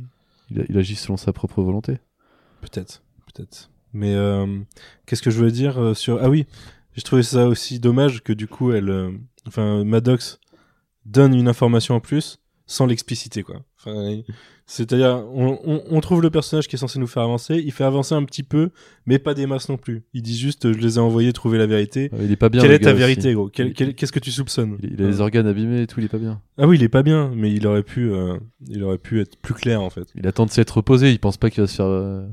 il 0.53 0.77
agit 0.79 0.97
selon 0.97 1.17
sa 1.17 1.33
propre 1.33 1.61
volonté. 1.63 1.99
Peut-être, 2.61 3.03
peut-être. 3.35 3.70
Mais 3.93 4.15
euh, 4.15 4.47
qu'est-ce 5.07 5.23
que 5.23 5.31
je 5.31 5.39
voulais 5.39 5.53
dire 5.53 5.79
euh, 5.81 5.95
sur 5.95 6.19
Ah 6.23 6.29
oui, 6.31 6.47
j'ai 6.95 7.03
trouvé 7.03 7.23
ça 7.23 7.47
aussi 7.49 7.81
dommage 7.81 8.23
que 8.23 8.33
du 8.33 8.47
coup 8.47 8.73
elle, 8.73 8.89
euh, 8.91 9.11
enfin 9.47 9.85
Maddox 9.85 10.39
donne 11.07 11.35
une 11.35 11.49
information 11.49 11.95
en 11.97 12.01
plus 12.01 12.39
sans 12.67 12.87
l'expliciter 12.87 13.43
quoi. 13.43 13.63
Enfin, 13.79 14.21
c'est-à-dire, 14.67 15.25
on, 15.33 15.59
on, 15.65 15.83
on 15.91 16.01
trouve 16.01 16.23
le 16.23 16.31
personnage 16.31 16.69
qui 16.69 16.77
est 16.77 16.79
censé 16.79 17.01
nous 17.01 17.09
faire 17.09 17.25
avancer, 17.25 17.57
il 17.65 17.73
fait 17.73 17.83
avancer 17.83 18.15
un 18.15 18.23
petit 18.25 18.45
peu, 18.45 18.71
mais 19.07 19.19
pas 19.19 19.35
des 19.35 19.47
masses 19.47 19.69
non 19.69 19.77
plus. 19.79 20.05
Il 20.15 20.23
dit 20.23 20.39
juste, 20.39 20.73
je 20.73 20.79
les 20.79 20.95
ai 20.97 20.99
envoyés 21.01 21.33
trouver 21.33 21.59
la 21.59 21.67
vérité. 21.67 22.09
Il 22.23 22.31
est 22.31 22.37
pas 22.37 22.49
bien. 22.51 22.61
Quelle 22.61 22.71
le 22.71 22.77
est 22.77 22.81
ta 22.81 22.93
vérité, 22.93 23.29
aussi. 23.29 23.35
gros? 23.35 23.49
Quel- 23.49 23.95
Qu'est-ce 23.97 24.13
que 24.13 24.21
tu 24.21 24.31
soupçonnes? 24.31 24.77
Il, 24.85 24.93
il 24.93 25.03
a 25.03 25.09
les 25.09 25.21
organes 25.21 25.49
abîmés 25.49 25.83
et 25.83 25.87
tout, 25.89 25.99
il 25.99 26.05
est 26.07 26.09
pas 26.11 26.19
bien. 26.19 26.41
Ah 26.59 26.69
oui, 26.69 26.77
il 26.77 26.85
est 26.85 26.89
pas 26.89 27.03
bien, 27.03 27.33
mais 27.35 27.51
il 27.53 27.67
aurait 27.67 27.83
pu, 27.83 28.13
euh, 28.13 28.37
il 28.69 28.85
aurait 28.85 28.99
pu 28.99 29.21
être 29.21 29.37
plus 29.39 29.55
clair 29.55 29.83
en 29.83 29.91
fait. 29.91 30.07
Il 30.15 30.25
attend 30.29 30.47
de 30.47 30.53
s'être 30.53 30.77
reposé, 30.77 31.11
il 31.11 31.19
pense 31.19 31.37
pas 31.39 31.51
qu'il 31.51 31.63
va 31.63 31.67
se 31.67 31.75
faire. 31.75 31.87
euh, 31.87 32.25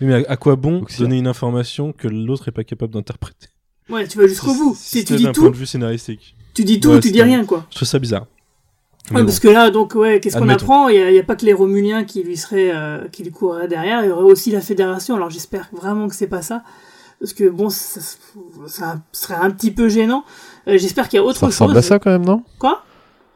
Oui, 0.00 0.06
mais 0.08 0.26
à, 0.26 0.32
à 0.32 0.36
quoi 0.36 0.56
bon 0.56 0.84
donner 0.98 1.18
une 1.18 1.26
information 1.26 1.92
que 1.92 2.08
l'autre 2.08 2.48
est 2.48 2.52
pas 2.52 2.64
capable 2.64 2.92
d'interpréter? 2.94 3.48
Ouais, 3.90 4.06
tu 4.08 4.18
vas 4.18 4.26
jusqu'au 4.26 4.54
bout. 4.54 4.74
Si 4.76 4.98
Si 5.00 5.04
tu 5.04 5.12
c'est 5.12 5.18
dis 5.18 5.24
d'un 5.24 5.32
tout, 5.32 5.42
point 5.42 5.50
de 5.50 5.56
vue 5.56 5.66
scénaristique. 5.66 6.34
tu 6.54 6.64
dis 6.64 6.80
tout, 6.80 6.90
Ouais, 6.90 7.00
tu 7.00 7.10
dis 7.10 7.22
rien, 7.22 7.44
quoi. 7.44 7.66
Je 7.70 7.76
trouve 7.76 7.88
ça 7.88 7.98
bizarre. 7.98 8.26
Mais 9.10 9.16
Ouais, 9.16 9.22
bon. 9.22 9.26
parce 9.26 9.40
que 9.40 9.48
là, 9.48 9.70
donc, 9.70 9.94
ouais, 9.94 10.18
qu'est-ce 10.20 10.38
qu'on 10.38 10.48
apprend? 10.48 10.88
Il 10.88 10.96
y, 10.96 11.18
a- 11.18 11.22
pas 11.22 11.36
que 11.36 11.44
les 11.44 11.52
Romuliens 11.52 12.04
qui 12.04 12.22
lui 12.22 12.36
seraient, 12.38 12.70
euh, 12.74 13.06
qui 13.08 13.22
lui 13.22 13.30
courraient 13.30 13.68
derrière. 13.68 14.02
Il 14.02 14.08
y 14.08 14.10
aurait 14.10 14.24
aussi 14.24 14.50
la 14.50 14.62
Fédération. 14.62 15.14
Alors 15.16 15.28
j'espère 15.30 15.68
vraiment 15.72 16.08
que 16.08 16.14
c'est 16.14 16.26
pas 16.26 16.40
ça, 16.40 16.62
parce 17.20 17.34
que 17.34 17.48
bon, 17.50 17.68
ça, 17.68 18.00
ça 18.66 19.00
serait 19.12 19.34
un 19.34 19.50
petit 19.50 19.70
peu 19.70 19.90
gênant. 19.90 20.24
Euh, 20.68 20.78
j'espère 20.78 21.08
qu'il 21.10 21.18
y 21.18 21.20
a 21.20 21.24
autre 21.24 21.34
Ça 21.38 21.46
chose. 21.46 21.54
ressemble 21.54 21.76
à 21.76 21.82
ça 21.82 21.98
quand 21.98 22.10
même, 22.10 22.24
non? 22.24 22.42
Quoi? 22.58 22.82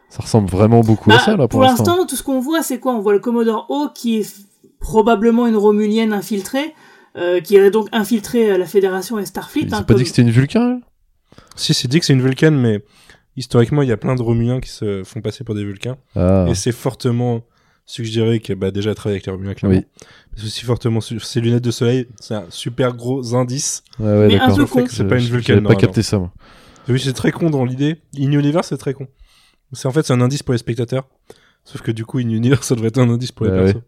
Ça 0.09 0.23
ressemble 0.23 0.49
vraiment 0.49 0.81
beaucoup 0.81 1.11
Bah, 1.11 1.17
à 1.17 1.19
ça 1.19 1.37
là 1.37 1.47
pour, 1.47 1.61
l'instant. 1.61 2.07
tout 2.07 2.17
ce 2.17 2.23
qu'on 2.23 2.41
voit, 2.41 2.63
c'est 2.63 2.79
quoi? 2.81 2.95
On 2.95 3.01
voit 3.01 3.13
le 3.13 3.19
Commodore 3.19 3.67
O 3.69 3.89
qui 3.95 4.21
est 4.21 4.37
probablement 4.81 5.47
une 5.47 5.57
Romulienne 5.57 6.13
infiltrée, 6.13 6.75
euh, 7.17 7.41
qui 7.41 7.59
aurait 7.59 7.71
donc 7.71 7.89
infiltré 7.93 8.51
euh, 8.53 8.59
la 8.59 8.67
Fédération 8.67 9.19
et 9.19 9.27
Starfleet. 9.27 9.63
Ils 9.63 9.75
hein, 9.75 9.79
pas 9.83 9.85
comme- 9.85 9.97
dit 9.97 10.03
que 10.05 10.09
c'était 10.11 10.23
une 10.23 10.31
Vulcain 10.31 10.81
Si, 11.57 11.75
c'est 11.75 11.89
dit 11.89 12.01
que 12.01 12.07
c'est 12.07 12.13
une 12.13 12.23
Vulcaine, 12.23 12.57
mais 12.57 12.85
historiquement, 13.37 13.83
il 13.83 13.89
y 13.89 13.93
a 13.93 13.97
plein 13.97 14.15
de 14.15 14.23
Romuliens 14.23 14.61
qui 14.61 14.71
se 14.71 15.03
font 15.05 15.21
passer 15.21 15.45
pour 15.45 15.55
des 15.55 15.65
Vulcains. 15.65 15.97
Ah. 16.17 16.47
Et 16.49 16.55
c'est 16.55 16.73
fortement 16.73 17.43
suggéré 17.87 18.39
qu'elle 18.41 18.57
bah, 18.57 18.71
déjà 18.71 18.95
travaillé 18.95 19.17
avec 19.17 19.27
les 19.27 19.33
Romuliens, 19.33 19.55
clairement. 19.55 19.79
Oui. 19.79 19.85
C'est 20.37 20.45
aussi 20.45 20.65
fortement 20.65 21.01
su- 21.01 21.19
ces 21.21 21.41
lunettes 21.41 21.65
de 21.65 21.71
soleil, 21.71 22.07
c'est 22.21 22.35
un 22.35 22.45
super 22.51 22.95
gros 22.95 23.35
indice. 23.35 23.83
Ouais, 23.99 24.07
ouais, 24.07 24.27
Mais 24.29 24.39
un 24.39 24.55
peu 24.55 24.67
con. 24.67 24.85
que 24.85 24.93
C'est 24.93 25.05
pas 25.09 25.17
une 25.17 25.23
Je- 25.23 25.33
Vulcaine. 25.33 25.63
Pas 25.65 25.75
capté 25.75 26.03
ça 26.03 26.19
moi. 26.19 26.33
Oui, 26.89 27.01
c'est 27.01 27.13
très 27.13 27.33
con 27.33 27.51
dans 27.51 27.65
l'idée. 27.65 27.97
In 28.19 28.31
Universe, 28.33 28.69
c'est 28.69 28.77
très 28.79 28.95
con. 28.95 29.09
C'est 29.73 29.89
en 29.89 29.91
fait 29.91 30.07
c'est 30.07 30.13
un 30.13 30.21
indice 30.21 30.43
pour 30.43 30.53
les 30.53 30.59
spectateurs. 30.59 31.07
Sauf 31.65 31.83
que 31.83 31.91
du 31.91 32.05
coup, 32.07 32.19
In 32.19 32.29
Universe, 32.31 32.67
ça 32.67 32.75
devrait 32.75 32.89
être 32.89 32.99
un 32.99 33.11
indice 33.11 33.33
pour 33.33 33.45
les 33.47 33.53
persos. 33.53 33.83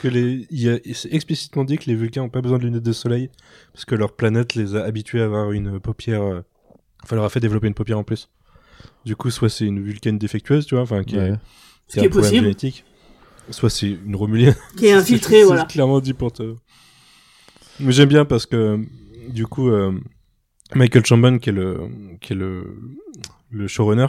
Parce 0.00 0.14
que 0.14 0.16
les, 0.20 0.46
il 0.50 0.60
y 0.62 0.68
a, 0.68 0.78
c'est 0.94 1.12
explicitement 1.12 1.64
dit 1.64 1.76
que 1.76 1.86
les 1.86 1.96
Vulcains 1.96 2.22
ont 2.22 2.28
pas 2.28 2.40
besoin 2.40 2.58
de 2.58 2.62
lunettes 2.64 2.84
de 2.84 2.92
soleil 2.92 3.30
parce 3.72 3.84
que 3.84 3.96
leur 3.96 4.14
planète 4.14 4.54
les 4.54 4.76
a 4.76 4.84
habitués 4.84 5.20
à 5.20 5.24
avoir 5.24 5.50
une 5.50 5.80
paupière. 5.80 6.22
euh, 6.22 6.40
Enfin, 7.02 7.16
leur 7.16 7.24
a 7.24 7.28
fait 7.30 7.40
développer 7.40 7.66
une 7.66 7.74
paupière 7.74 7.98
en 7.98 8.04
plus. 8.04 8.28
Du 9.04 9.16
coup, 9.16 9.30
soit 9.30 9.48
c'est 9.48 9.64
une 9.66 9.82
Vulcaine 9.82 10.16
défectueuse, 10.18 10.66
tu 10.66 10.76
vois, 10.76 10.82
enfin 10.82 11.02
qui, 11.02 11.16
Ouais. 11.16 11.30
est, 11.30 11.34
Ce 11.88 11.94
qui 11.94 11.98
a 11.98 12.00
qui 12.00 12.00
un 12.00 12.02
est 12.04 12.08
problème 12.10 12.22
possible. 12.30 12.42
génétique. 12.44 12.84
Soit 13.50 13.70
c'est 13.70 13.88
une 13.90 14.14
Romulienne. 14.14 14.54
Qui 14.76 14.86
est 14.86 14.92
infiltrée, 14.92 15.38
C'est 15.40 15.44
voilà. 15.44 15.64
clairement 15.64 15.98
dit 16.00 16.12
pour 16.12 16.32
te. 16.32 16.54
Mais 17.80 17.90
j'aime 17.92 18.08
bien 18.08 18.24
parce 18.24 18.46
que 18.46 18.84
du 19.30 19.46
coup, 19.46 19.68
euh, 19.70 19.98
Michael 20.76 21.04
Chambon, 21.06 21.38
qui 21.38 21.48
est 21.50 21.52
le, 21.52 21.88
qui 22.20 22.34
est 22.34 22.36
le, 22.36 22.76
le 23.50 23.66
showrunner, 23.66 24.06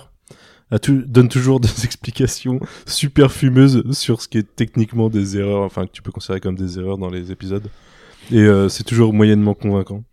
tout, 0.78 1.02
donne 1.08 1.30
toujours 1.30 1.60
des 1.62 1.86
explications 1.86 2.60
super 2.86 3.32
fumeuses 3.32 3.84
sur 3.92 4.22
ce 4.22 4.28
qui 4.28 4.38
est 4.38 4.56
techniquement 4.56 5.10
des 5.10 5.38
erreurs, 5.38 5.64
enfin 5.64 5.88
que 5.88 5.92
tu 5.92 6.04
peux 6.04 6.12
considérer 6.12 6.40
comme 6.40 6.56
des 6.56 6.78
erreurs 6.78 7.00
dans 7.00 7.10
les 7.10 7.32
épisodes. 7.32 7.68
Et 8.32 8.42
euh, 8.42 8.70
c'est 8.70 8.84
toujours 8.84 9.14
moyennement 9.14 9.56
convaincant. 9.56 10.04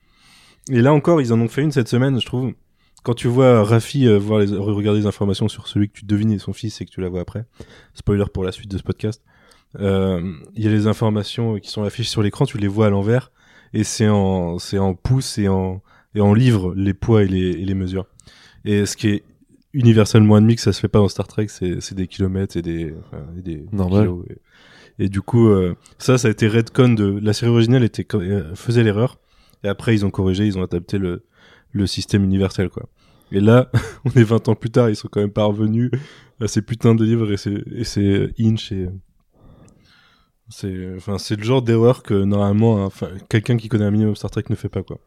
Et 0.70 0.80
là 0.80 0.92
encore, 0.94 1.20
ils 1.20 1.32
en 1.32 1.40
ont 1.40 1.48
fait 1.48 1.62
une 1.62 1.72
cette 1.72 1.88
semaine, 1.88 2.18
je 2.18 2.26
trouve. 2.26 2.52
Quand 3.02 3.14
tu 3.14 3.28
vois 3.28 3.62
Rafi 3.62 4.08
euh, 4.08 4.18
voir 4.18 4.40
les, 4.40 4.56
regarder 4.56 5.00
les 5.00 5.06
informations 5.06 5.48
sur 5.48 5.68
celui 5.68 5.88
que 5.88 5.98
tu 5.98 6.06
devines 6.06 6.32
est 6.32 6.38
son 6.38 6.52
fils 6.52 6.80
et 6.80 6.86
que 6.86 6.90
tu 6.90 7.00
la 7.00 7.08
vois 7.08 7.20
après, 7.20 7.44
spoiler 7.94 8.24
pour 8.32 8.42
la 8.42 8.52
suite 8.52 8.70
de 8.70 8.78
ce 8.78 8.82
podcast, 8.82 9.22
euh, 9.78 10.32
il 10.54 10.64
y 10.64 10.66
a 10.66 10.70
les 10.70 10.86
informations 10.86 11.58
qui 11.58 11.70
sont 11.70 11.82
affichées 11.84 12.08
sur 12.08 12.22
l'écran, 12.22 12.46
tu 12.46 12.58
les 12.58 12.66
vois 12.66 12.86
à 12.86 12.90
l'envers, 12.90 13.30
et 13.74 13.84
c'est 13.84 14.08
en, 14.08 14.58
c'est 14.58 14.78
en 14.78 14.94
pouces 14.94 15.38
et 15.38 15.48
en, 15.48 15.82
et 16.14 16.20
en 16.20 16.32
livres 16.32 16.74
les 16.74 16.94
poids 16.94 17.22
et 17.22 17.28
les, 17.28 17.50
et 17.50 17.64
les 17.64 17.74
mesures. 17.74 18.06
Et 18.64 18.86
ce 18.86 18.96
qui 18.96 19.08
est 19.08 19.24
universellement 19.76 20.36
admis 20.36 20.56
que 20.56 20.62
ça 20.62 20.72
se 20.72 20.80
fait 20.80 20.88
pas 20.88 20.98
dans 20.98 21.08
Star 21.08 21.28
Trek, 21.28 21.46
c'est, 21.48 21.94
des 21.94 22.06
kilomètres 22.06 22.56
et 22.56 22.62
des, 22.62 22.94
enfin, 22.98 23.22
et 23.38 23.42
des 23.42 23.66
Normal. 23.72 24.02
kilos. 24.02 24.24
Et, 24.98 25.04
et 25.04 25.08
du 25.08 25.20
coup, 25.20 25.48
euh, 25.48 25.74
ça, 25.98 26.16
ça 26.18 26.28
a 26.28 26.30
été 26.30 26.48
redcon 26.48 26.88
de 26.94 27.18
la 27.22 27.32
série 27.34 27.50
originale 27.52 27.84
était 27.84 28.06
euh, 28.14 28.54
faisait 28.54 28.82
l'erreur, 28.82 29.18
et 29.64 29.68
après 29.68 29.94
ils 29.94 30.04
ont 30.06 30.10
corrigé, 30.10 30.46
ils 30.46 30.58
ont 30.58 30.62
adapté 30.62 30.96
le, 30.98 31.24
le 31.72 31.86
système 31.86 32.24
universel 32.24 32.70
quoi. 32.70 32.88
Et 33.32 33.40
là, 33.40 33.70
on 34.04 34.10
est 34.10 34.22
20 34.24 34.48
ans 34.48 34.54
plus 34.54 34.70
tard, 34.70 34.88
ils 34.88 34.96
sont 34.96 35.08
quand 35.08 35.20
même 35.20 35.30
pas 35.32 35.44
revenus 35.44 35.90
à 36.40 36.48
ces 36.48 36.62
putains 36.62 36.94
de 36.94 37.04
livres 37.04 37.30
et 37.32 37.36
c'est 37.36 37.62
et 37.74 37.84
c'est 37.84 38.32
Inch 38.40 38.72
et 38.72 38.88
c'est 40.48 40.94
enfin 40.96 41.18
c'est 41.18 41.36
le 41.36 41.42
genre 41.42 41.60
d'erreur 41.62 42.02
que 42.02 42.14
normalement 42.14 42.78
hein, 42.78 42.84
enfin 42.86 43.08
quelqu'un 43.28 43.56
qui 43.56 43.68
connaît 43.68 43.84
un 43.84 43.90
minimum 43.90 44.14
Star 44.16 44.30
Trek 44.30 44.44
ne 44.48 44.54
fait 44.54 44.68
pas 44.68 44.82
quoi. 44.82 44.98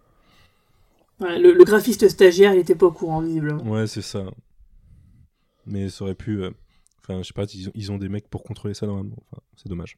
Ouais, 1.21 1.37
le, 1.39 1.51
le 1.53 1.63
graphiste 1.65 2.07
stagiaire, 2.07 2.53
il 2.53 2.59
était 2.59 2.75
pas 2.75 2.85
au 2.85 2.91
courant, 2.91 3.19
visiblement. 3.21 3.61
Ouais, 3.63 3.87
c'est 3.87 4.01
ça. 4.01 4.23
Mais 5.69 5.89
ça 5.89 6.03
aurait 6.03 6.15
pu 6.15 6.43
euh, 6.43 6.51
enfin 7.01 7.21
je 7.21 7.27
sais 7.27 7.33
pas, 7.33 7.45
ils 7.53 7.69
ont, 7.69 7.71
ils 7.75 7.91
ont 7.91 7.97
des 7.97 8.09
mecs 8.09 8.27
pour 8.27 8.43
contrôler 8.43 8.73
ça 8.73 8.85
normalement. 8.87 9.15
Enfin, 9.31 9.41
c'est 9.55 9.69
dommage. 9.69 9.95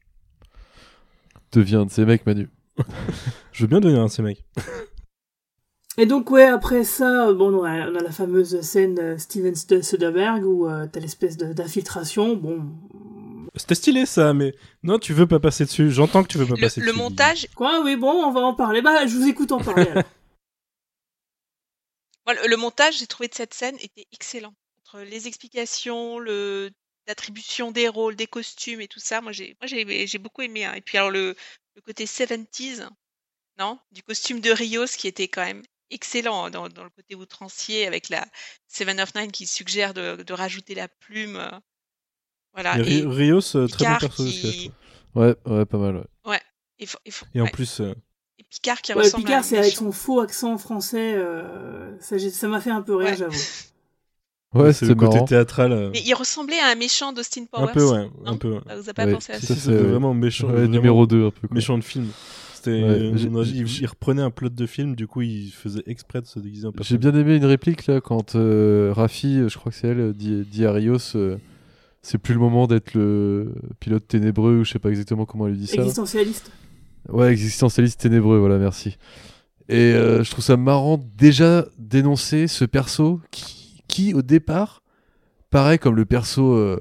Deviens 1.52 1.80
un 1.80 1.86
de 1.86 1.90
ces 1.90 2.04
mecs, 2.04 2.24
Manu. 2.26 2.50
Je 3.52 3.62
veux 3.62 3.66
bien 3.68 3.80
devenir 3.80 4.02
un 4.02 4.06
de 4.06 4.10
ces 4.10 4.22
mecs. 4.22 4.44
Et 5.98 6.06
donc, 6.06 6.30
ouais, 6.30 6.46
après 6.46 6.84
ça, 6.84 7.30
bon, 7.34 7.52
on 7.54 7.64
a, 7.64 7.90
on 7.90 7.94
a 7.94 8.02
la 8.02 8.10
fameuse 8.12 8.58
scène 8.62 8.98
euh, 8.98 9.18
Steven 9.18 9.52
St- 9.54 9.82
Soderbergh 9.82 10.42
où 10.46 10.66
euh, 10.66 10.86
t'as 10.90 11.00
l'espèce 11.00 11.36
d'infiltration. 11.36 12.34
Bon. 12.36 12.66
C'était 13.56 13.74
stylé 13.74 14.06
ça, 14.06 14.32
mais 14.32 14.54
non, 14.82 14.98
tu 14.98 15.12
veux 15.12 15.26
pas 15.26 15.38
passer 15.38 15.64
dessus. 15.66 15.90
J'entends 15.90 16.22
que 16.22 16.28
tu 16.28 16.38
veux 16.38 16.46
pas 16.46 16.54
Le, 16.54 16.60
passer 16.62 16.80
le 16.80 16.86
dessus. 16.86 16.98
montage, 16.98 17.46
Quoi, 17.54 17.82
oui, 17.84 17.96
bon, 17.96 18.10
on 18.10 18.32
va 18.32 18.40
en 18.40 18.54
parler. 18.54 18.80
Bah, 18.80 19.06
je 19.06 19.14
vous 19.14 19.26
écoute 19.28 19.52
en 19.52 19.60
parler. 19.60 19.86
alors. 19.90 20.04
moi, 22.24 22.34
le, 22.42 22.48
le 22.48 22.56
montage, 22.56 22.98
j'ai 22.98 23.06
trouvé 23.06 23.28
de 23.28 23.34
cette 23.34 23.52
scène 23.52 23.76
était 23.78 24.06
excellent. 24.12 24.54
Entre 24.94 25.04
les 25.04 25.26
explications, 25.26 26.18
le 26.18 26.70
l'attribution 27.06 27.72
des 27.72 27.88
rôles, 27.88 28.14
des 28.14 28.26
costumes 28.26 28.80
et 28.82 28.88
tout 28.88 29.00
ça, 29.00 29.20
moi 29.22 29.32
j'ai 29.32 29.56
moi 29.60 29.66
j'ai 29.66 30.06
j'ai 30.06 30.18
beaucoup 30.18 30.42
aimé. 30.42 30.64
hein. 30.66 30.74
Et 30.74 30.82
puis 30.82 30.98
alors 30.98 31.10
le, 31.10 31.34
le 31.74 31.80
côté 31.80 32.04
70s, 32.06 32.86
non, 33.58 33.78
du 33.90 34.02
costume 34.02 34.40
de 34.40 34.50
Rios 34.50 34.84
qui 34.98 35.08
était 35.08 35.28
quand 35.28 35.44
même 35.44 35.62
excellent 35.90 36.44
hein, 36.44 36.50
dans, 36.50 36.68
dans 36.68 36.84
le 36.84 36.90
côté 36.90 37.14
outrancier 37.14 37.86
avec 37.86 38.10
la 38.10 38.26
Seven 38.68 39.00
of 39.00 39.14
Nine 39.14 39.32
qui 39.32 39.46
suggère 39.46 39.94
de, 39.94 40.22
de 40.22 40.32
rajouter 40.34 40.74
la 40.74 40.88
plume. 40.88 41.36
euh, 41.36 41.50
Voilà. 42.52 42.78
Et 42.78 43.02
Rios, 43.06 43.56
euh, 43.56 43.66
très 43.66 43.86
bon 43.86 43.96
perso 43.98 44.22
aussi, 44.24 44.52
qui-. 44.52 44.70
Ouais, 45.14 45.34
ouais, 45.46 45.64
pas 45.64 45.78
mal. 45.78 45.96
Ouais. 45.96 46.32
Ouais. 46.32 46.40
Et, 46.78 46.86
faut- 46.86 46.98
et 47.06 47.10
faut- 47.10 47.26
Et 47.34 47.40
en 47.40 47.44
ouais. 47.44 47.50
plus, 47.50 47.80
euh, 47.80 47.94
Et 48.38 48.44
Picard 48.44 48.82
qui 48.82 48.92
Ouais, 48.92 49.00
ressemble 49.02 49.24
à 49.24 49.28
Picard, 49.28 49.44
c'est 49.44 49.58
avec 49.58 49.74
son 49.74 49.90
faux 49.90 50.20
accent 50.20 50.58
français. 50.58 51.14
euh, 51.14 51.98
ça 52.00 52.48
m'a 52.48 52.60
fait 52.60 52.70
un 52.70 52.82
peu 52.82 52.94
rire, 52.94 53.08
Ouais. 53.08 53.16
j'avoue. 53.16 53.38
Ouais, 54.54 54.72
c'est 54.72 54.86
le 54.86 54.94
côté 54.94 55.14
marrant. 55.14 55.24
théâtral. 55.26 55.72
euh, 55.72 55.90
Mais 55.92 56.02
il 56.04 56.14
ressemblait 56.14 56.58
à 56.58 56.72
un 56.72 56.74
méchant 56.74 57.12
d'Austin 57.12 57.42
Un 57.52 57.66
Powers. 57.66 57.72
peu, 57.72 57.84
ouais, 57.90 58.10
un 58.26 58.36
peu. 58.36 58.52
ouais. 58.52 58.60
Ça 58.66 58.76
vous 58.80 58.88
a 58.90 58.92
pas 58.94 59.06
Ouais. 59.06 59.12
pensé 59.12 59.32
à 59.32 59.40
ça 59.40 59.46
c'était 59.46 59.60
c'est- 59.60 59.72
vraiment 59.72 60.12
méchant. 60.14 60.48
Ouais, 60.48 60.52
vraiment 60.54 60.68
numéro 60.72 61.06
2 61.06 61.26
un 61.26 61.30
peu. 61.30 61.48
Quoi. 61.48 61.54
Méchant 61.54 61.78
de 61.78 61.84
film. 61.84 62.06
Euh, 62.68 63.12
il, 63.16 63.86
reprenait 63.86 64.22
un 64.22 64.30
plot 64.30 64.50
de 64.50 64.66
film, 64.66 64.94
du 64.94 65.08
coup, 65.08 65.22
il 65.22 65.50
faisait 65.50 65.82
exprès 65.86 66.20
de 66.20 66.26
se 66.26 66.38
déguiser 66.38 66.68
en 66.68 66.72
J'ai 66.80 66.96
bien 66.96 67.12
aimé 67.12 67.34
une 67.34 67.44
réplique 67.44 67.88
là 67.88 68.00
quand 68.00 68.36
euh, 68.36 68.92
Rafi, 68.94 69.36
euh, 69.38 69.48
je 69.48 69.58
crois 69.58 69.72
que 69.72 69.78
c'est 69.78 69.88
elle, 69.88 70.12
dit, 70.12 70.44
dit 70.48 70.64
à 70.64 70.70
Rios 70.70 70.98
euh, 71.16 71.38
c'est 72.02 72.18
plus 72.18 72.34
le 72.34 72.38
moment 72.40 72.68
d'être 72.68 72.94
le 72.94 73.52
pilote 73.80 74.06
ténébreux 74.06 74.58
ou 74.58 74.64
je 74.64 74.70
sais 74.72 74.78
pas 74.78 74.90
exactement 74.90 75.24
comment 75.26 75.46
elle 75.48 75.54
lui 75.54 75.58
dit 75.60 75.66
ça. 75.66 75.76
là. 75.78 75.82
Existentialiste. 75.82 76.52
Ouais, 77.08 77.32
existentialiste 77.32 78.00
ténébreux, 78.00 78.38
voilà, 78.38 78.58
merci. 78.58 78.96
Et 79.68 79.92
euh, 79.94 80.22
je 80.22 80.30
trouve 80.30 80.44
ça 80.44 80.56
marrant 80.56 81.04
déjà 81.16 81.66
d'énoncer 81.80 82.46
ce 82.46 82.64
perso 82.64 83.20
qui, 83.32 83.61
qui, 83.92 84.14
au 84.14 84.22
départ, 84.22 84.82
paraît 85.50 85.78
comme 85.78 85.96
le 85.96 86.06
perso. 86.06 86.54
euh, 86.54 86.80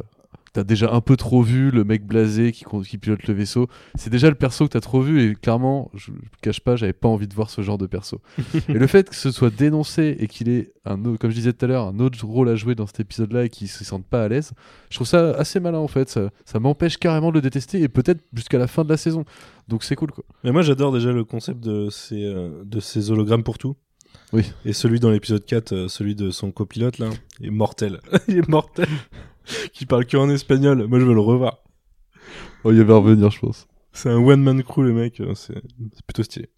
T'as 0.53 0.65
déjà 0.65 0.91
un 0.91 0.99
peu 0.99 1.15
trop 1.15 1.41
vu, 1.41 1.71
le 1.71 1.85
mec 1.85 2.05
blasé 2.05 2.51
qui, 2.51 2.65
pilote 2.97 3.25
le 3.25 3.33
vaisseau. 3.33 3.69
C'est 3.95 4.09
déjà 4.09 4.27
le 4.27 4.35
perso 4.35 4.65
que 4.65 4.73
t'as 4.73 4.81
trop 4.81 4.99
vu 5.01 5.23
et 5.23 5.33
clairement, 5.33 5.89
je, 5.93 6.07
je 6.07 6.11
me 6.11 6.17
cache 6.41 6.59
pas, 6.59 6.75
j'avais 6.75 6.91
pas 6.91 7.07
envie 7.07 7.27
de 7.29 7.33
voir 7.33 7.49
ce 7.49 7.61
genre 7.61 7.77
de 7.77 7.87
perso. 7.87 8.19
et 8.67 8.73
le 8.73 8.85
fait 8.87 9.07
que 9.09 9.15
ce 9.15 9.31
soit 9.31 9.49
dénoncé 9.49 10.17
et 10.19 10.27
qu'il 10.27 10.49
ait, 10.49 10.73
un 10.83 11.05
autre, 11.05 11.19
comme 11.19 11.29
je 11.29 11.35
disais 11.35 11.53
tout 11.53 11.63
à 11.63 11.67
l'heure, 11.69 11.87
un 11.87 11.99
autre 11.99 12.25
rôle 12.25 12.49
à 12.49 12.55
jouer 12.55 12.75
dans 12.75 12.85
cet 12.85 12.99
épisode-là 12.99 13.45
et 13.45 13.49
qu'il 13.49 13.69
se 13.69 13.85
sente 13.85 14.05
pas 14.05 14.25
à 14.25 14.27
l'aise, 14.27 14.51
je 14.89 14.95
trouve 14.97 15.07
ça 15.07 15.31
assez 15.31 15.61
malin 15.61 15.77
en 15.77 15.87
fait. 15.87 16.09
Ça, 16.09 16.31
ça 16.43 16.59
m'empêche 16.59 16.97
carrément 16.97 17.29
de 17.29 17.35
le 17.35 17.41
détester 17.41 17.79
et 17.81 17.87
peut-être 17.87 18.19
jusqu'à 18.33 18.57
la 18.57 18.67
fin 18.67 18.83
de 18.83 18.89
la 18.89 18.97
saison. 18.97 19.23
Donc 19.69 19.85
c'est 19.85 19.95
cool 19.95 20.11
quoi. 20.11 20.25
Mais 20.43 20.51
moi, 20.51 20.63
j'adore 20.63 20.91
déjà 20.91 21.13
le 21.13 21.23
concept 21.23 21.61
de 21.61 21.89
ces, 21.89 22.25
euh, 22.25 22.63
de 22.65 22.81
ces 22.81 23.09
hologrammes 23.09 23.43
pour 23.43 23.57
tout. 23.57 23.77
Oui. 24.33 24.43
Et 24.65 24.73
celui 24.73 24.99
dans 24.99 25.09
l'épisode 25.11 25.45
4, 25.45 25.73
euh, 25.73 25.87
celui 25.87 26.15
de 26.15 26.31
son 26.31 26.51
copilote, 26.51 26.97
là, 26.99 27.09
est 27.43 27.49
mortel. 27.49 27.99
il 28.27 28.37
est 28.37 28.47
mortel. 28.47 28.87
qui 29.73 29.85
parle 29.85 30.05
que 30.05 30.17
en 30.17 30.29
espagnol. 30.29 30.87
Moi, 30.87 30.99
je 30.99 31.05
veux 31.05 31.13
le 31.13 31.19
revoir. 31.19 31.63
Oh, 32.63 32.71
il 32.71 32.81
va 32.83 32.95
revenir, 32.95 33.29
je 33.31 33.39
pense. 33.39 33.67
C'est 33.93 34.09
un 34.09 34.17
one-man 34.17 34.63
crew, 34.63 34.81
le 34.83 34.93
mec. 34.93 35.19
euh, 35.19 35.35
C'est 35.35 35.61
plutôt 36.07 36.23
stylé. 36.23 36.49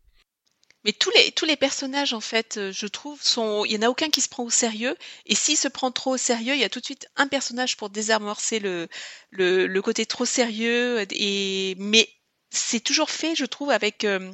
Mais 0.86 0.92
tous 0.92 1.10
les, 1.16 1.32
tous 1.32 1.46
les 1.46 1.56
personnages, 1.56 2.14
en 2.14 2.20
fait, 2.20 2.58
euh, 2.58 2.72
je 2.74 2.88
trouve, 2.88 3.22
sont. 3.24 3.64
Il 3.66 3.72
n'y 3.72 3.78
en 3.86 3.88
a 3.88 3.90
aucun 3.90 4.10
qui 4.10 4.22
se 4.22 4.30
prend 4.30 4.44
au 4.44 4.50
sérieux. 4.50 4.96
Et 5.26 5.34
s'il 5.34 5.58
se 5.58 5.70
prend 5.70 5.92
trop 5.92 6.12
au 6.16 6.18
sérieux, 6.18 6.54
il 6.54 6.60
y 6.60 6.66
a 6.66 6.70
tout 6.70 6.80
de 6.82 6.86
suite 6.86 7.08
un 7.16 7.28
personnage 7.28 7.78
pour 7.78 7.90
désamorcer 7.90 8.60
le, 8.60 8.88
le, 9.32 9.66
le 9.66 9.82
côté 9.82 10.06
trop 10.06 10.26
sérieux. 10.26 11.06
Et... 11.12 11.76
Mais 11.80 12.10
c'est 12.52 12.82
toujours 12.82 13.10
fait, 13.10 13.36
je 13.36 13.46
trouve, 13.46 13.72
avec, 13.72 14.04
euh, 14.04 14.32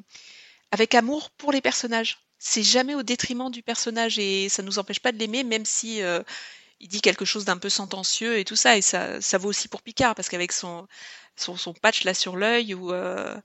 avec 0.71 0.95
amour 0.95 1.29
pour 1.31 1.51
les 1.51 1.61
personnages. 1.61 2.17
C'est 2.39 2.63
jamais 2.63 2.95
au 2.95 3.03
détriment 3.03 3.51
du 3.51 3.61
personnage 3.61 4.17
et 4.17 4.47
ça 4.49 4.63
nous 4.63 4.79
empêche 4.79 4.99
pas 5.01 5.11
de 5.11 5.17
l'aimer, 5.19 5.43
même 5.43 5.65
si 5.65 6.01
euh, 6.01 6.21
il 6.79 6.87
dit 6.87 7.01
quelque 7.01 7.25
chose 7.25 7.43
d'un 7.45 7.57
peu 7.57 7.69
sentencieux 7.69 8.37
et 8.39 8.45
tout 8.45 8.55
ça. 8.55 8.77
Et 8.77 8.81
ça, 8.81 9.19
ça 9.21 9.37
vaut 9.37 9.49
aussi 9.49 9.67
pour 9.67 9.81
Picard, 9.81 10.15
parce 10.15 10.29
qu'avec 10.29 10.53
son, 10.53 10.87
son, 11.35 11.57
son 11.57 11.73
patch 11.73 12.05
là 12.05 12.13
sur 12.13 12.37
l'œil 12.37 12.73
ou 12.73 12.93
euh, 12.93 13.35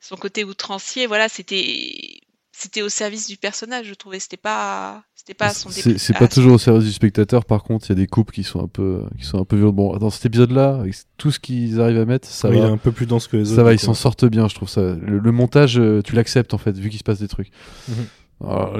son 0.00 0.16
côté 0.16 0.42
outrancier, 0.44 1.06
voilà, 1.06 1.28
c'était 1.28 2.20
c'était 2.52 2.82
au 2.82 2.88
service 2.90 3.26
du 3.26 3.36
personnage, 3.38 3.86
je 3.86 3.94
trouvais. 3.94 4.18
C'était 4.18 4.36
pas, 4.36 5.02
c'était 5.14 5.32
pas 5.32 5.46
à 5.46 5.54
son 5.54 5.70
C'est 5.70 6.18
pas 6.18 6.28
toujours 6.28 6.54
au 6.54 6.58
service 6.58 6.84
du 6.84 6.92
spectateur, 6.92 7.44
par 7.46 7.62
contre, 7.62 7.86
il 7.86 7.90
y 7.90 7.92
a 7.92 7.94
des 7.94 8.06
coupes 8.06 8.32
qui 8.32 8.42
sont 8.44 8.62
un 8.62 8.68
peu, 8.68 9.04
qui 9.18 9.24
sont 9.24 9.38
un 9.40 9.44
peu 9.44 9.56
violentes. 9.56 9.76
Bon, 9.76 9.96
dans 9.96 10.10
cet 10.10 10.26
épisode-là, 10.26 10.80
avec 10.80 10.94
tout 11.16 11.30
ce 11.30 11.38
qu'ils 11.40 11.80
arrivent 11.80 12.00
à 12.00 12.04
mettre, 12.04 12.28
ça 12.28 12.50
Oui, 12.50 12.56
il 12.56 12.62
va. 12.62 12.68
est 12.68 12.70
un 12.70 12.76
peu 12.76 12.92
plus 12.92 13.06
dense 13.06 13.28
que 13.28 13.38
les 13.38 13.46
Ça 13.46 13.52
autres, 13.52 13.62
va, 13.62 13.70
du 13.70 13.76
ils 13.76 13.80
s'en 13.80 13.94
sortent 13.94 14.26
bien, 14.26 14.46
je 14.48 14.54
trouve 14.56 14.68
ça. 14.68 14.82
Le, 14.82 15.18
le 15.20 15.32
montage, 15.32 15.78
euh, 15.78 16.02
tu 16.02 16.14
l'acceptes 16.14 16.52
en 16.52 16.58
fait, 16.58 16.76
vu 16.76 16.90
qu'il 16.90 16.98
se 16.98 17.04
passe 17.04 17.20
des 17.20 17.28
trucs. 17.28 17.50
Mhm. 17.88 18.06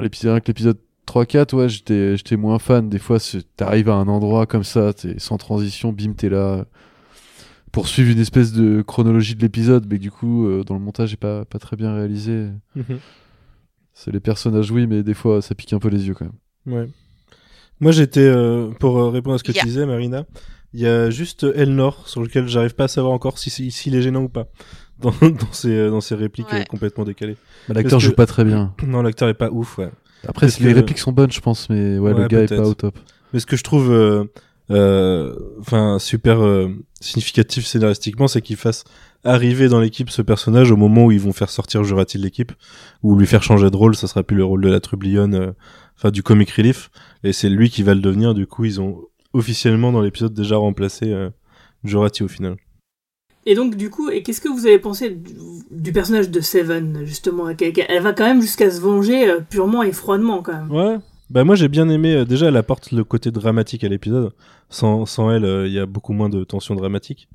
L'épisode, 0.01 0.41
l'épisode 0.47 0.77
3-4, 1.07 1.55
ouais, 1.55 1.69
j'étais, 1.69 2.17
j'étais 2.17 2.37
moins 2.37 2.59
fan. 2.59 2.89
Des 2.89 2.99
fois, 2.99 3.17
t'arrives 3.57 3.89
à 3.89 3.95
un 3.95 4.07
endroit 4.07 4.45
comme 4.45 4.63
ça, 4.63 4.93
t'es 4.93 5.19
sans 5.19 5.37
transition, 5.37 5.91
bim, 5.93 6.13
t'es 6.13 6.29
là. 6.29 6.65
Pour 7.71 7.87
suivre 7.87 8.11
une 8.11 8.19
espèce 8.19 8.51
de 8.51 8.81
chronologie 8.81 9.33
de 9.35 9.41
l'épisode, 9.41 9.85
mais 9.89 9.97
du 9.97 10.11
coup, 10.11 10.45
euh, 10.45 10.63
dans 10.65 10.73
le 10.73 10.81
montage, 10.81 11.13
est 11.13 11.17
pas, 11.17 11.45
pas 11.45 11.57
très 11.57 11.77
bien 11.77 11.93
réalisé. 11.95 12.49
Mhm. 12.75 12.99
C'est 13.93 14.11
les 14.11 14.19
personnages, 14.19 14.71
oui, 14.71 14.87
mais 14.87 15.03
des 15.03 15.13
fois, 15.13 15.41
ça 15.41 15.55
pique 15.55 15.71
un 15.71 15.79
peu 15.79 15.87
les 15.87 16.05
yeux 16.07 16.13
quand 16.13 16.25
même. 16.25 16.75
Ouais. 16.77 16.89
Moi, 17.79 17.91
j'étais 17.93 18.19
euh, 18.25 18.71
pour 18.79 18.99
euh, 18.99 19.09
répondre 19.09 19.35
à 19.35 19.37
ce 19.37 19.43
que 19.43 19.53
Yeah. 19.53 19.61
tu 19.61 19.67
disais, 19.67 19.85
Marina. 19.85 20.25
Il 20.73 20.79
y 20.81 20.87
a 20.87 21.09
juste 21.09 21.43
Elnor 21.55 22.07
sur 22.07 22.21
lequel 22.21 22.47
j'arrive 22.47 22.75
pas 22.75 22.85
à 22.85 22.87
savoir 22.89 23.13
encore 23.13 23.37
si 23.37 23.49
si- 23.49 23.71
s'il 23.71 23.95
est 23.95 24.01
gênant 24.01 24.23
ou 24.23 24.29
pas 24.29 24.47
dans, 25.01 25.11
dans 25.29 25.51
ses 25.51 25.69
euh, 25.75 25.89
dans 25.89 26.01
ses 26.01 26.15
répliques 26.15 26.51
Ouais. 26.51 26.61
euh, 26.61 26.65
complètement 26.65 27.03
décalées. 27.03 27.37
Bah, 27.67 27.73
l'acteur 27.75 27.99
joue 27.99 28.11
que- 28.11 28.15
pas 28.15 28.25
très 28.25 28.43
bien. 28.43 28.73
Non, 28.87 29.01
l'acteur 29.01 29.29
est 29.29 29.33
pas 29.33 29.49
ouf. 29.51 29.77
Ouais. 29.77 29.89
Après, 30.27 30.47
les 30.47 30.53
que- 30.53 30.75
répliques 30.75 30.99
sont 30.99 31.11
bonnes, 31.11 31.31
je 31.31 31.39
pense, 31.41 31.69
mais 31.69 31.97
ouais, 31.97 32.13
le 32.13 32.21
Ouais, 32.21 32.27
gars 32.27 32.41
est 32.43 32.55
pas 32.55 32.67
au 32.67 32.73
top. 32.73 32.97
Mais 33.33 33.39
ce 33.39 33.45
que 33.45 33.55
je 33.57 33.63
trouve, 33.63 33.91
euh, 33.91 34.25
euh, 34.69 35.33
enfin, 35.59 35.97
super 35.99 36.41
euh, 36.43 36.69
significatif 36.99 37.65
scénaristiquement, 37.65 38.27
c'est 38.27 38.41
qu'il 38.41 38.55
fasse 38.57 38.83
arriver 39.23 39.67
dans 39.69 39.79
l'équipe 39.79 40.09
ce 40.09 40.21
personnage 40.21 40.71
au 40.71 40.77
moment 40.77 41.05
où 41.05 41.11
ils 41.11 41.19
vont 41.19 41.33
faire 41.33 41.49
sortir 41.49 41.83
Jurati 41.83 42.17
de 42.17 42.23
l'équipe, 42.23 42.51
ou 43.03 43.15
lui 43.17 43.25
faire 43.27 43.43
changer 43.43 43.69
de 43.69 43.75
rôle, 43.75 43.95
ça 43.95 44.07
sera 44.07 44.23
plus 44.23 44.35
le 44.37 44.43
rôle 44.45 44.61
de 44.61 44.69
la 44.69 44.79
trublionne, 44.79 45.35
euh, 45.35 45.51
enfin 45.97 46.09
du 46.11 46.23
comic 46.23 46.49
relief, 46.51 46.89
et 47.23 47.31
c'est 47.33 47.49
lui 47.49 47.69
qui 47.69 47.83
va 47.83 47.93
le 47.93 48.01
devenir. 48.01 48.33
Du 48.33 48.47
coup, 48.47 48.65
ils 48.65 48.81
ont 48.81 49.01
officiellement 49.33 49.91
dans 49.91 50.01
l'épisode 50.01 50.33
déjà 50.33 50.57
remplacé 50.57 51.11
euh, 51.13 51.29
Jurati 51.83 52.23
au 52.23 52.27
final. 52.27 52.55
Et 53.45 53.55
donc, 53.55 53.75
du 53.75 53.89
coup, 53.89 54.09
et 54.09 54.21
qu'est-ce 54.23 54.39
que 54.41 54.49
vous 54.49 54.65
avez 54.67 54.77
pensé 54.79 55.09
du, 55.09 55.33
du 55.71 55.91
personnage 55.91 56.29
de 56.29 56.41
Seven, 56.41 57.01
justement 57.05 57.45
Elle 57.49 58.01
va 58.03 58.13
quand 58.13 58.25
même 58.25 58.41
jusqu'à 58.41 58.69
se 58.69 58.79
venger 58.79 59.27
euh, 59.29 59.39
purement 59.49 59.81
et 59.83 59.91
froidement, 59.91 60.41
quand 60.43 60.53
même. 60.53 60.71
Ouais. 60.71 60.97
Bah 61.31 61.45
moi 61.45 61.55
j'ai 61.55 61.69
bien 61.69 61.87
aimé. 61.87 62.13
euh, 62.13 62.25
déjà 62.25 62.47
elle 62.47 62.57
apporte 62.57 62.91
le 62.91 63.05
côté 63.05 63.31
dramatique 63.31 63.83
à 63.85 63.87
l'épisode. 63.87 64.33
Sans 64.69 65.05
sans 65.05 65.31
elle, 65.31 65.45
euh, 65.45 65.65
il 65.65 65.71
y 65.73 65.79
a 65.79 65.85
beaucoup 65.85 66.11
moins 66.11 66.27
de 66.27 66.43
tension 66.43 66.75
dramatique. 66.75 67.29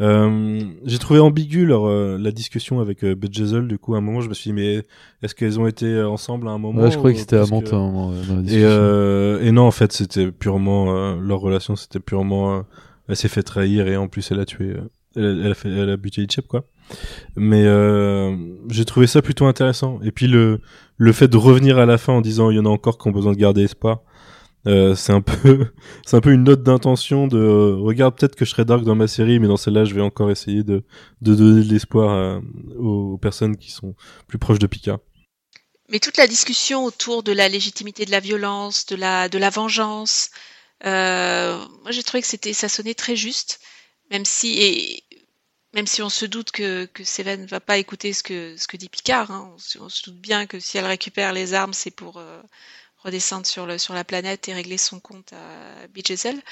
Euh, 0.00 0.60
j'ai 0.84 0.98
trouvé 0.98 1.20
ambigu 1.20 1.66
leur 1.66 1.86
euh, 1.86 2.16
la 2.18 2.30
discussion 2.30 2.80
avec 2.80 3.04
euh, 3.04 3.14
Bejazzel. 3.14 3.66
Du 3.68 3.78
coup 3.78 3.94
à 3.94 3.98
un 3.98 4.00
moment 4.00 4.20
je 4.20 4.28
me 4.28 4.34
suis 4.34 4.50
dit 4.50 4.54
mais 4.54 4.82
est-ce 5.22 5.34
qu'elles 5.34 5.58
ont 5.60 5.66
été 5.66 6.02
ensemble 6.02 6.48
à 6.48 6.52
un 6.52 6.58
moment 6.58 6.82
Ouais, 6.82 6.90
je 6.92 6.96
croyais 6.98 7.14
que 7.14 7.20
c'était 7.20 7.36
parce 7.36 7.50
amant 7.50 7.60
que- 7.62 7.74
à 7.74 7.76
un 7.76 7.80
moment 7.90 8.10
ouais, 8.10 8.16
dans 8.28 8.36
la 8.36 8.42
Et, 8.42 8.62
euh, 8.64 9.50
non 9.52 9.62
en 9.62 9.70
fait 9.72 9.92
c'était 9.92 10.30
purement 10.32 10.96
euh, 10.96 11.16
leur 11.20 11.40
relation 11.40 11.74
c'était 11.76 12.00
purement 12.00 12.58
euh, 12.58 12.60
elle 13.08 13.16
s'est 13.16 13.28
fait 13.28 13.42
trahir 13.42 13.86
et 13.88 13.96
en 13.96 14.08
plus 14.08 14.30
elle 14.32 14.40
a 14.40 14.44
tué 14.46 14.70
euh, 14.70 14.80
elle, 15.16 15.42
elle 15.44 15.52
a 15.52 15.54
fait 15.54 15.68
elle 15.68 15.90
a 15.90 15.96
buté 15.96 16.22
Hitchep 16.22 16.46
quoi. 16.46 16.64
Mais 17.36 17.64
euh, 17.66 18.36
j'ai 18.70 18.84
trouvé 18.84 19.06
ça 19.06 19.22
plutôt 19.22 19.46
intéressant. 19.46 20.00
Et 20.02 20.12
puis 20.12 20.26
le 20.26 20.60
le 20.96 21.12
fait 21.12 21.28
de 21.28 21.36
revenir 21.36 21.78
à 21.78 21.86
la 21.86 21.98
fin 21.98 22.12
en 22.12 22.20
disant 22.20 22.50
il 22.50 22.56
y 22.56 22.60
en 22.60 22.66
a 22.66 22.68
encore 22.68 22.98
qui 22.98 23.08
ont 23.08 23.12
besoin 23.12 23.32
de 23.32 23.38
garder 23.38 23.62
espoir. 23.62 24.02
Euh, 24.66 24.94
c'est 24.94 25.12
un 25.12 25.20
peu 25.22 25.72
c'est 26.06 26.16
un 26.16 26.20
peu 26.20 26.32
une 26.32 26.44
note 26.44 26.62
d'intention 26.62 27.26
de 27.26 27.38
euh, 27.38 27.76
regarde 27.76 28.16
peut-être 28.16 28.36
que 28.36 28.44
je 28.44 28.50
serai 28.50 28.64
dark 28.64 28.84
dans 28.84 28.94
ma 28.94 29.08
série 29.08 29.40
mais 29.40 29.48
dans 29.48 29.56
celle-là 29.56 29.84
je 29.84 29.92
vais 29.92 30.00
encore 30.00 30.30
essayer 30.30 30.62
de 30.62 30.84
de 31.20 31.34
donner 31.34 31.64
de 31.64 31.68
l'espoir 31.68 32.14
euh, 32.14 32.38
aux, 32.78 33.18
personnes 33.18 33.56
qui 33.56 33.72
sont 33.72 33.96
plus 34.28 34.38
proches 34.38 34.60
de 34.60 34.68
Picard. 34.68 35.00
Mais 35.88 35.98
toute 35.98 36.16
la 36.16 36.26
discussion 36.26 36.84
autour 36.84 37.22
de 37.22 37.32
la 37.32 37.48
légitimité 37.48 38.06
de 38.06 38.12
la 38.12 38.20
violence, 38.20 38.86
de 38.86 38.96
la, 38.96 39.28
de 39.28 39.36
la 39.36 39.50
vengeance, 39.50 40.30
euh, 40.86 41.58
moi 41.82 41.90
j'ai 41.90 42.02
trouvé 42.02 42.22
que 42.22 42.26
c'était, 42.26 42.52
ça 42.52 42.68
sonnait 42.68 42.94
très 42.94 43.14
juste, 43.14 43.60
même 44.10 44.24
si, 44.24 45.02
même 45.72 45.86
si 45.86 46.02
on 46.02 46.10
se 46.10 46.26
doute 46.26 46.50
que, 46.50 46.84
que 46.86 47.04
Seven 47.04 47.42
ne 47.42 47.46
va 47.46 47.60
pas 47.60 47.78
écouter 47.78 48.12
ce 48.12 48.22
que, 48.22 48.56
ce 48.56 48.66
que 48.68 48.76
dit 48.76 48.88
Picard, 48.88 49.30
hein. 49.30 49.52
on, 49.54 49.58
se- 49.58 49.78
on 49.78 49.86
doute 49.86 50.20
bien 50.20 50.46
que 50.46 50.60
si 50.60 50.78
elle 50.78 50.86
récupère 50.86 51.32
les 51.32 51.54
armes, 51.54 51.72
c'est 51.72 51.90
pour 51.90 52.18
euh, 52.18 52.42
redescendre 52.98 53.46
sur, 53.46 53.66
le, 53.66 53.78
sur 53.78 53.94
la 53.94 54.04
planète 54.04 54.48
et 54.48 54.54
régler 54.54 54.78
son 54.78 55.00
compte 55.00 55.32
à 55.32 55.86
Bjessel. 55.88 56.42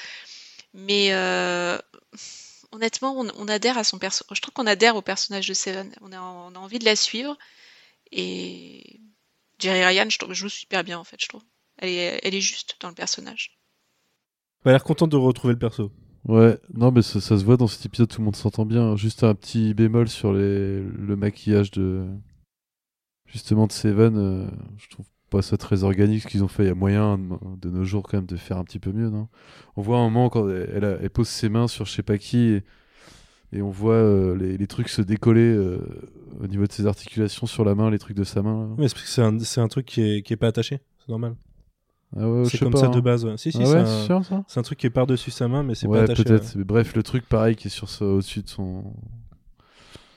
Mais 0.72 1.12
euh, 1.12 1.78
honnêtement, 2.72 3.18
on, 3.18 3.28
on 3.36 3.48
adhère 3.48 3.76
à 3.76 3.84
son 3.84 3.98
perso. 3.98 4.24
Je 4.32 4.40
trouve 4.40 4.54
qu'on 4.54 4.66
adhère 4.66 4.96
au 4.96 5.02
personnage 5.02 5.48
de 5.48 5.54
Seven. 5.54 5.92
On 6.00 6.12
a, 6.12 6.20
on 6.20 6.54
envie 6.54 6.78
de 6.78 6.84
la 6.84 6.96
suivre. 6.96 7.36
Et 8.12 9.00
Jerry 9.58 9.84
Ryan, 9.84 10.08
je 10.08 10.18
trouve, 10.18 10.32
joue 10.32 10.48
super 10.48 10.82
bien 10.84 10.98
en 10.98 11.04
fait, 11.04 11.20
je 11.20 11.28
trouve. 11.28 11.42
Elle 11.78 11.90
est, 11.90 12.20
elle 12.22 12.34
est 12.34 12.40
juste 12.40 12.76
dans 12.80 12.88
le 12.88 12.94
personnage. 12.94 13.58
Elle 14.64 14.70
a 14.70 14.72
l'air 14.72 14.84
contente 14.84 15.10
de 15.10 15.16
retrouver 15.16 15.54
le 15.54 15.58
perso. 15.58 15.92
Ouais, 16.28 16.58
non, 16.74 16.92
mais 16.92 17.02
ça, 17.02 17.20
se 17.20 17.44
voit 17.44 17.56
dans 17.56 17.66
cet 17.66 17.86
épisode, 17.86 18.08
tout 18.08 18.20
le 18.20 18.26
monde 18.26 18.36
s'entend 18.36 18.66
bien. 18.66 18.96
Juste 18.96 19.24
un 19.24 19.34
petit 19.34 19.74
bémol 19.74 20.08
sur 20.08 20.32
les, 20.32 20.80
le 20.80 21.16
maquillage 21.16 21.70
de. 21.70 22.06
Justement 23.26 23.66
de 23.66 23.72
Seven, 23.72 24.16
euh, 24.16 24.46
je 24.76 24.88
trouve 24.88 25.06
pas 25.30 25.40
ça 25.40 25.56
très 25.56 25.84
organique 25.84 26.22
ce 26.22 26.26
qu'ils 26.26 26.42
ont 26.42 26.48
fait. 26.48 26.64
Il 26.64 26.66
y 26.66 26.70
a 26.70 26.74
moyen 26.74 27.16
de, 27.16 27.70
nos 27.70 27.84
jours 27.84 28.02
quand 28.02 28.18
même 28.18 28.26
de 28.26 28.36
faire 28.36 28.58
un 28.58 28.64
petit 28.64 28.80
peu 28.80 28.92
mieux, 28.92 29.08
non? 29.08 29.28
On 29.76 29.82
voit 29.82 29.98
un 29.98 30.10
moment 30.10 30.28
quand 30.28 30.48
elle, 30.50 31.10
pose 31.10 31.28
ses 31.28 31.48
mains 31.48 31.68
sur 31.68 31.86
je 31.86 31.92
sais 31.92 32.02
pas 32.02 32.18
qui 32.18 32.60
et, 33.52 33.62
on 33.62 33.70
voit 33.70 33.94
euh, 33.94 34.36
les, 34.36 34.66
trucs 34.66 34.88
se 34.88 35.02
décoller 35.02 35.52
euh, 35.52 35.78
au 36.40 36.46
niveau 36.48 36.66
de 36.66 36.72
ses 36.72 36.86
articulations 36.86 37.46
sur 37.46 37.64
la 37.64 37.74
main, 37.74 37.90
les 37.90 37.98
trucs 37.98 38.16
de 38.16 38.24
sa 38.24 38.42
main. 38.42 38.74
Mais 38.78 38.88
c'est 38.88 39.22
un, 39.22 39.38
un 39.38 39.68
truc 39.68 39.86
qui 39.86 40.02
est, 40.02 40.22
qui 40.22 40.32
est 40.32 40.36
pas 40.36 40.48
attaché, 40.48 40.80
c'est 40.98 41.08
normal. 41.08 41.36
Ah 42.18 42.24
c'est 42.44 42.58
comme 42.58 42.72
pas, 42.72 42.78
ça 42.80 42.86
hein. 42.86 42.90
de 42.90 43.00
base. 43.00 43.24
ouais. 43.24 43.36
Si, 43.36 43.52
si, 43.52 43.58
Ah 43.60 43.64
c'est 43.66 43.72
ouais, 43.72 43.78
un, 43.80 43.86
c'est 43.86 44.06
sûr, 44.06 44.24
ça 44.24 44.42
c'est 44.48 44.58
un 44.60 44.62
truc 44.62 44.78
qui 44.78 44.86
est 44.86 44.90
par-dessus 44.90 45.30
sa 45.30 45.46
main, 45.48 45.62
mais 45.62 45.74
c'est 45.74 45.86
ouais, 45.86 45.98
pas 45.98 46.04
attaché. 46.04 46.24
peut-être. 46.24 46.58
Bref, 46.58 46.94
le 46.96 47.02
truc 47.04 47.28
pareil 47.28 47.54
qui 47.56 47.68
est 47.68 47.70
sur 47.70 47.86
au-dessus 48.02 48.42
de 48.42 48.48
son 48.48 48.84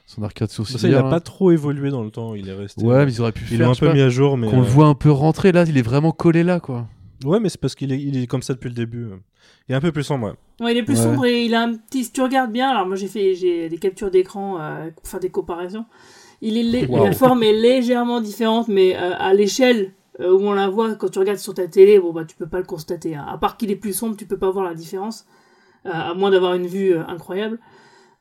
son 0.06 0.22
arcade 0.24 0.50
Ça, 0.50 0.56
sourcilière. 0.58 0.89
il 0.91 0.96
a 0.96 1.04
là. 1.04 1.10
pas 1.10 1.20
trop 1.20 1.52
évolué 1.52 1.89
dans 1.89 2.04
le 2.04 2.12
temps, 2.12 2.36
il 2.36 2.48
est 2.50 2.54
resté. 2.54 2.84
Ouais, 2.84 3.06
mais 3.06 3.12
ils 3.14 3.22
auraient 3.22 3.32
pu 3.32 3.44
Ils 3.50 3.58
faire, 3.58 3.68
l'ont 3.68 3.72
un 3.74 3.76
peu 3.76 3.88
pas, 3.88 3.94
mis 3.94 4.02
à 4.02 4.10
jour, 4.10 4.38
mais. 4.38 4.50
Qu'on 4.50 4.58
le 4.62 4.66
euh, 4.66 4.70
voit 4.70 4.88
un 4.88 4.96
peu 4.96 5.12
rentrer, 5.12 5.52
là, 5.52 5.64
il 5.68 5.78
est 5.78 5.82
vraiment 5.84 6.12
collé 6.12 6.44
là, 6.44 6.60
quoi. 6.60 6.88
Ouais, 7.24 7.39
mais 7.39 7.50
c'est 7.50 7.60
parce 7.60 7.74
qu'il 7.74 7.91
est, 7.91 8.00
il 8.02 8.22
est 8.22 8.28
comme 8.28 8.41
ça 8.41 8.54
depuis 8.54 8.68
le 8.70 8.76
début. 8.76 9.08
Il 9.68 9.72
est 9.72 9.76
un 9.76 9.82
peu 9.82 9.91
plus 9.91 10.04
sombre. 10.04 10.28
ouais. 10.28 10.66
Ouais, 10.66 10.74
il 10.74 10.78
est 10.78 10.84
plus 10.84 10.98
Ouais. 10.98 11.04
sombre 11.04 11.26
et 11.26 11.46
il 11.46 11.56
a 11.56 11.62
un 11.64 11.76
petit. 11.76 12.04
Si 12.04 12.12
tu 12.12 12.22
regardes 12.22 12.52
bien, 12.52 12.70
alors 12.70 12.86
moi 12.86 12.96
j'ai 12.96 13.08
fait 13.08 13.34
j'ai 13.34 13.70
des 13.70 13.78
captures 13.78 14.12
d'écran 14.12 14.58
euh, 14.60 14.89
pour 14.91 15.08
faire 15.08 15.20
des 15.20 15.30
comparaisons. 15.30 15.86
Il 16.41 16.58
est 16.58 16.64
lé- 16.64 16.86
Wow. 16.86 17.06
La 17.06 17.12
forme 17.14 17.41
est 17.44 17.54
légèrement 17.54 18.20
différente, 18.20 18.68
mais 18.68 18.96
euh, 18.98 19.14
à 19.18 19.34
l'échelle 19.34 19.94
euh, 20.20 20.32
où 20.32 20.41
on 20.41 20.53
la 20.53 20.68
voit 20.68 20.95
quand 20.95 21.09
tu 21.09 21.20
regardes 21.20 21.39
sur 21.39 21.53
ta 21.53 21.68
télé, 21.68 21.99
bon 21.99 22.14
bah 22.14 22.26
tu 22.26 22.36
peux 22.36 22.47
pas 22.47 22.59
le 22.59 22.66
constater. 22.66 23.16
hein. 23.16 23.26
À 23.28 23.38
part 23.38 23.57
qu'il 23.57 23.72
est 23.72 23.76
plus 23.76 23.93
sombre, 23.93 24.16
tu 24.16 24.26
peux 24.26 24.38
pas 24.38 24.51
voir 24.51 24.66
la 24.66 24.76
différence, 24.76 25.26
euh, 25.86 25.91
à 25.91 26.14
moins 26.14 26.30
d'avoir 26.32 26.53
une 26.53 26.68
vue 26.68 26.93
euh, 26.93 27.05
incroyable. 27.07 27.59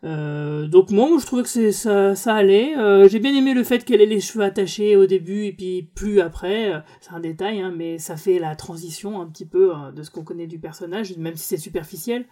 Donc 0.04 0.90
moi, 0.90 1.08
je 1.20 1.24
trouvais 1.24 1.44
que 1.44 1.70
ça, 1.70 2.34
allait. 2.34 2.74
J'ai 3.08 3.20
bien 3.20 3.32
aimé 3.36 3.54
le 3.54 3.62
fait 3.62 3.84
qu'elle 3.84 4.00
ait 4.00 4.06
les 4.06 4.18
cheveux 4.18 4.42
attachés 4.42 4.96
au 4.96 5.06
début 5.06 5.44
et 5.44 5.52
puis 5.52 5.88
plus 5.94 6.18
après. 6.20 6.82
C'est 7.00 7.12
un 7.12 7.20
détail, 7.20 7.60
hein, 7.60 7.72
mais 7.76 7.98
ça 7.98 8.16
fait 8.16 8.40
la 8.40 8.56
transition 8.56 9.20
un 9.20 9.26
petit 9.26 9.46
peu 9.46 9.72
euh, 9.72 9.92
de 9.92 10.02
ce 10.02 10.10
qu'on 10.10 10.24
connaît 10.24 10.48
du 10.48 10.58
personnage, 10.58 11.16
même 11.18 11.36
si 11.36 11.44
c'est 11.44 11.56
superficiel. 11.56 12.24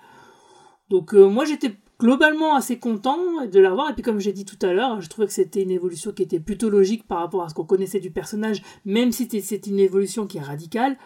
Donc 0.88 1.12
moi 1.12 1.44
j'étais 1.44 1.76
globalement 2.00 2.56
assez 2.56 2.78
content 2.78 3.46
de 3.46 3.60
la 3.60 3.70
voir 3.70 3.90
et 3.90 3.92
puis 3.94 4.02
comme 4.02 4.18
j'ai 4.18 4.32
dit 4.32 4.44
tout 4.44 4.58
à 4.66 4.72
l'heure, 4.72 5.00
je 5.00 5.08
trouvais 5.08 5.26
que 5.28 5.32
c'était 5.32 5.62
une 5.62 5.70
évolution 5.70 6.10
qui 6.10 6.22
était 6.22 6.40
plutôt 6.40 6.68
logique 6.70 7.06
par 7.06 7.18
rapport 7.18 7.44
à 7.44 7.48
ce 7.48 7.54
qu'on 7.54 7.64
connaissait 7.64 8.00
du 8.00 8.10
personnage, 8.10 8.62
même 8.84 9.12
si 9.12 9.28
c'est 9.42 9.66
une 9.68 9.78
évolution 9.78 10.26
qui 10.26 10.38
est 10.38 10.42
radicale. 10.42 10.96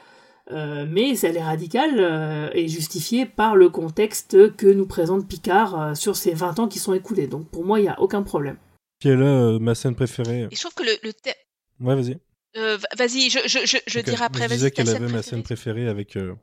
Euh, 0.51 0.84
mais 0.86 1.18
elle 1.20 1.38
est 1.38 1.42
radicale 1.42 1.95
euh, 1.99 2.51
et 2.53 2.68
justifiée 2.68 3.24
par 3.24 3.57
le 3.57 3.70
contexte 3.70 4.55
que 4.57 4.66
nous 4.66 4.86
présente 4.86 5.26
Picard 5.26 5.80
euh, 5.80 5.95
sur 5.95 6.16
ces 6.16 6.34
20 6.34 6.59
ans 6.59 6.68
qui 6.68 6.78
sont 6.78 6.92
écoulés. 6.92 7.26
Donc 7.28 7.49
pour 7.51 7.64
moi, 7.64 7.78
il 7.80 7.84
n'y 7.84 7.88
a 7.88 7.99
aucun 7.99 8.22
problème. 8.22 8.57
Qui 9.01 9.09
est 9.09 9.16
là, 9.16 9.24
euh, 9.24 9.59
ma 9.59 9.74
scène 9.74 9.95
préférée. 9.95 10.49
Et 10.51 10.55
je 10.55 10.61
trouve 10.61 10.74
que 10.74 10.82
le, 10.82 10.92
le 11.03 11.12
thème- 11.14 11.32
Ouais, 11.80 11.95
vas-y. 11.95 12.18
euh, 12.59 12.76
va- 12.76 13.05
vas-y, 13.07 13.30
je, 13.30 13.38
je, 13.47 13.61
je, 13.64 13.78
je 13.86 13.99
Ok. 14.01 14.05
dirai 14.05 14.22
après. 14.24 14.45
Je 14.49 14.55
disais 14.55 14.70
qu'elle 14.70 14.90
avait 14.90 15.09
ma 15.11 15.22
scène 15.22 15.42
préférée 15.42 15.88
avec, 15.88 16.14
euh, 16.16 16.34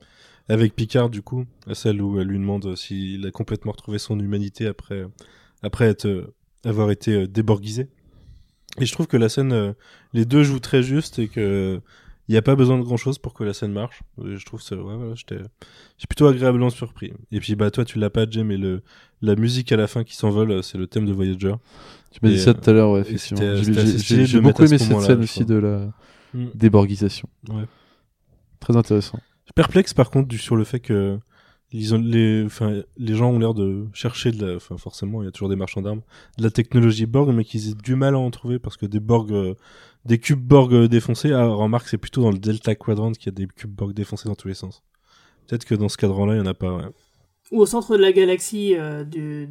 avec 0.51 0.75
Picard, 0.75 1.09
du 1.09 1.21
coup. 1.21 1.45
Celle 1.73 2.01
où 2.01 2.19
elle 2.19 2.27
lui 2.27 2.39
demande 2.39 2.75
s'il 2.75 3.25
a 3.25 3.31
complètement 3.31 3.71
retrouvé 3.71 3.97
son 3.99 4.19
humanité 4.19 4.67
après, 4.67 5.05
après 5.63 5.85
être, 5.85 6.05
euh, 6.07 6.33
avoir 6.65 6.91
été 6.91 7.13
euh, 7.23 7.27
déborgisé. 7.27 7.89
Et 8.79 8.85
je 8.85 8.91
trouve 8.93 9.07
que 9.07 9.17
la 9.17 9.29
scène, 9.29 9.51
euh, 9.51 9.73
les 10.13 10.25
deux 10.25 10.43
jouent 10.43 10.59
très 10.59 10.81
juste 10.83 11.19
et 11.19 11.27
que 11.27 11.81
il 12.27 12.33
n'y 12.33 12.37
a 12.37 12.41
pas 12.41 12.55
besoin 12.55 12.77
de 12.77 12.83
grand 12.83 12.95
chose 12.95 13.17
pour 13.17 13.33
que 13.33 13.43
la 13.43 13.53
scène 13.53 13.73
marche. 13.73 14.03
Je 14.23 14.45
trouve 14.45 14.61
ça, 14.61 14.77
ouais, 14.77 14.95
voilà, 14.95 15.15
j'étais, 15.15 15.39
j'ai 15.97 16.07
plutôt 16.07 16.27
agréablement 16.27 16.69
surpris. 16.69 17.11
Et 17.33 17.41
puis 17.41 17.55
bah 17.55 17.71
toi 17.71 17.83
tu 17.83 17.99
l'as 17.99 18.09
pas, 18.09 18.25
Jay, 18.29 18.45
mais 18.45 18.55
le 18.57 18.83
la 19.21 19.35
musique 19.35 19.71
à 19.73 19.75
la 19.75 19.87
fin 19.87 20.05
qui 20.05 20.15
s'envole, 20.15 20.63
c'est 20.63 20.77
le 20.77 20.87
thème 20.87 21.05
de 21.05 21.11
Voyager. 21.11 21.53
Tu 22.11 22.19
m'as 22.23 22.29
dit 22.29 22.39
ça 22.39 22.53
tout 22.53 22.69
à 22.69 22.73
l'heure, 22.73 22.91
ouais, 22.91 23.01
effectivement. 23.01 23.41
J'ai- 23.55 24.39
beaucoup 24.39 24.63
aimé 24.63 24.77
ce 24.77 24.85
cette 24.85 25.01
scène 25.01 25.21
aussi 25.23 25.43
de 25.43 25.55
la 25.55 25.91
Mm. 26.33 26.45
déborgisation. 26.55 27.27
Ouais. 27.49 27.65
Très 28.61 28.77
intéressant. 28.77 29.19
Perplexe 29.55 29.93
par 29.93 30.09
contre 30.09 30.27
du, 30.27 30.37
sur 30.37 30.55
le 30.55 30.63
fait 30.63 30.79
que 30.79 31.19
les, 31.73 32.43
enfin, 32.45 32.81
les 32.97 33.15
gens 33.15 33.31
ont 33.31 33.39
l'air 33.39 33.53
de 33.53 33.87
chercher 33.93 34.31
de 34.31 34.45
la, 34.45 34.55
enfin 34.57 34.77
forcément 34.77 35.21
il 35.21 35.25
y 35.25 35.27
a 35.27 35.31
toujours 35.31 35.49
des 35.49 35.55
marchands 35.55 35.81
d'armes, 35.81 36.01
de 36.37 36.43
la 36.43 36.51
technologie 36.51 37.05
Borg, 37.05 37.33
mais 37.33 37.43
qu'ils 37.45 37.69
aient 37.69 37.75
du 37.75 37.95
mal 37.95 38.15
à 38.15 38.19
en 38.19 38.29
trouver 38.31 38.59
parce 38.59 38.77
que 38.77 38.85
des 38.85 38.99
Borg, 38.99 39.31
euh, 39.31 39.55
des 40.05 40.17
cubes 40.19 40.41
Borg 40.45 40.73
euh, 40.73 40.87
défoncés, 40.87 41.31
ah, 41.31 41.45
remarque 41.47 41.87
c'est 41.87 41.97
plutôt 41.97 42.21
dans 42.21 42.31
le 42.31 42.39
Delta 42.39 42.75
Quadrant 42.75 43.11
qu'il 43.13 43.27
y 43.27 43.29
a 43.29 43.31
des 43.31 43.47
cubes 43.47 43.71
Borg 43.73 43.93
défoncés 43.93 44.27
dans 44.27 44.35
tous 44.35 44.47
les 44.49 44.53
sens. 44.53 44.83
Peut-être 45.47 45.65
que 45.65 45.75
dans 45.75 45.89
ce 45.89 45.97
cadran-là 45.97 46.35
il 46.35 46.37
y 46.37 46.41
en 46.41 46.45
a 46.45 46.53
pas. 46.53 46.75
Ouais. 46.75 46.83
Ou 47.51 47.61
au 47.61 47.65
centre 47.65 47.95
de 47.97 48.01
la 48.01 48.11
galaxie 48.11 48.75
euh, 48.77 49.03
du, 49.03 49.49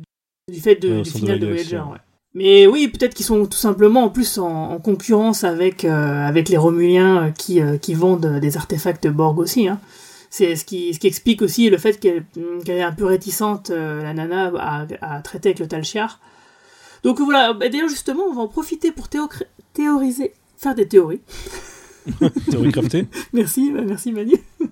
du 0.51 0.61
fait 0.61 0.77
de, 0.77 0.89
Ouais, 0.89 1.03
du 1.03 1.11
de 1.11 1.17
final 1.17 1.39
de, 1.39 1.47
galaxie, 1.47 1.71
Voyager. 1.75 1.91
ouais. 1.93 1.99
Mais 2.35 2.67
oui, 2.69 2.87
peut-être 2.89 3.15
qu'ils 3.15 3.27
sont 3.27 3.45
tout 3.47 3.59
simplement 3.59 4.05
en 4.05 4.09
plus 4.09 4.39
en, 4.39 4.71
en 4.71 4.79
concurrence 4.79 5.43
avec, 5.43 5.85
euh, 5.85 6.27
avec 6.29 6.49
les 6.49 6.57
Romuliens 6.57 7.25
euh, 7.25 7.31
qui, 7.31 7.61
euh, 7.61 7.77
qui 7.77 7.95
vendent 7.95 8.27
euh, 8.27 8.41
des 8.41 8.57
artefacts 8.57 9.09
Borg 9.09 9.39
aussi. 9.39 9.67
Hein. 9.69 9.81
C'est 10.31 10.55
ce 10.55 10.65
qui, 10.65 10.95
ce 10.95 11.01
qui 11.01 11.09
explique 11.09 11.43
aussi 11.43 11.71
le 11.71 11.77
fait 11.77 11.99
qu'elle 11.99 12.25
qu'elle 12.65 12.77
est 12.79 12.83
un 12.83 12.93
peu 12.93 13.05
réticente, 13.05 13.71
euh, 13.71 14.01
la 14.05 14.15
nana, 14.15 14.53
à, 14.59 14.87
à 15.01 15.21
traiter 15.23 15.49
avec 15.49 15.59
le 15.59 15.67
Talchiar. 15.67 16.21
Donc 17.03 17.19
voilà, 17.21 17.53
bah, 17.53 17.69
d'ailleurs 17.69 17.89
justement, 17.89 18.23
on 18.31 18.35
va 18.35 18.43
en 18.43 18.49
profiter 18.49 18.93
pour 18.93 19.09
théo- 19.09 19.29
théoriser, 19.75 20.33
faire 20.57 20.77
des 20.77 20.87
théories. 20.87 21.21
Théorie 22.51 22.73
craftée 22.73 23.07
Merci, 23.33 23.71
bah, 23.73 23.83
merci 23.87 24.13
Manu. 24.13 24.35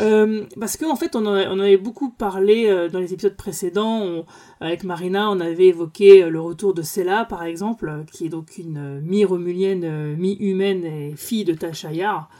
Euh, 0.00 0.44
parce 0.58 0.76
qu'en 0.76 0.96
fait, 0.96 1.14
on 1.14 1.26
a- 1.26 1.48
avait 1.60 1.76
beaucoup 1.76 2.10
parlé 2.10 2.66
euh, 2.66 2.88
dans 2.88 2.98
les 2.98 3.12
épisodes 3.12 3.36
précédents. 3.36 4.24
Avec 4.60 4.84
Marina, 4.84 5.30
on 5.30 5.38
avait 5.38 5.66
évoqué 5.66 6.24
euh, 6.24 6.30
le 6.30 6.40
retour 6.40 6.74
de 6.74 6.82
Sela, 6.82 7.24
par 7.24 7.42
exemple, 7.44 8.04
qui 8.10 8.26
est 8.26 8.28
donc 8.28 8.56
une 8.58 9.00
mi-romulienne, 9.00 10.16
mi-humaine 10.16 10.84
et 10.84 11.14
fille 11.16 11.44
de 11.44 11.52
Tashayar. 11.54 12.30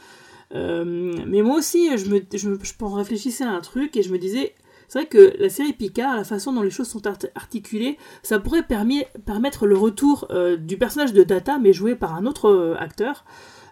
Euh, 0.55 1.13
mais 1.27 1.41
moi 1.41 1.57
aussi, 1.57 1.89
je, 1.97 2.09
me, 2.09 2.95
réfléchissais 2.95 3.43
à 3.43 3.51
un 3.51 3.61
truc 3.61 3.95
et 3.95 4.03
je 4.03 4.11
me 4.11 4.17
disais, 4.17 4.55
c'est 4.87 4.99
vrai 4.99 5.07
que 5.07 5.35
la 5.39 5.49
série 5.49 5.73
Picard, 5.73 6.15
la 6.17 6.23
façon 6.23 6.53
dont 6.53 6.61
les 6.63 6.71
choses 6.71 6.87
sont 6.87 7.05
art- 7.07 7.17
articulées, 7.35 7.97
ça 8.23 8.39
pourrait 8.39 8.65
permettre 8.65 9.67
le 9.67 9.77
retour 9.77 10.27
du 10.57 10.77
personnage 10.77 11.13
de 11.13 11.23
Data, 11.23 11.59
mais 11.59 11.71
joué 11.71 11.95
par 11.95 12.15
un 12.15 12.25
autre 12.25 12.75
acteur. 12.79 13.25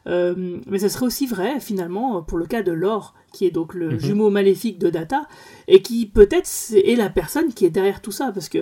Euh, 0.07 0.57
mais 0.67 0.79
ce 0.79 0.87
serait 0.89 1.05
aussi 1.05 1.27
vrai 1.27 1.59
finalement 1.59 2.23
pour 2.23 2.37
le 2.39 2.45
cas 2.47 2.63
de 2.63 2.71
Lore, 2.71 3.13
qui 3.33 3.45
est 3.45 3.51
donc 3.51 3.73
le 3.75 3.91
Mhm. 3.91 3.99
jumeau 3.99 4.29
maléfique 4.31 4.79
de 4.79 4.89
Data, 4.89 5.27
et 5.67 5.81
qui 5.81 6.05
peut-être 6.07 6.49
est 6.73 6.95
la 6.95 7.09
personne 7.09 7.53
qui 7.53 7.65
est 7.65 7.69
derrière 7.69 8.01
tout 8.01 8.11
ça, 8.11 8.31
parce 8.33 8.49
que 8.49 8.59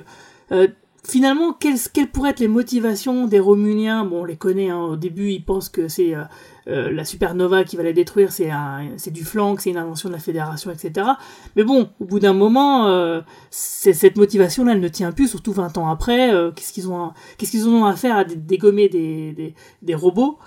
euh, 0.52 0.68
finalement, 1.08 1.54
quelles, 1.54 1.80
quelles 1.94 2.10
pourraient 2.12 2.32
être 2.32 2.42
les 2.42 2.50
motivations 2.50 3.26
des 3.26 3.40
Romuliens 3.40 4.04
Bon, 4.04 4.22
on 4.22 4.26
les 4.26 4.36
connaît, 4.36 4.70
hein, 4.70 4.82
au 4.82 4.96
début 4.98 5.30
ils 5.32 5.44
pensent 5.46 5.70
que 5.70 5.88
c'est 5.88 6.14
euh, 6.14 6.92
la 6.92 7.06
supernova 7.06 7.64
qui 7.64 7.78
va 7.78 7.84
les 7.84 7.94
détruire, 7.94 8.32
c'est 8.34 8.50
c'est 8.98 9.10
du 9.12 9.24
flanc, 9.24 9.56
c'est 9.58 9.70
une 9.70 9.78
invention 9.78 10.10
de 10.10 10.14
la 10.14 10.20
Fédération, 10.20 10.70
etc. 10.72 11.08
Mais 11.56 11.64
bon, 11.64 11.90
au 12.02 12.06
bout 12.06 12.20
d'un 12.20 12.34
moment, 12.34 13.22
cette 13.50 14.18
motivation-là, 14.18 14.74
elle 14.74 14.80
ne 14.82 14.88
tient 14.88 15.12
plus, 15.12 15.28
surtout 15.30 15.54
20 15.54 15.78
ans 15.78 15.90
après. 15.90 16.32
Qu'est-ce 16.56 16.74
qu'ils 16.74 16.90
ont, 16.90 17.12
qu'est-ce 17.38 17.52
qu'ils 17.52 17.68
ont 17.68 17.86
à 17.86 17.96
faire 17.96 18.18
à 18.18 18.24
dé- 18.24 18.36
dégommer 18.36 18.90
des, 18.90 19.32
des, 19.32 19.56
des 19.82 19.96
robots? 19.96 20.38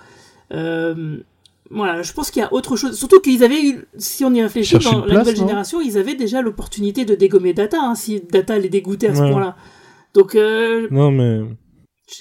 Euh, 0.52 1.18
voilà, 1.70 2.02
je 2.02 2.12
pense 2.12 2.30
qu'il 2.30 2.42
y 2.42 2.44
a 2.44 2.52
autre 2.52 2.76
chose. 2.76 2.96
Surtout 2.98 3.20
qu'ils 3.20 3.42
avaient 3.44 3.62
eu, 3.62 3.84
si 3.96 4.24
on 4.24 4.34
y 4.34 4.42
réfléchit, 4.42 4.72
Chercher 4.72 4.90
dans 4.90 5.06
la 5.06 5.18
nouvelle 5.20 5.36
génération, 5.36 5.80
ils 5.80 5.96
avaient 5.96 6.14
déjà 6.14 6.42
l'opportunité 6.42 7.04
de 7.04 7.14
dégommer 7.14 7.54
Data, 7.54 7.78
hein, 7.80 7.94
si 7.94 8.20
Data 8.20 8.58
les 8.58 8.68
dégoûtait 8.68 9.08
à 9.08 9.14
ce 9.14 9.22
Ouais. 9.22 9.30
point-là. 9.30 9.56
Donc, 10.14 10.34
euh, 10.34 10.86
Non 10.90 11.10
mais 11.10 11.40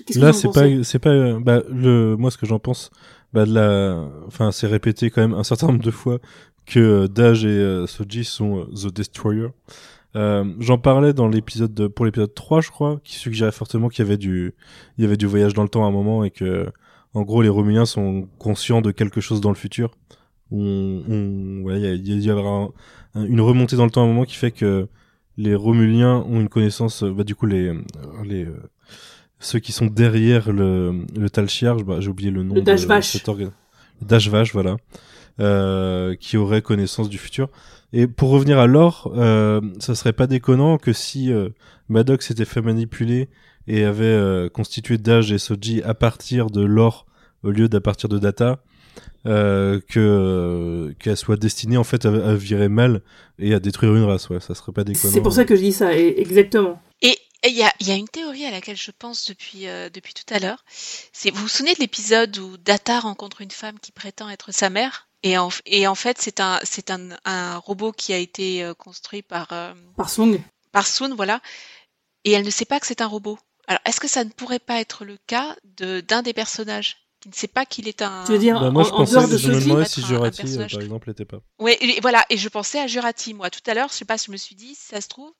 que 0.07 0.17
là 0.19 0.31
c'est 0.31 0.47
pas 0.53 0.65
c'est 0.83 0.99
pas 0.99 1.09
euh, 1.09 1.39
bah 1.41 1.61
le 1.69 2.15
moi 2.15 2.31
ce 2.31 2.37
que 2.37 2.45
j'en 2.45 2.59
pense 2.59 2.91
bah 3.33 3.43
de 3.45 3.53
la 3.53 4.07
enfin 4.27 4.51
c'est 4.53 4.67
répété 4.67 5.09
quand 5.09 5.19
même 5.19 5.33
un 5.33 5.43
certain 5.43 5.67
nombre 5.67 5.83
de 5.83 5.91
fois 5.91 6.19
que 6.65 7.07
Daj 7.07 7.43
et 7.43 7.49
euh, 7.49 7.87
Soji 7.87 8.23
sont 8.23 8.67
The 8.67 8.93
Destroyer. 8.93 9.47
Euh, 10.15 10.45
j'en 10.59 10.77
parlais 10.77 11.11
dans 11.13 11.27
l'épisode 11.27 11.73
de- 11.73 11.87
pour 11.87 12.05
l'épisode 12.05 12.33
3 12.33 12.61
je 12.61 12.69
crois 12.69 13.01
qui 13.03 13.15
suggérait 13.15 13.51
fortement 13.51 13.89
qu'il 13.89 14.05
y 14.05 14.07
avait 14.07 14.17
du 14.17 14.53
il 14.97 15.01
y 15.03 15.07
avait 15.07 15.17
du 15.17 15.25
voyage 15.25 15.53
dans 15.53 15.63
le 15.63 15.69
temps 15.69 15.83
à 15.83 15.87
un 15.87 15.91
moment 15.91 16.23
et 16.23 16.31
que 16.31 16.67
en 17.13 17.21
gros 17.23 17.41
les 17.41 17.49
Romuliens 17.49 17.85
sont 17.85 18.27
conscients 18.39 18.81
de 18.81 18.91
quelque 18.91 19.21
chose 19.21 19.41
dans 19.41 19.49
le 19.49 19.55
futur. 19.55 19.91
On, 20.51 21.03
on 21.07 21.61
ouais, 21.63 21.79
il 21.79 21.83
y 21.83 21.87
a- 22.13 22.15
y, 22.15 22.29
a- 22.29 22.35
un- 22.35 22.69
un- 23.15 23.25
une 23.25 23.41
remontée 23.41 23.75
dans 23.75 23.85
le 23.85 23.91
temps 23.91 24.01
à 24.01 24.03
un 24.05 24.07
moment 24.07 24.25
qui 24.25 24.35
fait 24.35 24.51
que 24.51 24.87
les 25.37 25.55
Romuliens 25.55 26.25
ont 26.27 26.39
une 26.41 26.49
connaissance 26.49 27.03
euh, 27.03 27.11
bah 27.13 27.23
du 27.23 27.35
coup 27.35 27.45
les 27.45 27.67
euh, 27.67 27.81
les 28.25 28.45
euh, 28.45 28.69
ceux 29.39 29.59
qui 29.59 29.71
sont 29.71 29.87
derrière 29.87 30.51
le, 30.51 31.05
le 31.17 31.29
Talchiar, 31.29 31.77
bah, 31.77 31.97
j'ai 31.99 32.09
oublié 32.09 32.29
le 32.29 32.43
nom. 32.43 32.53
Le. 32.61 32.61
Le 34.01 34.07
Dash-Vache, 34.07 34.53
voilà. 34.53 34.77
Euh, 35.39 36.15
qui 36.15 36.37
aurait 36.37 36.61
connaissance 36.61 37.09
du 37.09 37.17
futur. 37.17 37.49
Et 37.93 38.05
pour 38.05 38.29
revenir 38.29 38.59
à 38.59 38.67
l'or, 38.67 39.11
euh, 39.15 39.59
ça 39.79 39.95
serait 39.95 40.13
pas 40.13 40.27
déconnant 40.27 40.77
que 40.77 40.93
si 40.93 41.31
euh, 41.33 41.49
Maddox 41.89 42.27
s'était 42.27 42.45
fait 42.45 42.61
manipuler 42.61 43.29
et 43.73 43.83
avait 43.85 44.03
euh, 44.05 44.49
constitué 44.49 44.97
Dash 44.97 45.31
et 45.31 45.37
Soji 45.37 45.81
à 45.83 45.93
partir 45.93 46.47
de 46.49 46.61
l'or 46.61 47.05
au 47.43 47.49
lieu 47.51 47.67
d'à 47.69 47.81
partir 47.81 48.09
de 48.09 48.19
Data, 48.19 48.61
euh, 49.25 49.79
que 49.87 49.99
euh, 49.99 50.93
qu'elle 50.99 51.17
soit 51.17 51.37
destinée 51.37 51.77
en 51.77 51.83
fait 51.83 52.05
à, 52.05 52.09
à 52.09 52.33
virer 52.35 52.69
mal 52.69 53.01
et 53.39 53.53
à 53.53 53.59
détruire 53.59 53.95
une 53.95 54.03
race. 54.03 54.29
Ouais, 54.29 54.39
ça 54.39 54.53
serait 54.55 54.71
pas 54.73 54.83
déconnant. 54.83 55.13
C'est 55.13 55.21
pour 55.21 55.33
ça 55.33 55.45
que 55.45 55.55
je 55.55 55.61
dis 55.61 55.73
ça, 55.73 55.95
et- 55.97 56.19
exactement. 56.19 56.81
Et 57.01 57.17
il 57.47 57.53
y 57.57 57.63
a, 57.63 57.71
il 57.79 57.87
y 57.87 57.91
a 57.91 57.95
une 57.95 58.07
théorie 58.07 58.45
à 58.45 58.51
laquelle 58.51 58.77
je 58.77 58.91
pense 58.91 59.25
depuis, 59.27 59.67
euh, 59.67 59.89
depuis 59.89 60.13
tout 60.13 60.31
à 60.33 60.37
l'heure. 60.39 60.63
C'est, 61.11 61.31
vous 61.31 61.41
vous 61.41 61.47
souvenez 61.47 61.73
de 61.73 61.79
l'épisode 61.79 62.37
où 62.37 62.57
Data 62.57 62.99
rencontre 62.99 63.41
une 63.41 63.49
femme 63.51 63.79
qui 63.81 63.91
prétend 63.91 64.29
être 64.29 64.51
sa 64.53 64.69
mère? 64.69 65.07
Et 65.23 65.37
en, 65.37 65.49
et 65.67 65.87
en 65.87 65.95
fait, 65.95 66.17
c'est 66.19 66.39
un, 66.39 66.59
c'est 66.63 66.89
un, 66.91 67.09
un 67.25 67.57
robot 67.57 67.91
qui 67.91 68.11
a 68.13 68.17
été 68.17 68.71
construit 68.77 69.21
par, 69.21 69.47
euh, 69.51 69.73
Par 69.95 70.09
Song. 70.09 70.39
par 70.71 70.85
Soon, 70.87 71.15
voilà. 71.15 71.41
Et 72.25 72.31
elle 72.31 72.45
ne 72.45 72.49
sait 72.51 72.65
pas 72.65 72.79
que 72.79 72.85
c'est 72.87 73.01
un 73.01 73.07
robot. 73.07 73.37
Alors, 73.67 73.81
est-ce 73.85 73.99
que 73.99 74.07
ça 74.07 74.23
ne 74.23 74.29
pourrait 74.29 74.59
pas 74.59 74.79
être 74.79 75.05
le 75.05 75.17
cas 75.27 75.55
de, 75.77 76.01
d'un 76.01 76.21
des 76.21 76.33
personnages 76.33 76.97
qui 77.21 77.29
ne 77.29 77.33
sait 77.33 77.47
pas 77.47 77.65
qu'il 77.65 77.87
est 77.87 78.01
un. 78.01 78.23
Tu 78.25 78.31
veux 78.33 78.39
dire, 78.39 78.59
Bah, 78.59 78.71
moi, 78.71 78.81
en, 78.81 78.85
je 78.85 78.91
en 78.91 78.97
pensais, 78.97 79.11
dehors 79.13 79.27
de 79.27 79.37
je 79.37 79.47
me 79.51 79.59
demandais 79.61 79.85
si 79.85 80.01
un- 80.01 80.03
un 80.03 80.07
Jurati, 80.07 80.39
euh, 80.41 80.43
personnage 80.43 80.71
par 80.71 80.81
exemple, 80.81 81.07
l'était 81.09 81.25
pas. 81.25 81.39
Ouais, 81.59 81.77
et 81.79 81.99
voilà, 82.01 82.25
et 82.29 82.37
je 82.37 82.49
pensais 82.49 82.79
à 82.79 82.87
Jurati, 82.87 83.33
moi, 83.35 83.49
tout 83.51 83.61
à 83.67 83.73
l'heure, 83.75 83.89
je 83.89 83.93
sais 83.93 84.05
pas, 84.05 84.17
je 84.17 84.31
me 84.31 84.37
suis 84.37 84.55
dit, 84.55 84.73
si 84.75 84.87
ça 84.87 85.01
se 85.01 85.07
trouve, 85.07 85.31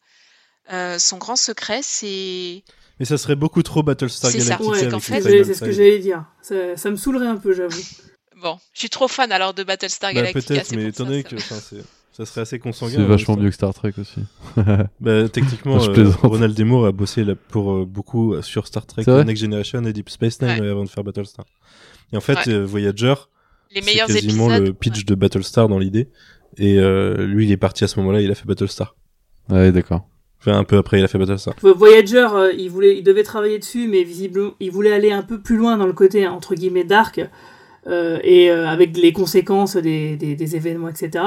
euh, 0.72 1.00
son 1.00 1.18
grand 1.18 1.36
secret, 1.36 1.80
c'est. 1.82 2.64
Mais 3.00 3.06
ça 3.06 3.18
serait 3.18 3.36
beaucoup 3.36 3.64
trop 3.64 3.82
Battlestar 3.82 4.30
C'est 4.30 4.40
ça. 4.42 4.58
Galactica 4.58 4.70
Ouais, 4.72 4.78
avec 4.94 5.02
fait- 5.02 5.22
C'est 5.22 5.44
c'est 5.46 5.54
ce 5.56 5.60
que 5.62 5.72
j'allais 5.72 5.98
dire. 6.00 6.24
Ça, 6.44 6.78
ça 6.78 6.92
me 6.92 6.96
saoulerait 6.98 7.28
un 7.28 7.38
peu, 7.38 7.52
j'avoue. 7.54 7.82
Bon, 8.38 8.60
je 8.74 8.80
suis 8.80 8.90
trop 8.92 9.08
fan 9.08 9.32
alors 9.32 9.56
de 9.56 9.64
Battlestar 9.64 10.12
Bah, 10.14 10.22
Galactica. 10.22 10.54
peut-être, 10.54 10.72
mais 10.76 10.86
étant 10.86 11.04
ça, 11.04 11.10
donné 11.10 11.24
que 11.24 11.36
ça 12.12 12.26
serait 12.26 12.42
assez 12.42 12.60
consanguin. 12.60 12.96
C'est 12.96 13.02
hein, 13.02 13.06
vachement 13.06 13.38
mieux 13.38 13.50
que 13.50 13.56
Star 13.56 13.74
Trek 13.74 13.94
aussi. 14.00 14.22
Bah, 15.00 15.30
techniquement, 15.30 15.78
euh. 15.82 16.10
Ronald 16.24 16.56
D. 16.56 16.64
Moore 16.64 16.86
a 16.88 16.92
bossé 16.92 17.24
là, 17.24 17.36
pour 17.50 17.72
euh, 17.74 17.86
beaucoup 17.86 18.42
sur 18.42 18.68
Star 18.68 18.86
Trek, 18.86 19.04
Next 19.26 19.42
Generation 19.42 19.84
et 19.86 19.94
Deep 19.94 20.10
Space 20.10 20.42
Nine 20.42 20.60
Ouais. 20.62 20.70
avant 20.70 20.84
de 20.84 20.90
faire 20.90 21.04
Battlestar. 21.04 21.46
Et 22.14 22.18
en 22.18 22.22
fait, 22.22 22.46
Ouais. 22.48 22.54
euh, 22.54 22.66
Voyager, 22.66 23.14
Les 23.74 23.82
c'est 23.82 23.98
quasiment 23.98 24.48
épisodes. 24.50 24.68
le 24.68 24.74
pitch 24.74 25.06
de 25.06 25.16
Battlestar 25.16 25.68
dans 25.70 25.80
l'idée. 25.80 26.10
Et 26.58 26.80
euh, 26.80 27.26
lui, 27.26 27.46
il 27.46 27.52
est 27.52 27.58
parti 27.58 27.84
à 27.86 27.88
ce 27.88 27.98
moment-là, 28.02 28.22
il 28.22 28.30
a 28.30 28.36
fait 28.36 28.46
Battlestar. 28.46 28.96
Ouais, 29.50 29.72
d'accord. 29.72 30.08
Enfin, 30.42 30.58
un 30.58 30.64
peu 30.66 30.78
après, 30.78 31.00
il 31.00 31.04
a 31.04 31.08
fait 31.08 31.18
Battlestar. 31.18 31.54
Voyager, 31.62 32.28
euh, 32.34 32.52
il, 32.58 32.70
voulait, 32.70 32.98
il 32.98 33.04
devait 33.04 33.24
travailler 33.24 33.60
dessus, 33.60 33.88
mais 33.88 34.04
visiblement, 34.04 34.52
il 34.60 34.72
voulait 34.72 34.92
aller 34.92 35.12
un 35.12 35.22
peu 35.22 35.40
plus 35.40 35.56
loin 35.56 35.78
dans 35.78 35.86
le 35.86 35.94
côté, 35.94 36.28
entre 36.28 36.56
guillemets, 36.56 36.84
dark, 36.84 37.20
euh, 37.20 37.28
et 37.88 38.52
euh, 38.52 38.68
avec 38.68 38.96
les 38.96 39.12
conséquences 39.12 39.76
des, 39.76 40.16
des, 40.16 40.36
des 40.36 40.56
événements, 40.56 40.90
etc. 40.90 41.24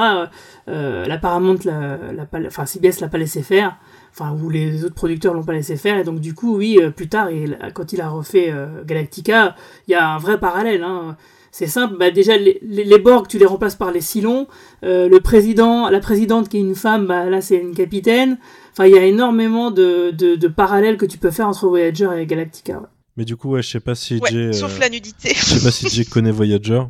Euh, 0.69 1.05
la 1.05 1.17
Paramount, 1.17 1.57
l'a, 1.65 1.97
l'a 2.13 2.27
enfin, 2.47 2.65
CBS 2.65 3.01
l'a 3.01 3.09
pas 3.09 3.17
laissé 3.17 3.41
faire, 3.43 3.77
enfin, 4.11 4.35
ou 4.41 4.49
les 4.49 4.85
autres 4.85 4.95
producteurs 4.95 5.33
l'ont 5.33 5.43
pas 5.43 5.53
laissé 5.53 5.75
faire, 5.75 5.97
et 5.97 6.03
donc, 6.03 6.19
du 6.19 6.33
coup, 6.33 6.55
oui, 6.57 6.79
euh, 6.81 6.91
plus 6.91 7.09
tard, 7.09 7.29
il, 7.31 7.57
quand 7.73 7.91
il 7.93 8.01
a 8.01 8.09
refait 8.09 8.51
euh, 8.51 8.83
Galactica, 8.85 9.55
il 9.87 9.91
y 9.91 9.95
a 9.95 10.09
un 10.09 10.17
vrai 10.17 10.39
parallèle, 10.39 10.83
hein. 10.83 11.17
C'est 11.57 11.67
simple, 11.67 11.95
bah 11.97 12.11
déjà 12.11 12.35
les, 12.35 12.59
les, 12.63 12.99
Borg 12.99 13.29
tu 13.29 13.37
les 13.37 13.45
remplaces 13.45 13.75
par 13.75 13.93
les 13.93 14.01
Cylons, 14.01 14.45
euh, 14.83 15.07
le 15.07 15.21
président, 15.21 15.89
la 15.89 16.01
présidente 16.01 16.49
qui 16.49 16.57
est 16.57 16.59
une 16.59 16.75
femme, 16.75 17.05
bah 17.07 17.29
là 17.29 17.39
c'est 17.39 17.55
une 17.55 17.73
capitaine. 17.73 18.37
Enfin 18.73 18.87
il 18.87 18.93
y 18.93 18.97
a 18.97 19.05
énormément 19.05 19.71
de, 19.71 20.11
de, 20.11 20.35
de 20.35 20.47
parallèles 20.49 20.97
que 20.97 21.05
tu 21.05 21.17
peux 21.17 21.31
faire 21.31 21.47
entre 21.47 21.69
Voyager 21.69 22.09
et 22.17 22.25
Galactica. 22.25 22.73
ouais. 22.79 22.94
Mais 23.17 23.25
du 23.25 23.35
coup, 23.37 23.51
ouais, 23.51 23.61
je 23.61 23.69
sais 23.69 23.79
pas 23.79 23.95
si 23.95 24.17
Ouais, 24.17 24.29
Jay, 24.31 24.53
sauf 24.53 24.75
euh, 24.75 24.79
la 24.79 24.89
nudité. 24.89 25.29
je 25.33 25.39
sais 25.45 25.63
pas 25.63 25.71
si 25.71 25.87
Jay 25.89 26.05
connaît 26.09 26.31
Voyager. 26.31 26.81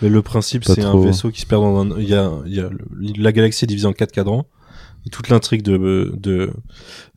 Mais 0.00 0.08
le 0.08 0.22
principe, 0.22 0.64
c'est 0.64 0.82
un 0.84 0.92
vaisseau 1.00 1.30
qui 1.30 1.40
se 1.40 1.46
perd 1.46 1.62
dans 1.62 1.80
un, 1.80 1.98
il 2.00 2.08
y 2.08 2.14
a, 2.14 2.30
il 2.46 2.54
y 2.54 2.60
a 2.60 2.68
le- 2.68 2.78
la 3.22 3.32
galaxie 3.32 3.64
est 3.64 3.68
divisée 3.68 3.86
en 3.86 3.92
quatre 3.92 4.12
cadrans. 4.12 4.46
Et 5.06 5.10
toute 5.10 5.28
l'intrigue 5.28 5.62
de, 5.62 6.12
de 6.16 6.52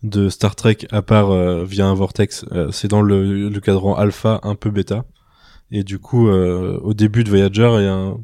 de 0.03 0.29
Star 0.29 0.55
Trek, 0.55 0.77
à 0.91 1.01
part 1.01 1.31
euh, 1.31 1.63
via 1.65 1.85
un 1.87 1.93
vortex, 1.93 2.45
euh, 2.51 2.71
c'est 2.71 2.87
dans 2.87 3.01
le, 3.01 3.49
le 3.49 3.59
cadran 3.59 3.95
alpha, 3.95 4.39
un 4.43 4.55
peu 4.55 4.69
bêta. 4.71 5.05
Et 5.71 5.83
du 5.83 5.99
coup, 5.99 6.27
euh, 6.27 6.79
au 6.83 6.93
début 6.93 7.23
de 7.23 7.29
Voyager, 7.29 7.69
il 7.79 7.83
y 7.83 7.87
a 7.87 7.93
un, 7.93 8.19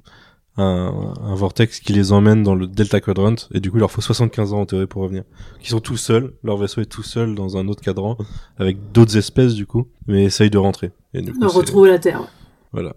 un, 0.58 1.14
un 1.22 1.36
vortex 1.36 1.80
qui 1.80 1.94
les 1.94 2.12
emmène 2.12 2.44
dans 2.44 2.56
le 2.56 2.68
Delta 2.68 3.00
Quadrant. 3.00 3.36
Et 3.54 3.60
du 3.60 3.70
coup, 3.72 3.78
il 3.78 3.82
leur 3.82 3.92
faut 3.92 4.02
75 4.02 4.54
ans 4.54 4.62
en 4.62 4.66
théorie 4.66 4.88
pour 4.88 5.04
revenir. 5.04 5.24
Qui 5.62 5.70
sont 5.70 5.80
tout 5.80 5.98
seuls. 5.98 6.34
Leur 6.44 6.58
vaisseau 6.58 6.82
est 6.82 6.86
tout 6.86 7.04
seul 7.04 7.36
dans 7.36 7.58
un 7.58 7.68
autre 7.68 7.82
cadran 7.84 8.18
avec 8.58 8.92
d'autres 8.92 9.18
espèces 9.18 9.54
du 9.54 9.66
coup, 9.66 9.88
mais 10.08 10.24
essayent 10.26 10.50
de 10.50 10.58
rentrer. 10.58 10.92
Et 11.14 11.22
du 11.22 11.34
coup, 11.34 11.48
retrouver 11.48 11.90
la 11.92 12.00
Terre. 12.00 12.28
voilà. 12.72 12.94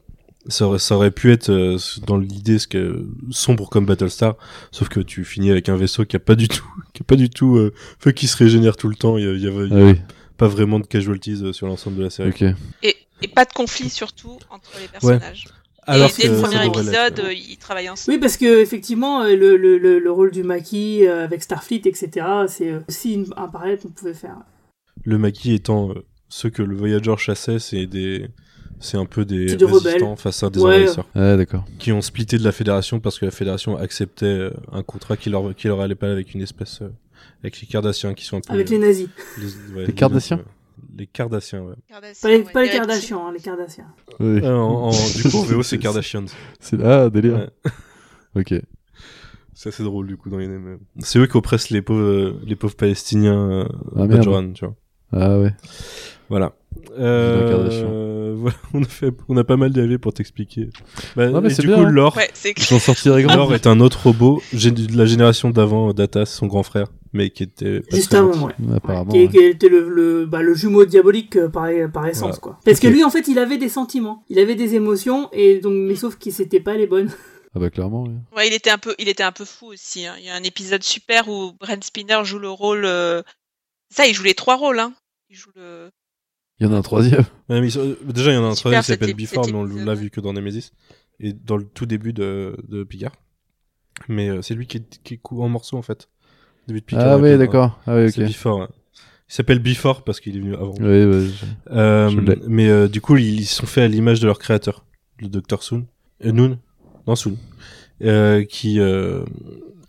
Ça 0.47 0.67
aurait, 0.67 0.79
ça 0.79 0.97
aurait 0.97 1.11
pu 1.11 1.31
être 1.33 1.51
euh, 1.51 1.77
dans 2.07 2.17
l'idée 2.17 2.59
ce 2.59 2.67
que 2.67 3.07
sombre 3.31 3.69
comme 3.69 3.85
Battlestar, 3.85 4.37
sauf 4.73 4.89
que 4.89 4.99
tu 5.01 5.23
finis 5.23 5.51
avec 5.51 5.69
un 5.69 5.77
vaisseau 5.77 6.07
qui 6.07 6.17
a 6.17 6.19
pas 6.19 6.35
du 6.35 6.49
tout, 6.49 6.65
qui 6.95 7.03
a 7.03 7.05
pas 7.05 7.17
du 7.17 7.29
tout, 7.29 7.57
euh, 7.59 7.75
enfin, 7.99 8.13
qui 8.13 8.27
se 8.27 8.39
régénère 8.39 8.79
tout 8.79 8.89
le 8.89 8.97
temps. 8.97 9.19
Il 9.19 9.25
y, 9.25 9.29
a- 9.29 9.33
il 9.35 9.43
y 9.43 9.47
avait 9.47 9.67
il 9.67 9.73
y 9.73 9.75
Ah 9.75 9.89
a 9.89 9.91
oui. 9.93 10.01
pas 10.39 10.49
vraiment 10.49 10.81
de 10.81 10.87
casualties 10.87 11.43
euh, 11.43 11.53
sur 11.53 11.67
l'ensemble 11.67 11.99
de 11.99 12.05
la 12.05 12.11
série. 12.11 12.31
Ok. 12.31 12.43
Et, 12.83 12.97
et 13.21 13.29
pas 13.29 13.45
de 13.45 13.53
conflit 13.53 13.91
surtout 13.91 14.39
entre 14.51 14.71
les 14.81 14.89
personnages. 14.89 15.45
Alors 15.87 16.11
et 16.11 16.23
dès 16.23 16.29
le 16.29 16.41
premier 16.41 16.67
épisode, 16.67 17.21
euh, 17.21 17.33
ils 17.33 17.57
travaillent 17.57 17.89
ensemble. 17.89 18.15
Oui, 18.15 18.21
parce 18.21 18.37
que 18.37 18.61
effectivement, 18.63 19.23
euh, 19.23 19.35
le, 19.35 19.57
le, 19.57 19.79
le, 19.79 19.99
le 19.99 20.11
rôle 20.13 20.31
du 20.31 20.43
maquis 20.43 21.07
euh, 21.07 21.25
avec 21.25 21.43
Starfleet, 21.43 21.83
etc., 21.87 22.27
c'est 22.49 22.73
aussi 22.89 23.15
une- 23.15 23.27
un 23.37 23.49
parallèle 23.49 23.79
qu'on 23.79 23.89
pouvait 23.89 24.15
faire. 24.15 24.37
Le 25.05 25.19
maquis 25.19 25.55
étant 25.55 25.95
ceux 26.29 26.51
que 26.51 26.63
le 26.63 26.77
Voyager 26.77 27.15
chassait, 27.17 27.59
c'est 27.59 27.87
des, 27.87 28.29
c'est 28.79 28.97
un 28.99 29.07
peu 29.07 29.25
des 29.25 29.47
résistants 29.57 29.67
rebelles. 29.69 30.17
face 30.17 30.43
à 30.43 30.51
des 30.51 30.61
Ouais. 30.61 30.77
envahisseurs. 30.77 31.07
Ah, 31.15 31.37
d'accord. 31.37 31.65
Qui 31.79 31.93
ont 31.93 32.03
splitté 32.03 32.39
de 32.39 32.45
la 32.45 32.53
fédération 32.53 33.01
parce 33.01 33.19
que 33.19 33.25
la 33.25 33.31
fédération 33.31 33.77
acceptait 33.77 34.51
un 34.73 34.83
contrat 34.83 35.17
qui 35.17 35.31
leur, 35.31 35.55
qui 35.55 35.67
leur 35.69 35.81
allait 35.81 35.95
pas 35.95 36.11
avec 36.13 36.35
une 36.35 36.43
espèce, 36.43 36.83
euh, 36.83 36.93
avec 37.43 37.61
les 37.61 37.67
Cardassiens 37.67 38.15
qui 38.15 38.25
sont 38.27 38.37
un 38.37 38.41
peu. 38.43 38.53
Avec 38.53 38.69
les 38.69 38.79
nazis. 38.79 39.09
Les, 39.39 39.75
ouais, 39.75 39.87
Les 39.87 39.93
Cardassiens 39.93 40.37
ouais. 40.37 40.45
Les 40.97 41.07
Cardassiens, 41.07 41.63
ouais. 41.63 41.75
Pas 42.23 42.29
les, 42.29 42.43
pas 42.45 42.63
les 42.63 42.71
Kardashians, 42.71 43.27
hein, 43.27 43.33
les 43.33 43.41
Kardashians. 43.41 43.85
Oui. 44.19 44.41
Euh, 44.43 44.55
en, 44.57 44.89
en- 44.89 44.91
du 45.17 45.23
coup, 45.31 45.39
en 45.39 45.43
VO, 45.43 45.63
c'est 45.63 45.79
Kardashians. 45.79 46.27
C'est 46.61 46.83
ah 46.85 47.09
délire. 47.11 47.35
Ouais. 47.65 47.71
Ok. 48.37 48.55
C'est 49.55 49.69
assez 49.71 49.83
drôle 49.83 50.07
du 50.07 50.17
coup 50.17 50.31
dans 50.31 50.39
les 50.39 50.47
names. 50.47 50.79
C'est 51.01 51.19
eux 51.19 51.27
qui 51.27 51.37
oppressent 51.37 51.71
les 51.71 51.83
pauvres, 51.83 52.01
euh, 52.01 52.41
les 52.47 52.55
pauvres 52.55 52.77
Palestiniens 52.77 53.51
euh, 53.51 53.69
Ah, 53.97 54.07
merde. 54.07 54.53
Tu 54.55 54.65
vois. 54.65 54.75
Ah 55.13 55.39
ouais. 55.39 55.53
Voilà. 56.29 56.53
Kardashian. 56.97 57.89
Euh, 58.31 58.35
voilà, 58.37 58.57
on 58.75 58.83
a 58.83 58.87
fait, 58.87 59.13
on 59.29 59.37
a 59.37 59.45
pas 59.45 59.57
mal 59.57 59.73
dévié 59.73 59.99
pour 59.99 60.13
t'expliquer. 60.15 60.71
Bah, 61.17 61.29
Non, 61.29 61.41
mais 61.41 61.51
et 61.51 61.55
c'est 61.55 61.63
du 61.63 61.69
bien, 61.69 61.77
coup, 61.77 61.83
hein. 62.01 62.13
Ouais, 62.17 62.31
s'en 62.59 62.79
sortiraient 62.79 63.23
grand. 63.23 63.37
Lore 63.37 63.55
est 63.55 63.67
un 63.67 63.81
autre 63.81 64.05
robot, 64.05 64.43
de 64.53 64.97
la 64.97 65.07
génération 65.07 65.51
d'avant, 65.51 65.93
Data, 65.93 66.25
son 66.27 66.47
grand 66.47 66.63
frère, 66.63 66.87
mais 67.13 67.31
qui 67.31 67.43
était 67.43 67.83
Juste 67.93 68.15
avant, 68.15 68.47
ouais. 68.47 68.55
Apparemment. 68.75 69.11
Qui, 69.13 69.21
ouais. 69.23 69.29
qui 69.29 69.39
était 69.39 69.69
le, 69.69 69.89
le, 69.89 70.27
bah, 70.27 70.43
le 70.43 70.55
jumeau 70.55 70.85
diabolique 70.85 71.37
euh, 71.37 71.49
par, 71.49 71.69
par 71.93 72.07
essence, 72.07 72.23
Voilà. 72.23 72.37
quoi. 72.39 72.59
Parce 72.65 72.81
que 72.81 72.89
lui, 72.89 73.05
en 73.05 73.11
fait, 73.11 73.29
il 73.29 73.39
avait 73.39 73.59
des 73.59 73.69
sentiments, 73.69 74.25
il 74.29 74.39
avait 74.39 74.55
des 74.55 74.75
émotions, 74.75 75.29
et 75.33 75.59
donc, 75.61 75.75
mais 75.75 75.97
sauf 75.97 76.17
que 76.17 76.31
c'était 76.31 76.61
pas 76.61 76.77
les 76.77 76.87
bonnes. 76.87 77.11
Ah 77.53 77.59
bah 77.59 77.69
clairement. 77.69 78.05
oui. 78.05 78.13
Ouais, 78.37 78.47
il 78.47 78.55
était 78.55 78.71
un 78.71 78.79
peu, 78.79 78.95
il 79.01 79.09
était 79.09 79.25
un 79.25 79.33
peu 79.33 79.45
fou 79.45 79.73
aussi. 79.73 80.07
hein. 80.07 80.15
Il 80.21 80.25
y 80.25 80.29
a 80.29 80.37
un 80.37 80.43
épisode 80.45 80.85
super 80.85 81.29
où 81.29 81.51
Brent 81.59 81.83
Spinner 81.83 82.21
joue 82.23 82.39
le 82.39 82.49
rôle. 82.49 82.85
euh, 82.85 83.23
Ça, 83.93 84.07
il 84.07 84.15
joue 84.15 84.23
les 84.23 84.35
trois 84.35 84.55
rôles. 84.55 84.79
Hein. 84.79 84.93
Il 85.31 85.35
joue 85.37 85.51
le. 85.57 85.91
Il 86.61 86.67
y 86.67 86.71
en 86.71 86.73
a 86.73 86.77
un 86.77 86.83
troisième. 86.83 87.25
Ouais, 87.49 87.61
mais 87.61 87.69
ils 87.69 87.73
sont- 87.73 87.97
déjà, 88.05 88.31
il 88.31 88.35
y 88.35 88.39
en 88.39 88.45
a 88.45 88.49
un 88.49 88.55
troisième 88.55 88.83
qui 88.83 88.87
s'appelle 88.89 89.15
Before, 89.15 89.47
mais 89.47 89.55
on 89.55 89.65
l'a 89.65 89.95
vu 89.95 90.11
que 90.11 90.21
dans 90.21 90.33
Nemesis. 90.33 90.73
Et 91.19 91.33
dans 91.33 91.57
le 91.57 91.65
tout 91.65 91.87
début 91.87 92.13
de, 92.13 92.57
de 92.69 92.85
Picard. 92.85 93.13
Mais 94.09 94.29
euh, 94.31 94.41
c'est 94.43 94.55
lui 94.55 94.67
qui 94.67 94.79
est, 94.79 95.01
qui 95.03 95.15
est 95.15 95.17
cou- 95.19 95.43
en 95.43 95.49
morceaux, 95.49 95.77
en 95.77 95.83
fait. 95.83 96.09
Début 96.69 96.81
de 96.81 96.85
Picard. 96.87 97.19
Ah 97.19 97.19
puis, 97.21 97.37
d'accord. 97.39 97.81
Ah 97.87 97.97
ouais 97.97 98.11
C'est 98.11 98.23
ok. 98.23 98.29
Before. 98.29 98.59
ouais. 98.61 98.67
Il 99.29 99.33
s'appelle 99.35 99.59
Before 99.59 100.03
parce 100.05 100.19
qu'il 100.21 100.37
est 100.37 100.41
venu 100.41 100.55
avant. 100.55 100.75
Oui 100.81 101.05
ouais. 101.05 101.27
Euh, 101.71 102.11
mais 102.49 102.69
euh, 102.69 102.89
du 102.89 103.01
coup, 103.01 103.17
ils 103.17 103.45
sont 103.47 103.67
faits 103.67 103.85
à 103.85 103.89
l'image 103.89 104.21
de 104.21 104.27
leur 104.27 104.39
créateur, 104.39 104.85
le 105.21 105.29
Dr 105.29 105.63
Soon, 105.63 105.87
euh, 106.25 106.33
Noon, 106.33 106.59
non 107.07 107.15
Soon, 107.17 107.37
euh, 108.03 108.45
qui, 108.45 108.81
euh, 108.81 109.25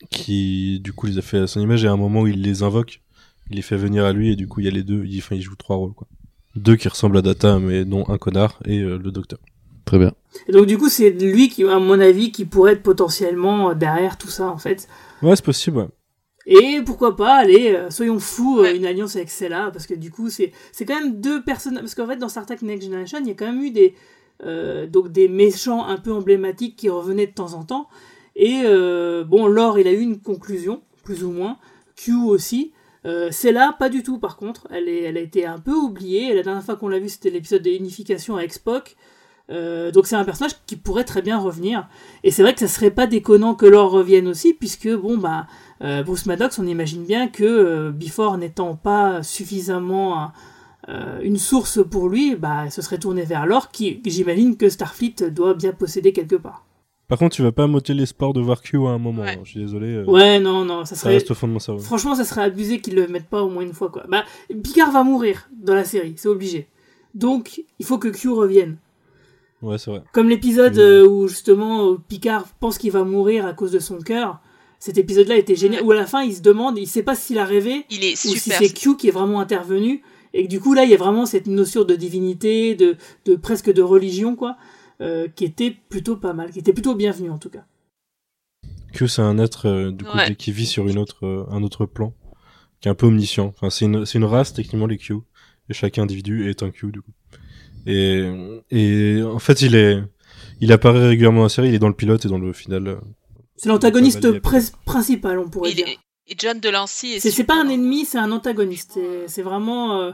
qui 0.09 0.79
du 0.81 0.93
coup 0.93 1.07
les 1.07 1.17
a 1.17 1.21
fait 1.21 1.39
à 1.39 1.47
son 1.47 1.59
image 1.61 1.83
et 1.83 1.87
à 1.87 1.91
un 1.91 1.97
moment 1.97 2.21
où 2.21 2.27
il 2.27 2.41
les 2.41 2.63
invoque, 2.63 3.01
il 3.49 3.55
les 3.55 3.61
fait 3.61 3.77
venir 3.77 4.05
à 4.05 4.13
lui 4.13 4.31
et 4.31 4.35
du 4.35 4.47
coup 4.47 4.59
il 4.59 4.65
y 4.65 4.69
a 4.69 4.71
les 4.71 4.83
deux, 4.83 5.05
il, 5.05 5.17
enfin, 5.19 5.35
il 5.35 5.41
joue 5.41 5.55
trois 5.55 5.75
rôles 5.75 5.93
quoi. 5.93 6.07
Deux 6.55 6.75
qui 6.75 6.87
ressemblent 6.87 7.17
à 7.17 7.21
Data 7.21 7.59
mais 7.59 7.85
dont 7.85 8.05
un 8.09 8.17
connard 8.17 8.59
et 8.65 8.79
euh, 8.79 8.97
le 8.97 9.11
Docteur. 9.11 9.39
Très 9.85 9.97
bien. 9.97 10.13
Et 10.47 10.51
donc, 10.51 10.67
du 10.67 10.77
coup, 10.77 10.89
c'est 10.89 11.09
lui 11.09 11.49
qui, 11.49 11.63
à 11.63 11.79
mon 11.79 11.99
avis, 11.99 12.31
qui 12.31 12.45
pourrait 12.45 12.73
être 12.73 12.83
potentiellement 12.83 13.71
euh, 13.71 13.73
derrière 13.73 14.17
tout 14.17 14.29
ça, 14.29 14.47
en 14.47 14.57
fait. 14.57 14.87
Ouais, 15.21 15.35
c'est 15.35 15.43
possible. 15.43 15.77
Ouais. 15.79 15.87
Et 16.45 16.81
pourquoi 16.85 17.15
pas, 17.15 17.35
allez, 17.35 17.73
euh, 17.75 17.89
soyons 17.89 18.19
fous, 18.19 18.63
une 18.63 18.85
alliance 18.85 19.15
avec 19.15 19.29
celle-là, 19.29 19.69
parce 19.71 19.85
que 19.85 19.93
du 19.93 20.11
coup, 20.11 20.29
c'est 20.29 20.51
c'est 20.71 20.85
quand 20.85 20.99
même 20.99 21.19
deux 21.21 21.43
personnes. 21.43 21.75
Parce 21.75 21.95
qu'en 21.95 22.07
fait, 22.07 22.17
dans 22.17 22.29
Star 22.29 22.45
Trek 22.45 22.57
Next 22.61 22.83
Generation, 22.83 23.19
il 23.21 23.27
y 23.27 23.31
a 23.31 23.35
quand 23.35 23.45
même 23.45 23.61
eu 23.61 23.71
des, 23.71 23.95
euh, 24.43 24.87
donc 24.87 25.11
des 25.11 25.27
méchants 25.27 25.85
un 25.85 25.97
peu 25.97 26.11
emblématiques 26.11 26.75
qui 26.75 26.89
revenaient 26.89 27.27
de 27.27 27.33
temps 27.33 27.53
en 27.53 27.63
temps. 27.63 27.87
Et 28.35 28.61
euh, 28.65 29.23
bon, 29.23 29.47
Lore, 29.47 29.77
il 29.77 29.87
a 29.87 29.91
eu 29.91 29.99
une 29.99 30.19
conclusion, 30.19 30.81
plus 31.03 31.23
ou 31.23 31.31
moins. 31.31 31.57
Q 31.95 32.15
aussi. 32.15 32.71
Euh, 33.05 33.29
celle-là, 33.31 33.75
pas 33.79 33.89
du 33.89 34.03
tout, 34.03 34.19
par 34.19 34.37
contre. 34.37 34.67
Elle, 34.69 34.87
a 35.17 35.19
été 35.21 35.45
un 35.45 35.59
peu 35.59 35.73
oubliée. 35.73 36.33
La 36.33 36.43
dernière 36.43 36.63
fois 36.63 36.75
qu'on 36.75 36.87
l'a 36.87 36.99
vue, 36.99 37.09
c'était 37.09 37.29
l'épisode 37.31 37.63
de 37.63 37.71
Unification 37.71 38.35
avec 38.37 38.53
Spock. 38.53 38.95
Euh, 39.49 39.91
donc 39.91 40.07
c'est 40.07 40.15
un 40.15 40.23
personnage 40.23 40.53
qui 40.65 40.77
pourrait 40.77 41.03
très 41.03 41.21
bien 41.21 41.37
revenir. 41.37 41.89
Et 42.23 42.31
c'est 42.31 42.41
vrai 42.41 42.53
que 42.53 42.59
ça 42.59 42.67
serait 42.69 42.91
pas 42.91 43.07
déconnant 43.07 43.53
que 43.55 43.65
Lore 43.65 43.91
revienne 43.91 44.27
aussi, 44.27 44.53
puisque 44.53 44.87
bon 44.87 45.17
bah 45.17 45.45
euh, 45.81 46.03
Bruce 46.03 46.25
Maddox, 46.25 46.57
on 46.59 46.65
imagine 46.67 47.03
bien 47.03 47.27
que 47.27 47.43
euh, 47.43 47.91
Before 47.91 48.37
n'étant 48.37 48.75
pas 48.75 49.23
suffisamment 49.23 50.19
un- 50.87 51.19
une 51.21 51.37
source 51.37 51.79
pour 51.83 52.07
lui, 52.07 52.35
bah 52.35 52.69
se 52.69 52.81
serait 52.81 52.97
tourné 52.99 53.23
vers 53.23 53.45
Lore, 53.45 53.71
qui 53.71 54.01
j'imagine 54.05 54.55
que 54.55 54.69
Starfleet 54.69 55.29
doit 55.31 55.53
bien 55.53 55.73
posséder 55.73 56.13
quelque 56.13 56.35
part. 56.37 56.63
Par 57.11 57.19
contre, 57.19 57.35
tu 57.35 57.41
vas 57.41 57.51
pas 57.51 57.67
m'ôter 57.67 57.93
l'espoir 57.93 58.31
de 58.31 58.39
voir 58.39 58.61
Q 58.61 58.77
à 58.87 58.91
un 58.91 58.97
moment. 58.97 59.23
hein. 59.23 59.35
Je 59.43 59.49
suis 59.49 59.59
désolé. 59.59 59.87
euh, 59.95 60.05
Ouais, 60.05 60.39
non, 60.39 60.63
non, 60.63 60.85
ça 60.85 60.95
Ça 60.95 61.01
serait. 61.01 61.15
reste 61.15 61.29
au 61.29 61.33
fond 61.35 61.45
de 61.45 61.51
mon 61.51 61.59
cerveau. 61.59 61.81
Franchement, 61.81 62.15
ça 62.15 62.23
serait 62.23 62.41
abusé 62.43 62.79
qu'ils 62.79 62.95
le 62.95 63.05
mettent 63.09 63.27
pas 63.29 63.43
au 63.43 63.49
moins 63.49 63.63
une 63.63 63.73
fois 63.73 63.89
quoi. 63.89 64.05
Bah 64.07 64.23
Picard 64.63 64.91
va 64.93 65.03
mourir 65.03 65.49
dans 65.61 65.75
la 65.75 65.83
série, 65.83 66.13
c'est 66.15 66.29
obligé. 66.29 66.67
Donc 67.13 67.63
il 67.79 67.85
faut 67.85 67.97
que 67.97 68.07
Q 68.07 68.29
revienne. 68.29 68.77
Ouais, 69.61 69.77
c'est 69.77 69.91
vrai. 69.91 70.03
Comme 70.13 70.29
l'épisode 70.29 70.77
euh, 70.79 71.05
où 71.05 71.27
justement 71.27 71.97
Picard 72.07 72.47
pense 72.61 72.77
qu'il 72.77 72.91
va 72.93 73.03
mourir 73.03 73.45
à 73.45 73.51
cause 73.53 73.71
de 73.73 73.79
son 73.79 73.97
cœur. 73.99 74.39
Cet 74.79 74.97
épisode-là 74.97 75.35
était 75.35 75.55
génial. 75.57 75.83
Où 75.83 75.91
à 75.91 75.95
la 75.95 76.05
fin 76.05 76.23
il 76.23 76.33
se 76.33 76.41
demande, 76.41 76.77
il 76.77 76.87
sait 76.87 77.03
pas 77.03 77.13
s'il 77.15 77.37
a 77.39 77.45
rêvé 77.45 77.85
Il 77.89 78.05
est 78.05 78.13
ou 78.13 78.29
si 78.35 78.49
c'est 78.49 78.73
Q 78.73 78.95
qui 78.95 79.09
est 79.09 79.11
vraiment 79.11 79.41
intervenu. 79.41 80.01
Et 80.33 80.45
que 80.45 80.49
du 80.49 80.61
coup 80.61 80.73
là 80.73 80.85
il 80.85 80.89
y 80.89 80.93
a 80.93 80.97
vraiment 80.97 81.25
cette 81.25 81.47
notion 81.47 81.83
de 81.83 81.93
divinité, 81.93 82.73
de, 82.73 82.95
de 83.25 83.35
presque 83.35 83.69
de 83.71 83.81
religion 83.81 84.37
quoi, 84.37 84.55
euh, 85.01 85.27
qui 85.27 85.45
était 85.45 85.71
plutôt 85.89 86.15
pas 86.17 86.33
mal, 86.33 86.51
qui 86.51 86.59
était 86.59 86.73
plutôt 86.73 86.95
bienvenue 86.95 87.29
en 87.29 87.37
tout 87.37 87.49
cas. 87.49 87.65
Q, 88.93 89.07
c'est 89.07 89.21
un 89.21 89.37
être 89.39 89.67
euh, 89.67 89.91
du 89.91 90.03
coup, 90.05 90.17
Ouais. 90.17 90.35
qui 90.35 90.51
vit 90.51 90.65
sur 90.65 90.87
une 90.87 90.97
autre, 90.97 91.25
euh, 91.25 91.45
un 91.49 91.63
autre 91.63 91.85
plan, 91.85 92.13
qui 92.81 92.87
est 92.87 92.91
un 92.91 92.95
peu 92.95 93.05
omniscient. 93.07 93.47
Enfin, 93.47 93.69
c'est 93.69 93.85
une, 93.85 94.05
c'est 94.05 94.17
une 94.17 94.25
race 94.25 94.53
techniquement 94.53 94.87
les 94.87 94.97
Q, 94.97 95.15
et 95.69 95.73
chaque 95.73 95.97
individu 95.97 96.49
est 96.49 96.61
un 96.63 96.71
Q 96.71 96.91
du 96.91 97.01
coup. 97.01 97.11
Et, 97.87 98.29
et 98.69 99.23
en 99.23 99.39
fait, 99.39 99.61
il 99.61 99.75
est, 99.75 100.03
il 100.59 100.71
apparaît 100.71 101.07
régulièrement 101.07 101.39
dans 101.39 101.43
la 101.45 101.49
série. 101.49 101.69
Il 101.69 101.73
est 101.75 101.79
dans 101.79 101.87
le 101.87 101.95
pilote 101.95 102.25
et 102.25 102.29
dans 102.29 102.37
le 102.37 102.53
final. 102.53 102.99
C'est 103.55 103.69
l'antagoniste 103.69 104.39
principal 104.85 105.39
on 105.39 105.49
pourrait 105.49 105.71
Il 105.71 105.75
dire. 105.77 105.87
est- 105.87 105.97
Et 106.27 106.35
John 106.37 106.59
Delancey 106.59 107.13
est. 107.15 107.19
C'est 107.19 107.31
c'est 107.31 107.43
pas 107.43 107.59
un 107.59 107.69
ennemi, 107.69 108.05
c'est 108.05 108.19
un 108.19 108.31
antagoniste. 108.31 108.99
C'est- 109.27 109.41
vraiment, 109.41 109.99
euh, 110.01 110.11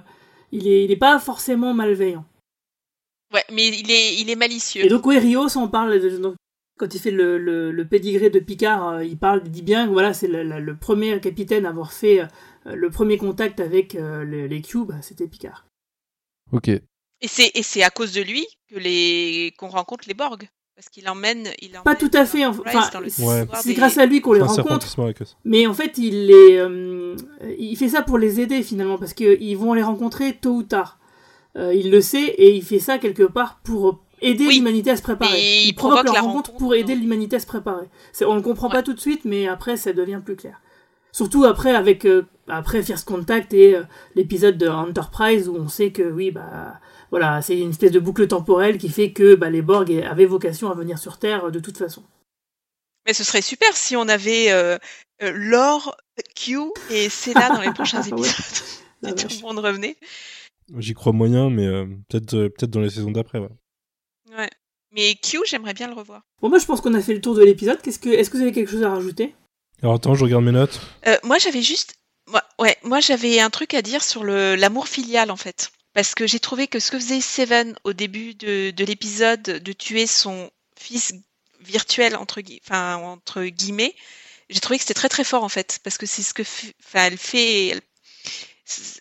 il 0.54 0.68
est 0.68 0.86
il 0.86 0.92
est 0.92 0.96
pas 0.98 1.20
forcément 1.20 1.74
malveillant. 1.74 2.24
Ouais, 3.34 3.44
mais 3.52 3.68
il 3.68 3.92
est, 3.92 4.16
il 4.16 4.30
est 4.30 4.36
malicieux. 4.36 4.86
Et 4.86 4.88
donc, 4.90 5.06
oui, 5.06 5.18
Rios, 5.20 5.58
on 5.58 5.68
parle, 5.68 6.00
de- 6.00 6.18
donc, 6.18 6.36
quand 6.80 6.94
il 6.94 7.00
fait 7.02 7.12
le, 7.12 7.38
le, 7.38 7.72
le 7.72 7.88
pédigré 7.88 8.30
de 8.30 8.40
Picard, 8.40 8.88
euh, 8.88 9.04
il 9.04 9.18
parle, 9.18 9.42
il 9.46 9.52
dit 9.52 9.62
bien 9.64 9.88
que 9.88 9.92
voilà, 9.92 10.14
c'est 10.14 10.28
le, 10.28 10.44
le- 10.44 10.60
le 10.62 10.78
premier 10.78 11.20
capitaine 11.20 11.66
à 11.66 11.70
avoir 11.70 11.92
fait 11.92 12.22
euh, 12.22 12.26
le 12.76 12.90
premier 12.90 13.18
contact 13.18 13.60
avec 13.60 13.96
euh, 13.96 14.24
le- 14.24 14.48
les 14.48 14.62
Q, 14.62 14.86
bah, 14.86 14.96
c'était 15.02 15.28
Picard. 15.28 15.66
Ok. 16.52 16.70
Et 16.70 17.28
c'est, 17.28 17.52
et 17.56 17.64
c'est 17.64 17.84
à 17.84 17.90
cause 17.90 18.14
de 18.14 18.22
lui 18.22 18.46
que 18.70 18.78
les, 18.78 19.54
qu'on 19.58 19.68
rencontre 19.70 20.06
les 20.08 20.14
Borg. 20.14 20.48
Parce 20.76 20.90
qu'il 20.90 21.10
emmène, 21.10 21.50
il 21.60 21.70
emmène 21.72 21.84
Pas 21.84 21.96
tout 21.96 22.12
à 22.14 22.24
fait, 22.28 22.46
enfin, 22.46 22.62
Ouais. 23.20 23.46
c'est 23.60 23.70
des- 23.70 23.74
grâce 23.74 23.98
à 23.98 24.06
lui 24.06 24.22
qu'on 24.22 24.34
les 24.34 24.42
rencontre. 24.42 24.86
Mais 25.44 25.66
en 25.66 25.74
fait, 25.74 25.98
il 25.98 26.28
les, 26.28 26.58
euh, 26.58 27.16
il 27.58 27.76
fait 27.76 27.90
ça 27.90 28.04
pour 28.04 28.20
les 28.20 28.40
aider 28.40 28.62
finalement, 28.62 29.00
parce 29.00 29.16
qu'ils 29.16 29.58
vont 29.58 29.74
les 29.74 29.82
rencontrer 29.82 30.34
tôt 30.38 30.58
ou 30.58 30.64
tard. 30.64 31.00
Euh, 31.58 31.74
il 31.74 31.90
le 31.92 32.02
sait 32.02 32.24
et 32.24 32.56
il 32.56 32.64
fait 32.64 32.80
ça 32.80 32.98
quelque 33.00 33.24
part 33.24 33.60
pour 33.64 34.04
aider 34.22 34.46
Oui. 34.48 34.56
l'humanité 34.58 34.92
à 34.92 34.96
se 34.98 35.02
préparer. 35.02 35.32
Mais 35.34 35.64
il 35.66 35.74
provoque 35.74 36.06
la 36.06 36.22
rencontre 36.22 36.52
rencontre, 36.52 36.54
pour 36.58 36.76
aider 36.76 36.96
l'humanité 36.96 37.36
à 37.38 37.40
se 37.40 37.46
préparer. 37.48 37.88
On 38.22 38.36
le 38.36 38.42
comprend 38.42 38.70
pas 38.70 38.84
tout 38.84 38.94
de 38.94 39.00
suite, 39.00 39.26
mais 39.26 39.48
après 39.48 39.76
ça 39.78 39.92
devient 39.94 40.22
plus 40.24 40.36
clair. 40.36 40.62
Surtout 41.12 41.46
après 41.46 41.74
avec 41.74 42.06
euh, 42.06 42.26
après 42.48 42.84
First 42.84 43.06
Contact 43.08 43.54
et 43.54 43.76
euh, 43.76 43.84
l'épisode 44.16 44.58
de 44.58 44.68
Enterprise 44.68 45.48
où 45.50 45.56
on 45.56 45.68
sait 45.68 45.92
que 45.92 46.04
oui 46.04 46.30
bah 46.30 46.80
voilà 47.10 47.42
c'est 47.42 47.58
une 47.58 47.72
espèce 47.72 47.92
de 47.92 48.00
boucle 48.00 48.28
temporelle 48.28 48.78
qui 48.78 48.90
fait 48.90 49.12
que 49.12 49.34
bah, 49.34 49.50
les 49.50 49.62
Borg 49.64 49.92
avaient 50.08 50.26
vocation 50.26 50.70
à 50.70 50.76
venir 50.76 51.00
sur 51.00 51.18
Terre 51.18 51.50
de 51.50 51.60
toute 51.60 51.78
façon. 51.78 52.04
Mais 53.08 53.14
ce 53.14 53.24
serait 53.24 53.42
super 53.42 53.76
si 53.76 53.96
on 53.96 54.08
avait 54.10 54.52
euh, 54.52 54.78
Laure, 55.22 55.96
Q 56.36 56.58
et 56.92 57.10
Cena 57.10 57.50
dans 57.50 57.62
les 57.62 57.72
prochains 57.74 58.02
Ouais. 58.04 58.10
épisodes. 58.10 58.36
Et 59.08 59.14
tout 59.16 59.24
vache. 59.28 59.38
le 59.42 59.48
monde 59.48 59.60
revenait. 59.60 59.96
J'y 60.78 60.94
crois 60.94 61.14
moyen, 61.14 61.50
mais 61.50 61.66
euh, 61.66 61.86
peut-être 62.10 62.34
euh, 62.34 62.50
peut-être 62.50 62.72
dans 62.72 62.82
les 62.82 62.90
saisons 62.90 63.12
d'après. 63.12 63.40
Ouais. 63.40 63.48
Ouais. 64.38 64.50
Mais 64.92 65.16
Q, 65.16 65.40
j'aimerais 65.46 65.74
bien 65.74 65.88
le 65.88 65.94
revoir. 65.94 66.24
Bon, 66.42 66.50
moi, 66.50 66.60
je 66.60 66.66
pense 66.66 66.82
qu'on 66.82 66.94
a 66.94 67.02
fait 67.02 67.14
le 67.14 67.22
tour 67.22 67.36
de 67.36 67.44
l'épisode. 67.44 67.82
Qu'est-ce 67.82 68.00
que, 68.00 68.10
est-ce 68.10 68.30
que 68.30 68.38
vous 68.38 68.44
avez 68.44 68.52
quelque 68.52 68.72
chose 68.72 68.84
à 68.84 68.90
rajouter? 68.90 69.36
Alors 69.82 69.96
attends, 69.96 70.16
je 70.16 70.24
regarde 70.24 70.44
mes 70.44 70.52
notes. 70.52 70.80
Euh, 71.06 71.18
moi, 71.24 71.38
j'avais 71.38 71.62
juste, 71.62 71.96
moi, 72.28 72.42
ouais, 72.60 72.76
moi 72.84 73.00
j'avais 73.00 73.40
un 73.40 73.50
truc 73.50 73.74
à 73.74 73.82
dire 73.82 74.04
sur 74.04 74.24
le 74.24 74.56
l'amour 74.56 74.88
filial 74.88 75.30
en 75.30 75.36
fait, 75.38 75.72
parce 75.94 76.16
que 76.16 76.26
j'ai 76.26 76.40
trouvé 76.40 76.68
que 76.68 76.80
ce 76.80 76.90
que 76.92 76.98
faisait 77.00 77.22
Seven 77.22 77.76
au 77.84 77.94
début 77.94 78.34
de, 78.34 78.72
de 78.72 78.86
l'épisode, 78.86 79.42
de 79.44 79.74
tuer 79.74 80.08
son 80.08 80.50
fils 80.80 81.14
virtuel 81.62 82.16
entre 82.16 82.42
gui- 82.42 82.60
enfin 82.66 82.96
entre 82.96 83.44
guillemets, 83.44 83.94
j'ai 84.50 84.60
trouvé 84.60 84.78
que 84.78 84.84
c'était 84.84 84.94
très 84.96 85.10
très 85.10 85.24
fort 85.24 85.44
en 85.44 85.50
fait, 85.50 85.80
parce 85.84 85.98
que 86.00 86.06
c'est 86.08 86.24
ce 86.24 86.34
que, 86.34 86.44
f- 86.44 86.72
enfin, 86.84 87.06
elle 87.06 87.18
fait, 87.18 87.68
elle, 87.68 87.82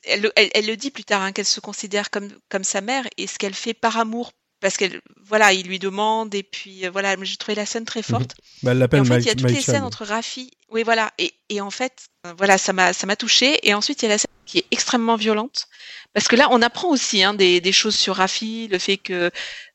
elle, 0.05 0.31
elle- 0.37 0.51
elle 0.55 0.67
le 0.67 0.77
dit 0.77 0.91
plus 0.91 1.05
tard, 1.05 1.23
hein, 1.23 1.33
qu'elle 1.33 1.47
se 1.47 1.61
considère 1.61 2.11
comme 2.11 2.29
comme 2.49 2.65
sa 2.65 2.81
mère 2.81 3.05
et 3.17 3.27
ce 3.27 3.39
qu'elle 3.39 3.55
fait 3.55 3.75
par 3.75 3.97
amour. 3.99 4.33
Parce 4.59 4.79
qu'elle, 4.79 5.03
voilà, 5.23 5.53
il 5.53 5.67
lui 5.67 5.79
demande 5.79 6.35
et 6.35 6.43
puis 6.43 6.87
euh, 6.87 6.91
voilà, 6.91 7.15
j'ai 7.23 7.37
trouvé 7.37 7.55
la 7.55 7.67
scène 7.67 7.85
très 7.85 8.03
forte. 8.03 8.35
Bah, 8.63 8.71
elle 8.73 8.79
l'appelle 8.79 9.03
en 9.03 9.05
fait, 9.05 9.19
il 9.19 9.27
y 9.27 9.29
a 9.29 9.35
toutes 9.35 9.51
les 9.51 9.61
scènes 9.61 9.83
entre 9.85 10.07
Rafi. 10.07 10.51
Oui, 10.71 10.83
voilà. 10.83 11.13
Et, 11.19 11.35
et 11.51 11.61
en 11.61 11.71
fait, 11.71 12.07
euh, 12.27 12.33
voilà, 12.39 12.57
ça 12.57 12.73
m'a, 12.73 12.95
ça 12.95 13.07
m'a 13.07 13.17
touché. 13.17 13.59
Et 13.69 13.75
ensuite, 13.75 14.01
il 14.03 14.07
y 14.07 14.09
a 14.09 14.13
la 14.13 14.19
scène 14.19 14.31
qui 14.47 14.59
est 14.59 14.67
extrêmement 14.71 15.17
violente. 15.17 15.67
Parce 16.15 16.27
que 16.27 16.37
là, 16.37 16.49
on 16.51 16.63
apprend 16.63 16.89
aussi 16.89 17.23
hein, 17.23 17.35
des, 17.35 17.61
des 17.61 17.73
choses 17.73 17.97
sur 17.97 18.17
Rafi, 18.17 18.67
le 18.69 18.79
fait 18.79 18.97
que 18.97 19.13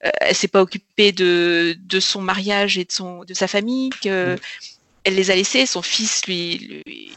euh, 0.03 0.09
elle 0.19 0.35
s'est 0.35 0.47
pas 0.47 0.61
occupée 0.63 1.11
de, 1.11 1.77
de 1.79 1.99
son 1.99 2.21
mariage 2.21 2.79
et 2.79 2.83
de 2.83 2.91
son, 2.91 3.23
de 3.23 3.35
sa 3.35 3.47
famille, 3.47 3.91
que 4.01 4.35
elle 5.03 5.13
les 5.15 5.29
a 5.29 5.35
laissés. 5.35 5.67
Son 5.67 5.83
fils, 5.83 6.25
lui, 6.25 6.57
lui 6.87 7.11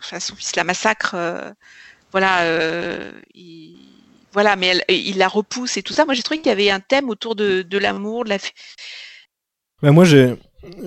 enfin, 0.00 0.20
son 0.20 0.36
fils 0.36 0.56
la 0.56 0.64
massacre. 0.64 1.12
euh, 1.14 1.50
voilà, 2.12 2.42
euh, 2.42 3.12
il- 3.34 3.76
voilà, 4.32 4.56
mais 4.56 4.68
elle- 4.68 4.84
il 4.96 5.18
la 5.18 5.28
repousse 5.28 5.76
et 5.76 5.82
tout 5.82 5.92
ça. 5.92 6.04
Moi, 6.04 6.14
j'ai 6.14 6.22
trouvé 6.22 6.38
qu'il 6.40 6.48
y 6.48 6.52
avait 6.52 6.70
un 6.70 6.80
thème 6.80 7.08
autour 7.10 7.34
de, 7.36 7.62
de 7.62 7.78
l'amour, 7.78 8.24
de 8.24 8.30
la, 8.30 8.38
Bah, 9.82 9.92
moi, 9.92 10.04
j'ai, 10.04 10.36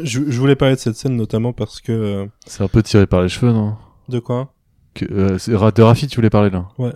je, 0.03 0.19
je 0.29 0.39
voulais 0.39 0.55
parler 0.55 0.75
de 0.75 0.79
cette 0.79 0.95
scène 0.95 1.15
notamment 1.15 1.53
parce 1.53 1.81
que. 1.81 1.91
euh, 1.91 2.25
C'est 2.45 2.63
un 2.63 2.67
peu 2.67 2.83
tiré 2.83 3.07
par 3.07 3.21
les 3.21 3.29
cheveux, 3.29 3.51
non? 3.51 3.75
De 4.09 4.19
quoi? 4.19 4.53
Que, 4.93 5.05
euh, 5.11 5.71
De 5.71 5.81
Rafi, 5.81 6.07
tu 6.07 6.15
voulais 6.17 6.29
parler 6.29 6.49
là? 6.49 6.67
Ouais. 6.77 6.93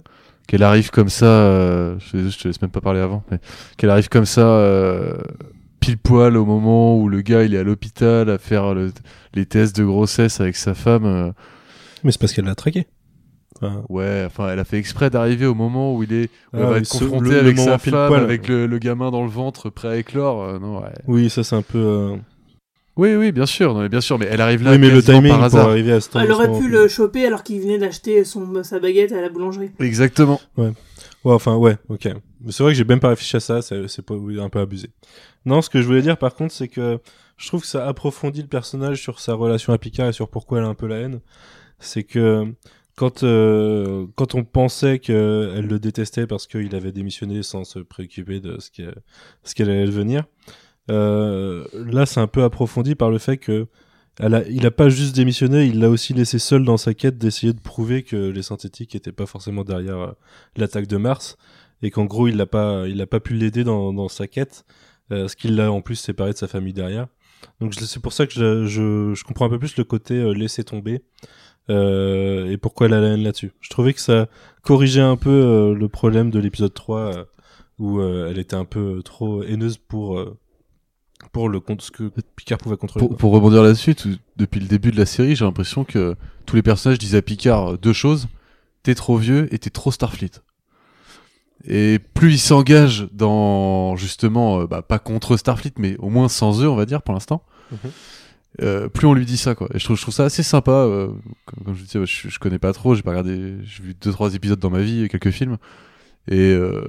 Qu'elle 0.47 0.63
arrive 0.63 0.91
comme 0.91 1.09
ça, 1.09 1.25
euh, 1.25 1.97
je, 1.99 2.29
je 2.29 2.37
te 2.37 2.47
laisse 2.47 2.61
même 2.61 2.71
pas 2.71 2.79
parler 2.81 3.01
avant, 3.01 3.23
mais 3.31 3.39
qu'elle 3.75 3.89
arrive 3.89 4.07
comme 4.07 4.25
ça, 4.25 4.41
euh, 4.47 5.17
pile 5.88 5.97
poil 5.97 6.35
au 6.35 6.43
moment 6.45 6.97
où 6.97 7.07
le 7.07 7.21
gars 7.21 7.43
il 7.43 7.55
est 7.55 7.57
à 7.59 7.63
l'hôpital 7.63 8.29
à 8.29 8.38
faire 8.38 8.73
le- 8.73 8.91
les 9.33 9.45
tests 9.45 9.75
de 9.77 9.85
grossesse 9.85 10.41
avec 10.41 10.55
sa 10.57 10.73
femme. 10.73 11.05
euh, 11.05 11.31
Mais 12.03 12.11
c'est 12.11 12.19
parce 12.19 12.33
qu'elle 12.33 12.45
l'a 12.45 12.55
traqué. 12.55 12.88
Enfin, 13.55 13.83
Ouais, 13.89 14.23
enfin, 14.27 14.49
elle 14.51 14.59
a 14.59 14.65
fait 14.65 14.77
exprès 14.77 15.09
d'arriver 15.09 15.45
au 15.45 15.55
moment 15.55 15.95
où 15.95 16.03
il 16.03 16.11
est, 16.13 16.25
où 16.25 16.27
Ah, 16.53 16.57
elle 16.57 16.63
va 16.65 16.71
mais 16.73 16.77
être 16.79 16.89
confrontée 16.89 17.23
le- 17.29 17.31
le 17.31 17.39
avec 17.39 17.55
moment 17.57 17.71
sa 17.71 17.77
femme, 17.77 18.07
poil. 18.09 18.21
avec 18.23 18.47
le, 18.49 18.67
le 18.67 18.77
gamin 18.79 19.11
dans 19.11 19.23
le 19.23 19.29
ventre 19.29 19.69
prêt 19.69 19.88
à 19.88 19.95
éclore. 19.97 20.43
euh, 20.43 20.59
non, 20.59 20.79
ouais. 20.81 20.89
Oui, 21.07 21.29
ça 21.29 21.43
c'est 21.45 21.55
un 21.55 21.61
peu. 21.61 21.77
euh, 21.79 22.15
Oui, 22.97 23.15
oui, 23.15 23.31
bien 23.31 23.45
sûr, 23.45 23.73
non, 23.73 23.81
mais 23.81 23.89
bien 23.89 24.01
sûr, 24.01 24.19
mais 24.19 24.27
elle 24.29 24.41
arrive 24.41 24.63
là. 24.63 24.71
oui, 24.73 24.77
mais 24.79 24.89
le 24.89 25.01
timing 25.01 25.29
par 25.29 25.38
pour 25.38 25.45
hasard. 25.45 25.69
arriver 25.69 25.93
à 25.93 26.01
ce 26.01 26.09
temps. 26.09 26.19
Elle 26.19 26.31
aurait 26.33 26.51
pu 26.59 26.67
le 26.67 26.88
choper 26.88 27.25
alors 27.25 27.43
qu'il 27.43 27.61
venait 27.61 27.77
d'acheter 27.77 28.23
son, 28.25 28.63
sa 28.63 28.79
baguette 28.79 29.11
à 29.13 29.21
la 29.21 29.29
boulangerie. 29.29 29.71
Exactement. 29.79 30.41
Ouais. 30.57 30.71
Ouais, 31.28 31.34
enfin, 31.34 31.57
ouais, 31.57 31.75
ok. 31.89 32.07
C'est 32.49 32.63
vrai 32.63 32.71
que 32.71 32.78
j'ai 32.78 32.86
même 32.86 33.01
pas 33.01 33.09
réfléchi 33.09 33.36
à 33.36 33.41
ça, 33.41 33.61
c'est 33.61 33.75
un 33.78 34.49
peu 34.49 34.59
abusé. 34.61 34.91
Non, 35.45 35.61
ce 35.61 35.69
que 35.69 35.82
je 35.82 35.86
voulais 35.86 36.01
dire 36.01 36.17
par 36.17 36.34
contre, 36.34 36.53
c'est 36.53 36.69
que 36.69 36.99
je 37.36 37.47
trouve 37.49 37.61
que 37.63 37.67
ça 37.67 37.86
approfondit 37.86 38.43
le 38.43 38.47
personnage 38.47 39.01
sur 39.01 39.19
sa 39.19 39.34
relation 39.34 39.73
à 39.73 39.78
Picard 39.78 40.07
et 40.07 40.13
sur 40.13 40.30
pourquoi 40.30 40.59
elle 40.59 40.63
a 40.63 40.69
un 40.69 40.73
peu 40.73 40.88
la 40.88 40.99
haine. 40.99 41.19
C'est 41.80 42.03
que 42.05 42.45
quand, 42.95 43.23
euh, 43.23 44.07
quand 44.15 44.36
on 44.36 44.45
pensait 44.45 44.99
qu'elle 44.99 45.67
le 45.67 45.80
détestait 45.80 46.28
parce 46.28 46.47
qu'il 46.47 46.73
avait 46.73 46.93
démissionné 46.93 47.43
sans 47.43 47.65
se 47.65 47.80
préoccuper 47.80 48.39
de 48.39 48.57
ce 48.61 48.71
qu'elle 48.71 48.95
ce 49.43 49.53
qu'elle 49.53 49.69
allait 49.69 49.86
devenir, 49.86 50.23
euh, 50.91 51.65
là 51.73 52.05
c'est 52.05 52.21
un 52.21 52.28
peu 52.28 52.43
approfondi 52.45 52.95
par 52.95 53.11
le 53.11 53.17
fait 53.17 53.36
que 53.36 53.67
il 54.20 54.65
a 54.65 54.72
pas 54.72 54.89
juste 54.89 55.15
démissionné, 55.15 55.65
il 55.65 55.80
l'a 55.80 55.89
aussi 55.89 56.13
laissé 56.13 56.39
seul 56.39 56.63
dans 56.63 56.78
sa 56.78 56.93
quête 56.93 57.18
d'essayer 57.18 57.53
de 57.53 57.59
prouver 57.59 58.03
que 58.03 58.15
les 58.15 58.41
synthétiques 58.41 58.95
étaient 58.95 59.11
pas 59.11 59.28
forcément 59.28 59.63
derrière 59.63 59.99
euh, 59.99 60.11
l'attaque 60.55 60.88
de 60.88 60.97
Mars 60.97 61.38
et 61.84 61.91
qu'en 61.91 62.05
gros 62.05 62.28
il 62.28 62.36
l'a 62.38 62.47
pas, 62.47 62.86
pas 63.09 63.20
pu 63.20 63.36
l'aider 63.36 63.63
dans, 63.63 64.07
sa 64.07 64.28
quête, 64.28 64.65
euh, 65.11 65.28
ce 65.28 65.36
qui 65.36 65.49
l'a 65.49 65.72
en 65.72 65.82
plus 65.82 65.95
séparé 65.95 66.32
de 66.32 66.38
sa 66.38 66.47
famille 66.47 66.74
derrière. 66.74 67.07
Donc 67.61 67.76
c'est 67.76 68.01
pour 68.01 68.13
ça 68.13 68.26
que 68.26 68.34
je, 68.34 68.65
je, 69.13 69.24
comprends 69.24 69.45
un 69.45 69.49
peu 69.49 69.59
plus 69.59 69.78
le 69.78 69.84
côté 69.84 70.15
euh, 70.15 70.34
laisser 70.34 70.63
tomber 70.63 71.03
et 71.70 72.57
pourquoi 72.61 72.88
la 72.88 72.97
haine 73.01 73.24
là-dessus. 73.24 73.51
Je 73.59 73.70
trouvais 73.70 73.93
que 73.93 73.99
ça 73.99 74.30
corrigeait 74.61 75.01
un 75.01 75.18
peu 75.18 75.76
le 75.78 75.89
problème 75.89 76.32
de 76.32 76.39
l'épisode 76.39 76.74
3 76.74 76.99
euh, 76.99 77.26
où 77.78 78.01
elle 78.01 78.39
était 78.39 78.55
un 78.55 78.63
peu 78.63 79.01
trop 79.03 79.43
haineuse 79.43 79.78
pour 79.78 80.18
pour 81.32 81.49
le 81.49 81.59
compte 81.59 81.82
ce 81.82 81.91
que 81.91 82.11
Picard 82.36 82.57
pouvait 82.57 82.78
contrôler. 82.78 83.07
Pour, 83.07 83.18
pour 83.18 83.32
rebondir 83.32 83.63
là-dessus, 83.63 83.95
depuis 84.38 84.59
le 84.59 84.68
début 84.68 84.91
de 84.91 84.97
la 84.97 85.05
série, 85.05 85.36
j'ai 85.36 85.45
l'impression 85.45 85.84
que 85.84 86.15
tous 86.45 86.55
les 86.55 86.61
personnages 86.61 86.99
disent 86.99 87.15
à 87.15 87.22
Picard 87.22 87.78
deux 87.78 87.93
choses 87.93 88.28
t'es 88.84 88.95
trop 88.95 89.18
vieux 89.18 89.53
et 89.53 89.59
t'es 89.59 89.70
trop 89.70 89.91
Starfleet. 89.91 90.32
Et 91.68 91.99
plus 92.13 92.34
il 92.34 92.39
s'engage 92.39 93.07
dans 93.11 93.95
justement, 93.97 94.61
euh, 94.61 94.68
bah, 94.68 94.82
pas 94.82 94.99
contre 94.99 95.36
Starfleet, 95.36 95.74
mais 95.78 95.97
au 95.97 96.09
moins 96.09 96.30
sans 96.30 96.63
eux, 96.63 96.70
on 96.70 96.76
va 96.76 96.86
dire 96.86 97.01
pour 97.01 97.13
l'instant, 97.13 97.43
Mhm. 97.72 97.78
euh, 98.61 98.88
plus 98.88 99.07
on 99.07 99.13
lui 99.13 99.26
dit 99.26 99.36
ça 99.38 99.55
quoi. 99.55 99.68
Et 99.74 99.80
je 99.80 99.84
trouve, 99.84 99.97
je 99.97 100.01
trouve 100.03 100.13
ça 100.13 100.24
assez 100.26 100.43
sympa. 100.43 100.72
euh, 100.72 101.07
comme, 101.45 101.65
comme 101.65 101.76
je 101.76 101.84
disais, 101.84 101.99
je, 102.05 102.30
je 102.30 102.39
connais 102.39 102.59
pas 102.59 102.72
trop, 102.72 102.95
j'ai 102.95 103.01
pas 103.01 103.09
regardé, 103.09 103.55
j'ai 103.63 103.84
vu 103.84 103.95
deux 103.99 104.11
trois 104.11 104.34
épisodes 104.36 104.59
dans 104.59 104.70
ma 104.70 104.80
vie 104.82 105.03
et 105.03 105.09
quelques 105.09 105.32
films. 105.32 105.57
Et 106.30 106.51
euh, 106.51 106.84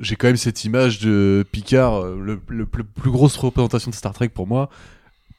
j'ai 0.00 0.16
quand 0.16 0.26
même 0.26 0.36
cette 0.36 0.64
image 0.64 0.98
de 1.00 1.44
Picard, 1.52 2.02
euh, 2.04 2.16
le, 2.20 2.40
le- 2.48 2.66
le 2.72 2.84
plus 2.84 3.10
grosse 3.10 3.36
représentation 3.36 3.90
de 3.90 3.94
Star 3.94 4.12
Trek 4.12 4.28
pour 4.30 4.46
moi, 4.48 4.70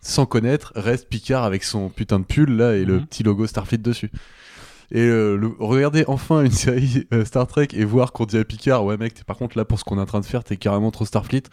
sans 0.02 0.26
connaître, 0.26 0.72
reste 0.76 1.10
Picard 1.10 1.44
avec 1.44 1.64
son 1.64 1.89
putain 1.89 2.20
de 2.20 2.26
pull 2.26 2.56
là 2.56 2.76
et 2.76 2.86
le 2.86 2.96
Mhm. 3.00 3.06
petit 3.06 3.24
logo 3.24 3.46
Starfleet 3.48 3.78
dessus. 3.80 4.12
Et 4.91 5.02
euh, 5.02 5.36
le- 5.36 5.52
regarder 5.60 6.04
enfin 6.08 6.44
une 6.44 6.52
série 6.52 7.06
euh, 7.14 7.26
Star 7.26 7.48
Trek 7.48 7.68
et 7.74 7.84
voir 7.84 8.12
qu'on 8.14 8.26
dit 8.26 8.38
à 8.38 8.44
Picard, 8.46 8.86
ouais 8.86 8.96
mec, 8.98 9.14
t'es 9.14 9.24
par 9.24 9.38
contre 9.38 9.58
là 9.58 9.66
pour 9.66 9.80
ce 9.80 9.84
qu'on 9.84 9.98
est 9.98 10.02
en 10.02 10.06
train 10.06 10.20
de 10.22 10.26
faire, 10.26 10.44
t'es 10.44 10.56
carrément 10.58 10.91
trop 10.91 11.06
Starfleet. 11.06 11.44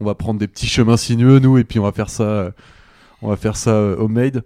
On 0.00 0.04
va 0.04 0.14
prendre 0.14 0.38
des 0.38 0.46
petits 0.48 0.66
chemins 0.68 0.96
sinueux 0.96 1.38
nous 1.40 1.58
et 1.58 1.64
puis 1.64 1.78
on 1.80 1.84
va 1.84 1.92
faire 1.92 2.10
ça, 2.10 2.22
euh, 2.24 2.50
on 3.20 3.28
va 3.28 3.36
faire 3.36 3.56
ça 3.56 3.74
homemade. 3.80 4.44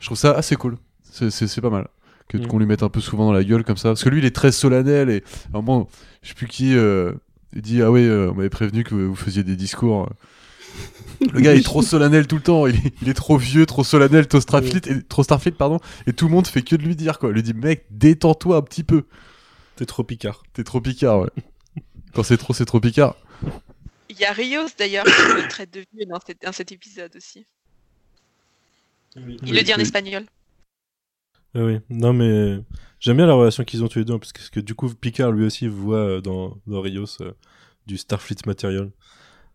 Je 0.00 0.06
trouve 0.06 0.18
ça 0.18 0.32
assez 0.32 0.54
cool. 0.56 0.76
C'est 1.10 1.60
pas 1.60 1.70
mal 1.70 1.88
que 2.28 2.38
Mhm. 2.38 2.46
qu'on 2.46 2.58
lui 2.58 2.66
mette 2.66 2.82
un 2.82 2.88
peu 2.88 3.00
souvent 3.00 3.26
dans 3.26 3.32
la 3.32 3.44
gueule 3.44 3.64
comme 3.64 3.76
ça, 3.76 3.90
parce 3.90 4.02
que 4.04 4.08
lui 4.08 4.18
il 4.20 4.24
est 4.24 4.34
très 4.34 4.52
solennel 4.52 5.10
et 5.10 5.22
à 5.52 5.58
un 5.58 5.62
moment, 5.62 5.88
je 6.22 6.28
sais 6.28 6.34
plus 6.34 6.48
qui, 6.48 6.74
euh, 6.76 7.12
il 7.54 7.62
dit 7.62 7.82
ah 7.82 7.90
ouais, 7.90 8.02
euh, 8.04 8.30
on 8.30 8.34
m'avait 8.34 8.50
prévenu 8.50 8.82
que 8.84 8.94
vous 8.94 9.14
faisiez 9.16 9.42
des 9.44 9.56
discours. 9.56 10.08
Le 11.32 11.40
gars 11.40 11.54
est 11.54 11.62
trop 11.64 11.80
solennel 11.82 12.26
tout 12.26 12.36
le 12.36 12.42
temps, 12.42 12.66
il 12.66 12.74
est, 12.76 12.92
il 13.00 13.08
est 13.08 13.14
trop 13.14 13.38
vieux, 13.38 13.64
trop 13.64 13.82
solennel, 13.84 14.26
trop 14.28 14.40
Starfleet, 14.40 14.82
et, 14.90 15.02
trop 15.02 15.22
Starfleet 15.22 15.52
pardon, 15.52 15.78
et 16.06 16.12
tout 16.12 16.26
le 16.26 16.32
monde 16.32 16.46
fait 16.46 16.62
que 16.62 16.76
de 16.76 16.82
lui 16.82 16.96
dire 16.96 17.18
quoi. 17.18 17.30
Il 17.30 17.34
lui 17.36 17.42
dit 17.42 17.54
mec, 17.54 17.86
détends-toi 17.90 18.56
un 18.58 18.62
petit 18.62 18.84
peu. 18.84 19.04
T'es 19.76 19.86
trop 19.86 20.04
Picard. 20.04 20.42
T'es 20.52 20.64
trop 20.64 20.80
Picard, 20.80 21.20
ouais. 21.20 21.30
Quand 22.14 22.22
c'est 22.22 22.36
trop, 22.36 22.52
c'est 22.54 22.64
trop 22.66 22.80
Picard. 22.80 23.16
Il 24.10 24.18
y 24.18 24.24
a 24.24 24.32
Rios 24.32 24.66
d'ailleurs 24.78 25.04
qui 25.04 25.10
le 25.42 25.48
traite 25.48 25.72
de 25.72 25.80
vieux 25.94 26.06
dans, 26.06 26.18
cet- 26.26 26.42
dans 26.42 26.52
cet 26.52 26.72
épisode 26.72 27.14
aussi. 27.16 27.46
Il 29.16 29.54
le 29.54 29.62
dit 29.62 29.72
en 29.74 29.78
espagnol. 29.78 30.24
Ah 31.54 31.64
oui, 31.64 31.78
non 31.88 32.12
mais 32.12 32.58
j'aime 33.00 33.16
bien 33.16 33.26
la 33.26 33.34
relation 33.34 33.64
qu'ils 33.64 33.82
ont 33.82 33.88
tous 33.88 33.98
les 34.00 34.04
deux 34.04 34.18
parce 34.18 34.32
que, 34.32 34.38
parce 34.40 34.50
que 34.50 34.60
du 34.60 34.74
coup 34.74 34.90
Picard 34.94 35.32
lui 35.32 35.46
aussi 35.46 35.68
voit 35.68 35.96
euh, 35.98 36.20
dans, 36.20 36.58
dans 36.66 36.80
Rios 36.82 37.06
euh, 37.22 37.32
du 37.86 37.96
Starfleet 37.96 38.36
Material. 38.46 38.90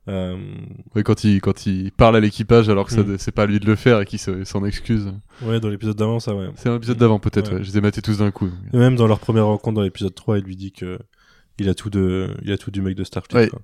Euh, 0.07 0.35
Ouais, 0.95 1.03
quand 1.03 1.23
il, 1.23 1.41
quand 1.41 1.67
il 1.67 1.91
parle 1.91 2.15
à 2.15 2.19
l'équipage 2.19 2.69
alors 2.69 2.87
que 2.87 2.93
ça, 2.93 3.03
Mm. 3.03 3.17
c'est 3.19 3.31
pas 3.31 3.43
à 3.43 3.45
lui 3.45 3.59
de 3.59 3.67
le 3.67 3.75
faire 3.75 4.01
et 4.01 4.05
qu'il 4.05 4.17
se- 4.17 4.43
s'en 4.45 4.65
excuse. 4.65 5.13
ouais, 5.43 5.59
dans 5.59 5.69
l'épisode 5.69 5.95
d'avant 5.95 6.19
ça 6.19 6.33
ouais. 6.35 6.49
C'est 6.55 6.69
un 6.69 6.75
épisode 6.77 6.97
d'avant 6.97 7.19
peut-être, 7.19 7.51
Ouais. 7.51 7.57
ouais. 7.59 7.63
je 7.63 7.69
les 7.71 7.77
ai 7.77 7.81
matés 7.81 8.01
tous 8.01 8.17
d'un 8.17 8.31
coup. 8.31 8.49
Et 8.73 8.77
même 8.77 8.95
dans 8.95 9.05
leur 9.05 9.19
première 9.19 9.45
rencontre 9.45 9.75
dans 9.75 9.83
l'épisode 9.83 10.15
3, 10.15 10.39
il 10.39 10.43
lui 10.45 10.55
dit 10.55 10.71
que 10.71 10.97
il 11.59 11.69
a 11.69 11.75
tout 11.75 11.91
de 11.91 12.35
il 12.41 12.51
a 12.51 12.57
tout 12.57 12.71
du 12.71 12.81
mec 12.81 12.95
de 12.95 13.03
Starfleet 13.03 13.37
Ouais. 13.41 13.49
quoi. 13.49 13.61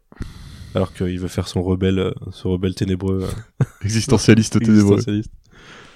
Alors 0.76 0.94
qu'il 0.94 1.20
veut 1.20 1.28
faire 1.28 1.48
son 1.48 1.64
rebelle 1.64 1.98
euh, 1.98 2.12
son 2.32 2.52
rebelle 2.52 2.76
ténébreux. 2.76 3.24
euh, 3.24 3.64
Existentialiste 3.82 4.60
ténébreux. 4.60 4.94
existentialiste. 4.98 5.32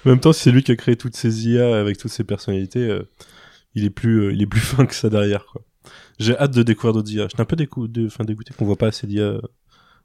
En 0.04 0.10
même 0.10 0.20
temps, 0.20 0.32
si 0.32 0.42
c'est 0.42 0.50
lui 0.50 0.62
qui 0.62 0.72
a 0.72 0.76
créé 0.76 0.96
toutes 0.96 1.16
ces 1.16 1.48
IA 1.48 1.78
avec 1.78 1.98
toutes 1.98 2.10
ces 2.10 2.24
personnalités, 2.24 2.80
euh, 2.80 3.08
il 3.74 3.84
est 3.84 3.90
plus 3.90 4.24
euh, 4.24 4.32
il 4.32 4.42
est 4.42 4.46
plus 4.46 4.60
fin 4.60 4.86
que 4.86 4.94
ça 4.94 5.08
derrière 5.08 5.46
quoi. 5.46 5.62
J'ai 6.18 6.36
hâte 6.36 6.52
de 6.52 6.62
découvrir 6.62 6.92
d'autres 6.92 7.10
IA. 7.10 7.28
J'étais 7.28 7.40
un 7.40 7.44
peu 7.44 7.56
de, 7.56 8.08
fin, 8.08 8.24
dégoûté 8.24 8.54
qu'on 8.54 8.64
voit 8.64 8.76
pas 8.76 8.88
assez 8.88 9.06
d'IA 9.06 9.40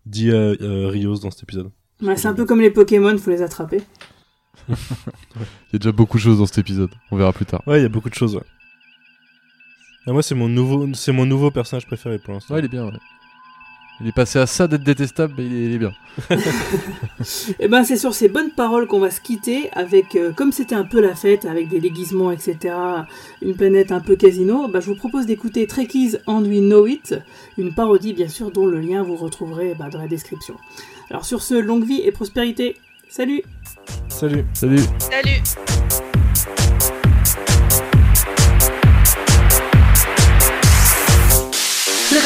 d'IA 0.05 0.33
euh, 0.33 0.87
Rios 0.87 1.19
dans 1.19 1.31
cet 1.31 1.43
épisode. 1.43 1.69
Ouais, 2.01 2.15
c'est 2.15 2.27
un 2.27 2.33
peu 2.33 2.45
comme 2.45 2.61
les 2.61 2.71
Pokémon, 2.71 3.17
faut 3.17 3.29
les 3.29 3.41
attraper. 3.41 3.81
Il 4.69 4.73
y 4.73 5.75
a 5.75 5.79
déjà 5.79 5.91
beaucoup 5.91 6.17
de 6.17 6.21
choses 6.21 6.39
dans 6.39 6.45
cet 6.45 6.59
épisode. 6.59 6.89
On 7.11 7.17
verra 7.17 7.33
plus 7.33 7.45
tard. 7.45 7.61
Ouais, 7.67 7.79
il 7.79 7.83
y 7.83 7.85
a 7.85 7.89
beaucoup 7.89 8.09
de 8.09 8.15
choses. 8.15 8.35
Ouais. 8.35 8.43
Et 10.07 10.11
moi, 10.11 10.23
c'est 10.23 10.35
mon 10.35 10.47
nouveau, 10.47 10.87
c'est 10.93 11.11
mon 11.11 11.25
nouveau 11.25 11.51
personnage 11.51 11.85
préféré 11.85 12.17
pour 12.17 12.33
l'instant. 12.33 12.53
Ouais, 12.53 12.61
il 12.61 12.65
est 12.65 12.69
bien, 12.69 12.85
ouais. 12.85 12.97
Il 13.99 14.07
est 14.07 14.11
passé 14.11 14.37
à 14.37 14.45
ça 14.45 14.67
d'être 14.67 14.83
détestable, 14.83 15.33
mais 15.37 15.45
il 15.45 15.53
est, 15.53 15.65
il 15.65 15.73
est 15.73 15.77
bien. 15.79 15.91
Et 17.59 17.67
ben 17.67 17.83
c'est 17.83 17.97
sur 17.97 18.13
ces 18.13 18.29
bonnes 18.29 18.51
paroles 18.51 18.85
qu'on 18.85 18.99
va 18.99 19.09
se 19.09 19.19
quitter 19.19 19.71
avec, 19.73 20.15
euh, 20.15 20.31
comme 20.31 20.51
c'était 20.51 20.75
un 20.75 20.83
peu 20.83 21.01
la 21.01 21.15
fête, 21.15 21.45
avec 21.45 21.67
des 21.67 21.79
déguisements, 21.79 22.31
etc., 22.31 22.75
une 23.41 23.55
planète 23.55 23.91
un 23.91 23.99
peu 23.99 24.15
casino, 24.15 24.67
bah, 24.67 24.81
je 24.81 24.87
vous 24.87 24.95
propose 24.95 25.25
d'écouter 25.25 25.65
Trekkies 25.65 26.17
and 26.27 26.43
We 26.43 26.59
Know 26.59 26.85
It, 26.85 27.15
une 27.57 27.73
parodie 27.73 28.13
bien 28.13 28.27
sûr 28.27 28.51
dont 28.51 28.67
le 28.67 28.79
lien 28.79 29.01
vous 29.01 29.15
retrouverez 29.15 29.73
bah, 29.77 29.89
dans 29.89 29.99
la 29.99 30.07
description. 30.07 30.55
Alors 31.09 31.25
sur 31.25 31.41
ce, 31.41 31.55
longue 31.55 31.85
vie 31.85 32.01
et 32.01 32.11
prospérité. 32.11 32.77
Salut 33.09 33.41
Salut 34.09 34.45
Salut 34.53 34.81
Salut 34.99 35.41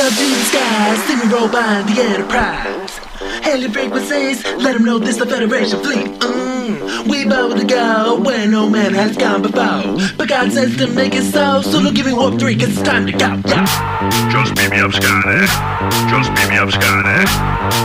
up 0.02 0.14
to 0.14 0.26
the 0.26 0.44
skies, 0.50 1.04
see 1.04 1.16
me 1.16 1.32
roll 1.32 1.48
by 1.48 1.84
the 1.84 2.02
Enterprise. 2.02 2.98
Hailing 3.44 3.72
frequencies, 3.72 4.44
let 4.58 4.74
them 4.74 4.84
know 4.84 4.98
this 4.98 5.18
the 5.18 5.28
Federation 5.28 5.80
fleet. 5.84 6.08
Mm, 6.20 7.08
we 7.08 7.26
bow 7.26 7.54
to 7.54 7.64
go 7.64 8.20
where 8.20 8.48
no 8.48 8.68
man 8.68 8.94
has 8.96 9.16
gone 9.16 9.44
before. 9.44 10.00
But 10.18 10.28
God 10.28 10.52
says 10.52 10.76
to 10.78 10.88
make 10.88 11.14
it 11.14 11.32
so, 11.32 11.62
so 11.62 11.78
look, 11.80 11.94
give 11.94 12.08
me 12.08 12.14
warp 12.14 12.40
three, 12.40 12.56
cause 12.56 12.70
it's 12.70 12.82
time 12.82 13.06
to 13.06 13.12
go. 13.12 13.40
Yeah. 13.46 13.66
Just 14.32 14.56
beat 14.56 14.72
me 14.72 14.80
up, 14.80 14.92
Scotty. 14.92 15.30
Eh? 15.30 16.10
Just 16.10 16.34
beat 16.34 16.50
me 16.50 16.58
up, 16.58 16.72
Scotty. 16.72 17.10
Eh? 17.10 17.26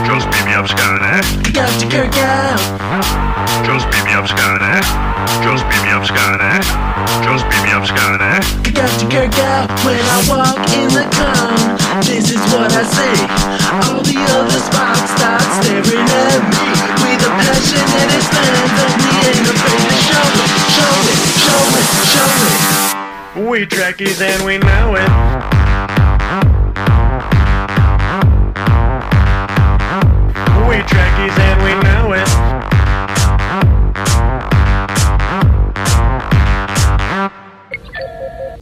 Just 0.07 0.25
beat 0.31 0.45
me 0.45 0.53
up, 0.53 0.65
Skynet. 0.65 1.47
Eh? 1.47 1.51
Got 1.51 1.79
to 1.79 1.87
Kirk 1.87 2.17
out. 2.17 3.56
Just 3.67 3.91
beat 3.91 4.05
me 4.05 4.13
up, 4.15 4.23
Skynet. 4.23 4.63
Eh? 4.63 4.79
Just 5.43 5.67
beat 5.67 5.83
me 5.83 5.91
up, 5.91 6.07
Skynet. 6.07 6.39
Eh? 6.39 6.63
Just 7.27 7.43
beat 7.51 7.59
me 7.67 7.75
up, 7.75 7.83
Skynet. 7.83 8.39
Got 8.71 8.87
to 8.95 9.05
Kirk 9.11 9.35
out 9.43 9.67
when 9.83 9.99
I 9.99 10.23
walk 10.31 10.55
in 10.71 10.87
the 10.95 11.03
cone. 11.11 11.75
This 12.07 12.31
is 12.31 12.39
what 12.55 12.71
I 12.71 12.87
see. 12.87 13.27
All 13.91 13.99
the 14.07 14.23
other 14.39 14.59
spots 14.63 15.11
start 15.19 15.43
staring 15.59 15.83
at 15.83 16.41
me 16.47 16.63
with 17.03 17.27
a 17.27 17.31
passionate 17.43 18.23
stance, 18.23 18.71
and 18.71 19.03
we 19.03 19.11
ain't 19.35 19.47
afraid 19.51 19.83
to 19.83 19.99
show 19.99 20.27
it, 20.31 20.51
show 20.71 20.95
it, 21.11 21.19
show 21.35 21.63
it, 21.75 21.87
show 22.07 22.31
it. 22.47 23.49
We 23.51 23.67
Trekkies 23.67 24.21
and 24.23 24.45
we 24.45 24.59
know 24.59 24.95
it. 24.95 25.11
We 30.69 30.77
Trekkies 30.87 31.37
and 31.37 31.63
we 31.63 31.86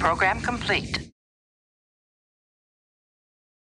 Program 0.05 0.39
complete. 0.39 1.14